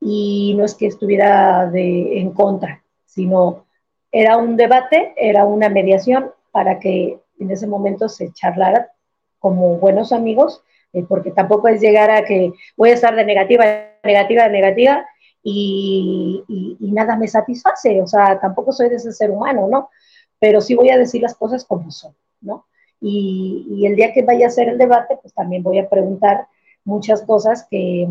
y 0.00 0.54
no 0.56 0.64
es 0.64 0.74
que 0.74 0.86
estuviera 0.86 1.66
de, 1.66 2.20
en 2.20 2.32
contra, 2.32 2.82
sino 3.04 3.66
era 4.10 4.38
un 4.38 4.56
debate, 4.56 5.12
era 5.18 5.44
una 5.44 5.68
mediación 5.68 6.30
para 6.52 6.80
que 6.80 7.18
en 7.40 7.50
ese 7.50 7.66
momento 7.66 8.08
se 8.08 8.32
charlara 8.32 8.90
como 9.38 9.76
buenos 9.78 10.12
amigos, 10.12 10.62
eh, 10.92 11.04
porque 11.08 11.30
tampoco 11.30 11.68
es 11.68 11.80
llegar 11.80 12.10
a 12.10 12.24
que 12.24 12.52
voy 12.76 12.90
a 12.90 12.94
estar 12.94 13.14
de 13.14 13.24
negativa, 13.24 13.64
negativa, 14.02 14.48
negativa 14.48 15.06
y, 15.42 16.44
y, 16.48 16.92
nada 16.92 17.16
me 17.16 17.28
satisface, 17.28 18.00
o 18.02 18.06
sea, 18.06 18.40
tampoco 18.40 18.72
soy 18.72 18.88
de 18.88 18.96
ese 18.96 19.12
ser 19.12 19.30
humano, 19.30 19.68
¿no? 19.70 19.90
Pero 20.38 20.60
sí 20.60 20.74
voy 20.74 20.90
a 20.90 20.98
decir 20.98 21.22
las 21.22 21.34
cosas 21.34 21.64
como 21.64 21.90
son, 21.90 22.14
¿no? 22.40 22.66
Y, 23.00 23.66
y 23.70 23.86
el 23.86 23.96
día 23.96 24.12
que 24.12 24.22
vaya 24.22 24.48
a 24.48 24.50
ser 24.50 24.68
el 24.68 24.78
debate, 24.78 25.18
pues 25.22 25.32
también 25.32 25.62
voy 25.62 25.78
a 25.78 25.88
preguntar 25.88 26.48
muchas 26.84 27.22
cosas 27.22 27.66
que 27.70 28.08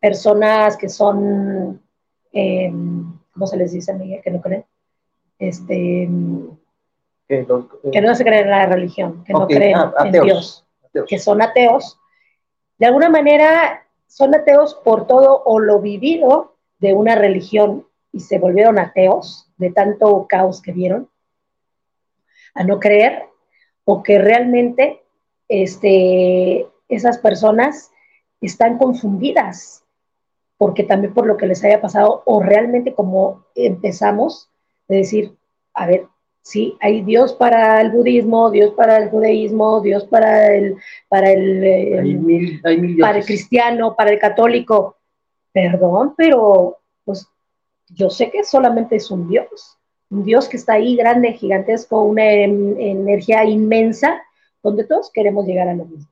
personas 0.00 0.76
que 0.76 0.88
son, 0.88 1.80
eh, 2.32 2.72
¿cómo 3.32 3.46
se 3.46 3.56
les 3.56 3.72
dice, 3.72 3.94
Miguel? 3.94 4.22
Que 4.22 4.30
no 4.30 4.40
creen. 4.40 4.64
Este, 5.38 6.08
que, 7.30 8.00
no 8.00 8.14
se 8.16 8.24
creen 8.24 8.44
en 8.44 8.50
la 8.50 8.66
religión, 8.66 9.22
que 9.24 9.32
no 9.32 9.46
creen 9.46 9.76
ah, 9.76 9.94
en 10.04 10.12
Dios, 10.12 10.66
que 11.06 11.18
son 11.20 11.40
ateos. 11.40 11.98
De 12.78 12.86
alguna 12.86 13.08
manera 13.08 13.86
son 14.08 14.34
ateos 14.34 14.74
por 14.74 15.06
todo 15.06 15.42
o 15.44 15.60
lo 15.60 15.80
vivido 15.80 16.56
de 16.80 16.92
una 16.92 17.14
religión 17.14 17.86
y 18.12 18.20
se 18.20 18.40
volvieron 18.40 18.80
ateos 18.80 19.48
de 19.58 19.70
tanto 19.70 20.26
caos 20.28 20.60
que 20.60 20.72
vieron, 20.72 21.08
a 22.54 22.64
no 22.64 22.80
creer, 22.80 23.26
o 23.84 24.02
que 24.02 24.18
realmente 24.18 25.02
este, 25.48 26.66
esas 26.88 27.18
personas 27.18 27.92
están 28.40 28.76
confundidas, 28.76 29.84
porque 30.56 30.82
también 30.82 31.14
por 31.14 31.26
lo 31.26 31.36
que 31.36 31.46
les 31.46 31.62
haya 31.62 31.80
pasado, 31.80 32.22
o 32.26 32.42
realmente 32.42 32.92
como 32.92 33.44
empezamos, 33.54 34.50
de 34.88 34.96
decir, 34.96 35.36
a 35.74 35.86
ver, 35.86 36.08
sí, 36.42 36.76
hay 36.80 37.02
Dios 37.02 37.34
para 37.34 37.80
el 37.80 37.90
budismo, 37.90 38.50
Dios 38.50 38.72
para 38.74 38.98
el 38.98 39.10
judaísmo, 39.10 39.80
Dios 39.80 40.04
para 40.04 40.54
el, 40.54 40.76
para 41.08 41.30
el, 41.30 42.60
para 43.00 43.18
el 43.18 43.24
cristiano, 43.24 43.94
para 43.96 44.10
el 44.10 44.18
católico. 44.18 44.96
Perdón, 45.52 46.14
pero 46.16 46.78
pues 47.04 47.26
yo 47.88 48.08
sé 48.10 48.30
que 48.30 48.44
solamente 48.44 48.96
es 48.96 49.10
un 49.10 49.28
Dios, 49.28 49.78
un 50.10 50.24
Dios 50.24 50.48
que 50.48 50.56
está 50.56 50.74
ahí 50.74 50.96
grande, 50.96 51.32
gigantesco, 51.32 52.02
una 52.02 52.24
energía 52.24 53.44
inmensa, 53.44 54.20
donde 54.62 54.84
todos 54.84 55.10
queremos 55.12 55.46
llegar 55.46 55.68
a 55.68 55.74
lo 55.74 55.84
mismo, 55.86 56.10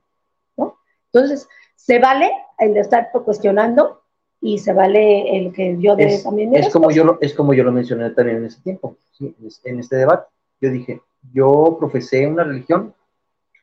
¿no? 0.57 0.77
Entonces, 1.11 1.47
se 1.75 1.99
vale 1.99 2.31
el 2.57 2.73
de 2.73 2.81
estar 2.81 3.09
cuestionando 3.11 3.98
y 4.41 4.57
se 4.57 4.73
vale 4.73 5.37
el 5.37 5.51
que 5.51 5.77
yo 5.79 5.95
de 5.95 6.19
también 6.23 6.55
es 6.55 6.71
como 6.71 6.91
yo 6.91 7.03
lo, 7.03 7.17
es 7.21 7.33
como 7.33 7.53
yo 7.53 7.63
lo 7.63 7.71
mencioné 7.71 8.09
también 8.11 8.37
en 8.37 8.45
ese 8.45 8.61
tiempo 8.61 8.95
en 9.19 9.79
este 9.79 9.95
debate. 9.97 10.27
Yo 10.61 10.69
dije 10.69 11.01
yo 11.33 11.77
profesé 11.79 12.25
una 12.25 12.43
religión 12.43 12.93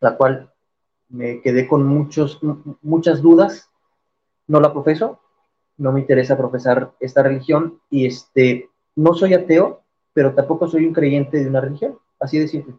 la 0.00 0.16
cual 0.16 0.52
me 1.08 1.40
quedé 1.40 1.66
con 1.66 1.86
muchos 1.86 2.40
muchas 2.82 3.22
dudas. 3.22 3.70
No 4.46 4.60
la 4.60 4.72
profeso 4.72 5.20
no 5.78 5.92
me 5.92 6.00
interesa 6.00 6.36
profesar 6.36 6.92
esta 7.00 7.22
religión 7.22 7.80
y 7.90 8.06
este 8.06 8.68
no 8.94 9.14
soy 9.14 9.34
ateo 9.34 9.82
pero 10.12 10.34
tampoco 10.34 10.68
soy 10.68 10.86
un 10.86 10.94
creyente 10.94 11.38
de 11.38 11.48
una 11.48 11.60
religión 11.60 11.98
así 12.18 12.38
de 12.38 12.48
simple 12.48 12.74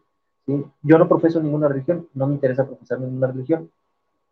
yo 0.81 0.97
no 0.97 1.07
profeso 1.07 1.41
ninguna 1.41 1.67
religión 1.67 2.07
no 2.13 2.27
me 2.27 2.35
interesa 2.35 2.65
profesar 2.65 2.99
ninguna 2.99 3.27
religión. 3.27 3.69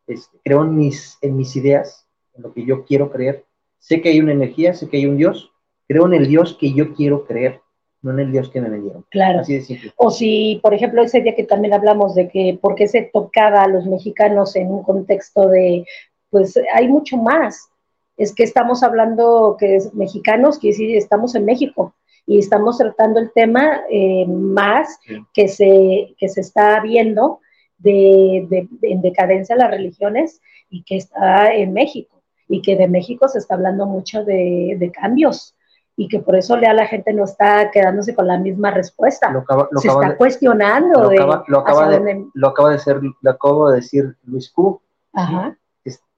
Este, 0.07 0.37
creo 0.43 0.63
en 0.63 0.75
mis 0.75 1.17
en 1.21 1.35
mis 1.35 1.55
ideas 1.55 2.07
en 2.35 2.43
lo 2.43 2.53
que 2.53 2.63
yo 2.63 2.85
quiero 2.85 3.11
creer 3.11 3.43
Sé 3.85 4.01
que 4.01 4.09
hay 4.09 4.19
una 4.19 4.31
energía, 4.31 4.73
sé 4.73 4.89
que 4.89 4.97
hay 4.97 5.05
un 5.05 5.15
Dios, 5.15 5.51
creo 5.87 6.07
en 6.07 6.15
el 6.15 6.27
Dios 6.27 6.57
que 6.59 6.73
yo 6.73 6.95
quiero 6.95 7.23
creer, 7.23 7.61
no 8.01 8.09
en 8.13 8.19
el 8.19 8.31
Dios 8.31 8.49
que 8.49 8.59
me 8.59 8.67
vendieron. 8.67 9.05
Claro. 9.11 9.41
Así 9.41 9.53
de 9.53 9.61
simple. 9.61 9.93
O 9.97 10.09
si, 10.09 10.59
por 10.63 10.73
ejemplo, 10.73 11.03
ese 11.03 11.21
día 11.21 11.35
que 11.35 11.43
también 11.43 11.71
hablamos 11.71 12.15
de 12.15 12.27
que 12.27 12.57
por 12.59 12.73
qué 12.73 12.87
se 12.87 13.11
tocaba 13.13 13.61
a 13.61 13.67
los 13.67 13.85
mexicanos 13.85 14.55
en 14.55 14.71
un 14.71 14.81
contexto 14.81 15.49
de, 15.49 15.85
pues 16.31 16.59
hay 16.73 16.87
mucho 16.87 17.17
más. 17.17 17.69
Es 18.17 18.33
que 18.33 18.41
estamos 18.41 18.81
hablando 18.81 19.55
que 19.59 19.75
es 19.75 19.93
mexicanos, 19.93 20.57
que 20.57 20.73
sí, 20.73 20.95
estamos 20.95 21.35
en 21.35 21.45
México 21.45 21.93
y 22.25 22.39
estamos 22.39 22.79
tratando 22.79 23.19
el 23.19 23.31
tema 23.33 23.81
eh, 23.91 24.25
más 24.25 24.97
que, 25.31 25.47
se, 25.47 26.15
que 26.17 26.27
se 26.27 26.41
está 26.41 26.79
viendo 26.81 27.39
de, 27.77 28.47
de, 28.49 28.67
de, 28.81 28.89
en 28.93 29.03
decadencia 29.03 29.55
las 29.55 29.69
religiones 29.69 30.41
y 30.71 30.81
que 30.81 30.97
está 30.97 31.53
en 31.53 31.71
México 31.71 32.14
y 32.47 32.61
que 32.61 32.75
de 32.75 32.87
México 32.87 33.27
se 33.27 33.39
está 33.39 33.55
hablando 33.55 33.85
mucho 33.85 34.23
de, 34.23 34.91
cambios 34.93 35.55
y 35.97 36.07
que 36.07 36.19
por 36.19 36.35
eso 36.35 36.55
a 36.55 36.73
la 36.73 36.87
gente 36.87 37.13
no 37.13 37.23
está 37.23 37.71
quedándose 37.71 38.13
con 38.13 38.27
la 38.27 38.37
misma 38.37 38.71
respuesta. 38.71 39.31
se 39.77 39.87
está 39.87 40.17
cuestionando. 40.17 41.03
Lo 41.03 41.09
acaba, 41.09 41.37
de, 41.37 41.43
lo, 41.47 41.59
acaba 41.59 41.89
de, 41.89 42.25
lo 42.33 42.47
acaba 42.47 42.69
de 42.71 42.79
ser, 42.79 42.99
lo 43.21 43.31
acabo 43.31 43.69
de 43.69 43.77
decir 43.77 44.15
Luis 44.25 44.49
Q. 44.49 44.81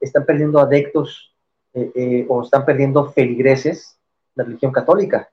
están 0.00 0.24
perdiendo 0.24 0.58
adeptos 0.58 1.32
eh, 1.74 1.92
eh, 1.94 2.26
o 2.28 2.42
están 2.42 2.64
perdiendo 2.64 3.10
feligreses 3.12 3.98
la 4.38 4.44
religión 4.44 4.72
católica, 4.72 5.28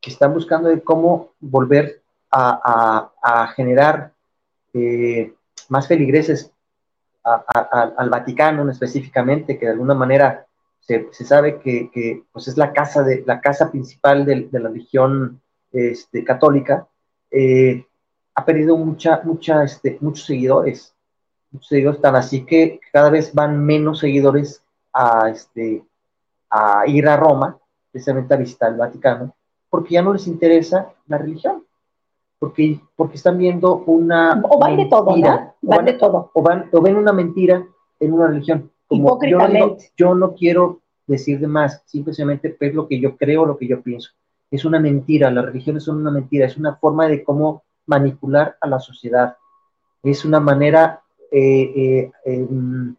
que 0.00 0.10
están 0.10 0.32
buscando 0.32 0.70
cómo 0.82 1.32
volver 1.40 2.02
a, 2.30 3.52
generar 3.54 4.12
eh, 4.74 5.32
más 5.68 5.86
feligreses 5.86 6.52
al 7.26 8.10
Vaticano 8.10 8.70
específicamente, 8.70 9.58
que 9.58 9.66
de 9.66 9.72
alguna 9.72 9.94
manera 9.94 10.46
se, 10.80 11.08
sabe 11.24 11.58
que, 11.58 12.22
pues 12.32 12.46
es 12.48 12.56
la 12.56 12.72
casa, 12.72 13.02
de, 13.02 13.24
la 13.26 13.40
casa 13.40 13.70
principal 13.70 14.24
de, 14.24 14.48
la 14.52 14.68
religión 14.68 15.40
este, 15.72 16.22
católica, 16.24 16.86
eh, 17.30 17.84
ha 18.34 18.44
perdido 18.44 18.76
mucha, 18.76 19.20
mucha, 19.24 19.64
este, 19.64 19.98
muchos 20.00 20.26
seguidores. 20.26 20.94
Muchos 21.50 21.68
seguidores, 21.68 22.00
tan 22.00 22.14
así 22.16 22.44
que 22.44 22.80
cada 22.92 23.10
vez 23.10 23.34
van 23.34 23.64
menos 23.64 23.98
seguidores 23.98 24.62
a, 24.92 25.30
este, 25.30 25.84
a 26.50 26.84
ir 26.86 27.08
a 27.08 27.16
Roma, 27.16 27.58
precisamente 27.90 28.34
a 28.34 28.38
visitar 28.38 28.70
el 28.70 28.78
Vaticano, 28.78 29.34
porque 29.68 29.94
ya 29.94 30.02
no 30.02 30.12
les 30.12 30.26
interesa 30.26 30.92
la 31.06 31.18
religión 31.18 31.65
porque, 32.38 32.80
porque 32.94 33.16
están 33.16 33.38
viendo 33.38 33.78
una. 33.86 34.40
O 34.48 34.58
van 34.58 34.76
de 34.76 34.86
todo, 34.86 35.16
¿no? 35.16 35.54
Van, 35.62 35.84
de 35.84 35.94
todo. 35.94 36.30
O, 36.34 36.42
van, 36.42 36.68
o 36.72 36.80
ven 36.80 36.96
una 36.96 37.12
mentira 37.12 37.66
en 38.00 38.12
una 38.12 38.28
religión. 38.28 38.70
Como 38.86 39.18
yo, 39.24 39.38
no 39.48 39.76
yo 39.96 40.14
no 40.14 40.34
quiero 40.34 40.80
decir 41.06 41.40
de 41.40 41.46
más, 41.46 41.82
simplemente 41.86 42.56
es 42.58 42.74
lo 42.74 42.86
que 42.86 43.00
yo 43.00 43.16
creo, 43.16 43.46
lo 43.46 43.56
que 43.56 43.66
yo 43.66 43.82
pienso. 43.82 44.10
Es 44.50 44.64
una 44.64 44.78
mentira, 44.78 45.30
las 45.30 45.44
religiones 45.44 45.84
son 45.84 45.96
una 45.98 46.10
mentira, 46.10 46.46
es 46.46 46.56
una 46.56 46.76
forma 46.76 47.08
de 47.08 47.24
cómo 47.24 47.64
manipular 47.86 48.56
a 48.60 48.68
la 48.68 48.78
sociedad. 48.78 49.36
Es 50.02 50.24
una 50.24 50.40
manera 50.40 51.02
eh, 51.30 51.72
eh, 51.74 52.12
em, 52.24 52.94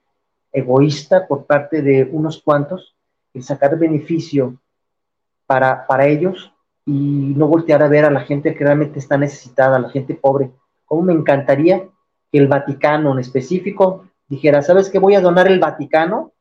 egoísta 0.51 1.27
por 1.27 1.45
parte 1.45 1.81
de 1.81 2.03
unos 2.11 2.41
cuantos 2.41 2.95
de 3.33 3.41
sacar 3.41 3.77
beneficio 3.77 4.57
para, 5.45 5.85
para 5.87 6.07
ellos 6.07 6.51
y 6.87 7.33
no 7.35 7.47
voltear 7.47 7.83
a 7.83 7.89
ver 7.89 8.05
a 8.05 8.11
la 8.11 8.21
gente 8.21 8.55
que 8.55 8.63
realmente 8.63 8.97
está 8.97 9.17
necesitada, 9.17 9.75
a 9.75 9.79
la 9.79 9.89
gente 9.89 10.15
pobre. 10.15 10.51
Como 10.85 11.01
me 11.01 11.13
encantaría 11.13 11.83
que 12.31 12.37
el 12.37 12.47
Vaticano 12.47 13.11
en 13.11 13.19
específico 13.19 14.05
dijera, 14.29 14.61
¿sabes 14.61 14.89
qué? 14.89 14.97
Voy 14.97 15.13
a 15.13 15.21
donar 15.21 15.47
el 15.47 15.59
Vaticano 15.59 16.31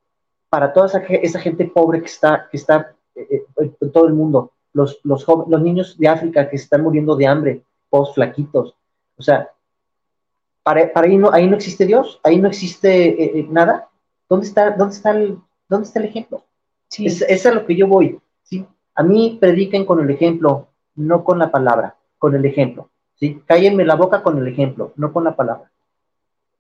para 0.48 0.72
toda 0.72 0.86
esa, 0.86 1.40
gente 1.40 1.64
pobre 1.64 2.00
que 2.00 2.06
está, 2.06 2.46
que 2.48 2.58
está 2.58 2.94
eh, 3.16 3.42
eh, 3.60 3.72
en 3.80 3.90
todo 3.90 4.06
el 4.06 4.14
mundo, 4.14 4.52
los, 4.72 5.00
los, 5.02 5.26
los 5.48 5.60
niños 5.60 5.98
de 5.98 6.06
África 6.06 6.48
que 6.48 6.54
están 6.54 6.84
muriendo 6.84 7.16
de 7.16 7.26
hambre, 7.26 7.62
todos 7.90 8.14
flaquitos. 8.14 8.76
O 9.18 9.22
sea, 9.22 9.50
para, 10.62 10.92
para 10.92 11.08
ahí, 11.08 11.18
no, 11.18 11.32
ahí 11.32 11.48
no 11.48 11.56
existe 11.56 11.86
Dios, 11.86 12.20
ahí 12.22 12.38
no 12.38 12.46
existe 12.46 13.40
eh, 13.40 13.48
nada. 13.50 13.88
¿Dónde 14.28 14.46
está, 14.46 14.70
dónde, 14.70 14.94
está 14.94 15.10
el, 15.10 15.38
¿Dónde 15.68 15.88
está 15.88 15.98
el 15.98 16.06
ejemplo? 16.06 16.44
Sí. 16.88 17.06
Es, 17.06 17.20
es 17.22 17.44
a 17.46 17.52
lo 17.52 17.66
que 17.66 17.74
yo 17.74 17.88
voy. 17.88 18.20
A 18.96 19.02
mí 19.02 19.38
prediquen 19.40 19.84
con 19.84 20.00
el 20.00 20.10
ejemplo, 20.10 20.68
no 20.96 21.22
con 21.22 21.38
la 21.38 21.50
palabra, 21.50 21.94
con 22.18 22.34
el 22.34 22.44
ejemplo. 22.44 22.90
¿sí? 23.14 23.40
Cállenme 23.46 23.84
la 23.84 23.94
boca 23.94 24.22
con 24.22 24.38
el 24.38 24.48
ejemplo, 24.48 24.92
no 24.96 25.12
con 25.12 25.24
la 25.24 25.36
palabra. 25.36 25.70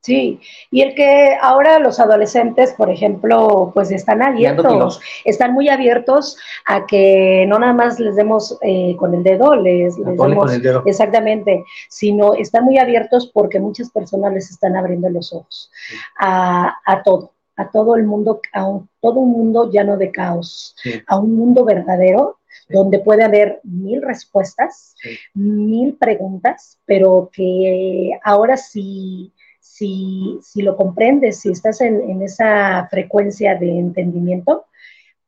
Sí, 0.06 0.38
y 0.70 0.82
el 0.82 0.94
que 0.94 1.36
ahora 1.42 1.80
los 1.80 1.98
adolescentes, 1.98 2.72
por 2.74 2.90
ejemplo, 2.90 3.72
pues 3.74 3.90
están 3.90 4.22
abiertos, 4.22 5.00
están 5.24 5.52
muy 5.52 5.68
abiertos 5.68 6.38
a 6.64 6.86
que 6.86 7.44
no 7.48 7.58
nada 7.58 7.72
más 7.72 7.98
les 7.98 8.14
demos 8.14 8.56
eh, 8.62 8.94
con 9.00 9.14
el 9.14 9.24
dedo, 9.24 9.56
les, 9.56 9.96
demos 9.96 10.52
exactamente, 10.84 11.64
sino 11.88 12.34
están 12.34 12.64
muy 12.64 12.78
abiertos 12.78 13.32
porque 13.34 13.58
muchas 13.58 13.90
personas 13.90 14.32
les 14.32 14.48
están 14.48 14.76
abriendo 14.76 15.10
los 15.10 15.32
ojos 15.32 15.72
a, 16.20 17.02
todo, 17.04 17.32
a 17.56 17.70
todo 17.70 17.96
el 17.96 18.04
mundo, 18.04 18.40
a 18.52 18.80
todo 19.00 19.20
un 19.20 19.32
mundo 19.32 19.70
lleno 19.70 19.96
de 19.96 20.10
caos, 20.10 20.76
a 21.06 21.18
un 21.18 21.36
mundo 21.36 21.64
verdadero 21.64 22.38
donde 22.68 22.98
puede 22.98 23.22
haber 23.22 23.60
mil 23.64 24.02
respuestas, 24.02 24.94
mil 25.34 25.94
preguntas, 25.94 26.78
pero 26.84 27.30
que 27.32 28.10
ahora 28.22 28.56
sí 28.56 29.32
si, 29.76 30.38
si 30.42 30.62
lo 30.62 30.76
comprendes, 30.76 31.40
si 31.40 31.50
estás 31.50 31.82
en, 31.82 32.22
esa 32.22 32.88
frecuencia 32.88 33.56
de 33.56 33.78
entendimiento, 33.78 34.64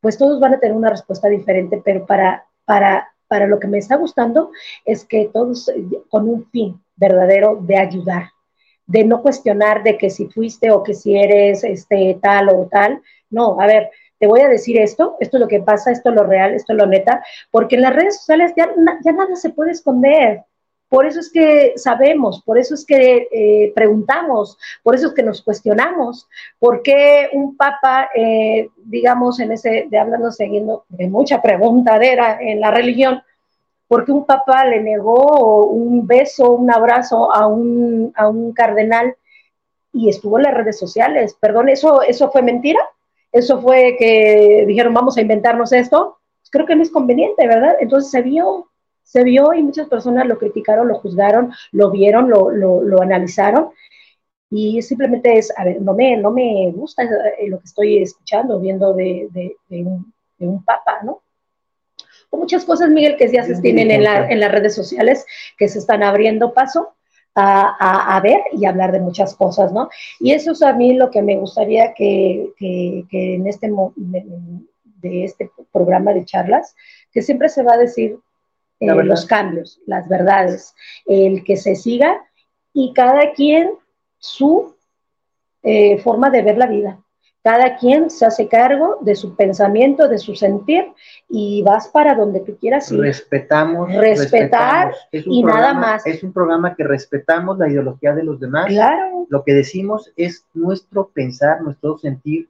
pues 0.00 0.16
todos 0.16 0.40
van 0.40 0.54
a 0.54 0.58
tener 0.58 0.74
una 0.74 0.90
respuesta 0.90 1.28
diferente, 1.28 1.82
pero 1.84 2.06
para, 2.06 2.46
para, 2.64 3.12
para 3.26 3.46
lo 3.46 3.58
que 3.58 3.66
me 3.66 3.78
está 3.78 3.96
gustando 3.96 4.50
es 4.86 5.04
que 5.04 5.28
todos 5.32 5.70
con 6.08 6.28
un 6.28 6.48
fin 6.50 6.80
verdadero 6.96 7.58
de 7.60 7.76
ayudar, 7.76 8.30
de 8.88 9.04
no 9.04 9.22
cuestionar 9.22 9.82
de 9.84 9.96
que 9.96 10.10
si 10.10 10.26
fuiste 10.26 10.72
o 10.72 10.82
que 10.82 10.94
si 10.94 11.16
eres 11.16 11.62
este, 11.62 12.18
tal 12.20 12.48
o 12.48 12.68
tal. 12.70 13.00
No, 13.30 13.60
a 13.60 13.66
ver, 13.66 13.90
te 14.18 14.26
voy 14.26 14.40
a 14.40 14.48
decir 14.48 14.78
esto, 14.78 15.16
esto 15.20 15.36
es 15.36 15.40
lo 15.40 15.48
que 15.48 15.60
pasa, 15.60 15.92
esto 15.92 16.08
es 16.08 16.16
lo 16.16 16.24
real, 16.24 16.54
esto 16.54 16.72
es 16.72 16.78
lo 16.78 16.86
neta, 16.86 17.22
porque 17.50 17.76
en 17.76 17.82
las 17.82 17.94
redes 17.94 18.16
sociales 18.16 18.52
ya, 18.56 18.68
nada 18.76 19.36
se 19.36 19.50
puede 19.50 19.70
esconder. 19.70 20.42
Por 20.88 21.04
eso 21.04 21.20
es 21.20 21.30
que 21.30 21.74
sabemos, 21.76 22.42
por 22.42 22.56
eso 22.56 22.74
es 22.74 22.86
que 22.86 23.28
eh, 23.30 23.72
preguntamos, 23.74 24.56
por 24.82 24.94
eso 24.94 25.08
es 25.08 25.12
que 25.12 25.22
nos 25.22 25.42
cuestionamos, 25.42 26.26
por 26.58 26.80
qué 26.80 27.28
un 27.34 27.58
papa, 27.58 28.08
eh, 28.14 28.70
digamos, 28.84 29.38
en 29.38 29.52
ese, 29.52 29.86
de 29.90 29.98
hablando, 29.98 30.32
siguiendo 30.32 30.86
de 30.88 31.08
mucha 31.08 31.42
preguntadera 31.42 32.38
en 32.40 32.60
la 32.60 32.70
religión, 32.70 33.20
por 33.88 34.04
qué 34.04 34.12
un 34.12 34.26
papa 34.26 34.64
le 34.66 34.82
negó 34.82 35.66
un 35.66 36.06
beso, 36.06 36.52
un 36.52 36.70
abrazo 36.70 37.34
a 37.34 37.46
un, 37.46 38.12
a 38.14 38.28
un 38.28 38.52
cardenal 38.52 39.16
y 39.92 40.08
estuvo 40.08 40.38
en 40.38 40.44
las 40.44 40.54
redes 40.54 40.78
sociales. 40.78 41.36
Perdón, 41.40 41.70
¿eso, 41.70 42.02
¿eso 42.02 42.30
fue 42.30 42.42
mentira? 42.42 42.80
¿Eso 43.32 43.60
fue 43.60 43.96
que 43.98 44.64
dijeron 44.66 44.94
vamos 44.94 45.16
a 45.16 45.22
inventarnos 45.22 45.72
esto? 45.72 46.18
Pues 46.40 46.50
creo 46.50 46.66
que 46.66 46.76
no 46.76 46.82
es 46.82 46.90
conveniente, 46.90 47.46
¿verdad? 47.46 47.76
Entonces 47.80 48.10
se 48.10 48.22
vio, 48.22 48.68
se 49.02 49.24
vio 49.24 49.52
y 49.54 49.62
muchas 49.62 49.88
personas 49.88 50.26
lo 50.26 50.38
criticaron, 50.38 50.88
lo 50.88 50.98
juzgaron, 50.98 51.52
lo 51.72 51.90
vieron, 51.90 52.28
lo, 52.30 52.50
lo, 52.50 53.02
analizaron. 53.02 53.70
Y 54.50 54.80
simplemente 54.82 55.36
es, 55.38 55.52
a 55.58 55.64
ver, 55.64 55.80
no 55.82 55.94
me, 55.94 56.16
no 56.16 56.30
me 56.30 56.70
gusta 56.74 57.02
eh, 57.02 57.48
lo 57.48 57.58
que 57.58 57.64
estoy 57.64 58.02
escuchando, 58.02 58.60
viendo 58.60 58.94
de, 58.94 59.28
de, 59.30 59.84
un, 59.84 60.12
de 60.38 60.48
un, 60.48 60.64
papa, 60.64 61.00
¿no? 61.02 61.20
O 62.30 62.36
muchas 62.36 62.64
cosas, 62.64 62.90
Miguel, 62.90 63.16
que 63.16 63.30
ya 63.30 63.44
se 63.44 63.60
tienen 63.60 63.90
en, 63.90 64.04
la, 64.04 64.28
en 64.28 64.40
las 64.40 64.52
redes 64.52 64.74
sociales, 64.74 65.24
que 65.56 65.68
se 65.68 65.78
están 65.78 66.02
abriendo 66.02 66.54
paso. 66.54 66.94
A, 67.40 68.16
a, 68.16 68.20
ver 68.20 68.40
y 68.50 68.64
hablar 68.64 68.90
de 68.90 68.98
muchas 68.98 69.36
cosas, 69.36 69.72
¿no? 69.72 69.88
Y 70.18 70.32
eso 70.32 70.50
es 70.50 70.62
a 70.62 70.72
mí 70.72 70.94
lo 70.94 71.08
que 71.08 71.22
me 71.22 71.36
gustaría 71.36 71.94
que, 71.94 72.48
que, 72.58 73.04
que 73.08 73.34
en 73.36 73.46
este 73.46 73.70
de 75.00 75.24
este 75.24 75.50
programa 75.72 76.12
de 76.12 76.24
charlas, 76.24 76.74
que 77.12 77.22
siempre 77.22 77.48
se 77.48 77.62
va 77.62 77.74
a 77.74 77.78
decir 77.78 78.18
eh, 78.80 78.86
los 78.86 79.26
cambios, 79.26 79.80
las 79.86 80.08
verdades, 80.08 80.74
el 81.06 81.44
que 81.44 81.56
se 81.56 81.74
siga 81.74 82.24
y 82.72 82.92
cada 82.92 83.32
quien 83.32 83.72
su 84.18 84.74
eh, 85.62 85.98
forma 85.98 86.30
de 86.30 86.42
ver 86.42 86.58
la 86.58 86.66
vida. 86.66 87.02
Cada 87.42 87.76
quien 87.76 88.10
se 88.10 88.26
hace 88.26 88.48
cargo 88.48 88.98
de 89.00 89.14
su 89.14 89.34
pensamiento, 89.36 90.08
de 90.08 90.18
su 90.18 90.34
sentir 90.34 90.92
y 91.28 91.62
vas 91.62 91.88
para 91.88 92.14
donde 92.14 92.40
tú 92.40 92.56
quieras 92.58 92.90
ir. 92.92 93.00
Respetamos. 93.00 93.92
Respetar 93.94 94.92
y 95.12 95.42
nada 95.42 95.72
más. 95.72 96.06
Es 96.06 96.22
un 96.22 96.32
programa 96.32 96.74
que 96.74 96.84
respetamos 96.84 97.58
la 97.58 97.68
ideología 97.68 98.14
de 98.14 98.24
los 98.24 98.40
demás. 98.40 98.66
Claro. 98.66 99.26
Lo 99.28 99.44
que 99.44 99.54
decimos 99.54 100.12
es 100.16 100.44
nuestro 100.52 101.08
pensar, 101.08 101.62
nuestro 101.62 101.96
sentir 101.98 102.48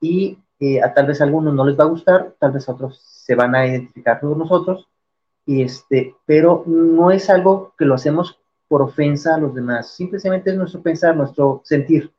y 0.00 0.38
eh, 0.60 0.80
a 0.80 0.94
tal 0.94 1.06
vez 1.06 1.20
a 1.20 1.24
algunos 1.24 1.52
no 1.52 1.64
les 1.64 1.78
va 1.78 1.84
a 1.84 1.88
gustar, 1.88 2.34
tal 2.38 2.52
vez 2.52 2.68
a 2.68 2.72
otros 2.72 3.00
se 3.02 3.34
van 3.34 3.54
a 3.54 3.66
identificar 3.66 4.20
con 4.20 4.38
nosotros, 4.38 4.88
y 5.44 5.62
este, 5.62 6.14
pero 6.24 6.62
no 6.66 7.10
es 7.10 7.28
algo 7.28 7.74
que 7.76 7.84
lo 7.84 7.94
hacemos 7.94 8.38
por 8.68 8.80
ofensa 8.80 9.34
a 9.34 9.38
los 9.38 9.54
demás, 9.54 9.90
simplemente 9.94 10.50
es 10.50 10.56
nuestro 10.56 10.80
pensar, 10.80 11.16
nuestro 11.16 11.60
sentir. 11.64 12.10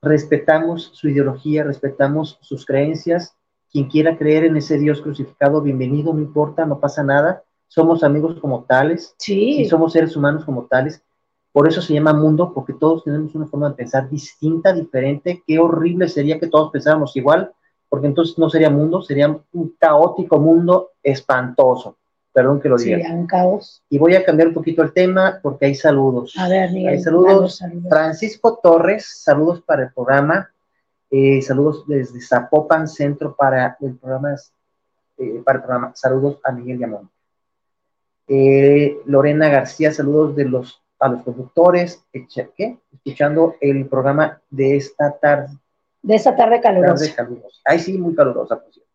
Respetamos 0.00 0.90
su 0.94 1.08
ideología, 1.08 1.64
respetamos 1.64 2.38
sus 2.40 2.64
creencias. 2.64 3.34
Quien 3.70 3.88
quiera 3.88 4.16
creer 4.16 4.44
en 4.44 4.56
ese 4.56 4.78
Dios 4.78 5.02
crucificado, 5.02 5.60
bienvenido, 5.60 6.12
no 6.12 6.20
importa, 6.20 6.64
no 6.64 6.78
pasa 6.78 7.02
nada. 7.02 7.42
Somos 7.66 8.02
amigos 8.02 8.38
como 8.40 8.64
tales, 8.64 9.14
sí. 9.18 9.64
somos 9.66 9.92
seres 9.92 10.16
humanos 10.16 10.44
como 10.44 10.64
tales. 10.66 11.02
Por 11.52 11.66
eso 11.68 11.82
se 11.82 11.94
llama 11.94 12.12
mundo, 12.12 12.52
porque 12.54 12.72
todos 12.74 13.04
tenemos 13.04 13.34
una 13.34 13.46
forma 13.46 13.70
de 13.70 13.74
pensar 13.74 14.08
distinta, 14.08 14.72
diferente. 14.72 15.42
Qué 15.46 15.58
horrible 15.58 16.08
sería 16.08 16.38
que 16.38 16.46
todos 16.46 16.70
pensáramos 16.70 17.16
igual, 17.16 17.52
porque 17.88 18.06
entonces 18.06 18.38
no 18.38 18.48
sería 18.48 18.70
mundo, 18.70 19.02
sería 19.02 19.28
un 19.52 19.74
caótico 19.78 20.38
mundo 20.38 20.90
espantoso 21.02 21.96
perdón 22.38 22.60
que 22.60 22.68
lo 22.68 22.76
diga. 22.76 22.98
Sí, 22.98 23.12
un 23.12 23.26
caos. 23.26 23.82
Y 23.90 23.98
voy 23.98 24.14
a 24.14 24.24
cambiar 24.24 24.46
un 24.46 24.54
poquito 24.54 24.80
el 24.80 24.92
tema 24.92 25.40
porque 25.42 25.66
hay 25.66 25.74
saludos. 25.74 26.34
A 26.38 26.48
ver, 26.48 26.70
Hay 26.70 27.00
saludos. 27.00 27.60
Francisco 27.88 28.60
Torres, 28.62 29.06
saludos 29.24 29.60
para 29.62 29.82
el 29.82 29.92
programa. 29.92 30.48
Eh, 31.10 31.42
saludos 31.42 31.84
desde 31.88 32.20
Zapopan 32.20 32.86
Centro 32.86 33.34
para 33.34 33.76
el 33.80 33.96
programa, 33.96 34.36
eh, 35.16 35.42
para 35.44 35.58
el 35.58 35.64
programa. 35.64 35.92
Saludos 35.96 36.38
a 36.44 36.52
Miguel 36.52 36.78
Yamón. 36.78 37.10
Eh, 38.28 38.98
Lorena 39.06 39.48
García, 39.48 39.90
saludos 39.90 40.36
de 40.36 40.44
los, 40.44 40.80
a 41.00 41.08
los 41.08 41.24
conductores, 41.24 42.04
¿qué? 42.12 42.78
escuchando 42.92 43.56
el 43.60 43.88
programa 43.88 44.40
de 44.48 44.76
esta 44.76 45.10
tarde. 45.10 45.48
De 46.02 46.14
esta 46.14 46.36
tarde 46.36 46.60
calurosa. 46.60 47.04
Tarde 47.04 47.14
calurosa. 47.16 47.60
Ay, 47.64 47.80
sí, 47.80 47.98
muy 47.98 48.14
calurosa, 48.14 48.60
por 48.60 48.72
cierto. 48.72 48.87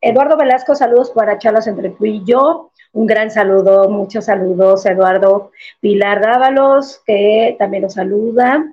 Eduardo 0.00 0.36
Velasco, 0.36 0.74
saludos 0.74 1.10
para 1.10 1.38
charlas 1.38 1.66
entre 1.66 1.90
tú 1.90 2.06
y 2.06 2.24
yo. 2.24 2.70
Un 2.92 3.06
gran 3.06 3.30
saludo, 3.30 3.90
muchos 3.90 4.24
saludos, 4.24 4.86
Eduardo. 4.86 5.52
Pilar 5.80 6.20
Dávalos, 6.22 7.02
que 7.06 7.54
también 7.58 7.82
nos 7.82 7.94
saluda. 7.94 8.64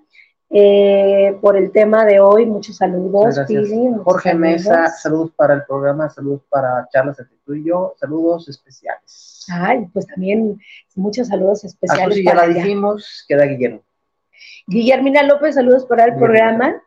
Eh, 0.49 1.37
por 1.41 1.57
el 1.57 1.71
tema 1.71 2.05
de 2.05 2.21
hoy, 2.21 2.45
muchos 2.45 2.77
saludos. 2.77 3.37
Jorge 4.03 4.33
Mesa, 4.33 4.87
saludos 4.87 5.31
para 5.35 5.55
el 5.55 5.65
programa, 5.65 6.09
saludos 6.09 6.41
para 6.49 6.87
charlas 6.93 7.19
entre 7.19 7.35
tú 7.45 7.53
y 7.53 7.65
yo, 7.65 7.93
saludos 7.99 8.47
especiales. 8.47 9.45
Ay, 9.51 9.85
pues 9.91 10.07
también 10.07 10.59
muchos 10.95 11.27
saludos 11.27 11.65
especiales. 11.65 12.15
Así 12.15 12.23
ya 12.23 12.35
la 12.35 12.47
dijimos, 12.47 13.25
queda 13.27 13.45
Guillermo. 13.45 13.81
Guillermina 14.67 15.23
López, 15.23 15.55
saludos 15.55 15.85
para 15.85 16.05
el 16.05 16.15
programa 16.15 16.81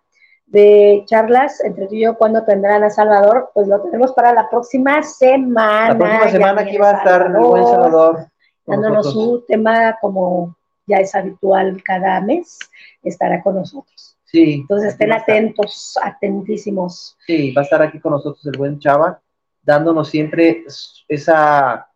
de 0.51 1.05
charlas 1.07 1.63
entre 1.63 1.87
tú 1.87 1.95
y 1.95 2.01
yo 2.03 2.19
cuando 2.19 2.45
tendrán 2.45 2.83
a 2.83 2.91
Salvador, 2.91 3.51
pues 3.55 3.69
lo 3.69 3.81
tenemos 3.83 4.13
para 4.13 4.33
la 4.35 4.51
próxima 4.51 5.03
semana. 5.03 5.95
La 5.95 5.99
próxima 5.99 6.29
semana 6.31 6.63
aquí 6.63 6.77
va 6.77 6.91
a 6.91 6.97
estar 6.99 7.27
el 7.27 7.33
buen 7.35 7.65
Salvador. 7.65 8.27
Dándonos 8.67 9.13
su 9.13 9.45
tema 9.47 9.97
como 10.01 10.57
ya 10.87 10.99
es 10.99 11.15
habitual 11.15 11.81
cada 11.85 12.21
mes, 12.21 12.59
estará 13.03 13.43
con 13.43 13.57
nosotros. 13.57 14.17
Sí. 14.25 14.55
Entonces 14.55 14.93
estén 14.93 15.13
atentos, 15.13 15.97
atentísimos. 16.03 17.17
Sí, 17.27 17.53
va 17.53 17.63
a 17.63 17.65
estar 17.65 17.83
aquí 17.83 18.01
con 18.01 18.13
nosotros 18.13 18.45
el 18.47 18.59
buen 18.59 18.81
Chava, 18.81 19.21
dándonos 19.63 20.09
siempre 20.09 20.65
esa 21.09 21.89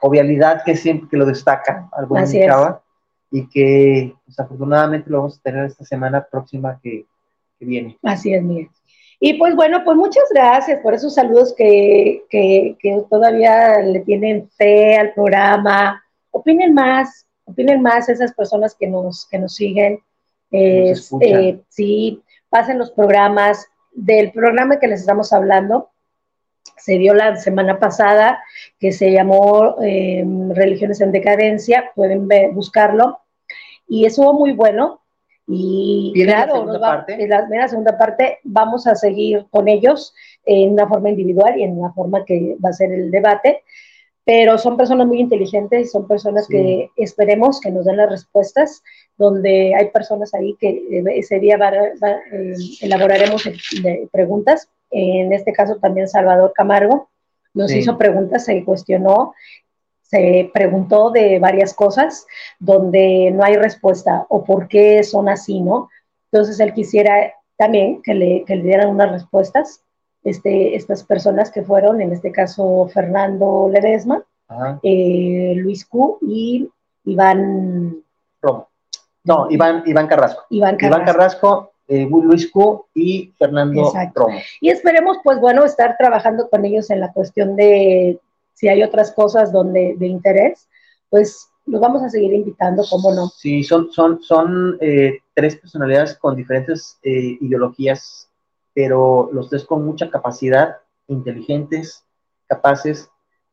jovialidad 0.00 0.62
que 0.64 0.74
siempre 0.74 1.08
que 1.10 1.18
lo 1.18 1.26
destaca 1.26 1.88
al 1.92 2.06
buen 2.06 2.24
Chava. 2.26 2.80
Y 3.30 3.48
que 3.48 4.14
pues, 4.24 4.38
afortunadamente 4.38 5.10
lo 5.10 5.18
vamos 5.18 5.38
a 5.38 5.42
tener 5.42 5.64
esta 5.64 5.84
semana 5.84 6.24
próxima 6.24 6.78
que 6.80 7.04
viene. 7.60 7.98
Así 8.02 8.34
es, 8.34 8.42
Miguel. 8.42 8.68
Y 9.20 9.34
pues 9.34 9.54
bueno, 9.54 9.84
pues 9.84 9.96
muchas 9.96 10.24
gracias 10.32 10.80
por 10.80 10.92
esos 10.92 11.14
saludos 11.14 11.54
que, 11.56 12.24
que, 12.28 12.76
todavía 13.08 13.78
le 13.78 14.00
tienen 14.00 14.50
fe 14.50 14.96
al 14.96 15.14
programa. 15.14 16.04
Opinen 16.30 16.74
más, 16.74 17.26
opinen 17.44 17.80
más 17.80 18.08
esas 18.08 18.34
personas 18.34 18.74
que 18.74 18.86
nos, 18.86 19.26
que 19.30 19.38
nos 19.38 19.54
siguen. 19.54 20.00
Eh, 20.50 20.94
sí, 21.68 22.22
pasen 22.50 22.78
los 22.78 22.90
programas. 22.90 23.66
Del 23.96 24.32
programa 24.32 24.80
que 24.80 24.88
les 24.88 25.00
estamos 25.00 25.32
hablando, 25.32 25.90
se 26.76 26.98
dio 26.98 27.14
la 27.14 27.36
semana 27.36 27.78
pasada, 27.78 28.42
que 28.80 28.90
se 28.90 29.12
llamó 29.12 29.76
em, 29.80 30.50
Religiones 30.50 31.00
en 31.00 31.12
Decadencia, 31.12 31.92
pueden 31.94 32.28
buscarlo. 32.52 33.20
Y 33.86 34.04
estuvo 34.04 34.32
muy 34.32 34.52
bueno, 34.52 35.03
y 35.46 36.12
claro, 36.24 36.66
en 37.08 37.28
la 37.28 37.68
segunda 37.68 37.98
parte 37.98 38.38
vamos 38.44 38.86
a 38.86 38.94
seguir 38.94 39.46
con 39.50 39.68
ellos 39.68 40.14
en 40.46 40.72
una 40.72 40.88
forma 40.88 41.10
individual 41.10 41.58
y 41.58 41.64
en 41.64 41.78
una 41.78 41.92
forma 41.92 42.24
que 42.24 42.56
va 42.64 42.70
a 42.70 42.72
ser 42.72 42.92
el 42.92 43.10
debate. 43.10 43.62
pero 44.24 44.56
son 44.56 44.78
personas 44.78 45.06
muy 45.06 45.20
inteligentes 45.20 45.92
son 45.92 46.08
personas 46.08 46.48
que 46.48 46.88
esperemos 46.96 47.60
que 47.60 47.70
nos 47.70 47.84
den 47.84 47.98
las 47.98 48.08
respuestas, 48.08 48.82
donde 49.18 49.74
hay 49.74 49.90
personas 49.90 50.32
ahí 50.32 50.56
que 50.58 50.70
eh, 50.70 51.04
ese 51.14 51.38
día 51.38 51.58
eh, 52.32 52.54
elaboraremos 52.80 53.46
preguntas. 54.10 54.70
En 54.90 55.32
este 55.32 55.52
caso 55.52 55.76
también 55.76 56.08
Salvador 56.08 56.52
Camargo 56.54 57.10
nos 57.52 57.72
hizo 57.72 57.96
preguntas, 57.96 58.44
se 58.44 58.64
cuestionó, 58.64 59.34
se 60.14 60.48
preguntó 60.54 61.10
de 61.10 61.40
varias 61.40 61.74
cosas 61.74 62.24
donde 62.60 63.32
no 63.34 63.42
hay 63.42 63.56
respuesta 63.56 64.26
o 64.28 64.44
por 64.44 64.68
qué 64.68 65.02
son 65.02 65.28
así, 65.28 65.60
¿no? 65.60 65.88
Entonces 66.30 66.60
él 66.60 66.72
quisiera 66.72 67.32
también 67.56 68.00
que 68.00 68.14
le, 68.14 68.44
que 68.44 68.54
le 68.54 68.62
dieran 68.62 68.90
unas 68.90 69.10
respuestas 69.10 69.82
este, 70.22 70.76
estas 70.76 71.02
personas 71.02 71.50
que 71.50 71.64
fueron, 71.64 72.00
en 72.00 72.12
este 72.12 72.30
caso 72.30 72.88
Fernando 72.94 73.68
Ledesma, 73.68 74.22
eh, 74.84 75.54
Luis 75.56 75.84
Q 75.84 76.18
y 76.22 76.70
Iván 77.06 77.96
Romo. 78.40 78.68
No, 79.24 79.48
Iván, 79.50 79.82
Iván 79.84 80.06
Carrasco. 80.06 80.44
Iván 80.50 80.76
Carrasco. 80.76 81.72
Eh, 81.88 82.08
Luis 82.08 82.50
Q 82.50 82.86
y 82.94 83.32
Fernando 83.36 83.92
Romo. 84.14 84.36
Y 84.60 84.70
esperemos, 84.70 85.18
pues 85.24 85.40
bueno, 85.40 85.64
estar 85.64 85.96
trabajando 85.98 86.48
con 86.48 86.64
ellos 86.64 86.88
en 86.90 87.00
la 87.00 87.12
cuestión 87.12 87.56
de 87.56 88.20
si 88.54 88.68
hay 88.68 88.82
otras 88.82 89.12
cosas 89.12 89.52
donde 89.52 89.94
de 89.98 90.06
interés, 90.06 90.68
pues 91.10 91.48
los 91.66 91.80
vamos 91.80 92.02
a 92.02 92.10
seguir 92.10 92.32
invitando, 92.32 92.84
¿cómo 92.88 93.12
no? 93.14 93.28
Sí, 93.28 93.62
son, 93.62 93.90
son, 93.92 94.22
son 94.22 94.78
eh, 94.80 95.18
tres 95.34 95.56
personalidades 95.56 96.16
con 96.18 96.36
diferentes 96.36 96.98
ideologías 97.02 98.30
pero 98.74 99.30
los 99.32 99.48
tres 99.48 99.64
con 99.64 99.86
mucha 99.86 100.10
capacidad, 100.10 100.76
inteligentes, 101.06 102.04
capaces, 102.46 103.08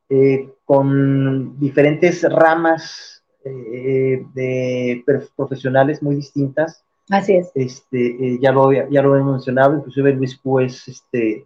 eh, 0.09 0.49
con 0.65 1.57
diferentes 1.59 2.23
ramas 2.23 3.23
eh, 3.45 4.25
de 4.33 5.05
profesionales 5.35 6.01
muy 6.01 6.15
distintas. 6.15 6.83
Así 7.09 7.35
es. 7.35 7.51
Este, 7.55 8.07
eh, 8.07 8.39
ya, 8.41 8.51
lo, 8.51 8.71
ya 8.73 9.01
lo 9.01 9.15
he 9.15 9.23
mencionado, 9.23 9.75
inclusive 9.75 10.13
Luis 10.13 10.37
Q 10.37 10.59
es 10.61 10.87
este, 10.87 11.45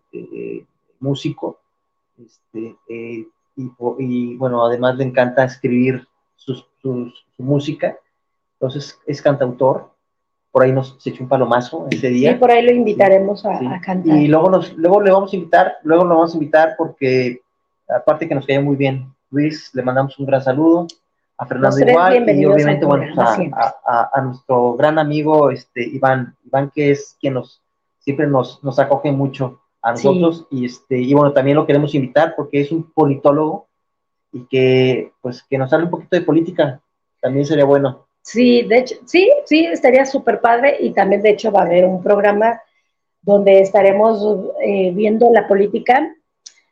músico, 0.99 1.59
este, 2.17 2.75
y, 3.55 3.71
y, 3.99 4.35
bueno, 4.37 4.65
además 4.65 4.97
le 4.97 5.05
encanta 5.05 5.43
escribir 5.43 6.07
su 6.35 7.11
música, 7.37 7.97
entonces 8.53 8.99
es 9.05 9.21
cantautor, 9.21 9.89
por 10.55 10.63
ahí 10.63 10.71
nos 10.71 10.95
se 10.99 11.09
echó 11.09 11.23
un 11.23 11.27
palomazo 11.27 11.85
ese 11.91 12.07
día. 12.07 12.31
Sí, 12.31 12.39
por 12.39 12.49
ahí 12.49 12.63
lo 12.63 12.71
invitaremos 12.71 13.45
a, 13.45 13.59
cantar. 13.81 14.15
Y 14.15 14.29
luego, 14.29 14.49
nos, 14.49 14.73
luego 14.77 15.01
le 15.01 15.11
vamos 15.11 15.33
a 15.33 15.35
invitar, 15.35 15.73
luego 15.83 16.05
lo 16.05 16.15
vamos 16.15 16.31
a 16.31 16.37
invitar 16.37 16.75
porque, 16.77 17.41
aparte 17.89 18.25
que 18.25 18.35
nos 18.35 18.45
cae 18.45 18.61
muy 18.61 18.77
bien, 18.77 19.13
Luis, 19.31 19.69
le 19.73 19.83
mandamos 19.83 20.17
un 20.17 20.25
gran 20.25 20.41
saludo, 20.41 20.87
a 21.37 21.45
Fernando 21.45 21.77
igual, 21.77 22.29
y 22.29 22.45
obviamente, 22.45 22.85
bueno, 22.85 23.03
pues, 23.13 23.51
a, 23.51 24.09
a, 24.13 24.21
nuestro 24.21 24.75
gran 24.75 24.97
amigo 24.97 25.51
este, 25.51 25.83
Iván, 25.83 26.33
Iván 26.45 26.71
que 26.73 26.91
es 26.91 27.17
quien 27.19 27.33
nos, 27.33 27.61
siempre 27.99 28.25
nos, 28.25 28.63
nos 28.63 28.79
acoge 28.79 29.11
mucho 29.11 29.59
a 29.85 29.91
nosotros, 29.91 30.47
y, 30.49 30.65
este, 30.65 30.97
y 30.97 31.13
bueno, 31.13 31.31
también 31.31 31.57
lo 31.57 31.67
queremos 31.67 31.93
invitar 31.93 32.33
porque 32.35 32.61
es 32.61 32.71
un 32.71 32.91
politólogo 32.91 33.67
y 34.31 34.47
que, 34.47 35.11
pues, 35.21 35.43
que 35.43 35.59
nos 35.59 35.71
hable 35.71 35.85
un 35.85 35.91
poquito 35.91 36.15
de 36.15 36.23
política, 36.23 36.81
también 37.21 37.45
sería 37.45 37.65
bueno. 37.65 38.07
Sí, 38.23 38.63
de 38.63 38.79
hecho, 38.79 38.95
sí, 39.05 39.31
sí, 39.45 39.63
estaría 39.63 40.03
súper 40.07 40.41
padre 40.41 40.77
y 40.79 40.91
también 40.91 41.21
de 41.21 41.29
hecho 41.29 41.51
va 41.51 41.59
a 41.59 41.65
haber 41.65 41.85
un 41.85 42.01
programa 42.01 42.59
donde 43.21 43.59
estaremos 43.59 44.25
eh, 44.59 44.89
viendo 44.91 45.31
la 45.31 45.47
política 45.47 46.15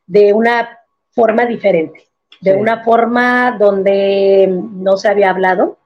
de 0.07 0.33
una 0.33 0.79
forma 1.11 1.45
diferente, 1.45 2.07
de 2.41 2.55
una 2.55 2.83
forma 2.83 3.55
donde 3.59 4.47
no 4.49 4.97
se 4.97 5.07
había 5.07 5.29
hablado 5.29 5.77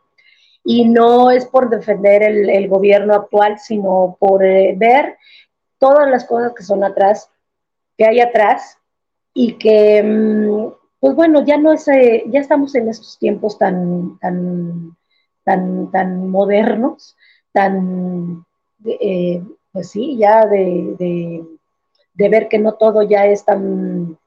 y 0.63 0.85
no 0.85 1.29
es 1.31 1.45
por 1.45 1.69
defender 1.69 2.23
el, 2.23 2.69
gobierno 2.69 3.15
actual, 3.15 3.59
sino 3.59 4.15
por 4.17 4.45
eh, 4.45 4.75
ver 4.77 5.17
todas 5.79 6.09
las 6.09 6.25
cosas 6.25 6.53
que 6.55 6.63
son 6.63 6.83
atrás, 6.83 7.29
que 7.97 8.05
hay 8.05 8.19
atrás 8.19 8.77
y 9.33 9.53
que, 9.53 10.03
mm, 10.03 10.73
pues 10.99 11.15
bueno, 11.15 11.43
ya 11.45 11.57
no 11.57 11.71
es, 11.73 11.87
eh, 11.87 12.23
ya 12.27 12.39
estamos 12.39 12.73
en 12.75 12.89
estos 12.89 13.17
tiempos 13.19 13.57
tan, 13.57 14.17
tan 14.19 14.97
tan, 15.47 15.89
tan 15.91 16.29
modernos, 16.29 17.15
tan, 17.53 18.45
eh, 18.83 19.41
pues 19.71 19.91
sí, 19.91 20.17
ya 20.17 20.45
de, 20.45 21.45
ver 22.15 22.49
que 22.49 22.59
no 22.59 22.73
todo 22.73 23.01
ya 23.03 23.25
es 23.27 23.45
tan, 23.45 24.17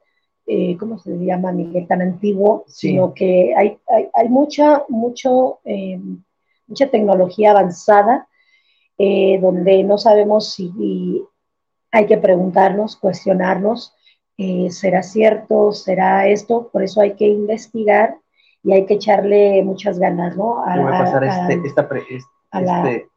eh, 0.46 0.78
¿cómo 0.78 0.98
se 0.98 1.10
llama, 1.18 1.52
Miguel? 1.52 1.86
Tan 1.86 2.00
antiguo, 2.00 2.64
sino 2.68 3.12
que 3.12 3.52
hay, 3.54 3.78
hay, 4.14 4.28
mucha, 4.30 4.84
mucho, 4.88 5.58
mucha 6.66 6.90
tecnología 6.90 7.50
avanzada 7.50 8.26
donde 8.96 9.82
no 9.84 9.98
sabemos 9.98 10.54
si 10.54 11.22
hay 11.92 12.06
que 12.06 12.18
preguntarnos, 12.18 12.96
cuestionarnos, 12.96 13.94
¿será 14.70 15.02
cierto? 15.02 15.72
¿Será 15.72 16.26
esto? 16.26 16.70
Por 16.72 16.82
eso 16.82 17.00
hay 17.00 17.14
que 17.14 17.26
investigar 17.26 18.16
y 18.62 18.72
hay 18.72 18.86
que 18.86 18.94
echarle 18.94 19.62
muchas 19.62 19.98
ganas, 19.98 20.36
¿no? 20.36 20.64
A, 20.64 20.74
a, 20.74 21.04
pasar 21.04 21.24
este, 21.24 21.66
esta 21.66 21.88
este 22.08 23.08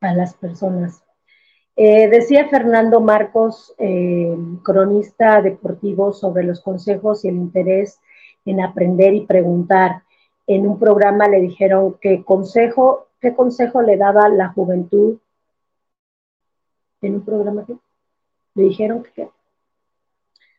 a, 0.00 0.14
las 0.14 0.34
personas. 0.34 1.02
Eh, 1.76 2.08
decía 2.08 2.48
Fernando 2.48 3.00
Marcos, 3.00 3.74
eh, 3.78 4.36
cronista 4.62 5.40
deportivo, 5.40 6.12
sobre 6.12 6.42
los 6.44 6.60
consejos 6.60 7.24
y 7.24 7.28
el 7.28 7.36
interés 7.36 8.00
en 8.44 8.60
aprender 8.60 9.14
y 9.14 9.26
preguntar. 9.26 10.02
En 10.46 10.66
un 10.66 10.78
programa 10.78 11.28
le 11.28 11.40
dijeron 11.40 11.96
que 12.00 12.24
consejo, 12.24 13.06
¿qué 13.20 13.34
consejo 13.34 13.82
le 13.82 13.96
daba 13.96 14.28
la 14.28 14.48
juventud? 14.48 15.18
En 17.00 17.14
un 17.14 17.24
programa 17.24 17.64
que 17.64 17.76
le 18.54 18.62
dijeron 18.64 19.04
que 19.14 19.28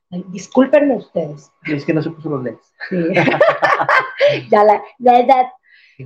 discúlpenme 0.09 0.97
ustedes. 0.97 1.51
Es 1.65 1.85
que 1.85 1.93
no 1.93 2.01
se 2.01 2.09
puso 2.09 2.29
los 2.29 2.43
lentes. 2.43 2.73
ya 4.49 4.63
la, 4.63 4.81
edad. 5.19 5.45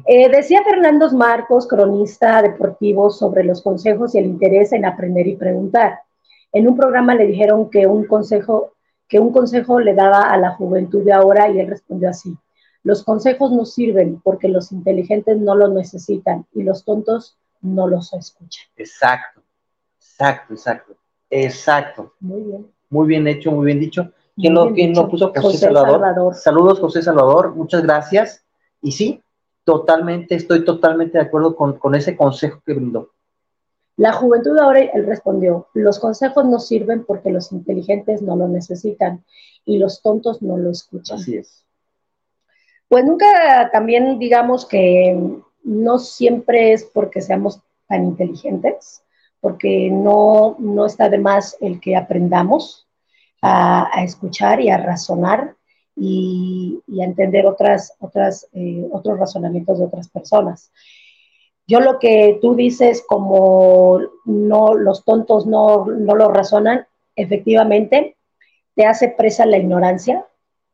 Eh, 0.05 0.29
decía 0.29 0.63
Fernando 0.63 1.09
Marcos, 1.11 1.67
cronista 1.67 2.41
deportivo, 2.41 3.09
sobre 3.09 3.43
los 3.43 3.61
consejos 3.61 4.15
y 4.15 4.19
el 4.19 4.25
interés 4.25 4.73
en 4.73 4.85
aprender 4.85 5.27
y 5.27 5.35
preguntar. 5.35 5.99
En 6.51 6.67
un 6.67 6.75
programa 6.75 7.15
le 7.15 7.27
dijeron 7.27 7.69
que 7.69 7.87
un 7.87 8.05
consejo, 8.05 8.73
que 9.07 9.19
un 9.19 9.31
consejo 9.31 9.79
le 9.79 9.93
daba 9.93 10.31
a 10.31 10.37
la 10.37 10.51
juventud 10.51 11.03
de 11.03 11.13
ahora 11.13 11.49
y 11.49 11.59
él 11.59 11.67
respondió 11.67 12.09
así. 12.09 12.35
Los 12.83 13.03
consejos 13.03 13.51
no 13.51 13.65
sirven 13.65 14.19
porque 14.21 14.49
los 14.49 14.71
inteligentes 14.71 15.37
no 15.37 15.55
los 15.55 15.71
necesitan 15.71 16.45
y 16.53 16.63
los 16.63 16.83
tontos 16.83 17.37
no 17.61 17.87
los 17.87 18.13
escuchan. 18.13 18.65
Exacto, 18.75 19.41
exacto, 20.13 20.53
exacto, 20.53 20.95
exacto. 21.29 22.13
Muy 22.19 22.41
bien. 22.41 22.71
Muy 22.89 23.07
bien 23.07 23.27
hecho, 23.27 23.51
muy 23.51 23.65
bien 23.65 23.79
dicho. 23.79 24.11
¿Quién, 24.35 24.53
lo, 24.53 24.73
¿quién 24.73 24.93
lo, 24.93 25.09
puso? 25.09 25.31
José, 25.35 25.57
Salvador. 25.57 26.33
Saludos, 26.35 26.79
José 26.79 27.01
Salvador. 27.01 27.55
Muchas 27.55 27.83
gracias. 27.83 28.43
Y 28.81 28.91
sí, 28.91 29.21
totalmente, 29.63 30.35
estoy 30.35 30.65
totalmente 30.65 31.17
de 31.17 31.23
acuerdo 31.23 31.55
con, 31.55 31.77
con 31.77 31.95
ese 31.95 32.15
consejo 32.15 32.61
que 32.65 32.73
brindó. 32.73 33.09
La 33.95 34.11
juventud 34.11 34.57
ahora, 34.57 34.79
él 34.79 35.05
respondió, 35.05 35.67
los 35.73 35.99
consejos 35.99 36.45
no 36.45 36.59
sirven 36.59 37.05
porque 37.05 37.29
los 37.29 37.51
inteligentes 37.51 38.23
no 38.23 38.35
lo 38.35 38.47
necesitan 38.47 39.23
y 39.65 39.77
los 39.77 40.01
tontos 40.01 40.41
no 40.41 40.57
lo 40.57 40.71
escuchan. 40.71 41.19
Así 41.19 41.37
es. 41.37 41.63
Pues 42.89 43.05
nunca 43.05 43.69
también 43.71 44.17
digamos 44.19 44.65
que 44.65 45.17
no 45.63 45.99
siempre 45.99 46.73
es 46.73 46.83
porque 46.83 47.21
seamos 47.21 47.61
tan 47.87 48.03
inteligentes, 48.03 49.03
porque 49.43 49.89
no, 49.91 50.55
no 50.57 50.85
está 50.85 51.09
de 51.09 51.17
más 51.17 51.57
el 51.59 51.81
que 51.81 51.97
aprendamos, 51.97 52.87
a, 53.41 54.01
escuchar 54.05 54.61
y 54.61 54.69
a 54.69 54.77
razonar 54.77 55.57
y, 55.97 56.81
a 57.01 57.03
entender 57.03 57.45
otras, 57.45 57.93
otras, 57.99 58.47
eh, 58.53 58.87
otros 58.93 59.19
razonamientos 59.19 59.79
de 59.79 59.85
otras 59.85 60.07
personas. 60.07 60.71
Yo 61.67 61.81
lo 61.81 61.99
que 61.99 62.39
tú 62.41 62.55
dices 62.55 63.03
como 63.05 63.99
no, 64.23 64.75
los 64.75 65.03
tontos 65.03 65.45
no, 65.45 65.87
no 65.87 66.15
lo 66.15 66.29
razonan, 66.29 66.87
efectivamente, 67.17 68.15
te 68.75 68.85
hace 68.85 69.09
presa 69.09 69.45
la 69.45 69.57
ignorancia, 69.57 70.25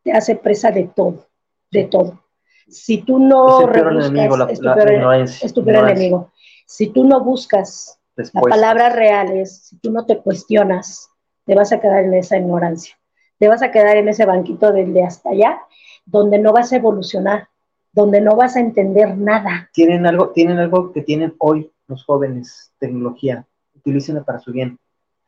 te 0.04 0.12
hace 0.12 0.36
presa 0.36 0.70
de 0.70 0.92
todo, 0.96 1.26
de 1.72 1.86
todo. 1.86 2.22
Si 2.68 3.00
tú 3.00 3.18
no 3.18 3.62
es 3.62 3.66
tu 3.66 3.72
peor, 5.66 5.90
enemigo. 5.90 6.32
Si 6.68 6.90
tú 6.90 7.04
no 7.04 7.24
buscas 7.24 7.99
las 8.20 8.32
palabras 8.32 8.96
reales, 8.96 9.68
si 9.68 9.78
tú 9.78 9.92
no 9.92 10.06
te 10.06 10.18
cuestionas, 10.18 11.10
te 11.46 11.56
vas 11.56 11.72
a 11.72 11.80
quedar 11.80 12.04
en 12.04 12.14
esa 12.14 12.38
ignorancia, 12.38 12.96
te 13.38 13.48
vas 13.48 13.62
a 13.62 13.72
quedar 13.72 13.98
en 13.98 14.10
ese 14.10 14.26
banquito 14.26 14.72
del 14.72 14.94
de 14.94 15.04
hasta 15.04 15.30
allá, 15.30 15.60
donde 16.06 16.38
no 16.40 16.52
vas 16.52 16.74
a 16.74 16.76
evolucionar, 16.76 17.48
donde 17.92 18.22
no 18.22 18.36
vas 18.36 18.56
a 18.56 18.60
entender 18.60 19.18
nada. 19.18 19.70
Tienen 19.74 20.06
algo, 20.06 20.30
tienen 20.30 20.60
algo 20.60 20.92
que 20.92 21.02
tienen 21.02 21.34
hoy 21.40 21.72
los 21.88 22.04
jóvenes, 22.04 22.72
tecnología, 22.80 23.46
utilícenla 23.76 24.24
para 24.24 24.40
su 24.40 24.52
bien. 24.52 24.78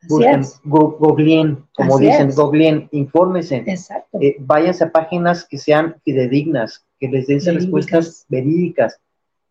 Busquen, 0.08 0.42
googleen, 0.64 1.64
como 1.74 1.98
dicen, 1.98 2.30
googleen, 2.34 2.88
infórmense. 2.90 3.62
Exacto. 3.66 4.18
Eh, 4.20 4.36
váyanse 4.40 4.84
a 4.84 4.90
páginas 4.90 5.46
que 5.48 5.58
sean 5.58 5.96
fidedignas, 6.04 6.84
que 6.98 7.08
les 7.08 7.28
den 7.28 7.40
respuestas 7.54 8.26
verídicas. 8.28 9.00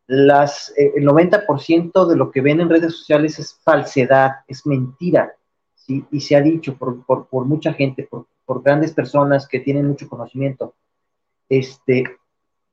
Las, 0.07 0.73
eh, 0.77 0.91
el 0.95 1.05
90% 1.05 2.05
de 2.05 2.15
lo 2.15 2.31
que 2.31 2.41
ven 2.41 2.59
en 2.59 2.69
redes 2.69 2.93
sociales 2.93 3.39
es 3.39 3.53
falsedad, 3.63 4.31
es 4.47 4.65
mentira. 4.65 5.33
¿sí? 5.75 6.05
Y 6.11 6.19
se 6.19 6.35
ha 6.35 6.41
dicho 6.41 6.75
por, 6.75 7.05
por, 7.05 7.27
por 7.27 7.45
mucha 7.45 7.73
gente, 7.73 8.03
por, 8.03 8.25
por, 8.45 8.61
grandes 8.61 8.91
personas 8.91 9.47
que 9.47 9.59
tienen 9.59 9.87
mucho 9.87 10.09
conocimiento. 10.09 10.73
Este, 11.47 12.03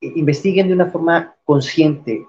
investiguen 0.01 0.69
de 0.69 0.75
una 0.75 0.91
forma 0.91 1.37
consciente. 1.45 2.27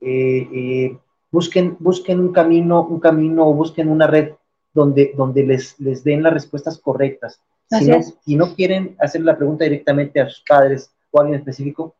Eh, 0.00 0.48
eh 0.52 0.98
busquen, 1.34 1.76
busquen 1.80 2.20
un 2.20 2.32
camino, 2.32 2.86
un 2.86 3.00
camino 3.00 3.48
o 3.48 3.54
busquen 3.54 3.88
una 3.88 4.06
red 4.06 4.34
donde, 4.72 5.12
donde 5.16 5.42
les, 5.42 5.78
les 5.80 6.04
den 6.04 6.22
las 6.22 6.32
respuestas 6.32 6.78
correctas. 6.78 7.40
Si 7.68 7.86
no, 7.86 8.02
si 8.02 8.36
no, 8.36 8.54
quieren 8.54 8.94
hacer 9.00 9.22
la 9.22 9.36
pregunta 9.36 9.64
directamente 9.64 10.20
a 10.20 10.28
sus 10.28 10.44
padres 10.46 10.92
o 11.10 11.18
a 11.18 11.22
alguien 11.22 11.40
específico, 11.40 11.96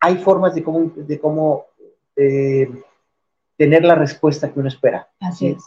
hay 0.00 0.16
formas 0.16 0.54
de 0.54 0.62
cómo, 0.62 0.90
de 0.94 1.18
cómo 1.20 1.66
eh, 2.18 2.68
tener 3.56 3.84
la 3.84 3.94
respuesta 3.94 4.52
que 4.52 4.58
uno 4.60 4.68
espera. 4.68 5.08
Así 5.20 5.48
es. 5.48 5.64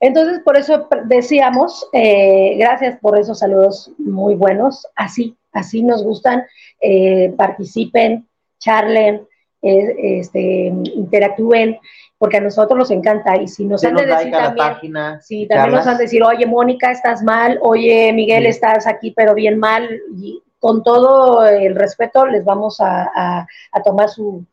Entonces, 0.00 0.40
por 0.44 0.56
eso 0.56 0.88
decíamos, 1.04 1.86
eh, 1.92 2.56
gracias 2.58 2.98
por 3.00 3.18
esos 3.18 3.40
saludos 3.40 3.92
muy 3.98 4.34
buenos. 4.34 4.86
Así, 4.96 5.36
así 5.52 5.82
nos 5.82 6.02
gustan. 6.02 6.44
Eh, 6.80 7.34
participen, 7.36 8.26
charlen, 8.58 9.26
este, 9.62 10.72
interactúen 10.94 11.78
porque 12.20 12.36
a 12.36 12.40
nosotros 12.40 12.76
nos 12.78 12.90
encanta 12.90 13.40
y 13.40 13.48
si 13.48 13.64
nos 13.64 13.82
han 13.82 13.94
de 13.94 14.04
decir 14.04 14.30
también, 14.30 14.74
sí, 15.22 15.46
también 15.46 15.74
nos 15.74 15.86
han 15.86 15.96
de 15.96 16.04
decir, 16.04 16.22
oye, 16.22 16.44
Mónica, 16.44 16.90
estás 16.90 17.22
mal, 17.22 17.58
oye, 17.62 18.12
Miguel, 18.12 18.44
estás 18.44 18.86
aquí, 18.86 19.12
pero 19.16 19.32
bien 19.34 19.58
mal, 19.58 19.88
y 20.14 20.42
con 20.58 20.82
todo 20.82 21.46
el 21.46 21.74
respeto 21.74 22.26
les 22.26 22.44
vamos 22.44 22.76
a, 22.80 23.46
tomar 23.82 24.10
su, 24.10 24.44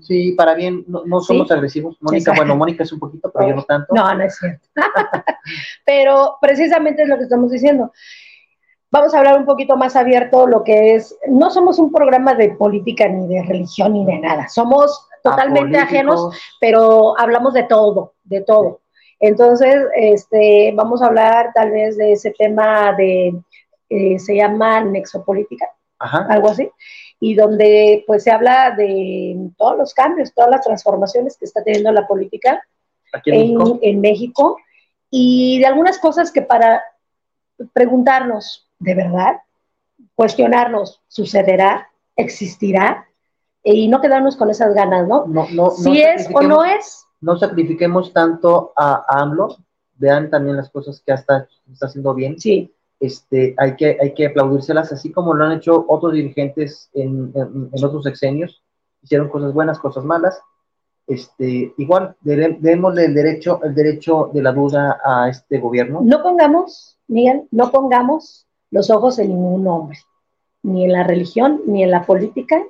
Sí, 0.00 0.32
para 0.32 0.54
bien, 0.54 0.84
no, 0.86 1.20
somos 1.20 1.50
agresivos. 1.50 1.96
Mónica, 2.00 2.32
bueno, 2.34 2.56
Mónica 2.56 2.82
es 2.82 2.92
un 2.92 2.98
poquito, 2.98 3.30
pero 3.32 3.48
yo 3.48 3.56
no 3.56 3.62
tanto. 3.62 3.94
No, 3.94 4.14
no 4.14 4.24
es 4.24 4.36
cierto. 4.36 4.68
pero 5.84 6.36
precisamente 6.40 7.02
es 7.02 7.08
lo 7.08 7.16
que 7.16 7.24
estamos 7.24 7.50
diciendo. 7.50 7.92
Vamos 8.90 9.14
a 9.14 9.18
hablar 9.18 9.38
un 9.38 9.44
poquito 9.44 9.76
más 9.76 9.96
abierto 9.96 10.46
lo 10.46 10.64
que 10.64 10.94
es, 10.94 11.16
no 11.28 11.50
somos 11.50 11.78
un 11.78 11.92
programa 11.92 12.34
de 12.34 12.50
política 12.50 13.06
ni 13.06 13.26
de 13.26 13.42
religión 13.42 13.92
ni 13.92 14.06
de 14.06 14.18
nada, 14.18 14.48
somos 14.48 15.06
totalmente 15.22 15.76
ajenos, 15.76 16.34
pero 16.58 17.18
hablamos 17.18 17.52
de 17.52 17.64
todo, 17.64 18.14
de 18.24 18.40
todo. 18.40 18.80
Entonces, 19.20 19.84
este, 19.94 20.72
vamos 20.74 21.02
a 21.02 21.06
hablar 21.06 21.50
tal 21.54 21.70
vez 21.70 21.98
de 21.98 22.12
ese 22.12 22.30
tema 22.30 22.94
de, 22.96 23.34
eh, 23.90 24.18
se 24.18 24.36
llama 24.36 24.80
nexopolítica, 24.80 25.66
algo 25.98 26.48
así, 26.48 26.70
y 27.20 27.34
donde 27.34 28.04
pues 28.06 28.24
se 28.24 28.30
habla 28.30 28.74
de 28.76 29.50
todos 29.56 29.76
los 29.76 29.94
cambios, 29.94 30.32
todas 30.32 30.50
las 30.50 30.64
transformaciones 30.64 31.36
que 31.36 31.44
está 31.44 31.62
teniendo 31.62 31.92
la 31.92 32.06
política 32.06 32.62
en, 33.24 34.00
México? 34.00 34.58
y 35.10 35.58
de 35.58 35.66
algunas 35.66 35.98
cosas 35.98 36.30
que 36.30 36.42
para 36.42 36.82
preguntarnos, 37.72 38.68
¿de 38.78 38.94
verdad? 38.94 39.38
Cuestionarnos, 40.14 41.02
¿sucederá? 41.08 41.90
¿Existirá? 42.16 43.08
y 43.74 43.88
no 43.88 44.00
quedarnos 44.00 44.36
con 44.36 44.50
esas 44.50 44.74
ganas, 44.74 45.06
¿no? 45.06 45.26
No, 45.26 45.46
no, 45.52 45.70
si 45.70 46.00
es 46.00 46.28
o 46.32 46.42
no 46.42 46.64
es. 46.64 47.06
No 47.20 47.36
sacrifiquemos 47.36 48.12
tanto 48.12 48.72
a, 48.76 49.04
AMLO, 49.08 49.56
vean 49.96 50.30
también 50.30 50.56
las 50.56 50.70
cosas 50.70 51.02
que 51.04 51.12
hasta 51.12 51.48
está 51.70 51.86
haciendo 51.86 52.14
bien. 52.14 52.38
Sí. 52.38 52.72
Este, 53.00 53.54
hay 53.56 53.76
que, 53.76 53.96
hay 54.00 54.12
que 54.12 54.26
aplaudírselas, 54.26 54.92
así 54.92 55.12
como 55.12 55.34
lo 55.34 55.44
han 55.44 55.52
hecho 55.52 55.84
otros 55.88 56.12
dirigentes 56.14 56.90
en, 56.94 57.32
en, 57.34 57.84
otros 57.84 58.02
sexenios, 58.02 58.62
hicieron 59.02 59.28
cosas 59.28 59.52
buenas, 59.52 59.78
cosas 59.78 60.04
malas. 60.04 60.40
Este, 61.06 61.72
igual, 61.78 62.16
démosle 62.20 63.06
el 63.06 63.14
derecho, 63.14 63.60
el 63.62 63.74
derecho 63.74 64.30
de 64.34 64.42
la 64.42 64.52
duda 64.52 65.00
a 65.04 65.28
este 65.28 65.58
gobierno. 65.58 66.00
No 66.02 66.22
pongamos, 66.22 66.98
Miguel, 67.06 67.44
no 67.50 67.70
pongamos 67.70 68.46
los 68.70 68.90
ojos 68.90 69.18
en 69.18 69.28
ningún 69.28 69.66
hombre, 69.66 69.98
ni 70.62 70.84
en 70.84 70.92
la 70.92 71.04
religión, 71.04 71.62
ni 71.66 71.82
en 71.82 71.90
la 71.90 72.04
política, 72.04 72.62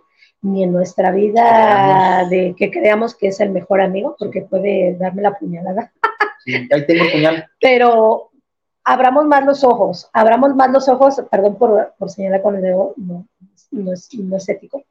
ni 0.43 0.63
en 0.63 0.73
nuestra 0.73 1.11
vida 1.11 2.27
de 2.31 2.55
que 2.57 2.71
creamos 2.71 3.17
que 3.17 3.29
es 3.29 3.41
el 3.41 3.51
mejor 3.51 3.81
amigo, 3.81 4.15
porque 4.19 4.43
puede 4.43 4.97
darme 4.97 5.23
la 5.23 5.37
puñalada. 5.37 5.93
Sí, 6.45 6.55
ahí 6.55 6.87
tengo 6.87 7.05
el 7.05 7.13
puñal. 7.13 7.47
Pero 7.61 8.28
abramos 8.89 9.27
más 9.27 9.45
los 9.45 9.65
ojos, 9.65 10.09
abramos 10.13 10.55
más 10.55 10.71
los 10.71 10.89
ojos, 10.89 11.23
perdón 11.31 11.57
por, 11.57 11.95
por 11.99 12.11
señalar 12.11 12.43
con 12.43 12.57
el 12.57 12.63
dedo, 12.63 12.95
no, 12.97 13.27
no, 13.71 13.93
es, 13.93 14.09
no 14.15 14.37
es, 14.37 14.49
ético. 14.49 14.83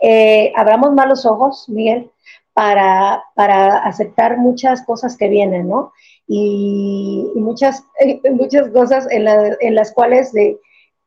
Eh, 0.00 0.52
abramos 0.56 0.92
más 0.92 1.08
los 1.08 1.26
ojos, 1.26 1.68
Miguel, 1.68 2.10
para, 2.52 3.22
para 3.34 3.78
aceptar 3.78 4.38
muchas 4.38 4.84
cosas 4.84 5.16
que 5.16 5.28
vienen, 5.28 5.68
¿no? 5.68 5.92
Y, 6.26 7.32
muchas, 7.34 7.84
muchas 8.32 8.68
cosas 8.68 9.06
en, 9.10 9.26
en 9.60 9.74
las 9.74 9.92
cuales 9.92 10.32
de, 10.32 10.58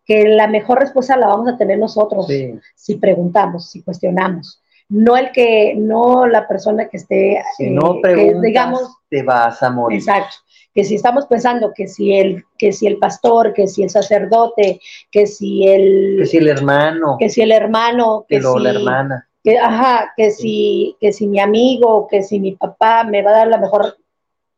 que 0.06 0.28
la 0.28 0.48
mejor 0.48 0.80
respuesta 0.80 1.18
la 1.18 1.28
vamos 1.28 1.48
a 1.48 1.57
tener 1.57 1.80
nosotros 1.80 2.28
si 2.76 2.95
preguntamos, 2.95 3.72
si 3.72 3.82
cuestionamos. 3.82 4.62
No 4.88 5.18
el 5.18 5.32
que, 5.32 5.74
no 5.76 6.28
la 6.28 6.48
persona 6.48 6.88
que 6.88 6.98
esté, 6.98 7.41
si 7.57 7.72
no 7.72 7.95
eh, 8.07 8.36
digamos, 8.40 8.82
te 9.10 9.24
vas 9.24 9.64
a 9.64 9.72
morir. 9.72 9.98
Exacto. 9.98 10.36
Que 10.76 10.84
si 10.84 10.95
estamos 10.95 11.26
pensando 11.26 11.72
que 11.73 11.88
si 11.88 12.14
el, 12.14 12.43
que 12.57 12.73
si 12.73 12.85
el 12.85 12.97
pastor, 12.97 13.53
que 13.53 13.68
si 13.68 13.81
el 13.81 13.89
sacerdote, 13.89 14.81
que 15.10 15.26
si 15.26 15.68
el, 15.68 16.18
que 16.19 16.26
si 16.26 16.38
el 16.38 16.47
hermano, 16.49 17.15
que 17.18 17.30
si 17.30 17.41
el 17.41 17.52
hermano, 17.52 18.26
que, 18.27 18.41
si 18.41 18.60
la 18.60 18.69
hermana, 18.72 19.27
que, 19.41 19.57
ajá, 19.57 20.14
que 20.18 20.31
si, 20.31 20.97
que 20.99 21.14
si 21.14 21.27
mi 21.27 21.39
amigo, 21.39 22.07
que 22.10 22.22
si 22.22 22.39
mi 22.39 22.52
papá 22.52 23.06
me 23.06 23.22
va 23.22 23.31
a 23.31 23.38
dar 23.38 23.47
la 23.47 23.57
mejor 23.57 23.95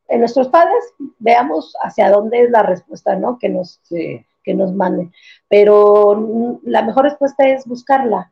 en 0.07 0.22
nuestros 0.22 0.48
padres, 0.48 0.84
veamos 1.19 1.76
hacia 1.84 2.10
dónde 2.10 2.41
es 2.41 2.49
la 2.49 2.64
respuesta, 2.64 3.15
¿no? 3.15 3.38
Que 3.38 3.49
nos, 3.49 3.80
sí 3.84 4.26
que 4.48 4.53
nos 4.53 4.73
manden. 4.73 5.11
Pero 5.49 6.60
la 6.64 6.81
mejor 6.81 7.03
respuesta 7.03 7.48
es 7.48 7.65
buscarla, 7.65 8.31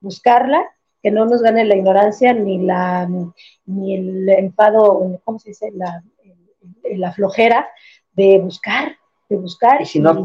buscarla, 0.00 0.64
que 1.02 1.10
no 1.10 1.26
nos 1.26 1.42
gane 1.42 1.64
la 1.64 1.74
ignorancia 1.74 2.32
ni 2.32 2.64
la 2.64 3.08
ni 3.66 3.94
el 3.96 4.28
enfado, 4.28 5.18
¿cómo 5.24 5.38
se 5.40 5.50
dice? 5.50 5.72
La, 5.74 6.02
la 6.96 7.12
flojera 7.12 7.68
de 8.12 8.38
buscar, 8.38 8.96
de 9.28 9.36
buscar. 9.36 9.82
Y 9.82 9.86
si 9.86 10.00
no, 10.00 10.24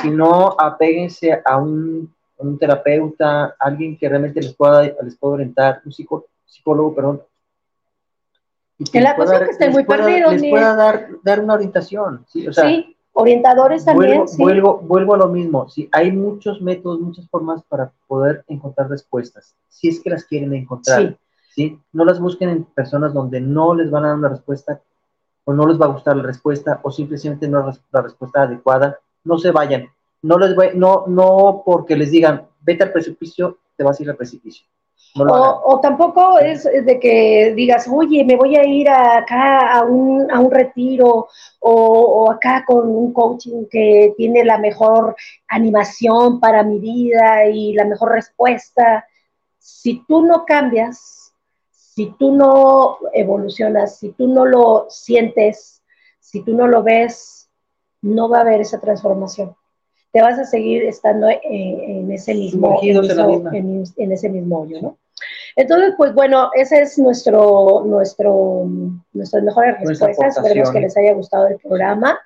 si 0.00 0.10
no 0.10 0.56
apéguense 0.58 1.40
a 1.44 1.56
un, 1.56 2.12
un, 2.38 2.58
terapeuta, 2.58 3.56
alguien 3.58 3.96
que 3.96 4.08
realmente 4.08 4.40
les 4.40 4.54
pueda, 4.54 4.82
les 4.82 5.16
pueda 5.16 5.34
orientar, 5.34 5.82
un 5.84 5.92
psicólogo, 5.92 6.94
perdón. 6.94 7.22
en 8.92 9.02
la 9.02 9.16
cosa 9.16 9.44
que 9.44 9.50
estén 9.50 9.72
muy 9.72 9.84
perdidos. 9.84 10.32
Les 10.32 10.50
pueda 10.50 10.74
dar, 10.74 11.08
dar 11.22 11.40
una 11.40 11.54
orientación, 11.54 12.24
¿sí? 12.28 12.46
O 12.46 12.52
sea, 12.52 12.64
sí 12.68 12.96
Orientadores 13.14 13.84
también. 13.84 14.24
Vuelvo, 14.38 14.78
vuelvo, 14.78 15.14
a 15.14 15.18
lo 15.18 15.28
mismo. 15.28 15.68
Sí, 15.68 15.88
hay 15.92 16.12
muchos 16.12 16.62
métodos, 16.62 17.00
muchas 17.00 17.28
formas 17.28 17.62
para 17.64 17.92
poder 18.06 18.44
encontrar 18.48 18.88
respuestas, 18.88 19.54
si 19.68 19.88
es 19.88 20.00
que 20.00 20.10
las 20.10 20.24
quieren 20.24 20.54
encontrar. 20.54 21.18
Sí. 21.54 21.78
No 21.92 22.06
las 22.06 22.18
busquen 22.18 22.48
en 22.48 22.64
personas 22.64 23.12
donde 23.12 23.40
no 23.40 23.74
les 23.74 23.90
van 23.90 24.04
a 24.04 24.08
dar 24.08 24.16
una 24.16 24.28
respuesta 24.30 24.80
o 25.44 25.52
no 25.52 25.66
les 25.66 25.80
va 25.80 25.86
a 25.86 25.90
gustar 25.90 26.16
la 26.16 26.22
respuesta 26.22 26.80
o 26.82 26.90
simplemente 26.90 27.48
no 27.48 27.68
es 27.68 27.80
la 27.90 28.02
respuesta 28.02 28.42
adecuada. 28.42 28.98
No 29.24 29.38
se 29.38 29.50
vayan. 29.50 29.88
No, 30.22 30.38
les 30.38 30.54
no, 30.74 31.04
no 31.06 31.62
porque 31.64 31.96
les 31.96 32.10
digan, 32.10 32.46
vete 32.60 32.84
al 32.84 32.92
precipicio, 32.92 33.58
te 33.76 33.84
vas 33.84 33.98
a 33.98 34.02
ir 34.02 34.10
al 34.10 34.16
precipicio 34.16 34.66
o, 35.14 35.78
tampoco 35.80 36.38
es 36.38 36.64
de 36.64 36.98
que 36.98 37.52
digas, 37.54 37.86
oye, 37.90 38.24
me 38.24 38.36
voy 38.36 38.56
a 38.56 38.64
ir 38.64 38.88
acá 38.88 39.72
a 39.72 39.84
un, 39.84 40.30
a 40.30 40.40
un 40.40 40.50
retiro 40.50 41.28
o, 41.60 42.30
acá 42.30 42.64
con 42.66 42.88
un 42.88 43.12
coaching 43.12 43.66
que 43.70 44.14
tiene 44.16 44.44
la 44.44 44.58
mejor 44.58 45.14
animación 45.48 46.40
para 46.40 46.62
mi 46.62 46.78
vida 46.78 47.46
y 47.46 47.74
la 47.74 47.84
mejor 47.84 48.12
respuesta. 48.12 49.06
Si 49.58 50.04
tú 50.06 50.22
no 50.22 50.44
cambias, 50.46 51.21
si 51.94 52.14
tú 52.18 52.32
no 52.32 52.98
evolucionas, 53.12 53.98
si 53.98 54.10
tú 54.10 54.28
no 54.28 54.46
lo 54.46 54.86
sientes, 54.88 55.82
si 56.20 56.42
tú 56.42 56.54
no 56.54 56.66
lo 56.66 56.82
ves, 56.82 57.50
no 58.00 58.28
va 58.28 58.38
a 58.38 58.40
haber 58.42 58.60
esa 58.60 58.80
transformación 58.80 59.54
te 60.12 60.20
vas 60.20 60.38
a 60.38 60.44
seguir 60.44 60.84
estando 60.84 61.26
en, 61.42 62.12
ese 62.12 62.34
mismo, 62.34 62.78
en, 62.82 63.82
en, 63.96 64.12
ese 64.12 64.28
mismo 64.28 64.60
hoyo, 64.60 64.80
¿no? 64.82 64.98
Entonces, 65.56 65.94
pues 65.96 66.14
bueno, 66.14 66.50
ese 66.54 66.82
es 66.82 66.98
nuestro, 66.98 67.82
nuestro, 67.86 68.66
nuestras 69.12 69.42
mejores 69.42 69.76
respuestas. 69.80 70.36
Esperemos 70.36 70.70
que 70.70 70.80
les 70.80 70.96
haya 70.96 71.14
gustado 71.14 71.46
el 71.48 71.58
programa. 71.58 72.18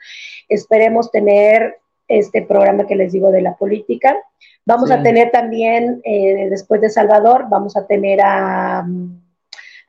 Esperemos 0.48 1.10
tener 1.10 1.78
este 2.08 2.42
programa 2.42 2.86
que 2.86 2.96
les 2.96 3.12
digo 3.12 3.30
de 3.30 3.42
la 3.42 3.56
política. 3.56 4.16
Vamos 4.64 4.90
a 4.90 5.02
tener 5.02 5.30
también, 5.30 6.00
eh, 6.04 6.48
después 6.50 6.80
de 6.80 6.90
Salvador, 6.90 7.46
vamos 7.48 7.76
a 7.76 7.86
tener 7.86 8.20
a, 8.22 8.84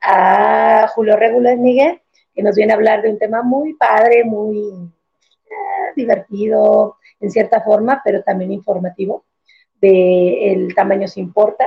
a 0.00 0.88
Julio 0.94 1.16
Regules 1.16 1.58
Miguel, 1.58 2.00
que 2.34 2.42
nos 2.42 2.54
viene 2.54 2.72
a 2.72 2.76
hablar 2.76 3.02
de 3.02 3.10
un 3.10 3.18
tema 3.18 3.42
muy 3.42 3.74
padre, 3.74 4.24
muy, 4.24 4.58
eh, 4.58 5.92
divertido 5.96 6.96
en 7.20 7.30
cierta 7.30 7.60
forma, 7.62 8.00
pero 8.04 8.22
también 8.22 8.52
informativo. 8.52 9.24
De 9.80 10.52
el 10.52 10.74
tamaño 10.74 11.06
se 11.06 11.20
importa. 11.20 11.66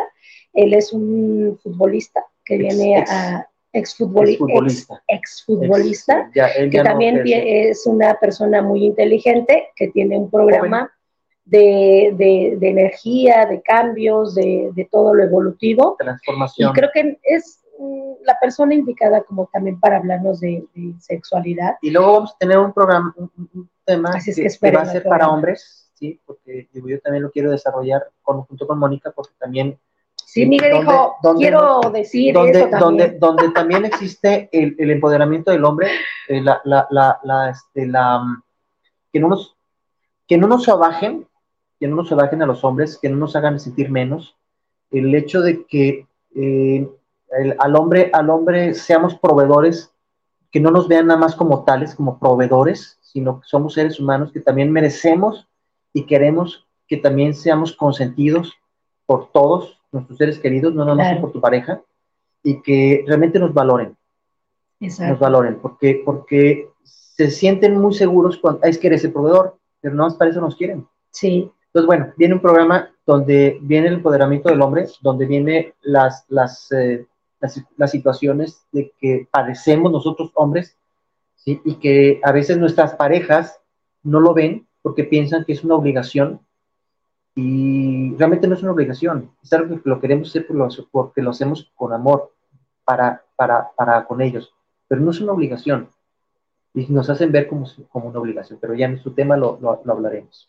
Él 0.53 0.73
es 0.73 0.91
un 0.91 1.57
futbolista 1.61 2.25
que 2.43 2.57
viene 2.57 3.05
a 3.07 3.47
exfutbolista, 3.73 5.01
ex 5.07 5.43
futbolista, 5.45 6.29
que 6.33 6.81
también 6.83 7.21
es 7.25 7.85
una 7.85 8.15
persona 8.15 8.61
muy 8.61 8.85
inteligente, 8.85 9.69
que 9.75 9.87
tiene 9.89 10.17
un 10.17 10.29
programa 10.29 10.91
de, 11.45 12.13
de, 12.17 12.69
energía, 12.69 13.45
de 13.45 13.61
cambios, 13.61 14.35
de, 14.35 14.71
de, 14.73 14.85
todo 14.91 15.13
lo 15.13 15.23
evolutivo. 15.23 15.95
Transformación. 15.97 16.69
Y 16.69 16.73
creo 16.73 16.89
que 16.93 17.17
es 17.23 17.60
la 18.23 18.37
persona 18.39 18.73
indicada 18.73 19.23
como 19.23 19.49
también 19.51 19.79
para 19.79 19.97
hablarnos 19.97 20.39
de, 20.39 20.65
sexualidad. 20.99 21.77
Y 21.81 21.91
luego 21.91 22.13
vamos 22.13 22.33
a 22.33 22.37
tener 22.37 22.57
un 22.57 22.73
programa, 22.73 23.13
un, 23.17 23.69
tema 23.85 24.11
que, 24.23 24.71
va 24.71 24.81
a 24.81 24.85
ser 24.85 25.03
para 25.03 25.29
hombres, 25.29 25.91
¿sí? 25.95 26.19
porque 26.25 26.69
yo 26.73 26.99
también 27.01 27.23
lo 27.23 27.31
quiero 27.31 27.51
desarrollar 27.51 28.07
junto 28.23 28.67
con 28.67 28.77
Mónica, 28.77 29.11
porque 29.11 29.33
también 29.39 29.77
Sí, 30.31 30.45
Miguel 30.45 30.79
dijo, 30.79 31.17
quiero 31.37 31.81
decir 31.91 32.33
donde, 32.33 32.59
eso 32.59 32.69
también. 32.69 33.19
Donde, 33.19 33.49
también 33.49 33.83
existe 33.83 34.47
el, 34.53 34.77
el 34.79 34.91
empoderamiento 34.91 35.51
del 35.51 35.65
hombre, 35.65 35.89
eh, 36.29 36.39
la, 36.39 36.61
la, 36.63 36.87
la, 36.89 37.19
la, 37.23 37.49
este, 37.49 37.85
la, 37.85 38.41
que, 39.11 39.19
no 39.19 39.27
nos, 39.27 39.57
que 40.29 40.37
no 40.37 40.47
nos 40.47 40.69
abajen, 40.69 41.27
que 41.81 41.87
no 41.89 41.97
nos 41.97 42.13
abajen 42.13 42.41
a 42.41 42.45
los 42.45 42.63
hombres, 42.63 42.97
que 42.97 43.09
no 43.09 43.17
nos 43.17 43.35
hagan 43.35 43.59
sentir 43.59 43.91
menos, 43.91 44.37
el 44.89 45.13
hecho 45.15 45.41
de 45.41 45.65
que 45.65 46.07
eh, 46.33 46.89
al, 47.59 47.75
hombre, 47.75 48.09
al 48.13 48.29
hombre 48.29 48.73
seamos 48.73 49.15
proveedores, 49.15 49.91
que 50.51 50.59
no 50.59 50.69
nos 50.71 50.87
vean 50.87 51.07
nada 51.07 51.19
más 51.19 51.35
como 51.35 51.63
tales, 51.63 51.95
como 51.95 52.19
proveedores, 52.19 52.99
sino 53.01 53.39
que 53.39 53.47
somos 53.47 53.73
seres 53.73 53.99
humanos 53.99 54.31
que 54.31 54.41
también 54.41 54.71
merecemos 54.71 55.47
y 55.93 56.05
queremos 56.05 56.67
que 56.87 56.97
también 56.97 57.33
seamos 57.33 57.73
consentidos 57.73 58.53
por 59.05 59.31
todos, 59.31 59.79
nuestros 59.91 60.17
seres 60.17 60.39
queridos, 60.39 60.73
no 60.73 60.83
nada 60.83 60.95
más 60.95 61.21
por 61.21 61.31
tu 61.31 61.39
pareja, 61.39 61.81
y 62.43 62.61
que 62.61 63.03
realmente 63.07 63.39
nos 63.39 63.53
valoren. 63.53 63.95
Nos 64.79 65.19
valoren, 65.19 65.59
porque, 65.61 66.01
porque 66.03 66.69
se 66.83 67.29
sienten 67.29 67.77
muy 67.79 67.93
seguros 67.93 68.37
cuando 68.37 68.63
es 68.63 68.77
que 68.77 68.87
eres 68.87 69.03
el 69.03 69.13
proveedor, 69.13 69.57
pero 69.79 69.95
no 69.95 70.07
para 70.17 70.31
eso 70.31 70.41
nos 70.41 70.55
quieren. 70.55 70.87
Sí. 71.11 71.51
Entonces, 71.67 71.87
bueno, 71.87 72.13
viene 72.17 72.33
un 72.33 72.41
programa 72.41 72.89
donde 73.05 73.57
viene 73.61 73.87
el 73.87 73.95
empoderamiento 73.95 74.49
del 74.49 74.61
hombre, 74.61 74.87
donde 75.01 75.25
viene 75.25 75.73
las, 75.81 76.25
las, 76.29 76.71
eh, 76.71 77.05
las, 77.41 77.91
situaciones 77.91 78.63
de 78.71 78.93
que 78.99 79.27
padecemos 79.31 79.91
nosotros 79.91 80.31
hombres, 80.35 80.77
¿sí? 81.35 81.59
y 81.65 81.75
que 81.75 82.21
a 82.23 82.31
veces 82.31 82.57
nuestras 82.57 82.95
parejas 82.95 83.59
no 84.03 84.19
lo 84.19 84.33
ven 84.33 84.67
porque 84.81 85.03
piensan 85.03 85.43
que 85.45 85.53
es 85.53 85.63
una 85.63 85.75
obligación 85.75 86.39
y 87.35 88.15
realmente 88.17 88.47
no 88.47 88.55
es 88.55 88.63
una 88.63 88.73
obligación, 88.73 89.31
es 89.41 89.51
algo 89.53 89.81
que 89.81 89.89
lo 89.89 89.99
queremos 89.99 90.29
hacer 90.29 90.45
porque 90.91 91.21
lo 91.21 91.31
hacemos 91.31 91.71
con 91.75 91.93
amor 91.93 92.33
para, 92.83 93.23
para, 93.35 93.69
para 93.75 94.05
con 94.05 94.21
ellos, 94.21 94.53
pero 94.87 95.01
no 95.01 95.11
es 95.11 95.21
una 95.21 95.31
obligación. 95.31 95.89
Y 96.73 96.85
nos 96.87 97.09
hacen 97.09 97.31
ver 97.31 97.47
como, 97.47 97.67
como 97.89 98.09
una 98.09 98.19
obligación, 98.19 98.57
pero 98.61 98.73
ya 98.73 98.85
en 98.85 98.97
su 98.97 99.11
tema 99.11 99.35
lo, 99.35 99.59
lo, 99.61 99.91
hablaremos. 99.91 100.47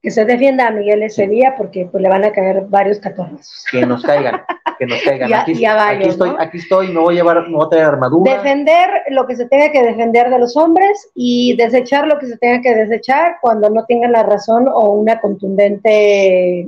Que 0.00 0.10
se 0.10 0.24
defienda 0.24 0.68
a 0.68 0.70
Miguel 0.70 1.02
ese 1.02 1.26
día 1.26 1.54
porque 1.56 1.88
pues, 1.90 2.00
le 2.00 2.08
van 2.08 2.24
a 2.24 2.30
caer 2.30 2.66
varios 2.68 3.00
catorrazos. 3.00 3.64
Que 3.70 3.84
nos 3.84 4.02
caigan 4.02 4.42
que 4.78 4.86
nos 4.86 5.00
caigan. 5.02 5.32
aquí, 5.32 5.64
aquí, 5.64 6.08
estoy, 6.08 6.32
aquí 6.38 6.58
estoy, 6.58 6.88
me 6.88 7.00
voy 7.00 7.14
a 7.14 7.16
llevar, 7.18 7.48
me 7.48 7.56
voy 7.56 7.66
a 7.66 7.68
traer 7.68 7.86
armadura. 7.86 8.34
Defender 8.34 8.88
lo 9.10 9.26
que 9.26 9.36
se 9.36 9.46
tenga 9.46 9.70
que 9.70 9.82
defender 9.82 10.30
de 10.30 10.38
los 10.38 10.56
hombres 10.56 11.10
y 11.14 11.56
desechar 11.56 12.06
lo 12.06 12.18
que 12.18 12.26
se 12.26 12.36
tenga 12.38 12.60
que 12.60 12.74
desechar 12.74 13.36
cuando 13.40 13.70
no 13.70 13.84
tengan 13.86 14.12
la 14.12 14.22
razón 14.22 14.68
o 14.68 14.92
una 14.92 15.20
contundente, 15.20 16.66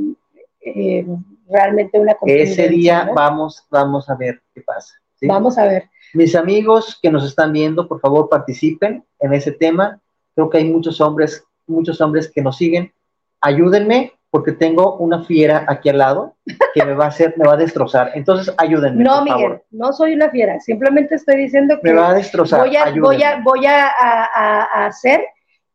eh, 0.61 1.07
realmente 1.49 1.99
una 1.99 2.15
contundente. 2.15 2.53
Ese 2.53 2.69
día 2.69 3.11
vamos, 3.15 3.65
vamos 3.71 4.09
a 4.11 4.15
ver 4.15 4.41
qué 4.55 4.61
pasa. 4.63 4.95
Vamos 5.23 5.59
a 5.59 5.65
ver. 5.65 5.91
Mis 6.15 6.35
amigos 6.35 6.99
que 7.03 7.11
nos 7.11 7.25
están 7.25 7.53
viendo, 7.53 7.89
por 7.89 8.01
favor 8.01 8.29
participen 8.29 9.05
en 9.21 9.33
ese 9.33 9.53
tema. 9.53 10.01
Creo 10.35 10.51
que 10.51 10.59
hay 10.59 10.65
muchos 10.65 11.01
hombres, 11.01 11.45
muchos 11.67 12.01
hombres 12.01 12.31
que 12.31 12.43
nos 12.43 12.57
siguen. 12.57 12.93
Ayúdenme 13.41 14.16
porque 14.37 14.53
tengo 14.53 14.99
una 14.99 15.25
fiera 15.25 15.65
aquí 15.67 15.89
al 15.89 15.97
lado 15.97 16.35
que 16.75 16.85
me 16.85 16.93
va 16.93 17.07
a 17.07 17.09
hacer, 17.09 17.33
me 17.39 17.47
va 17.47 17.55
a 17.55 17.57
destrozar. 17.57 18.11
Entonces, 18.15 18.55
ayúdenme. 18.59 19.03
No, 19.03 19.25
Miguel, 19.25 19.63
no 19.71 19.95
soy 19.95 20.13
una 20.13 20.29
fiera. 20.29 20.61
Simplemente 20.61 21.15
estoy 21.15 21.39
diciendo 21.39 21.77
que 21.83 21.91
me 21.91 21.99
va 21.99 22.11
a 22.11 22.15
destrozar. 22.15 22.61
Voy 22.61 22.77
a, 22.77 22.93
voy 23.01 23.23
a, 23.23 23.41
voy 23.43 23.65
a, 23.65 24.85
hacer 24.85 25.25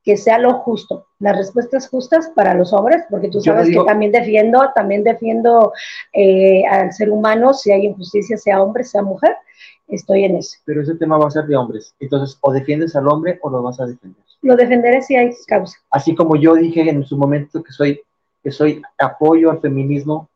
que 0.04 0.16
sea 0.16 0.38
lo 0.38 0.60
justo, 0.60 1.08
las 1.18 1.38
respuestas 1.38 1.90
justas 1.90 2.32
para 2.36 2.54
los 2.54 2.72
hombres, 2.72 3.04
porque 3.10 3.30
tú 3.30 3.42
sabes 3.42 3.68
que 3.68 3.84
también 3.84 4.12
defiendo, 4.12 4.70
también 4.76 5.04
defiendo 5.04 5.74
eh, 6.14 6.64
al 6.68 6.94
ser 6.94 7.10
humano, 7.10 7.56
si 7.56 7.72
hay 7.72 7.88
injusticia, 7.88 8.38
sea 8.38 8.62
hombre, 8.62 8.84
sea 8.84 9.02
mujer, 9.02 9.36
estoy 9.88 10.26
en 10.26 10.36
eso. 10.36 10.60
Pero 10.66 10.84
ese 10.84 10.94
tema 10.94 11.18
va 11.18 11.26
a 11.26 11.32
ser 11.32 11.46
de 11.46 11.56
hombres, 11.56 11.96
entonces 12.00 12.38
o 12.42 12.54
defiendes 12.54 12.96
al 12.96 13.08
hombre 13.08 13.40
o 13.42 13.50
lo 13.50 13.64
vas 13.64 13.80
a 13.80 13.88
defender. 13.88 14.22
Lo 14.44 14.56
defenderé 14.56 15.02
si 15.02 15.16
hay 15.16 15.32
causa. 15.48 15.78
Así 15.90 16.16
como 16.16 16.36
yo 16.36 16.56
dije 16.56 16.88
en 16.88 17.04
su 17.04 17.18
momento 17.18 17.64
que 17.64 17.72
soy 17.72 18.02
que 18.44 18.52
soy 18.52 18.82
apoyo 18.98 19.52
al 19.52 19.60
feminismo 19.60 20.30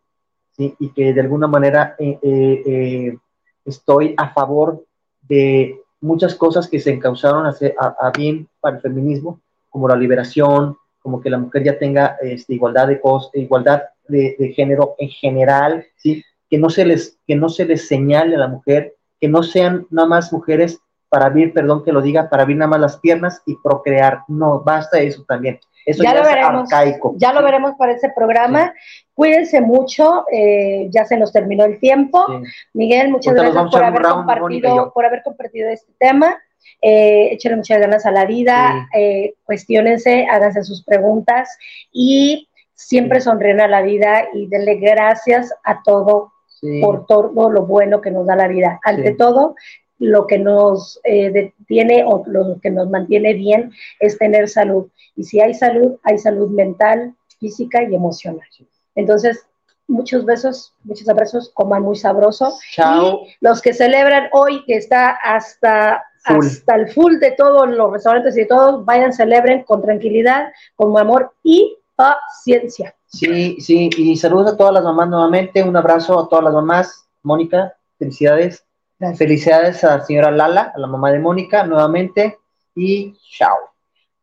y 0.57 0.89
que 0.89 1.13
de 1.13 1.21
alguna 1.21 1.47
manera 1.47 1.95
eh, 1.99 2.17
eh, 2.21 2.63
eh, 2.65 3.17
estoy 3.65 4.13
a 4.17 4.29
favor 4.29 4.85
de 5.21 5.81
muchas 5.99 6.35
cosas 6.35 6.69
que 6.69 6.79
se 6.79 6.91
encauzaron 6.91 7.45
a, 7.45 7.53
a, 7.99 8.11
bien 8.11 8.47
para 8.61 8.77
el 8.77 8.81
feminismo, 8.81 9.41
como 9.69 9.87
la 9.87 9.95
liberación, 9.95 10.77
como 10.99 11.19
que 11.19 11.29
la 11.29 11.37
mujer 11.37 11.63
ya 11.63 11.77
tenga 11.77 12.17
este, 12.21 12.53
igualdad 12.53 12.87
de 12.87 13.01
igualdad 13.33 13.83
de, 14.07 14.35
de, 14.39 14.53
género 14.53 14.95
en 14.97 15.09
general, 15.09 15.85
¿sí? 15.97 16.23
que, 16.49 16.57
no 16.57 16.69
se 16.69 16.85
les, 16.85 17.17
que 17.27 17.35
no 17.35 17.49
se 17.49 17.65
les 17.65 17.87
señale 17.87 18.35
a 18.35 18.39
la 18.39 18.47
mujer, 18.47 18.95
que 19.19 19.27
no 19.27 19.43
sean 19.43 19.87
nada 19.89 20.07
más 20.07 20.31
mujeres 20.31 20.79
para 21.09 21.25
abrir, 21.25 21.53
perdón 21.53 21.83
que 21.83 21.91
lo 21.91 22.01
diga, 22.01 22.29
para 22.29 22.43
abrir 22.43 22.57
nada 22.57 22.69
más 22.69 22.79
las 22.79 22.97
piernas 22.97 23.41
y 23.45 23.55
procrear. 23.63 24.21
No, 24.27 24.61
basta 24.61 24.99
eso 24.99 25.23
también. 25.27 25.59
Eso 25.85 26.03
ya, 26.03 26.15
lo 26.15 26.23
veremos, 26.23 26.69
Ya 27.17 27.31
lo 27.31 27.43
veremos 27.43 27.75
para 27.77 27.93
ese 27.93 28.09
programa. 28.09 28.73
Cuídense 29.13 29.61
mucho, 29.61 30.25
eh, 30.31 30.87
ya 30.89 31.05
se 31.05 31.15
nos 31.15 31.31
terminó 31.31 31.63
el 31.65 31.79
tiempo. 31.79 32.25
Miguel, 32.73 33.09
muchas 33.09 33.35
gracias 33.35 33.69
por 33.71 33.83
haber, 33.83 34.01
compartido, 34.01 34.91
por 34.93 35.05
haber 35.05 35.21
compartido 35.23 35.69
este 35.69 35.93
tema. 35.99 36.37
Eh, 36.81 37.29
échenle 37.33 37.57
muchas 37.57 37.79
ganas 37.79 38.05
a 38.05 38.11
la 38.11 38.25
vida, 38.25 38.87
eh, 38.93 39.35
cuestionense, 39.43 40.27
háganse 40.29 40.63
sus 40.63 40.83
preguntas 40.83 41.57
y 41.91 42.49
siempre 42.73 43.21
sonríen 43.21 43.61
a 43.61 43.67
la 43.67 43.81
vida 43.81 44.25
y 44.33 44.47
denle 44.47 44.75
gracias 44.75 45.53
a 45.63 45.81
todo 45.83 46.33
por 46.81 47.05
todo 47.05 47.49
lo 47.51 47.65
bueno 47.67 48.01
que 48.01 48.09
nos 48.11 48.25
da 48.25 48.35
la 48.35 48.47
vida. 48.47 48.79
Ante 48.83 49.11
todo, 49.11 49.55
lo 49.99 50.27
que 50.27 50.37
nos 50.37 50.99
eh, 51.03 51.31
detiene 51.31 52.03
o 52.05 52.23
lo 52.27 52.59
que 52.61 52.69
nos 52.69 52.89
mantiene 52.89 53.33
bien 53.33 53.71
es 53.99 54.17
tener 54.17 54.49
salud. 54.49 54.87
Y 55.15 55.23
si 55.23 55.39
hay 55.39 55.53
salud, 55.53 55.97
hay 56.03 56.17
salud 56.17 56.49
mental, 56.49 57.15
física 57.39 57.83
y 57.83 57.95
emocional. 57.95 58.47
Entonces, 58.95 59.45
muchos 59.87 60.25
besos, 60.25 60.73
muchos 60.83 61.07
abrazos, 61.07 61.51
coman 61.53 61.83
muy 61.83 61.95
sabroso. 61.95 62.57
Chao. 62.73 63.21
Y 63.25 63.35
los 63.41 63.61
que 63.61 63.73
celebran 63.73 64.29
hoy, 64.33 64.63
que 64.65 64.75
está 64.75 65.11
hasta, 65.11 66.03
hasta 66.25 66.75
el 66.75 66.89
full 66.89 67.17
de 67.19 67.31
todos 67.31 67.69
los 67.69 67.91
restaurantes 67.91 68.35
y 68.35 68.41
de 68.41 68.47
todos, 68.47 68.83
vayan, 68.85 69.13
celebren 69.13 69.63
con 69.63 69.81
tranquilidad, 69.81 70.51
con 70.75 70.97
amor 70.97 71.33
y 71.43 71.77
paciencia. 71.95 72.95
Sí, 73.07 73.61
sí, 73.61 73.89
y 73.95 74.17
saludos 74.17 74.53
a 74.53 74.57
todas 74.57 74.73
las 74.73 74.83
mamás 74.83 75.07
nuevamente, 75.07 75.63
un 75.63 75.77
abrazo 75.77 76.19
a 76.19 76.27
todas 76.27 76.43
las 76.43 76.53
mamás. 76.53 77.07
Mónica, 77.23 77.73
felicidades 77.97 78.65
Felicidades 79.13 79.83
a 79.83 79.97
la 79.97 80.03
señora 80.03 80.31
Lala, 80.31 80.73
a 80.75 80.79
la 80.79 80.87
mamá 80.87 81.11
de 81.11 81.19
Mónica, 81.19 81.65
nuevamente. 81.65 82.39
Y 82.75 83.13
chao. 83.37 83.57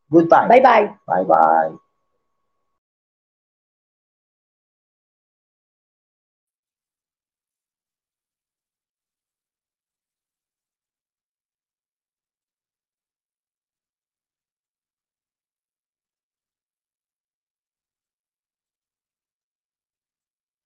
Goodbye. 0.08 0.48
Bye 0.48 0.60
bye. 0.60 0.96
Bye 1.06 1.24
bye. 1.24 1.78